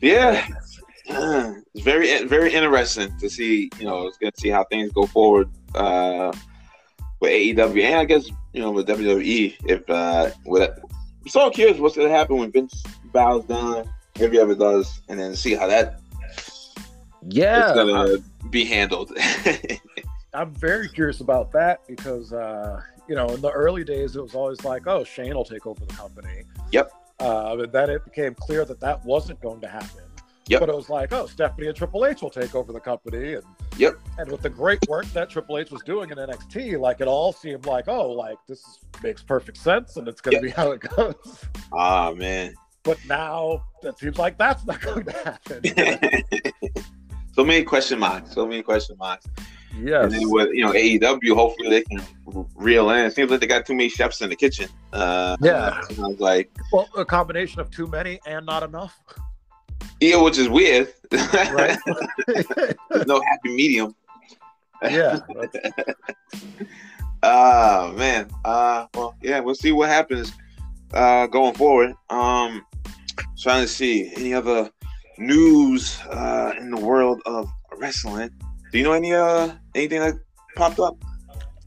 yeah, 0.01 0.49
it's 1.75 1.85
very 1.85 2.25
very 2.25 2.53
interesting 2.53 3.17
to 3.19 3.29
see. 3.29 3.71
You 3.79 3.87
know, 3.87 4.07
it's 4.07 4.19
going 4.19 4.33
to 4.33 4.41
see 4.41 4.49
how 4.49 4.65
things 4.65 4.93
go 4.93 5.07
forward 5.07 5.49
uh, 5.75 6.33
with 7.21 7.31
AEW, 7.31 7.83
and 7.83 7.97
I 7.97 8.05
guess 8.05 8.29
you 8.53 8.61
know 8.61 8.71
with 8.71 8.87
WWE. 8.87 9.57
If 9.65 9.89
uh, 9.91 10.31
with 10.45 10.71
I'm 11.23 11.29
so 11.29 11.51
curious 11.51 11.79
what's 11.79 11.97
going 11.97 12.09
to 12.09 12.15
happen 12.15 12.37
when 12.37 12.53
Vince 12.53 12.83
bows 13.13 13.45
down 13.45 13.89
if 14.19 14.33
he 14.33 14.39
ever 14.39 14.55
does, 14.55 15.01
and 15.09 15.19
then 15.19 15.35
see 15.35 15.55
how 15.55 15.67
that 15.67 16.01
yeah 17.29 17.71
is 17.71 17.73
gonna 17.75 18.19
be 18.51 18.65
handled. 18.65 19.13
I'm 20.35 20.55
very 20.55 20.89
curious 20.89 21.21
about 21.21 21.53
that 21.53 21.81
because 21.87 22.33
uh, 22.33 22.81
you 23.09 23.15
know 23.15 23.29
in 23.29 23.41
the 23.41 23.51
early 23.51 23.85
days 23.85 24.17
it 24.17 24.23
was 24.23 24.35
always 24.35 24.65
like, 24.65 24.87
oh, 24.87 25.05
Shane 25.05 25.35
will 25.35 25.45
take 25.45 25.67
over 25.67 25.85
the 25.85 25.95
company. 25.95 26.43
Yep. 26.73 26.91
Uh, 27.21 27.55
but 27.57 27.73
then 27.73 27.91
it 27.91 28.05
became 28.05 28.35
clear 28.35 28.65
that 28.65 28.81
that 28.81 29.05
wasn't 29.05 29.41
going 29.41 29.61
to 29.61 29.69
happen. 29.69 30.03
Yep. 30.49 30.61
But 30.61 30.69
it 30.69 30.75
was 30.75 30.89
like, 30.89 31.13
oh, 31.13 31.27
Stephanie 31.27 31.69
and 31.69 31.77
Triple 31.77 32.05
H 32.05 32.21
will 32.21 32.31
take 32.31 32.55
over 32.55 32.73
the 32.73 32.81
company, 32.81 33.35
and 33.35 33.45
yep. 33.77 33.95
And 34.19 34.31
with 34.31 34.43
the 34.43 34.51
great 34.51 34.81
work 34.89 35.07
that 35.13 35.31
Triple 35.31 35.59
H 35.59 35.71
was 35.71 35.83
doing 35.83 36.11
in 36.11 36.19
NXT, 36.19 36.81
like 36.81 37.01
it 37.01 37.07
all 37.07 37.33
seemed 37.33 37.67
like, 37.67 37.87
oh, 37.87 38.11
like 38.11 38.39
this 38.49 38.81
makes 39.03 39.23
perfect 39.23 39.59
sense, 39.59 39.97
and 39.97 40.09
it's 40.09 40.21
going 40.21 40.41
to 40.41 40.47
yep. 40.47 40.57
be 40.57 40.61
how 40.61 40.73
it 40.73 40.81
goes. 40.81 41.45
Ah, 41.73 42.13
man. 42.13 42.55
But 42.83 42.99
now 43.07 43.65
it 43.85 43.97
seems 43.99 44.19
like 44.19 44.37
that's 44.37 44.67
not 44.67 44.81
going 44.81 45.05
to 45.05 45.13
happen. 45.13 46.53
so 47.35 47.45
many 47.45 47.63
question 47.63 48.01
marks. 48.01 48.33
So 48.33 48.45
many 48.45 48.63
question 48.63 48.97
marks. 48.99 49.27
Yes. 49.81 50.05
And 50.05 50.13
then 50.13 50.31
with 50.31 50.51
you 50.53 50.65
know 50.65 50.73
AEW, 50.73 51.35
hopefully 51.35 51.71
they 51.71 51.83
can 51.83 52.03
reel 52.57 52.91
in. 52.91 53.07
It 53.07 53.15
seems 53.15 53.31
like 53.31 53.41
they 53.41 53.47
got 53.47 53.65
too 53.65 53.75
many 53.75 53.89
chefs 53.89 54.21
in 54.21 54.29
the 54.29 54.37
kitchen. 54.37 54.69
Uh, 54.93 55.37
yeah. 55.41 55.81
Was 55.97 56.19
like, 56.19 56.51
well, 56.73 56.89
a 56.97 57.05
combination 57.05 57.61
of 57.61 57.71
too 57.71 57.87
many 57.87 58.21
and 58.27 58.45
not 58.45 58.63
enough. 58.63 59.01
Yeah, 60.03 60.17
which 60.17 60.37
is 60.37 60.49
weird. 60.49 60.93
Right. 61.13 61.79
There's 62.27 63.07
no 63.07 63.21
happy 63.21 63.55
medium. 63.55 63.95
Yeah. 64.83 65.21
uh 67.23 67.93
man. 67.97 68.29
Uh 68.45 68.87
well 68.95 69.15
yeah, 69.23 69.39
we'll 69.39 69.55
see 69.55 69.71
what 69.71 69.89
happens 69.91 70.33
uh 70.93 71.29
going 71.29 71.55
forward. 71.55 71.95
Um 72.11 72.67
trying 73.39 73.63
to 73.63 73.69
see 73.69 74.13
any 74.17 74.35
other 74.35 74.71
news 75.19 76.01
uh 76.11 76.53
in 76.59 76.73
the 76.73 76.81
world 76.81 77.23
of 77.25 77.49
wrestling. 77.79 78.31
Do 78.73 78.79
you 78.79 78.83
know 78.83 78.95
any 78.95 79.15
uh 79.15 79.53
anything 79.77 80.01
that 80.01 80.15
popped 80.57 80.81
up? 80.81 80.97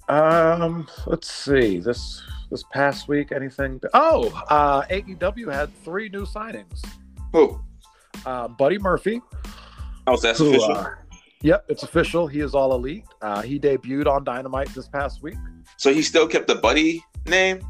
Um 0.09 0.89
let's 1.07 1.31
see. 1.31 1.79
This 1.79 2.21
this 2.51 2.65
past 2.73 3.07
week 3.07 3.31
anything 3.31 3.79
oh 3.93 4.27
uh 4.49 4.81
AEW 4.88 5.53
had 5.53 5.73
three 5.86 6.09
new 6.09 6.25
signings. 6.25 6.83
Who? 7.31 7.61
Uh, 8.26 8.47
Buddy 8.47 8.78
Murphy. 8.78 9.22
Oh, 10.07 10.18
that's 10.18 10.39
who, 10.39 10.49
official. 10.49 10.72
Uh, 10.78 10.89
yep, 11.41 11.66
it's 11.70 11.84
official. 11.84 12.28
He 12.28 12.41
is 12.41 12.53
all 12.53 12.74
elite. 12.74 13.05
Uh, 13.22 13.41
he 13.41 13.59
debuted 13.59 14.07
on 14.07 14.24
Dynamite 14.24 14.70
this 14.70 14.88
past 14.88 15.24
week. 15.24 15.36
So 15.78 15.93
he 15.93 16.01
still 16.01 16.28
kept 16.28 16.47
the 16.47 16.55
Buddy 16.55 17.03
name. 17.26 17.61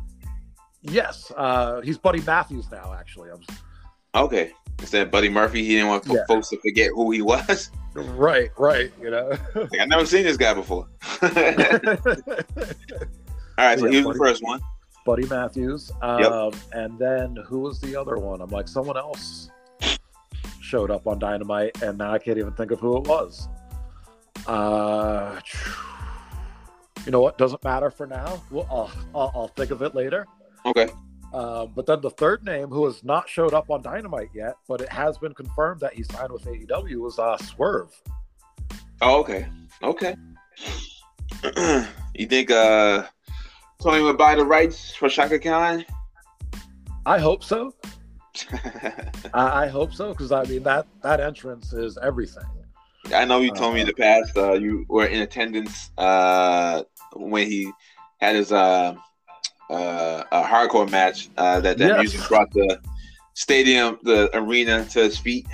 Yes, 0.82 1.32
uh, 1.36 1.82
he's 1.82 1.98
Buddy 1.98 2.22
Matthews 2.22 2.70
now. 2.72 2.94
Actually, 2.98 3.30
I'm. 3.32 3.42
Okay, 4.14 4.52
instead 4.80 5.08
of 5.08 5.12
Buddy 5.12 5.30
Murphy, 5.30 5.64
he 5.64 5.70
didn't 5.70 5.88
want 5.88 6.06
yeah. 6.08 6.26
folks 6.28 6.50
to 6.50 6.58
forget 6.58 6.92
who 6.94 7.12
he 7.12 7.22
was. 7.22 7.72
Right, 7.94 8.52
right. 8.58 8.92
You 9.02 9.10
know, 9.10 9.30
like, 9.56 9.80
I've 9.80 9.88
never 9.88 10.06
seen 10.06 10.24
this 10.24 10.38
guy 10.38 10.54
before. 10.54 10.88
all 11.22 11.30
right, 13.58 13.80
so 13.80 13.86
yeah, 13.86 13.92
he 13.92 13.98
was 13.98 14.04
Buddy, 14.04 14.04
the 14.04 14.14
first 14.18 14.44
one. 14.44 14.60
Buddy 15.06 15.26
Matthews. 15.28 15.92
Um, 16.02 16.22
yep. 16.22 16.56
And 16.74 17.00
then 17.00 17.38
who 17.48 17.60
was 17.60 17.80
the 17.80 17.96
other 17.96 18.18
one? 18.18 18.42
I'm 18.42 18.50
like 18.50 18.68
someone 18.68 18.98
else 18.98 19.50
showed 20.66 20.92
up 20.92 21.08
on 21.08 21.20
Dynamite, 21.20 21.82
and 21.82 21.98
now 21.98 22.12
I 22.12 22.20
can't 22.20 22.38
even 22.38 22.54
think 22.54 22.72
of 22.72 22.80
who 22.80 22.98
it 22.98 23.08
was. 23.08 23.48
Uh, 24.48 25.40
you 27.06 27.12
know 27.12 27.22
what? 27.22 27.38
Doesn't 27.38 27.64
matter 27.64 27.92
for 27.92 28.08
now. 28.08 28.42
Well, 28.50 28.68
I'll, 28.70 28.92
I'll, 29.14 29.32
I'll 29.36 29.48
think 29.50 29.72
of 29.72 29.82
it 29.82 29.96
later. 29.96 30.26
Okay. 30.66 30.90
Uh, 31.34 31.66
but 31.66 31.86
then 31.86 32.02
the 32.02 32.10
third 32.10 32.44
name, 32.44 32.70
who 32.70 32.86
has 32.86 33.04
not 33.04 33.30
showed 33.30 33.54
up 33.54 33.70
on 33.70 33.82
Dynamite 33.82 34.30
yet, 34.34 34.56
but 34.68 34.82
it 34.82 34.90
has 34.90 35.18
been 35.18 35.34
confirmed 35.34 35.82
that 35.82 35.94
he 35.94 36.04
signed 36.04 36.32
with 36.32 36.46
AEW, 36.46 36.98
was 36.98 37.20
uh, 37.20 37.38
Swerve. 37.38 37.92
Oh, 39.02 39.20
okay. 39.20 39.46
Okay. 39.84 40.16
you 42.16 42.26
think 42.26 42.52
uh, 42.52 43.06
Tony 43.82 44.02
would 44.02 44.18
buy 44.18 44.36
the 44.36 44.46
rights 44.46 44.96
for 44.96 45.10
Chaka 45.10 45.38
Khan? 45.38 45.86
I 47.06 47.20
hope 47.20 47.44
so. 47.44 47.74
I, 49.34 49.64
I, 49.64 49.68
hope 49.68 49.94
so 49.94 50.10
because 50.10 50.32
I 50.32 50.44
mean 50.44 50.64
that 50.64 50.88
that 51.02 51.20
entrance 51.20 51.74
is 51.74 51.98
everything. 51.98 52.44
I 53.14 53.26
know 53.26 53.40
you 53.40 53.52
told 53.52 53.72
uh, 53.72 53.76
me 53.76 53.82
in 53.82 53.88
the 53.88 53.94
past 53.94 54.36
uh, 54.38 54.54
you 54.54 54.86
were 54.90 55.06
in 55.06 55.22
attendance 55.22 55.92
uh, 55.98 56.84
when 57.16 57.48
he 57.48 57.72
had 58.20 58.36
his 58.36 58.52
uh, 58.52 58.96
uh, 59.70 60.24
a 60.32 60.44
hardcore 60.44 60.90
match 60.90 61.30
uh, 61.38 61.60
that 61.62 61.78
that 61.78 61.88
yes. 61.88 62.00
music 62.00 62.28
brought 62.28 62.52
the 62.52 62.80
stadium, 63.34 64.00
the 64.04 64.30
arena 64.34 64.86
to 64.86 65.00
his 65.00 65.18
feet. 65.18 65.46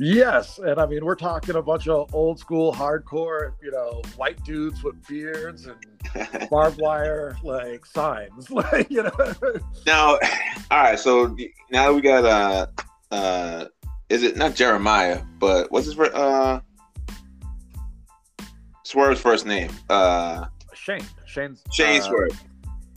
Yes, 0.00 0.58
and 0.58 0.80
I 0.80 0.86
mean 0.86 1.04
we're 1.04 1.16
talking 1.16 1.56
a 1.56 1.62
bunch 1.62 1.88
of 1.88 2.14
old 2.14 2.38
school 2.38 2.72
hardcore, 2.72 3.54
you 3.60 3.72
know, 3.72 4.00
white 4.16 4.42
dudes 4.44 4.84
with 4.84 5.04
beards 5.08 5.66
and 5.66 6.48
barbed 6.50 6.80
wire 6.80 7.36
like 7.42 7.84
signs, 7.84 8.48
like 8.50 8.88
you 8.90 9.02
know. 9.02 9.34
Now, 9.86 10.18
all 10.70 10.82
right, 10.82 10.98
so 10.98 11.36
now 11.72 11.92
we 11.92 12.00
got 12.00 12.24
uh 12.24 12.66
uh 13.12 13.64
is 14.08 14.22
it 14.22 14.36
not 14.36 14.54
Jeremiah, 14.54 15.20
but 15.40 15.72
what's 15.72 15.86
his 15.86 15.98
uh 15.98 16.60
Swerve's 18.84 19.20
first 19.20 19.46
name? 19.46 19.70
Uh 19.90 20.46
Shane. 20.74 21.04
Shane's 21.26 21.64
Shane 21.72 22.00
uh, 22.00 22.04
Swerve. 22.04 22.44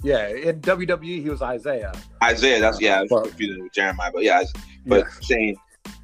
Yeah, 0.03 0.27
in 0.27 0.61
WWE 0.61 1.03
he 1.03 1.29
was 1.29 1.41
Isaiah. 1.41 1.93
Isaiah, 2.23 2.59
that's 2.59 2.79
yeah, 2.79 2.99
I 2.99 3.07
was 3.09 3.27
confused 3.27 3.59
with 3.59 3.73
Jeremiah, 3.73 4.11
but 4.13 4.21
yeah, 4.21 4.43
but. 4.85 5.07
Shane 5.23 5.57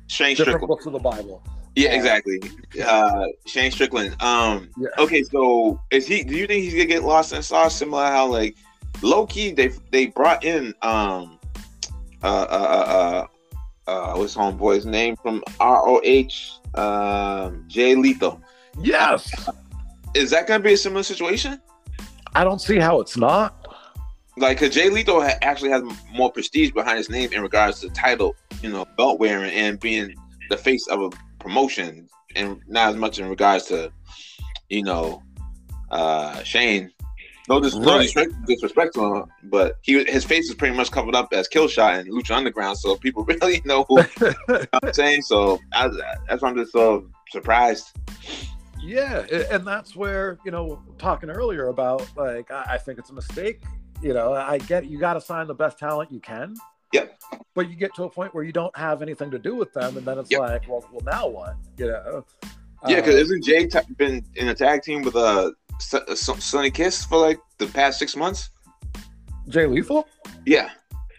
Shane 0.07 0.35
different 0.35 0.59
Strickland. 0.59 0.67
books 0.67 0.85
of 0.85 0.93
the 0.93 0.99
Bible. 0.99 1.43
Yeah, 1.75 1.89
Uh, 1.91 1.95
exactly. 1.95 2.41
Uh, 2.83 3.25
Shane 3.45 3.71
Strickland. 3.71 4.15
Um, 4.21 4.69
Yeah. 4.77 4.87
okay, 4.97 5.23
so 5.23 5.79
is 5.91 6.07
he? 6.07 6.23
Do 6.23 6.35
you 6.35 6.47
think 6.47 6.63
he's 6.63 6.73
gonna 6.73 6.85
get 6.85 7.03
lost 7.03 7.33
in 7.33 7.41
sauce? 7.43 7.75
Similar 7.75 8.05
how 8.07 8.25
like 8.27 8.55
low 9.01 9.25
key 9.27 9.51
they 9.51 9.67
they 9.91 10.07
brought 10.07 10.43
in 10.43 10.73
um 10.81 11.37
uh 12.23 12.27
uh 12.49 13.27
uh, 13.87 13.89
uh 13.91 14.15
what's 14.15 14.35
homeboy's 14.35 14.85
name 14.87 15.15
from 15.17 15.43
ROH 15.59 16.59
um 16.75 17.63
Jay 17.67 17.93
Lethal. 17.95 18.41
Yes, 18.81 19.31
Is 20.15 20.31
that 20.31 20.47
gonna 20.47 20.63
be 20.63 20.73
a 20.73 20.77
similar 20.77 21.03
situation? 21.03 21.61
I 22.33 22.43
don't 22.43 22.59
see 22.61 22.79
how 22.79 23.01
it's 23.01 23.17
not. 23.17 23.66
Like, 24.37 24.59
cause 24.59 24.69
Jay 24.69 24.89
Lethal 24.89 25.21
ha- 25.21 25.37
actually 25.41 25.71
has 25.71 25.83
more 26.13 26.31
prestige 26.31 26.71
behind 26.71 26.97
his 26.97 27.09
name 27.09 27.33
in 27.33 27.41
regards 27.41 27.79
to 27.81 27.89
title, 27.89 28.35
you 28.61 28.69
know, 28.69 28.85
belt 28.95 29.19
wearing 29.19 29.51
and 29.51 29.79
being 29.79 30.13
the 30.49 30.57
face 30.57 30.87
of 30.87 31.01
a 31.01 31.09
promotion, 31.39 32.07
and 32.35 32.61
not 32.67 32.89
as 32.89 32.95
much 32.95 33.17
in 33.17 33.27
regards 33.29 33.65
to, 33.65 33.91
you 34.69 34.83
know, 34.83 35.23
uh 35.89 36.43
Shane. 36.43 36.91
No, 37.49 37.61
dis- 37.61 37.75
no 37.75 37.97
disrespect, 37.97 38.33
disrespect 38.45 38.93
to 38.95 39.15
him, 39.15 39.23
but 39.43 39.77
he 39.81 40.03
his 40.03 40.25
face 40.25 40.49
is 40.49 40.55
pretty 40.55 40.75
much 40.75 40.91
covered 40.91 41.15
up 41.15 41.29
as 41.31 41.47
Killshot 41.47 41.99
and 41.99 42.11
Lucha 42.11 42.31
Underground, 42.35 42.77
so 42.77 42.95
people 42.97 43.23
really 43.41 43.61
know 43.65 43.85
who 43.87 44.03
I'm 44.49 44.93
saying. 44.93 45.21
So 45.23 45.57
I, 45.73 45.89
that's 46.27 46.43
why 46.43 46.49
I'm 46.49 46.57
just 46.57 46.73
so 46.73 47.09
surprised. 47.31 47.91
Yeah, 48.79 49.25
and 49.49 49.65
that's 49.65 49.95
where 49.95 50.37
you 50.45 50.51
know 50.51 50.83
talking 50.97 51.29
earlier 51.29 51.69
about 51.69 52.07
like 52.15 52.51
I 52.51 52.65
I 52.71 52.77
think 52.77 52.99
it's 52.99 53.09
a 53.09 53.13
mistake. 53.13 53.61
You 54.01 54.13
know, 54.13 54.33
I 54.33 54.57
get 54.59 54.85
you 54.85 54.99
got 54.99 55.13
to 55.13 55.21
sign 55.21 55.47
the 55.47 55.53
best 55.55 55.79
talent 55.79 56.11
you 56.11 56.19
can. 56.19 56.55
Yep. 56.93 57.19
But 57.55 57.69
you 57.69 57.75
get 57.75 57.93
to 57.95 58.03
a 58.03 58.09
point 58.09 58.33
where 58.33 58.43
you 58.43 58.51
don't 58.53 58.75
have 58.77 59.01
anything 59.01 59.29
to 59.31 59.39
do 59.39 59.55
with 59.55 59.73
them, 59.73 59.97
and 59.97 60.05
then 60.05 60.17
it's 60.19 60.31
Yep. 60.31 60.39
like, 60.39 60.67
well, 60.69 60.85
well, 60.91 61.01
now 61.03 61.27
what? 61.27 61.55
You 61.77 61.87
know. 61.87 62.25
Yeah, 62.87 62.97
because 62.97 63.15
Uh, 63.15 63.17
isn't 63.19 63.43
Jay 63.43 63.65
t- 63.65 63.79
been 63.97 64.23
in 64.35 64.49
a 64.49 64.53
tag 64.55 64.83
team 64.83 65.01
with 65.01 65.15
uh, 65.15 65.51
S- 65.79 65.95
S- 66.07 66.43
Sonny 66.43 66.69
Kiss 66.71 67.03
for 67.05 67.17
like 67.17 67.39
the 67.57 67.65
past 67.67 67.97
six 67.99 68.15
months? 68.15 68.51
Jay 69.49 69.65
Lethal. 69.65 70.07
Yeah, 70.45 70.69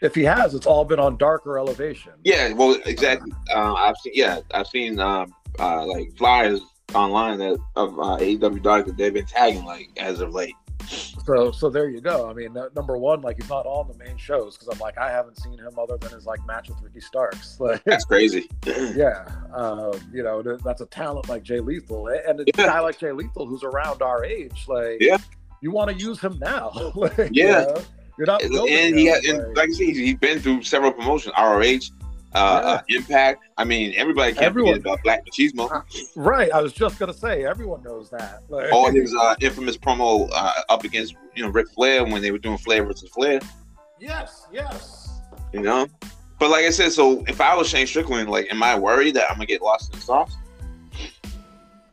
If 0.00 0.14
he 0.14 0.22
has, 0.24 0.54
it's 0.54 0.66
all 0.66 0.84
been 0.84 1.00
on 1.00 1.16
darker 1.16 1.58
elevation. 1.58 2.12
yeah. 2.24 2.52
Well, 2.52 2.76
exactly. 2.86 3.32
Uh, 3.52 3.74
I've 3.74 3.96
seen. 3.98 4.12
Yeah, 4.14 4.40
I've 4.54 4.68
seen 4.68 5.00
um, 5.00 5.34
uh, 5.58 5.84
like 5.84 6.16
flyers 6.16 6.60
online 6.94 7.38
that 7.38 7.58
of 7.76 7.98
uh, 7.98 8.16
AEW 8.18 8.62
Dark 8.62 8.86
that 8.86 8.96
they've 8.96 9.12
been 9.12 9.26
tagging 9.26 9.64
like 9.64 9.90
as 9.98 10.20
of 10.20 10.32
late. 10.32 10.54
So, 10.88 11.50
so 11.52 11.68
there 11.68 11.88
you 11.88 12.00
go. 12.00 12.28
I 12.28 12.32
mean, 12.32 12.56
number 12.74 12.96
one, 12.96 13.20
like 13.20 13.36
he's 13.40 13.48
not 13.50 13.66
on 13.66 13.88
the 13.88 13.94
main 14.02 14.16
shows 14.16 14.56
because 14.56 14.68
I'm 14.74 14.78
like, 14.80 14.96
I 14.98 15.10
haven't 15.10 15.38
seen 15.38 15.58
him 15.58 15.78
other 15.78 15.96
than 15.98 16.10
his 16.12 16.24
like 16.26 16.44
match 16.46 16.68
with 16.68 16.80
Ricky 16.82 17.00
Starks. 17.00 17.58
Like, 17.68 17.82
That's 17.84 18.04
crazy. 18.04 18.48
yeah, 18.66 19.24
um, 19.54 19.92
you 20.12 20.22
know, 20.22 20.42
th- 20.42 20.60
that's 20.64 20.80
a 20.80 20.86
talent 20.86 21.28
like 21.28 21.42
Jay 21.42 21.60
Lethal, 21.60 22.08
and 22.08 22.40
a 22.40 22.44
Yeah. 22.46 22.66
guy 22.66 22.80
like 22.80 22.98
Jay 22.98 23.12
Lethal 23.12 23.46
who's 23.46 23.64
around 23.64 24.00
our 24.02 24.24
age. 24.24 24.64
Like, 24.68 24.98
Yeah. 25.00 25.18
you 25.60 25.70
want 25.70 25.90
to 25.90 25.96
use 25.96 26.20
him 26.20 26.38
now. 26.38 26.70
like, 26.94 27.16
you 27.18 27.28
Yeah. 27.32 27.64
know, 27.64 27.82
you're 28.16 28.26
not. 28.26 28.42
and 28.42 28.98
he 28.98 29.06
had, 29.06 29.24
and 29.24 29.38
like- 29.48 29.56
like 29.56 29.68
I 29.70 29.72
said, 29.72 29.86
he's 29.88 30.14
been 30.16 30.40
through 30.40 30.62
several 30.62 30.92
promotions. 30.92 31.34
ROH, 31.36 31.90
uh, 32.34 32.38
uh, 32.38 32.80
Impact. 32.88 33.42
I 33.56 33.64
mean, 33.64 33.94
everybody 33.96 34.32
can't 34.32 34.44
Everyone- 34.44 34.74
forget 34.74 34.86
about 34.86 35.02
Black 35.02 35.24
Machismo. 35.26 35.82
right. 36.16 36.52
I 36.52 36.60
was 36.60 36.72
just 36.72 36.98
gonna 36.98 37.12
say, 37.14 37.44
everyone 37.44 37.82
knows 37.82 38.10
that. 38.10 38.42
Like, 38.48 38.72
All 38.72 38.90
his 38.90 39.14
uh, 39.14 39.34
infamous 39.40 39.76
promo 39.76 40.28
uh, 40.32 40.52
up 40.68 40.84
against 40.84 41.14
you 41.34 41.42
know 41.42 41.50
Ric 41.50 41.68
Flair 41.70 42.04
when 42.04 42.20
they 42.22 42.30
were 42.30 42.38
doing 42.38 42.58
Flair 42.58 42.84
versus 42.84 43.08
Flair. 43.10 43.40
yes, 43.98 44.46
yes. 44.52 45.20
you 45.52 45.60
know. 45.60 45.86
But 46.38 46.50
like 46.50 46.64
I 46.64 46.70
said, 46.70 46.92
so 46.92 47.24
if 47.26 47.40
I 47.40 47.56
was 47.56 47.68
Shane 47.68 47.86
Strickland, 47.86 48.30
like, 48.30 48.46
am 48.52 48.62
I 48.62 48.78
worried 48.78 49.14
that 49.14 49.28
I'm 49.28 49.36
gonna 49.36 49.46
get 49.46 49.60
lost 49.62 49.92
in 49.92 49.98
the 49.98 50.04
sauce? 50.04 50.36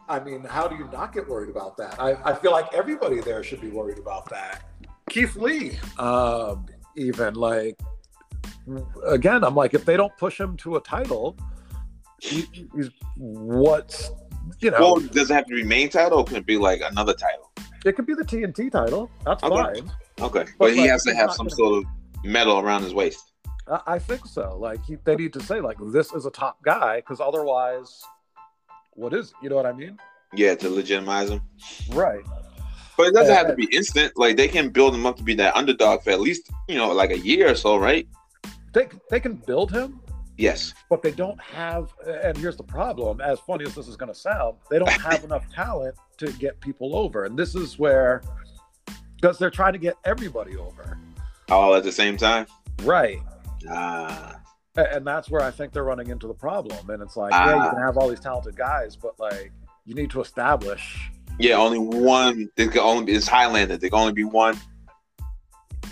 I 0.07 0.20
mean, 0.20 0.44
how 0.44 0.68
do 0.68 0.76
you 0.76 0.88
not 0.91 1.14
get 1.14 1.28
worried 1.28 1.49
about 1.49 1.78
that? 1.78 1.99
I, 1.99 2.16
I 2.24 2.36
feel 2.36 2.52
like 2.52 2.72
everybody 2.74 3.22
there 3.22 3.44
should 3.44 3.60
be 3.60 3.70
worried 3.70 3.98
about 3.98 4.30
that. 4.30 4.62
Keith 5.10 5.36
Lee, 5.36 5.80
um, 5.98 6.68
even 6.95 7.34
like, 7.34 7.80
again, 9.08 9.44
I'm 9.44 9.56
like, 9.56 9.74
if 9.74 9.86
they 9.86 9.98
don't 9.98 10.16
push 10.18 10.40
him 10.40 10.58
to 10.58 10.76
a 10.78 10.82
title, 10.82 11.38
he, 12.22 12.46
he's 12.76 12.90
what's, 13.18 14.12
you 14.60 14.72
know, 14.72 14.78
Well, 14.80 14.96
does 15.00 15.30
it 15.30 15.34
have 15.34 15.46
to 15.48 15.56
be 15.56 15.64
main 15.64 15.90
title, 15.90 16.20
or 16.20 16.26
can 16.26 16.38
it 16.38 16.46
be 16.46 16.58
like 16.58 16.82
another 16.84 17.14
title? 17.14 17.52
it 17.86 17.96
could 17.96 18.08
be 18.08 18.16
the 18.16 18.24
TNT 18.24 18.72
title. 18.72 19.12
That's 19.26 19.44
Okay. 19.44 19.56
fine. 19.82 19.92
Okay, 20.20 20.40
but, 20.44 20.50
But, 20.58 20.74
he 20.74 20.82
like, 20.82 20.90
has 20.90 21.04
to 21.04 21.14
have 21.14 21.32
some 21.32 21.46
gonna- 21.48 21.56
sort 21.56 21.84
of 21.84 22.24
medal 22.24 22.60
around 22.60 22.82
his 22.84 22.94
waist. 22.96 23.32
I, 23.68 23.80
I 23.88 24.00
think 24.00 24.26
so. 24.26 24.58
Like, 24.60 24.84
he, 24.86 24.96
they 25.04 25.16
need 25.16 25.34
to 25.34 25.40
say, 25.42 25.60
like, 25.62 25.78
this 25.92 26.12
is 26.14 26.26
a 26.26 26.32
top 26.32 26.64
guy, 26.64 26.98
because 26.98 27.20
otherwise, 27.20 28.02
what 28.94 29.14
is, 29.14 29.34
you 29.44 29.50
know 29.50 29.56
what 29.56 29.66
I 29.68 29.74
mean? 29.74 29.98
Yeah, 30.34 30.56
to 30.56 30.70
legitimize 30.70 31.30
him. 31.30 31.42
Right. 31.92 32.24
But 32.98 33.08
it 33.08 33.14
doesn't 33.14 33.34
Uh, 33.34 33.38
have 33.38 33.48
to 33.48 33.54
be 33.56 33.66
instant. 33.76 34.14
Like 34.18 34.38
they 34.38 34.48
can 34.48 34.70
build 34.70 34.96
him 34.96 35.06
up 35.06 35.18
to 35.18 35.24
be 35.24 35.34
that 35.36 35.56
underdog 35.56 36.02
for 36.02 36.12
at 36.12 36.20
least 36.22 36.50
you 36.70 36.76
know 36.78 36.92
like 36.94 37.12
a 37.12 37.20
year 37.20 37.50
or 37.52 37.56
so, 37.56 37.78
right? 37.78 38.08
They, 38.76 38.88
they 39.10 39.19
can 39.22 39.35
build 39.35 39.72
him, 39.72 40.02
Yes. 40.38 40.73
but 40.89 41.02
they 41.02 41.11
don't 41.11 41.39
have 41.41 41.93
and 42.06 42.35
here's 42.38 42.57
the 42.57 42.64
problem 42.64 43.22
as 43.22 43.39
funny 43.39 43.64
as 43.65 43.73
this 43.73 43.88
is 43.88 43.95
going 43.95 44.11
to 44.14 44.19
sound 44.19 44.57
they 44.69 44.77
don't 44.77 44.91
have 44.91 45.23
enough 45.30 45.49
talent 45.49 45.95
to 46.18 46.30
get 46.34 46.60
people 46.60 46.93
over 46.93 47.23
and 47.23 47.39
this 47.39 47.56
is 47.56 47.80
where 47.80 48.22
because 49.15 49.38
they're 49.39 49.49
trying 49.49 49.72
to 49.72 49.80
get 49.80 49.95
everybody 50.03 50.57
over 50.57 50.99
All 51.49 51.73
at 51.73 51.84
the 51.85 51.91
same 51.91 52.18
time. 52.18 52.47
right 52.84 53.19
Ah. 53.69 54.35
A- 54.76 54.93
and 54.95 55.07
that's 55.07 55.30
where 55.30 55.41
i 55.41 55.49
think 55.52 55.72
they're 55.72 55.85
running 55.85 56.10
into 56.10 56.27
the 56.27 56.34
problem 56.34 56.89
and 56.89 57.02
it's 57.02 57.15
like 57.15 57.31
yeah 57.31 57.56
you 57.56 57.61
Ah. 57.61 57.69
can 57.72 57.80
have 57.81 57.95
all 57.97 58.10
these 58.10 58.19
talented 58.19 58.57
guys 58.57 58.97
but 58.97 59.18
like 59.18 59.53
you 59.85 59.95
need 59.95 60.10
to 60.11 60.19
establish 60.19 61.10
Yeah, 61.39 61.56
only 61.56 61.80
one. 61.80 62.49
There 62.57 62.68
can 62.69 62.81
only 62.81 63.06
be 63.06 63.14
it's 63.14 63.27
Highlander. 63.27 63.77
There 63.77 63.89
can 63.89 63.99
only 63.99 64.14
be 64.14 64.26
one. 64.26 64.57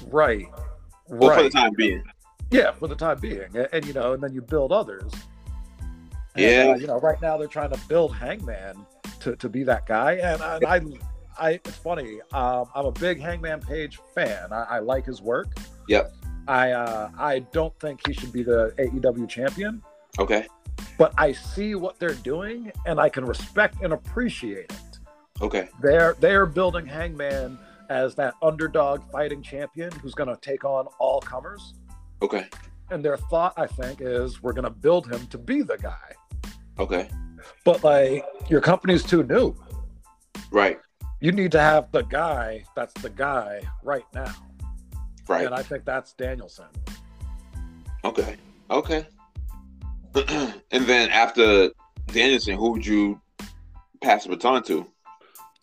right 0.07 0.47
Well, 1.07 1.29
right 1.29 1.37
for 1.37 1.43
the 1.43 1.49
time 1.49 1.73
being. 1.77 2.03
Yeah 2.53 2.71
for 2.71 2.87
the 2.87 2.95
time 2.95 3.19
being 3.19 3.49
and, 3.55 3.67
and, 3.73 3.85
you 3.85 3.93
know 3.93 4.13
and 4.13 4.21
then 4.23 4.31
you 4.33 4.41
build 4.41 4.71
others 4.71 5.11
And, 6.35 6.43
Yeah. 6.43 6.71
uh, 6.71 6.75
you 6.75 6.87
know 6.87 6.99
right 6.99 7.21
now 7.21 7.37
they're 7.37 7.47
trying 7.47 7.71
to 7.71 7.79
build 7.87 8.15
hangman 8.15 8.85
to, 9.21 9.35
to 9.35 9.49
be 9.49 9.63
that 9.63 9.85
guy 9.85 10.13
and, 10.13 10.41
and 10.41 10.65
i 10.65 10.81
i 11.39 11.49
it's 11.53 11.77
funny 11.77 12.19
um, 12.33 12.65
i'm 12.75 12.85
a 12.85 12.91
big 12.91 13.19
hangman 13.19 13.59
page 13.61 13.99
fan 14.15 14.51
I, 14.53 14.63
I 14.75 14.79
like 14.79 15.05
his 15.05 15.21
work 15.21 15.47
Yep. 15.87 16.13
i 16.47 16.71
uh, 16.71 17.09
i 17.17 17.39
don't 17.39 17.77
think 17.79 18.05
he 18.07 18.13
should 18.13 18.31
be 18.31 18.43
the 18.43 18.73
aew 18.77 19.27
champion 19.27 19.81
Okay. 20.19 20.45
but 20.97 21.11
i 21.17 21.31
see 21.31 21.73
what 21.75 21.99
they're 21.99 22.13
doing 22.15 22.71
and 22.85 22.99
i 22.99 23.09
can 23.09 23.25
respect 23.25 23.81
and 23.81 23.93
appreciate 23.93 24.71
it 24.71 24.99
Okay. 25.41 25.67
they're 25.81 26.15
they're 26.19 26.45
building 26.45 26.85
hangman 26.85 27.57
as 27.89 28.15
that 28.15 28.33
underdog 28.41 29.01
fighting 29.11 29.41
champion 29.41 29.91
who's 30.01 30.13
going 30.13 30.29
to 30.29 30.37
take 30.41 30.63
on 30.63 30.85
all 30.99 31.19
comers 31.19 31.73
Okay. 32.23 32.45
and 32.89 33.03
their 33.03 33.17
thought 33.17 33.53
i 33.57 33.67
think 33.67 33.99
is 34.01 34.41
we're 34.41 34.53
going 34.53 34.63
to 34.63 34.69
build 34.87 35.11
him 35.11 35.25
to 35.27 35.37
be 35.37 35.61
the 35.61 35.77
guy 35.77 36.09
Okay. 36.79 37.09
but 37.65 37.83
like 37.83 38.23
your 38.49 38.61
company's 38.61 39.03
too 39.03 39.23
new 39.23 39.53
Right. 40.51 40.79
you 41.19 41.31
need 41.31 41.51
to 41.51 41.59
have 41.59 41.91
the 41.91 42.03
guy 42.03 42.63
that's 42.75 42.93
the 43.01 43.09
guy 43.09 43.61
right 43.83 44.05
now 44.15 44.33
Right. 45.27 45.45
and 45.45 45.53
i 45.53 45.61
think 45.61 45.85
that's 45.85 46.13
danielson 46.13 46.67
Okay. 48.05 48.35
Okay. 48.69 49.07
and 50.71 50.85
then 50.85 51.09
after 51.09 51.69
Danielson, 52.07 52.57
who 52.57 52.71
would 52.71 52.85
you 52.85 53.19
pass 54.01 54.23
the 54.25 54.29
baton 54.29 54.61
to? 54.63 54.85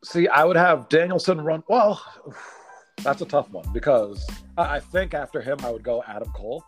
see 0.03 0.27
i 0.28 0.43
would 0.45 0.57
have 0.57 0.89
danielson 0.89 1.41
run 1.43 1.62
well 1.69 2.03
that's 3.02 3.22
a 3.22 3.27
tough 3.27 3.51
one 3.51 3.64
because 3.72 4.27
i, 4.59 4.77
I 4.77 4.81
think 4.81 5.14
after 5.14 5.40
him 5.40 5.59
i 5.64 5.70
would 5.70 5.82
go 5.82 6.02
adam 6.06 6.31
cole 6.32 6.64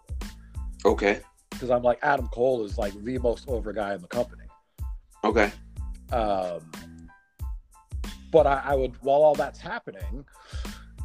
Okay. 0.84 1.20
because 1.50 1.70
i'm 1.70 1.82
like 1.82 1.98
adam 2.02 2.26
cole 2.28 2.64
is 2.64 2.78
like 2.78 2.92
the 3.04 3.18
most 3.18 3.48
over 3.48 3.72
guy 3.72 3.94
in 3.94 4.00
the 4.00 4.08
company 4.08 4.44
Okay. 5.24 5.52
um, 6.10 6.60
but 8.32 8.46
I, 8.46 8.62
I 8.66 8.74
would 8.74 8.94
while 9.02 9.22
all 9.22 9.34
that's 9.34 9.60
happening 9.60 10.24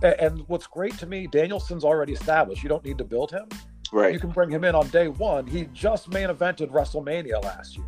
a- 0.03 0.19
and 0.23 0.43
what's 0.47 0.65
great 0.67 0.97
to 0.99 1.05
me 1.05 1.27
danielson's 1.27 1.83
already 1.83 2.13
established 2.13 2.63
you 2.63 2.69
don't 2.69 2.83
need 2.85 2.97
to 2.97 3.03
build 3.03 3.31
him 3.31 3.47
Right. 3.93 4.11
you 4.13 4.19
can 4.19 4.31
bring 4.31 4.49
him 4.49 4.65
in 4.65 4.75
on 4.75 4.89
day 4.89 5.07
one. 5.07 5.47
He 5.47 5.63
just 5.71 6.09
main 6.11 6.27
evented 6.27 6.71
WrestleMania 6.71 7.41
last 7.41 7.77
year. 7.77 7.85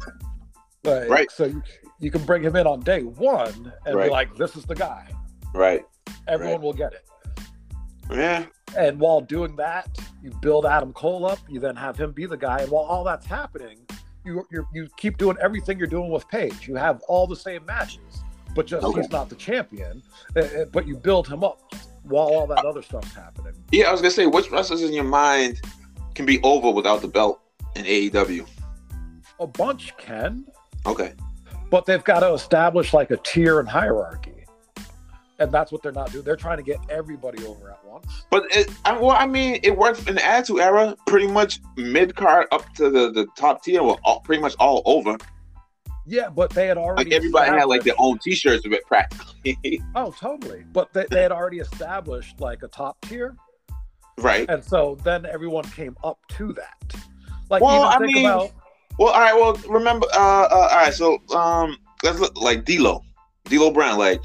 Like, 0.85 1.09
Right. 1.09 1.29
So 1.29 1.43
you, 1.43 1.61
you 1.99 2.09
can 2.09 2.23
bring 2.23 2.41
him 2.41 2.55
in 2.55 2.65
on 2.65 2.79
day 2.79 3.01
one 3.03 3.73
and 3.85 3.95
Right. 3.97 4.05
be 4.05 4.09
like, 4.09 4.33
this 4.37 4.55
is 4.55 4.63
the 4.63 4.75
guy. 4.75 5.09
Right. 5.53 5.85
Everyone 6.29 6.53
Right. 6.53 6.61
will 6.61 6.71
get 6.71 6.93
it. 6.93 7.05
Yeah. 8.11 8.45
And 8.77 8.99
while 8.99 9.21
doing 9.21 9.55
that, 9.57 9.87
you 10.23 10.31
build 10.41 10.65
Adam 10.65 10.93
Cole 10.93 11.25
up. 11.25 11.39
You 11.47 11.59
then 11.59 11.75
have 11.75 11.97
him 11.97 12.11
be 12.11 12.25
the 12.25 12.37
guy. 12.37 12.59
And 12.61 12.71
while 12.71 12.83
all 12.83 13.03
that's 13.03 13.25
happening, 13.25 13.77
you 14.25 14.45
you 14.73 14.87
keep 14.97 15.17
doing 15.17 15.37
everything 15.41 15.77
you're 15.77 15.87
doing 15.87 16.11
with 16.11 16.27
Page. 16.27 16.67
You 16.67 16.75
have 16.75 17.01
all 17.07 17.25
the 17.27 17.35
same 17.35 17.65
matches, 17.65 18.21
but 18.55 18.67
just 18.67 18.85
Okay. 18.85 19.01
he's 19.01 19.09
not 19.11 19.29
the 19.29 19.35
champion. 19.35 20.03
Uh, 20.35 20.39
uh, 20.41 20.65
But 20.71 20.87
you 20.87 20.95
build 20.97 21.27
him 21.27 21.43
up 21.43 21.59
while 22.03 22.27
all 22.27 22.45
that 22.47 22.63
other 22.65 22.81
stuff's 22.81 23.13
happening. 23.13 23.53
Yeah, 23.71 23.89
I 23.89 23.91
was 23.91 24.01
gonna 24.01 24.11
say, 24.11 24.25
which 24.27 24.51
wrestlers 24.51 24.81
in 24.83 24.93
your 24.93 25.03
mind 25.03 25.61
can 26.15 26.25
be 26.25 26.39
over 26.43 26.69
without 26.71 27.01
the 27.01 27.07
belt 27.07 27.39
in 27.75 27.85
AEW? 27.85 28.45
A 29.39 29.47
bunch 29.47 29.95
can, 29.97 30.45
Okay. 30.85 31.13
but 31.71 31.85
they've 31.85 32.03
got 32.03 32.19
to 32.21 32.33
establish 32.33 32.93
like 32.93 33.09
a 33.11 33.17
tier 33.17 33.59
and 33.59 33.69
hierarchy, 33.69 34.28
and 35.39 35.51
that's 35.51 35.71
what 35.71 35.81
they're 35.81 35.91
not 35.91 36.11
doing. 36.11 36.23
They're 36.23 36.35
trying 36.35 36.57
to 36.57 36.63
get 36.63 36.79
everybody 36.89 37.45
over 37.45 37.71
at 37.71 37.83
once. 37.85 38.23
But 38.29 38.43
it, 38.51 38.69
I, 38.85 38.97
well, 38.97 39.11
I 39.11 39.25
mean, 39.25 39.59
it 39.63 39.75
worked 39.75 40.07
in 40.07 40.15
the 40.15 40.25
Attitude 40.25 40.59
Era. 40.59 40.95
Pretty 41.07 41.27
much 41.27 41.59
mid 41.77 42.15
card 42.15 42.47
up 42.51 42.73
to 42.75 42.89
the, 42.89 43.11
the 43.11 43.27
top 43.37 43.63
tier 43.63 43.81
were 43.81 43.97
all, 44.03 44.19
pretty 44.21 44.41
much 44.41 44.55
all 44.59 44.81
over. 44.85 45.17
Yeah, 46.05 46.29
but 46.29 46.49
they 46.49 46.65
had 46.67 46.77
already 46.77 47.09
Like 47.09 47.13
everybody 47.13 47.51
had 47.51 47.65
like 47.65 47.83
their 47.83 47.93
own 47.99 48.17
T-shirts 48.17 48.65
of 48.65 48.73
it 48.73 48.83
practically. 48.85 49.81
Oh, 49.95 50.13
totally. 50.19 50.65
But 50.73 50.91
they, 50.93 51.05
they 51.09 51.21
had 51.21 51.31
already 51.31 51.59
established 51.59 52.39
like 52.39 52.63
a 52.63 52.67
top 52.67 52.99
tier, 53.01 53.35
right. 54.17 54.49
and 54.49 54.63
so 54.63 54.97
then 55.03 55.25
everyone 55.25 55.63
came 55.65 55.95
up 56.03 56.19
to 56.29 56.53
that. 56.53 57.01
Like 57.49 57.61
Well, 57.61 57.75
even 57.75 57.87
I 57.87 57.97
think 57.99 58.13
mean, 58.15 58.25
about 58.25 58.51
Well, 58.97 59.13
all 59.13 59.19
right. 59.19 59.33
Well, 59.35 59.53
remember. 59.69 60.07
Uh, 60.13 60.43
uh, 60.43 60.69
all 60.71 60.77
right. 60.77 60.93
So, 60.93 61.19
um, 61.35 61.77
let's 62.03 62.19
look 62.19 62.35
like 62.37 62.65
D'Lo, 62.65 63.03
D'Lo 63.45 63.71
Brown. 63.71 63.97
Like, 63.97 64.21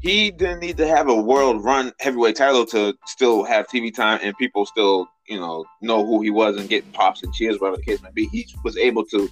he 0.00 0.30
didn't 0.30 0.60
need 0.60 0.76
to 0.76 0.86
have 0.86 1.08
a 1.08 1.14
world 1.14 1.64
run 1.64 1.92
heavyweight 2.00 2.36
title 2.36 2.64
to 2.66 2.94
still 3.06 3.44
have 3.44 3.66
TV 3.66 3.92
time 3.94 4.20
and 4.22 4.36
people 4.36 4.64
still, 4.66 5.08
you 5.28 5.38
know, 5.38 5.64
know 5.82 6.04
who 6.06 6.20
he 6.22 6.30
was 6.30 6.56
and 6.56 6.68
get 6.68 6.90
pops 6.92 7.22
and 7.22 7.32
cheers, 7.34 7.58
whatever 7.60 7.76
the 7.76 7.82
case 7.82 8.00
may 8.02 8.10
be. 8.14 8.26
He 8.28 8.46
was 8.64 8.76
able 8.76 9.04
to 9.06 9.28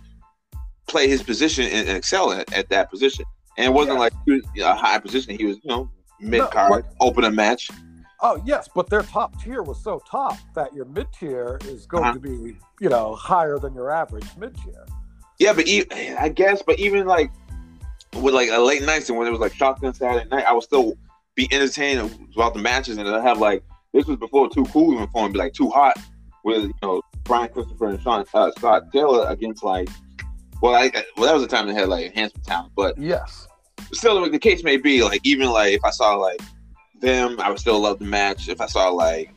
play 0.88 1.08
his 1.08 1.22
position 1.22 1.64
and, 1.64 1.88
and 1.88 1.96
excel 1.96 2.32
at, 2.32 2.52
at 2.52 2.68
that 2.70 2.90
position. 2.90 3.24
And 3.56 3.66
it 3.66 3.72
wasn't 3.72 3.94
Yeah. 3.96 4.00
like 4.00 4.12
was 4.26 4.42
a 4.60 4.74
high 4.74 4.98
position. 4.98 5.36
He 5.38 5.44
was, 5.46 5.56
you 5.62 5.70
know, 5.70 5.90
mid 6.20 6.42
card, 6.50 6.84
but- 6.84 7.04
open 7.06 7.24
a 7.24 7.30
match. 7.30 7.70
oh 8.22 8.40
yes, 8.44 8.68
but 8.74 8.88
their 8.90 9.02
top 9.02 9.40
tier 9.42 9.62
was 9.62 9.82
so 9.82 10.00
top 10.10 10.36
that 10.54 10.74
your 10.74 10.84
mid 10.86 11.06
tier 11.12 11.58
is 11.64 11.86
going 11.86 12.04
Uh-huh. 12.04 12.12
to 12.14 12.18
be 12.20 12.56
you 12.80 12.88
know 12.88 13.14
higher 13.14 13.58
than 13.58 13.74
your 13.74 13.90
average 13.90 14.26
mid 14.36 14.54
tier. 14.64 14.84
Yeah, 15.38 15.52
but 15.52 15.66
e- 15.68 15.84
I 16.18 16.28
guess, 16.30 16.62
but 16.66 16.78
even 16.78 17.06
like 17.06 17.30
with 18.22 18.34
like 18.34 18.50
a 18.50 18.58
late 18.58 18.82
nights 18.82 19.08
and 19.08 19.18
when 19.18 19.26
it 19.26 19.30
was 19.30 19.40
like 19.40 19.54
shotgun 19.54 19.94
Saturday 19.94 20.28
night, 20.28 20.44
I 20.46 20.52
would 20.52 20.62
still 20.62 20.94
be 21.34 21.48
entertained 21.52 22.28
about 22.34 22.54
the 22.54 22.60
matches 22.60 22.98
and 22.98 23.08
I 23.08 23.22
have 23.22 23.38
like 23.38 23.62
this 23.92 24.06
was 24.06 24.16
before 24.18 24.48
Too 24.48 24.64
Cool 24.66 24.94
even 24.94 25.08
formed, 25.08 25.32
be 25.34 25.38
like 25.38 25.52
Too 25.52 25.70
Hot 25.70 25.98
with 26.44 26.64
you 26.64 26.74
know 26.82 27.02
Brian 27.24 27.48
Christopher 27.48 27.88
and 27.88 28.00
Sean 28.00 28.24
uh, 28.34 28.50
Scott 28.56 28.92
Taylor 28.92 29.28
against 29.28 29.62
like 29.62 29.88
well, 30.62 30.74
I, 30.74 30.90
well 31.16 31.26
that 31.26 31.34
was 31.34 31.42
the 31.42 31.48
time 31.48 31.66
they 31.66 31.74
had 31.74 31.88
like 31.88 32.06
enhancement 32.06 32.46
talent, 32.46 32.72
but 32.74 32.96
Yes. 32.98 33.46
still 33.92 34.20
like, 34.20 34.32
the 34.32 34.38
case 34.38 34.62
may 34.64 34.76
be 34.76 35.02
like 35.02 35.20
even 35.24 35.48
like 35.50 35.74
if 35.74 35.84
I 35.84 35.90
saw 35.90 36.14
like 36.16 36.40
them, 37.00 37.38
I 37.40 37.50
would 37.50 37.58
still 37.58 37.78
love 37.78 37.98
the 37.98 38.06
match. 38.06 38.48
If 38.48 38.60
I 38.60 38.66
saw 38.66 38.88
like 38.88 39.30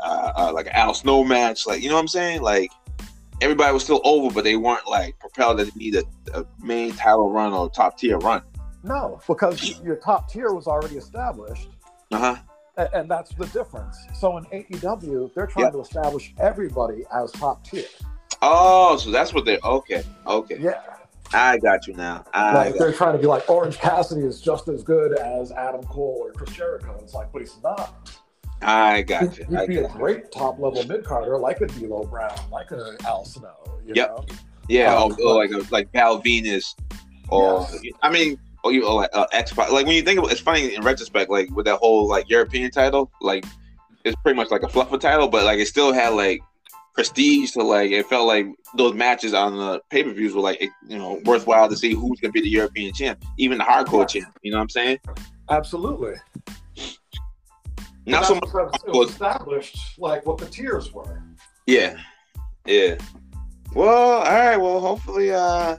uh, 0.00 0.32
uh 0.36 0.52
like 0.52 0.66
an 0.66 0.72
Al 0.72 0.94
Snow 0.94 1.24
match, 1.24 1.66
like 1.66 1.82
you 1.82 1.88
know 1.88 1.96
what 1.96 2.00
I'm 2.00 2.08
saying, 2.08 2.40
like 2.42 2.70
everybody 3.44 3.72
was 3.72 3.84
still 3.84 4.00
over, 4.04 4.34
but 4.34 4.42
they 4.42 4.56
weren't 4.56 4.88
like 4.88 5.18
propelled 5.18 5.58
that 5.58 5.66
they 5.66 5.78
need 5.78 5.94
a, 5.96 6.02
a 6.32 6.44
main 6.60 6.92
title 6.94 7.30
run 7.30 7.52
or 7.52 7.68
top 7.70 7.98
tier 7.98 8.18
run. 8.18 8.42
No, 8.82 9.20
because 9.26 9.80
your 9.82 9.96
top 9.96 10.30
tier 10.30 10.52
was 10.52 10.66
already 10.66 10.96
established, 10.96 11.68
Uh 12.10 12.18
huh. 12.76 12.86
and 12.94 13.08
that's 13.10 13.32
the 13.34 13.46
difference. 13.46 13.96
So 14.14 14.38
in 14.38 14.44
AEW, 14.46 15.32
they're 15.34 15.46
trying 15.46 15.66
Yeah. 15.66 15.70
to 15.72 15.80
establish 15.80 16.34
everybody 16.40 17.04
as 17.14 17.30
top 17.32 17.62
tier. 17.64 17.84
Oh, 18.42 18.96
so 18.96 19.10
that's 19.10 19.32
what 19.32 19.44
they're 19.44 19.58
okay. 19.64 20.02
Okay, 20.26 20.58
Yeah. 20.58 20.80
I 21.32 21.58
got 21.58 21.86
you 21.86 21.94
now. 21.94 22.24
I 22.34 22.54
Like 22.54 22.74
they're 22.78 22.92
trying 22.92 23.12
to 23.14 23.18
be 23.18 23.26
like 23.26 23.48
Orange 23.48 23.78
Cassidy 23.78 24.20
is 24.22 24.40
just 24.40 24.68
as 24.68 24.82
good 24.82 25.18
as 25.18 25.50
Adam 25.52 25.82
Cole 25.84 26.18
or 26.22 26.32
Chris 26.32 26.50
Jericho. 26.54 26.94
It's 27.02 27.14
like, 27.14 27.32
but 27.32 27.40
he's 27.42 27.56
not. 27.62 27.94
I 28.62 29.02
got 29.02 29.38
you. 29.38 29.44
He'd 29.48 29.56
I 29.58 29.66
be 29.66 29.76
a 29.76 29.82
you. 29.82 29.88
great 29.88 30.32
top 30.32 30.58
level 30.58 30.84
mid 30.84 31.04
carder, 31.04 31.38
like 31.38 31.60
a 31.60 31.66
D'Lo 31.66 32.04
Brown, 32.04 32.36
like 32.50 32.70
a 32.70 32.96
Al 33.04 33.24
Snow. 33.24 33.52
You 33.86 33.94
Yep. 33.94 34.08
know? 34.08 34.24
Yeah, 34.68 34.94
Um, 34.94 35.12
or, 35.22 35.28
or 35.28 35.34
like 35.34 35.50
a, 35.50 35.62
like 35.70 35.92
Val 35.92 36.22
Venis, 36.22 36.74
or 37.28 37.66
I 38.02 38.10
mean, 38.10 38.38
or 38.62 38.72
you 38.72 38.86
or 38.86 38.94
like 38.94 39.10
uh, 39.12 39.26
X 39.32 39.56
Like 39.56 39.70
when 39.70 39.88
you 39.88 40.02
think 40.02 40.18
of 40.18 40.24
it, 40.24 40.32
it's 40.32 40.40
funny 40.40 40.74
in 40.74 40.82
retrospect, 40.82 41.30
like 41.30 41.50
with 41.50 41.66
that 41.66 41.76
whole 41.76 42.08
like 42.08 42.30
European 42.30 42.70
title, 42.70 43.10
like 43.20 43.44
it's 44.04 44.16
pretty 44.22 44.36
much 44.36 44.50
like 44.50 44.62
a 44.62 44.66
fluffer 44.66 44.98
title, 44.98 45.28
but 45.28 45.44
like 45.44 45.58
it 45.58 45.66
still 45.68 45.92
had 45.92 46.10
like 46.14 46.40
prestige 46.94 47.50
to 47.50 47.62
like 47.62 47.90
it 47.90 48.06
felt 48.06 48.26
like 48.26 48.46
those 48.76 48.94
matches 48.94 49.34
on 49.34 49.56
the 49.56 49.80
pay 49.90 50.02
per 50.02 50.12
views 50.12 50.32
were 50.34 50.40
like 50.40 50.62
it, 50.62 50.70
you 50.88 50.96
know 50.96 51.20
worthwhile 51.26 51.68
to 51.68 51.76
see 51.76 51.92
who's 51.92 52.18
gonna 52.20 52.32
be 52.32 52.40
the 52.40 52.48
European 52.48 52.94
champ, 52.94 53.22
even 53.36 53.58
the 53.58 53.64
hardcore 53.64 54.00
Yeah. 54.00 54.22
champ. 54.22 54.38
You 54.42 54.52
know 54.52 54.58
what 54.58 54.62
I'm 54.62 54.68
saying? 54.70 54.98
Absolutely. 55.50 56.14
Not 58.06 58.26
so 58.26 58.34
much. 58.34 58.52
was 58.86 59.10
established 59.10 59.98
like 59.98 60.26
what 60.26 60.38
the 60.38 60.46
tiers 60.46 60.92
were. 60.92 61.22
Yeah, 61.66 61.96
yeah. 62.66 62.96
Well, 63.74 64.18
all 64.18 64.22
right. 64.22 64.56
Well, 64.56 64.80
hopefully, 64.80 65.32
uh, 65.32 65.76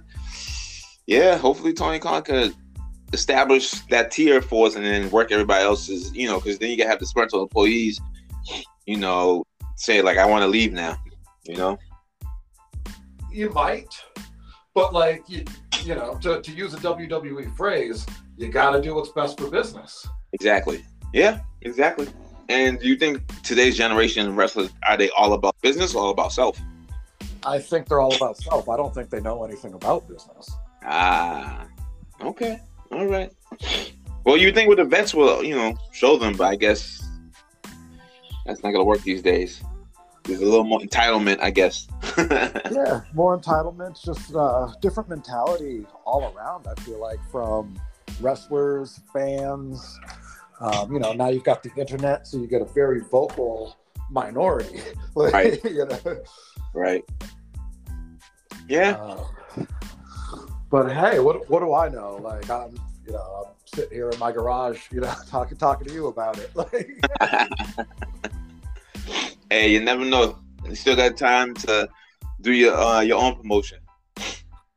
yeah, 1.06 1.38
hopefully 1.38 1.74
Tony 1.74 2.00
Khan 2.00 2.24
could 2.24 2.56
establish 3.14 3.72
that 3.90 4.12
tier 4.12 4.42
for 4.42 4.68
us 4.68 4.76
and 4.76 4.84
then 4.84 5.10
work 5.12 5.32
everybody 5.32 5.64
else's, 5.64 6.14
you 6.14 6.28
know, 6.28 6.40
because 6.40 6.58
then 6.60 6.70
you 6.70 6.78
can 6.78 6.88
have 6.88 7.00
disgruntled 7.00 7.44
employees, 7.44 8.00
you 8.86 8.98
know, 8.98 9.46
say 9.76 10.02
like, 10.02 10.18
I 10.18 10.26
want 10.26 10.42
to 10.42 10.48
leave 10.48 10.74
now, 10.74 10.98
you 11.46 11.56
know. 11.56 11.78
You 13.32 13.50
might, 13.52 13.94
but 14.74 14.94
like 14.94 15.24
you, 15.28 15.46
you 15.84 15.96
know, 15.96 16.16
to, 16.22 16.42
to 16.42 16.52
use 16.52 16.74
a 16.74 16.78
WWE 16.78 17.56
phrase, 17.56 18.06
you 18.38 18.50
got 18.50 18.72
to 18.72 18.82
do 18.82 18.96
what's 18.96 19.10
best 19.10 19.40
for 19.40 19.50
business. 19.50 20.08
Exactly. 20.34 20.84
Yeah, 21.14 21.40
exactly. 21.62 22.08
And 22.50 22.80
do 22.80 22.88
you 22.88 22.96
think 22.96 23.24
today's 23.44 23.76
generation 23.76 24.28
of 24.28 24.38
wrestlers 24.38 24.70
are 24.88 24.98
they 24.98 25.10
all 25.12 25.34
about 25.34 25.56
business 25.62 25.96
or 25.96 26.04
all 26.04 26.10
about 26.12 26.32
self? 26.32 26.60
I 27.46 27.60
think 27.60 27.88
they're 27.88 28.00
all 28.00 28.16
about 28.16 28.38
self. 28.38 28.70
I 28.70 28.78
don't 28.78 28.94
think 28.94 29.10
they 29.10 29.22
know 29.22 29.44
anything 29.44 29.74
about 29.74 30.08
business. 30.08 30.52
Ah, 30.84 31.66
okay, 32.22 32.60
all 32.92 33.06
right. 33.08 33.32
Well, 34.26 34.38
you 34.38 34.52
think 34.52 34.70
with 34.70 34.80
events 34.80 35.14
will, 35.14 35.44
you 35.44 35.56
know, 35.56 35.76
show 35.92 36.18
them, 36.18 36.36
but 36.36 36.46
I 36.46 36.56
guess 36.56 37.08
that's 38.46 38.64
not 38.64 38.72
gonna 38.72 38.84
work 38.84 39.02
these 39.02 39.22
days. 39.22 39.62
There's 40.24 40.42
a 40.42 40.46
little 40.46 40.64
more 40.64 40.80
entitlement, 40.80 41.40
I 41.40 41.52
guess. 41.52 41.88
Yeah, 42.72 43.02
more 43.14 43.38
entitlement, 43.38 44.04
just 44.04 44.36
uh, 44.36 44.74
different 44.82 45.10
mentality 45.10 45.86
all 46.04 46.34
around. 46.36 46.66
I 46.68 46.80
feel 46.82 47.00
like 47.00 47.20
from 47.32 47.80
wrestlers, 48.20 49.00
fans. 49.14 50.00
Um, 50.60 50.92
you 50.94 51.00
know, 51.00 51.14
now 51.14 51.28
you've 51.30 51.44
got 51.44 51.64
the 51.64 51.72
internet, 51.78 52.28
so 52.28 52.38
you 52.38 52.48
get 52.48 52.62
a 52.62 52.66
very 52.66 53.02
vocal 53.02 53.76
minority. 54.10 54.80
Like, 55.16 55.34
Right. 55.34 55.64
you 55.64 55.86
know, 55.86 56.22
right. 56.74 57.04
Yeah. 58.68 58.92
uh, 59.00 59.24
but 60.70 60.92
hey, 60.92 61.20
what 61.20 61.50
what 61.50 61.60
do 61.62 61.74
I 61.74 61.88
know? 61.88 62.18
Like 62.22 62.50
I'm, 62.50 62.76
you 63.06 63.14
know, 63.14 63.46
I'm 63.48 63.54
sitting 63.66 63.94
here 63.96 64.10
in 64.10 64.20
my 64.20 64.32
garage, 64.34 64.82
you 64.92 65.00
know, 65.00 65.14
talking 65.30 65.58
talking 65.58 65.88
to 65.88 65.94
you 65.94 66.08
about 66.08 66.38
it. 66.38 66.52
Like, 66.56 66.90
hey, 69.50 69.72
you 69.72 69.80
never 69.80 70.04
know. 70.04 70.38
You 70.66 70.76
still 70.76 70.96
got 70.96 71.16
time 71.16 71.54
to 71.66 71.88
do 72.42 72.52
your 72.52 72.76
uh, 72.76 73.00
your 73.02 73.22
own 73.22 73.36
promotion. 73.36 73.80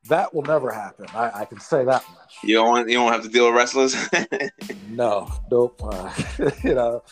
that 0.09 0.33
will 0.33 0.43
never 0.43 0.71
happen. 0.71 1.07
I, 1.15 1.41
I 1.41 1.45
can 1.47 1.59
say 1.61 1.85
that. 1.85 2.05
You 2.43 2.55
don't 2.57 2.89
you 2.89 2.95
don't 2.97 3.13
have 3.13 3.23
to 3.23 3.29
deal 3.29 3.47
with 3.47 3.55
wrestlers. 3.55 3.95
No, 4.91 5.31
nope. 5.51 5.81
Uh, 5.85 6.13
you 6.65 6.75
know, 6.75 7.03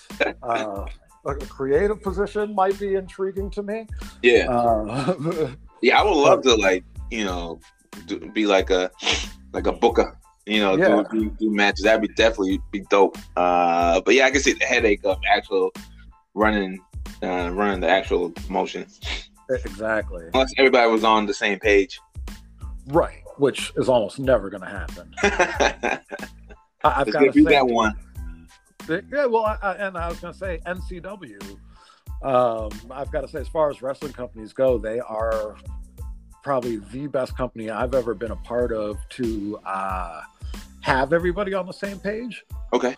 uh, 0.43 0.87
a 1.27 1.35
creative 1.37 2.03
position 2.03 2.55
might 2.55 2.79
be 2.81 2.95
intriguing 2.95 3.51
to 3.51 3.63
me. 3.63 3.87
yeah. 4.23 4.49
Uh, 4.51 5.51
Yeah, 5.83 6.01
I 6.01 6.03
would 6.03 6.15
love 6.17 6.43
to 6.43 6.55
like 6.57 6.85
you 7.11 7.25
know 7.25 7.61
do, 8.07 8.19
be 8.19 8.47
like 8.47 8.71
a 8.71 8.91
like 9.53 9.67
a 9.67 9.73
booker. 9.73 10.19
You 10.47 10.61
know, 10.61 10.77
Yeah. 10.77 11.03
do, 11.11 11.21
do 11.21 11.31
do 11.39 11.51
matches. 11.55 11.85
That'd 11.85 12.01
be 12.03 12.09
definitely 12.15 12.61
be 12.73 12.81
dope. 12.91 13.19
Uh, 13.37 14.01
but 14.01 14.15
yeah, 14.15 14.27
I 14.27 14.31
can 14.31 14.41
see 14.41 14.53
the 14.55 14.65
headache 14.65 15.05
of 15.05 15.19
actual 15.31 15.73
running 16.35 16.81
uh, 17.23 17.51
running 17.53 17.81
the 17.81 17.89
actual 17.89 18.31
promotion 18.31 18.87
exactly. 19.51 20.25
unless 20.35 20.53
everybody 20.59 20.91
was 20.91 21.05
on 21.05 21.27
the 21.27 21.35
same 21.35 21.59
page. 21.61 22.01
Right, 22.89 23.23
which 23.39 23.73
is 23.77 23.89
almost 23.89 24.19
never 24.19 24.51
going 24.51 24.63
to 24.63 24.69
happen. 24.69 25.15
I, 26.85 27.01
I've 27.01 27.13
got 27.13 27.21
to 27.21 27.33
say, 27.33 27.43
that 27.43 27.67
one. 27.67 27.95
that- 28.87 29.05
yeah. 29.13 29.27
Well, 29.27 29.45
I, 29.45 29.59
I, 29.63 29.73
and 29.75 29.97
I 29.97 30.09
was 30.09 30.21
going 30.21 30.33
to 30.33 30.39
say 30.39 30.61
NCW. 30.67 31.59
Um, 32.23 32.71
I've 32.91 33.11
got 33.11 33.23
to 33.23 33.29
say, 33.29 33.41
as 33.41 33.49
far 33.49 33.71
as 33.71 33.83
wrestling 33.83 34.13
companies 34.13 34.53
go, 34.53 34.79
they 34.79 35.01
are 35.01 35.57
probably 36.43 36.77
the 36.77 37.09
best 37.09 37.37
company 37.37 37.71
I've 37.71 37.95
ever 37.95 38.15
been 38.15 38.31
a 38.31 38.37
part 38.37 38.73
of 38.73 38.97
to 39.11 39.59
uh, 39.67 40.23
have 40.81 41.13
everybody 41.13 41.55
on 41.55 41.67
the 41.67 41.73
same 41.73 41.99
page. 41.99 42.45
Okay. 42.73 42.97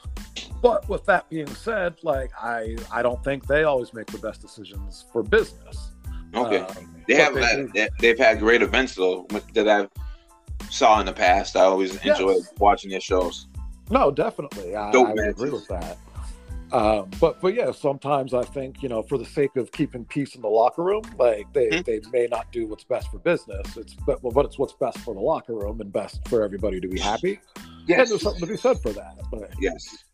But 0.61 0.89
with 0.89 1.05
that 1.07 1.29
being 1.31 1.47
said, 1.47 1.97
like 2.03 2.31
I, 2.39 2.77
I 2.93 3.03
don't 3.03 3.23
think 3.25 3.47
they 3.47 3.65
always 3.65 3.95
make 3.95 4.07
the 4.07 4.19
best 4.19 4.41
decisions 4.43 5.07
for 5.13 5.23
business. 5.23 5.93
Okay. 6.35 6.59
Um, 6.59 7.03
they 7.07 7.15
have 7.15 7.35
they, 7.35 7.81
had, 7.81 7.91
they've 7.99 8.19
had 8.19 8.39
great 8.39 8.61
events 8.61 8.95
though 8.95 9.27
that 9.55 9.67
I've 9.69 9.89
saw 10.71 11.01
in 11.01 11.07
the 11.07 11.13
past. 11.13 11.57
I 11.57 11.63
always 11.63 11.95
Yes. 12.05 12.19
enjoyed 12.19 12.43
watching 12.59 12.91
their 12.91 13.01
shows. 13.01 13.47
No, 13.91 14.11
definitely. 14.11 14.77
I, 14.77 14.91
I 14.91 15.13
agree 15.13 15.51
with 15.51 15.67
that. 15.69 15.99
Um, 16.71 17.09
but 17.19 17.41
but 17.41 17.55
yeah, 17.55 17.73
sometimes 17.73 18.35
I 18.35 18.43
think 18.45 18.83
you 18.83 18.91
know, 18.91 19.03
for 19.03 19.17
the 19.17 19.25
sake 19.25 19.57
of 19.57 19.73
keeping 19.73 20.05
peace 20.05 20.35
in 20.35 20.43
the 20.43 20.49
locker 20.49 20.83
room, 20.83 21.03
like 21.19 21.51
they, 21.55 21.69
Mhm. 21.69 21.85
they 21.87 22.01
may 22.13 22.27
not 22.27 22.53
do 22.53 22.67
what's 22.67 22.85
best 22.85 23.11
for 23.11 23.19
business. 23.19 23.75
It's 23.79 23.95
but 24.07 24.23
well, 24.23 24.33
but 24.33 24.45
it's 24.45 24.59
what's 24.59 24.75
best 24.75 24.99
for 24.99 25.15
the 25.15 25.21
locker 25.21 25.55
room 25.55 25.81
and 25.81 25.91
best 25.91 26.29
for 26.29 26.43
everybody 26.43 26.79
to 26.81 26.87
be 26.89 26.99
happy. 26.99 27.41
And 27.57 28.07
there's 28.07 28.21
something 28.21 28.43
to 28.43 28.47
be 28.47 28.59
said 28.59 28.79
for 28.81 28.91
that. 28.93 29.17
But 29.31 29.51
Yes. 29.59 30.05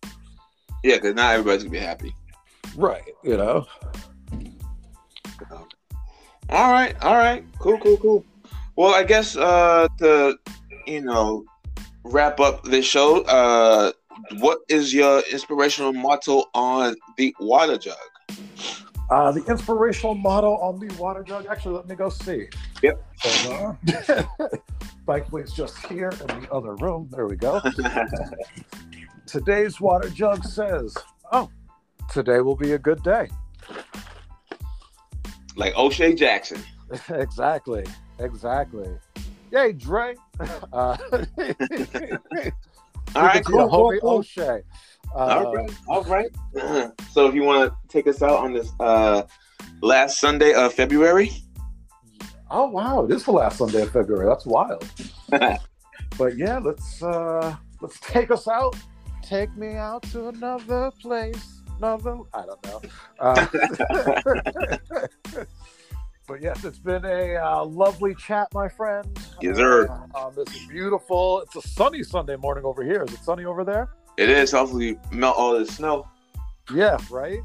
Yeah, 0.84 0.96
because 0.96 1.16
not 1.16 1.32
everybody's 1.32 1.64
gonna 1.64 1.72
be 1.72 1.78
happy. 1.78 2.14
right, 2.76 3.02
you 3.24 3.36
know, 3.36 3.66
All 6.50 6.70
right, 6.70 6.94
all 7.02 7.16
right, 7.16 7.44
cool, 7.58 7.78
cool, 7.78 7.96
cool. 7.96 8.24
Well, 8.76 8.94
I 8.94 9.04
guess 9.04 9.36
uh 9.36 9.88
to 9.98 10.36
you 10.86 11.00
know 11.00 11.44
wrap 12.04 12.40
up 12.40 12.64
this 12.64 12.86
show, 12.86 13.22
uh 13.22 13.92
what 14.38 14.60
is 14.68 14.92
your 14.94 15.22
inspirational 15.30 15.92
motto 15.92 16.44
on 16.54 16.96
the 17.16 17.34
water 17.40 17.76
jug? 17.78 17.96
uh, 19.10 19.32
the 19.32 19.44
inspirational 19.44 20.14
motto 20.14 20.56
on 20.56 20.78
the 20.78 20.92
water 20.96 21.22
jug. 21.22 21.46
Actually, 21.46 21.76
let 21.76 21.88
me 21.88 21.94
go 21.94 22.08
see. 22.08 22.48
Yep. 22.82 23.04
Hold 23.20 23.60
on. 23.60 23.78
Thankfully, 25.06 25.42
it's 25.42 25.52
just 25.52 25.76
here 25.86 26.08
in 26.08 26.40
the 26.40 26.48
other 26.50 26.74
room. 26.76 27.08
There 27.12 27.26
we 27.26 27.36
go. 27.36 27.60
Today's 29.26 29.80
water 29.80 30.08
jug 30.08 30.44
says, 30.44 30.96
"Oh, 31.30 31.50
today 32.10 32.40
will 32.40 32.56
be 32.56 32.72
a 32.72 32.78
good 32.78 33.02
day." 33.02 33.28
like 35.56 35.76
O'Shea 35.76 36.14
Jackson. 36.14 36.60
exactly. 37.10 37.84
Exactly. 38.18 38.88
Yay, 39.50 39.72
Dre. 39.72 40.14
Uh, 40.72 40.96
All 43.14 43.22
right, 43.22 43.44
cool. 43.44 43.98
O'Shea. 44.02 44.62
Uh, 45.14 45.18
All 45.18 45.54
right, 45.54 45.70
all 45.88 46.02
right. 46.04 46.30
So, 47.12 47.28
if 47.28 47.34
you 47.34 47.44
want 47.44 47.70
to 47.70 47.76
take 47.88 48.08
us 48.08 48.22
out 48.22 48.40
on 48.40 48.52
this 48.52 48.72
uh 48.80 49.22
last 49.80 50.18
Sunday 50.18 50.52
of 50.52 50.74
February, 50.74 51.30
Oh 52.50 52.68
wow, 52.68 53.04
it 53.04 53.10
is 53.10 53.24
the 53.24 53.32
last 53.32 53.58
Sunday 53.58 53.82
of 53.82 53.90
February. 53.90 54.26
That's 54.26 54.46
wild. 54.46 54.88
but 55.30 56.36
yeah, 56.36 56.58
let's 56.58 57.02
uh 57.02 57.56
let's 57.80 57.98
take 58.00 58.30
us 58.30 58.46
out. 58.48 58.76
Take 59.22 59.56
me 59.56 59.74
out 59.74 60.02
to 60.12 60.28
another 60.28 60.90
place. 61.00 61.62
Another 61.78 62.18
I 62.32 62.44
don't 62.46 62.64
know. 62.64 62.80
Uh, 63.18 63.46
but 66.26 66.42
yes, 66.42 66.64
it's 66.64 66.78
been 66.78 67.04
a 67.04 67.36
uh, 67.36 67.64
lovely 67.64 68.14
chat, 68.14 68.48
my 68.54 68.68
friend. 68.68 69.06
Yes, 69.40 69.56
sir. 69.56 69.88
Uh, 69.88 70.18
on 70.18 70.34
this 70.34 70.66
beautiful, 70.66 71.40
it's 71.40 71.56
a 71.56 71.68
sunny 71.68 72.02
Sunday 72.02 72.36
morning 72.36 72.64
over 72.64 72.82
here. 72.82 73.02
Is 73.02 73.12
it 73.12 73.22
sunny 73.22 73.44
over 73.44 73.64
there? 73.64 73.90
it 74.16 74.28
is. 74.28 74.52
Hopefully, 74.52 74.98
melt 75.10 75.36
all 75.36 75.58
the 75.58 75.66
snow. 75.66 76.08
Yeah, 76.72 76.98
right. 77.10 77.40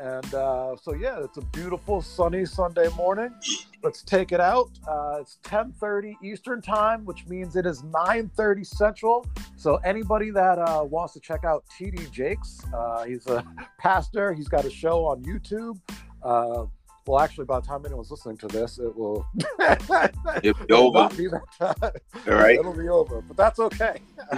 And 0.00 0.32
uh, 0.32 0.76
so 0.80 0.94
yeah, 0.94 1.22
it's 1.22 1.38
a 1.38 1.44
beautiful 1.46 2.00
sunny 2.00 2.44
Sunday 2.44 2.88
morning. 2.96 3.34
Let's 3.82 4.02
take 4.02 4.30
it 4.30 4.40
out. 4.40 4.70
Uh, 4.86 5.18
it's 5.20 5.38
10:30 5.42 6.14
Eastern 6.22 6.62
time, 6.62 7.04
which 7.04 7.26
means 7.26 7.56
it 7.56 7.66
is 7.66 7.82
9:30 7.82 8.64
Central. 8.64 9.26
So 9.56 9.76
anybody 9.84 10.30
that 10.30 10.58
uh, 10.58 10.84
wants 10.84 11.14
to 11.14 11.20
check 11.20 11.44
out 11.44 11.64
TD 11.76 12.10
Jakes, 12.12 12.60
uh, 12.72 13.04
he's 13.04 13.26
a 13.26 13.44
pastor. 13.78 14.32
He's 14.32 14.48
got 14.48 14.64
a 14.64 14.70
show 14.70 15.04
on 15.04 15.22
YouTube. 15.24 15.80
Well, 17.08 17.20
actually, 17.20 17.46
by 17.46 17.60
the 17.60 17.66
time 17.66 17.86
anyone's 17.86 18.10
listening 18.10 18.36
to 18.36 18.48
this, 18.48 18.78
it 18.78 18.94
will. 18.94 19.26
It'll 20.42 20.66
be 20.66 20.74
over. 20.74 21.08
be 21.16 21.28
All 21.30 21.72
right. 22.26 22.58
It'll 22.58 22.74
be 22.74 22.90
over, 22.90 23.22
but 23.22 23.34
that's 23.34 23.58
okay. 23.58 24.02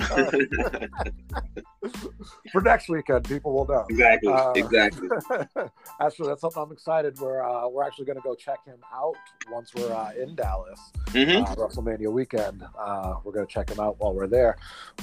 For 2.53 2.61
next 2.61 2.89
weekend, 2.89 3.25
people 3.25 3.53
will 3.55 3.67
know. 3.67 3.87
exactly. 3.91 4.33
Uh, 4.33 4.53
exactly. 4.53 5.09
actually, 6.01 6.29
that's 6.29 6.43
something 6.43 6.63
I'm 6.63 6.71
excited. 6.71 7.19
We're 7.19 7.43
uh, 7.43 7.67
we're 7.67 7.83
actually 7.83 8.05
going 8.05 8.19
to 8.19 8.23
go 8.23 8.37
check 8.37 8.65
him 8.65 8.79
out 8.95 9.17
once 9.51 9.75
we're 9.75 9.93
uh, 9.93 10.13
in 10.13 10.37
Dallas, 10.37 10.79
hmm 11.09 11.43
uh, 11.43 11.57
WrestleMania 11.57 12.13
weekend. 12.13 12.63
Uh, 12.79 13.15
we're 13.25 13.33
going 13.33 13.49
to 13.49 13.53
check 13.53 13.69
him 13.69 13.81
out 13.81 13.97
while 13.99 14.15
we're 14.15 14.29
there. 14.29 14.57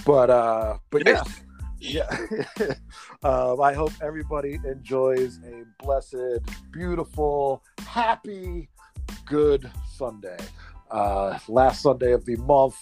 But 0.06 0.30
uh, 0.30 0.78
but 0.90 1.06
yeah, 1.06 1.22
yeah. 1.80 2.10
um, 3.24 3.62
I 3.62 3.74
hope 3.74 3.92
everybody 4.02 4.60
enjoys 4.66 5.40
a 5.46 5.64
blessed, 5.84 6.42
beautiful, 6.72 7.64
happy, 7.80 8.70
good 9.26 9.70
Sunday. 9.96 10.38
Uh, 10.90 11.38
last 11.48 11.82
Sunday 11.82 12.14
of 12.14 12.26
the 12.26 12.38
month, 12.38 12.76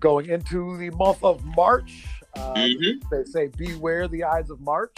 going 0.00 0.28
into 0.28 0.76
the 0.78 0.90
month 0.90 1.22
of 1.22 1.44
March. 1.44 2.06
Uh, 2.34 2.68
hmm 2.68 2.92
they 3.10 3.24
say 3.24 3.48
beware 3.58 4.08
the 4.08 4.24
eyes 4.24 4.48
of 4.48 4.58
March, 4.60 4.96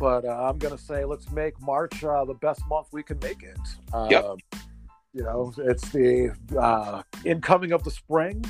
but 0.00 0.24
uh, 0.24 0.48
I'm 0.48 0.58
gonna 0.58 0.76
say 0.76 1.04
let's 1.04 1.30
make 1.30 1.60
March 1.62 2.02
uh, 2.02 2.24
the 2.24 2.34
best 2.34 2.60
month 2.68 2.88
we 2.92 3.02
can 3.02 3.18
make 3.20 3.42
it. 3.42 3.58
Um, 3.94 4.10
Yep. 4.10 4.24
You 5.16 5.22
know, 5.22 5.54
it's 5.56 5.88
the 5.92 6.36
uh, 6.60 7.02
incoming 7.24 7.72
of 7.72 7.82
the 7.84 7.90
spring. 7.90 8.44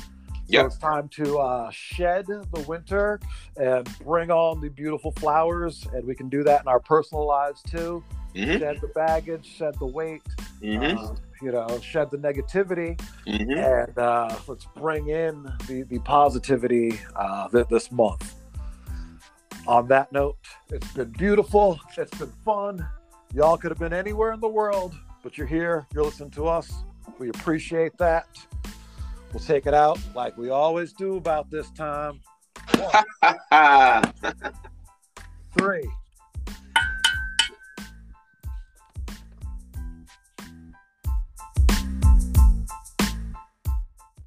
So 0.49 0.65
it's 0.65 0.77
time 0.77 1.09
to 1.09 1.39
uh, 1.39 1.69
shed 1.71 2.25
the 2.27 2.59
winter 2.67 3.19
and 3.57 3.87
bring 3.99 4.31
on 4.31 4.61
the 4.61 4.69
beautiful 4.69 5.11
flowers, 5.11 5.85
and 5.93 6.05
we 6.05 6.15
can 6.15 6.29
do 6.29 6.43
that 6.43 6.61
in 6.61 6.67
our 6.67 6.79
personal 6.79 7.25
lives 7.25 7.61
too. 7.63 8.03
hmm 8.33 8.57
Shed 8.57 8.77
the 8.81 8.87
baggage, 8.95 9.45
shed 9.45 9.75
the 9.79 9.85
weight, 9.85 10.23
hmm 10.61 10.77
uh, 10.77 11.15
you 11.41 11.51
know, 11.51 11.79
shed 11.81 12.09
the 12.11 12.17
negativity, 12.17 12.99
hmm 13.25 13.51
and 13.51 13.97
uh, 13.97 14.35
let's 14.47 14.67
bring 14.75 15.09
in 15.09 15.43
the, 15.67 15.83
the 15.83 15.99
positivity 15.99 16.99
uh, 17.15 17.49
th- 17.49 17.67
this 17.69 17.91
month. 17.91 18.35
On 19.67 19.87
that 19.89 20.11
note, 20.13 20.37
it's 20.69 20.91
been 20.93 21.11
beautiful. 21.11 21.77
It's 21.97 22.17
been 22.17 22.31
fun. 22.45 22.87
Y'all 23.33 23.57
could 23.57 23.71
have 23.71 23.79
been 23.79 23.91
anywhere 23.91 24.31
in 24.31 24.39
the 24.39 24.47
world, 24.47 24.95
but 25.23 25.37
you're 25.37 25.47
here. 25.47 25.85
You're 25.93 26.05
listening 26.05 26.31
to 26.31 26.47
us. 26.47 26.71
We 27.19 27.29
appreciate 27.29 27.97
that. 27.97 28.27
We'll 29.33 29.43
take 29.43 29.67
it 29.67 29.73
out 29.73 29.99
like 30.15 30.37
we 30.37 30.49
always 30.49 30.93
do 30.93 31.17
about 31.17 31.49
this 31.51 31.69
time. 31.71 32.21
One, 32.77 33.03
three, 35.57 35.89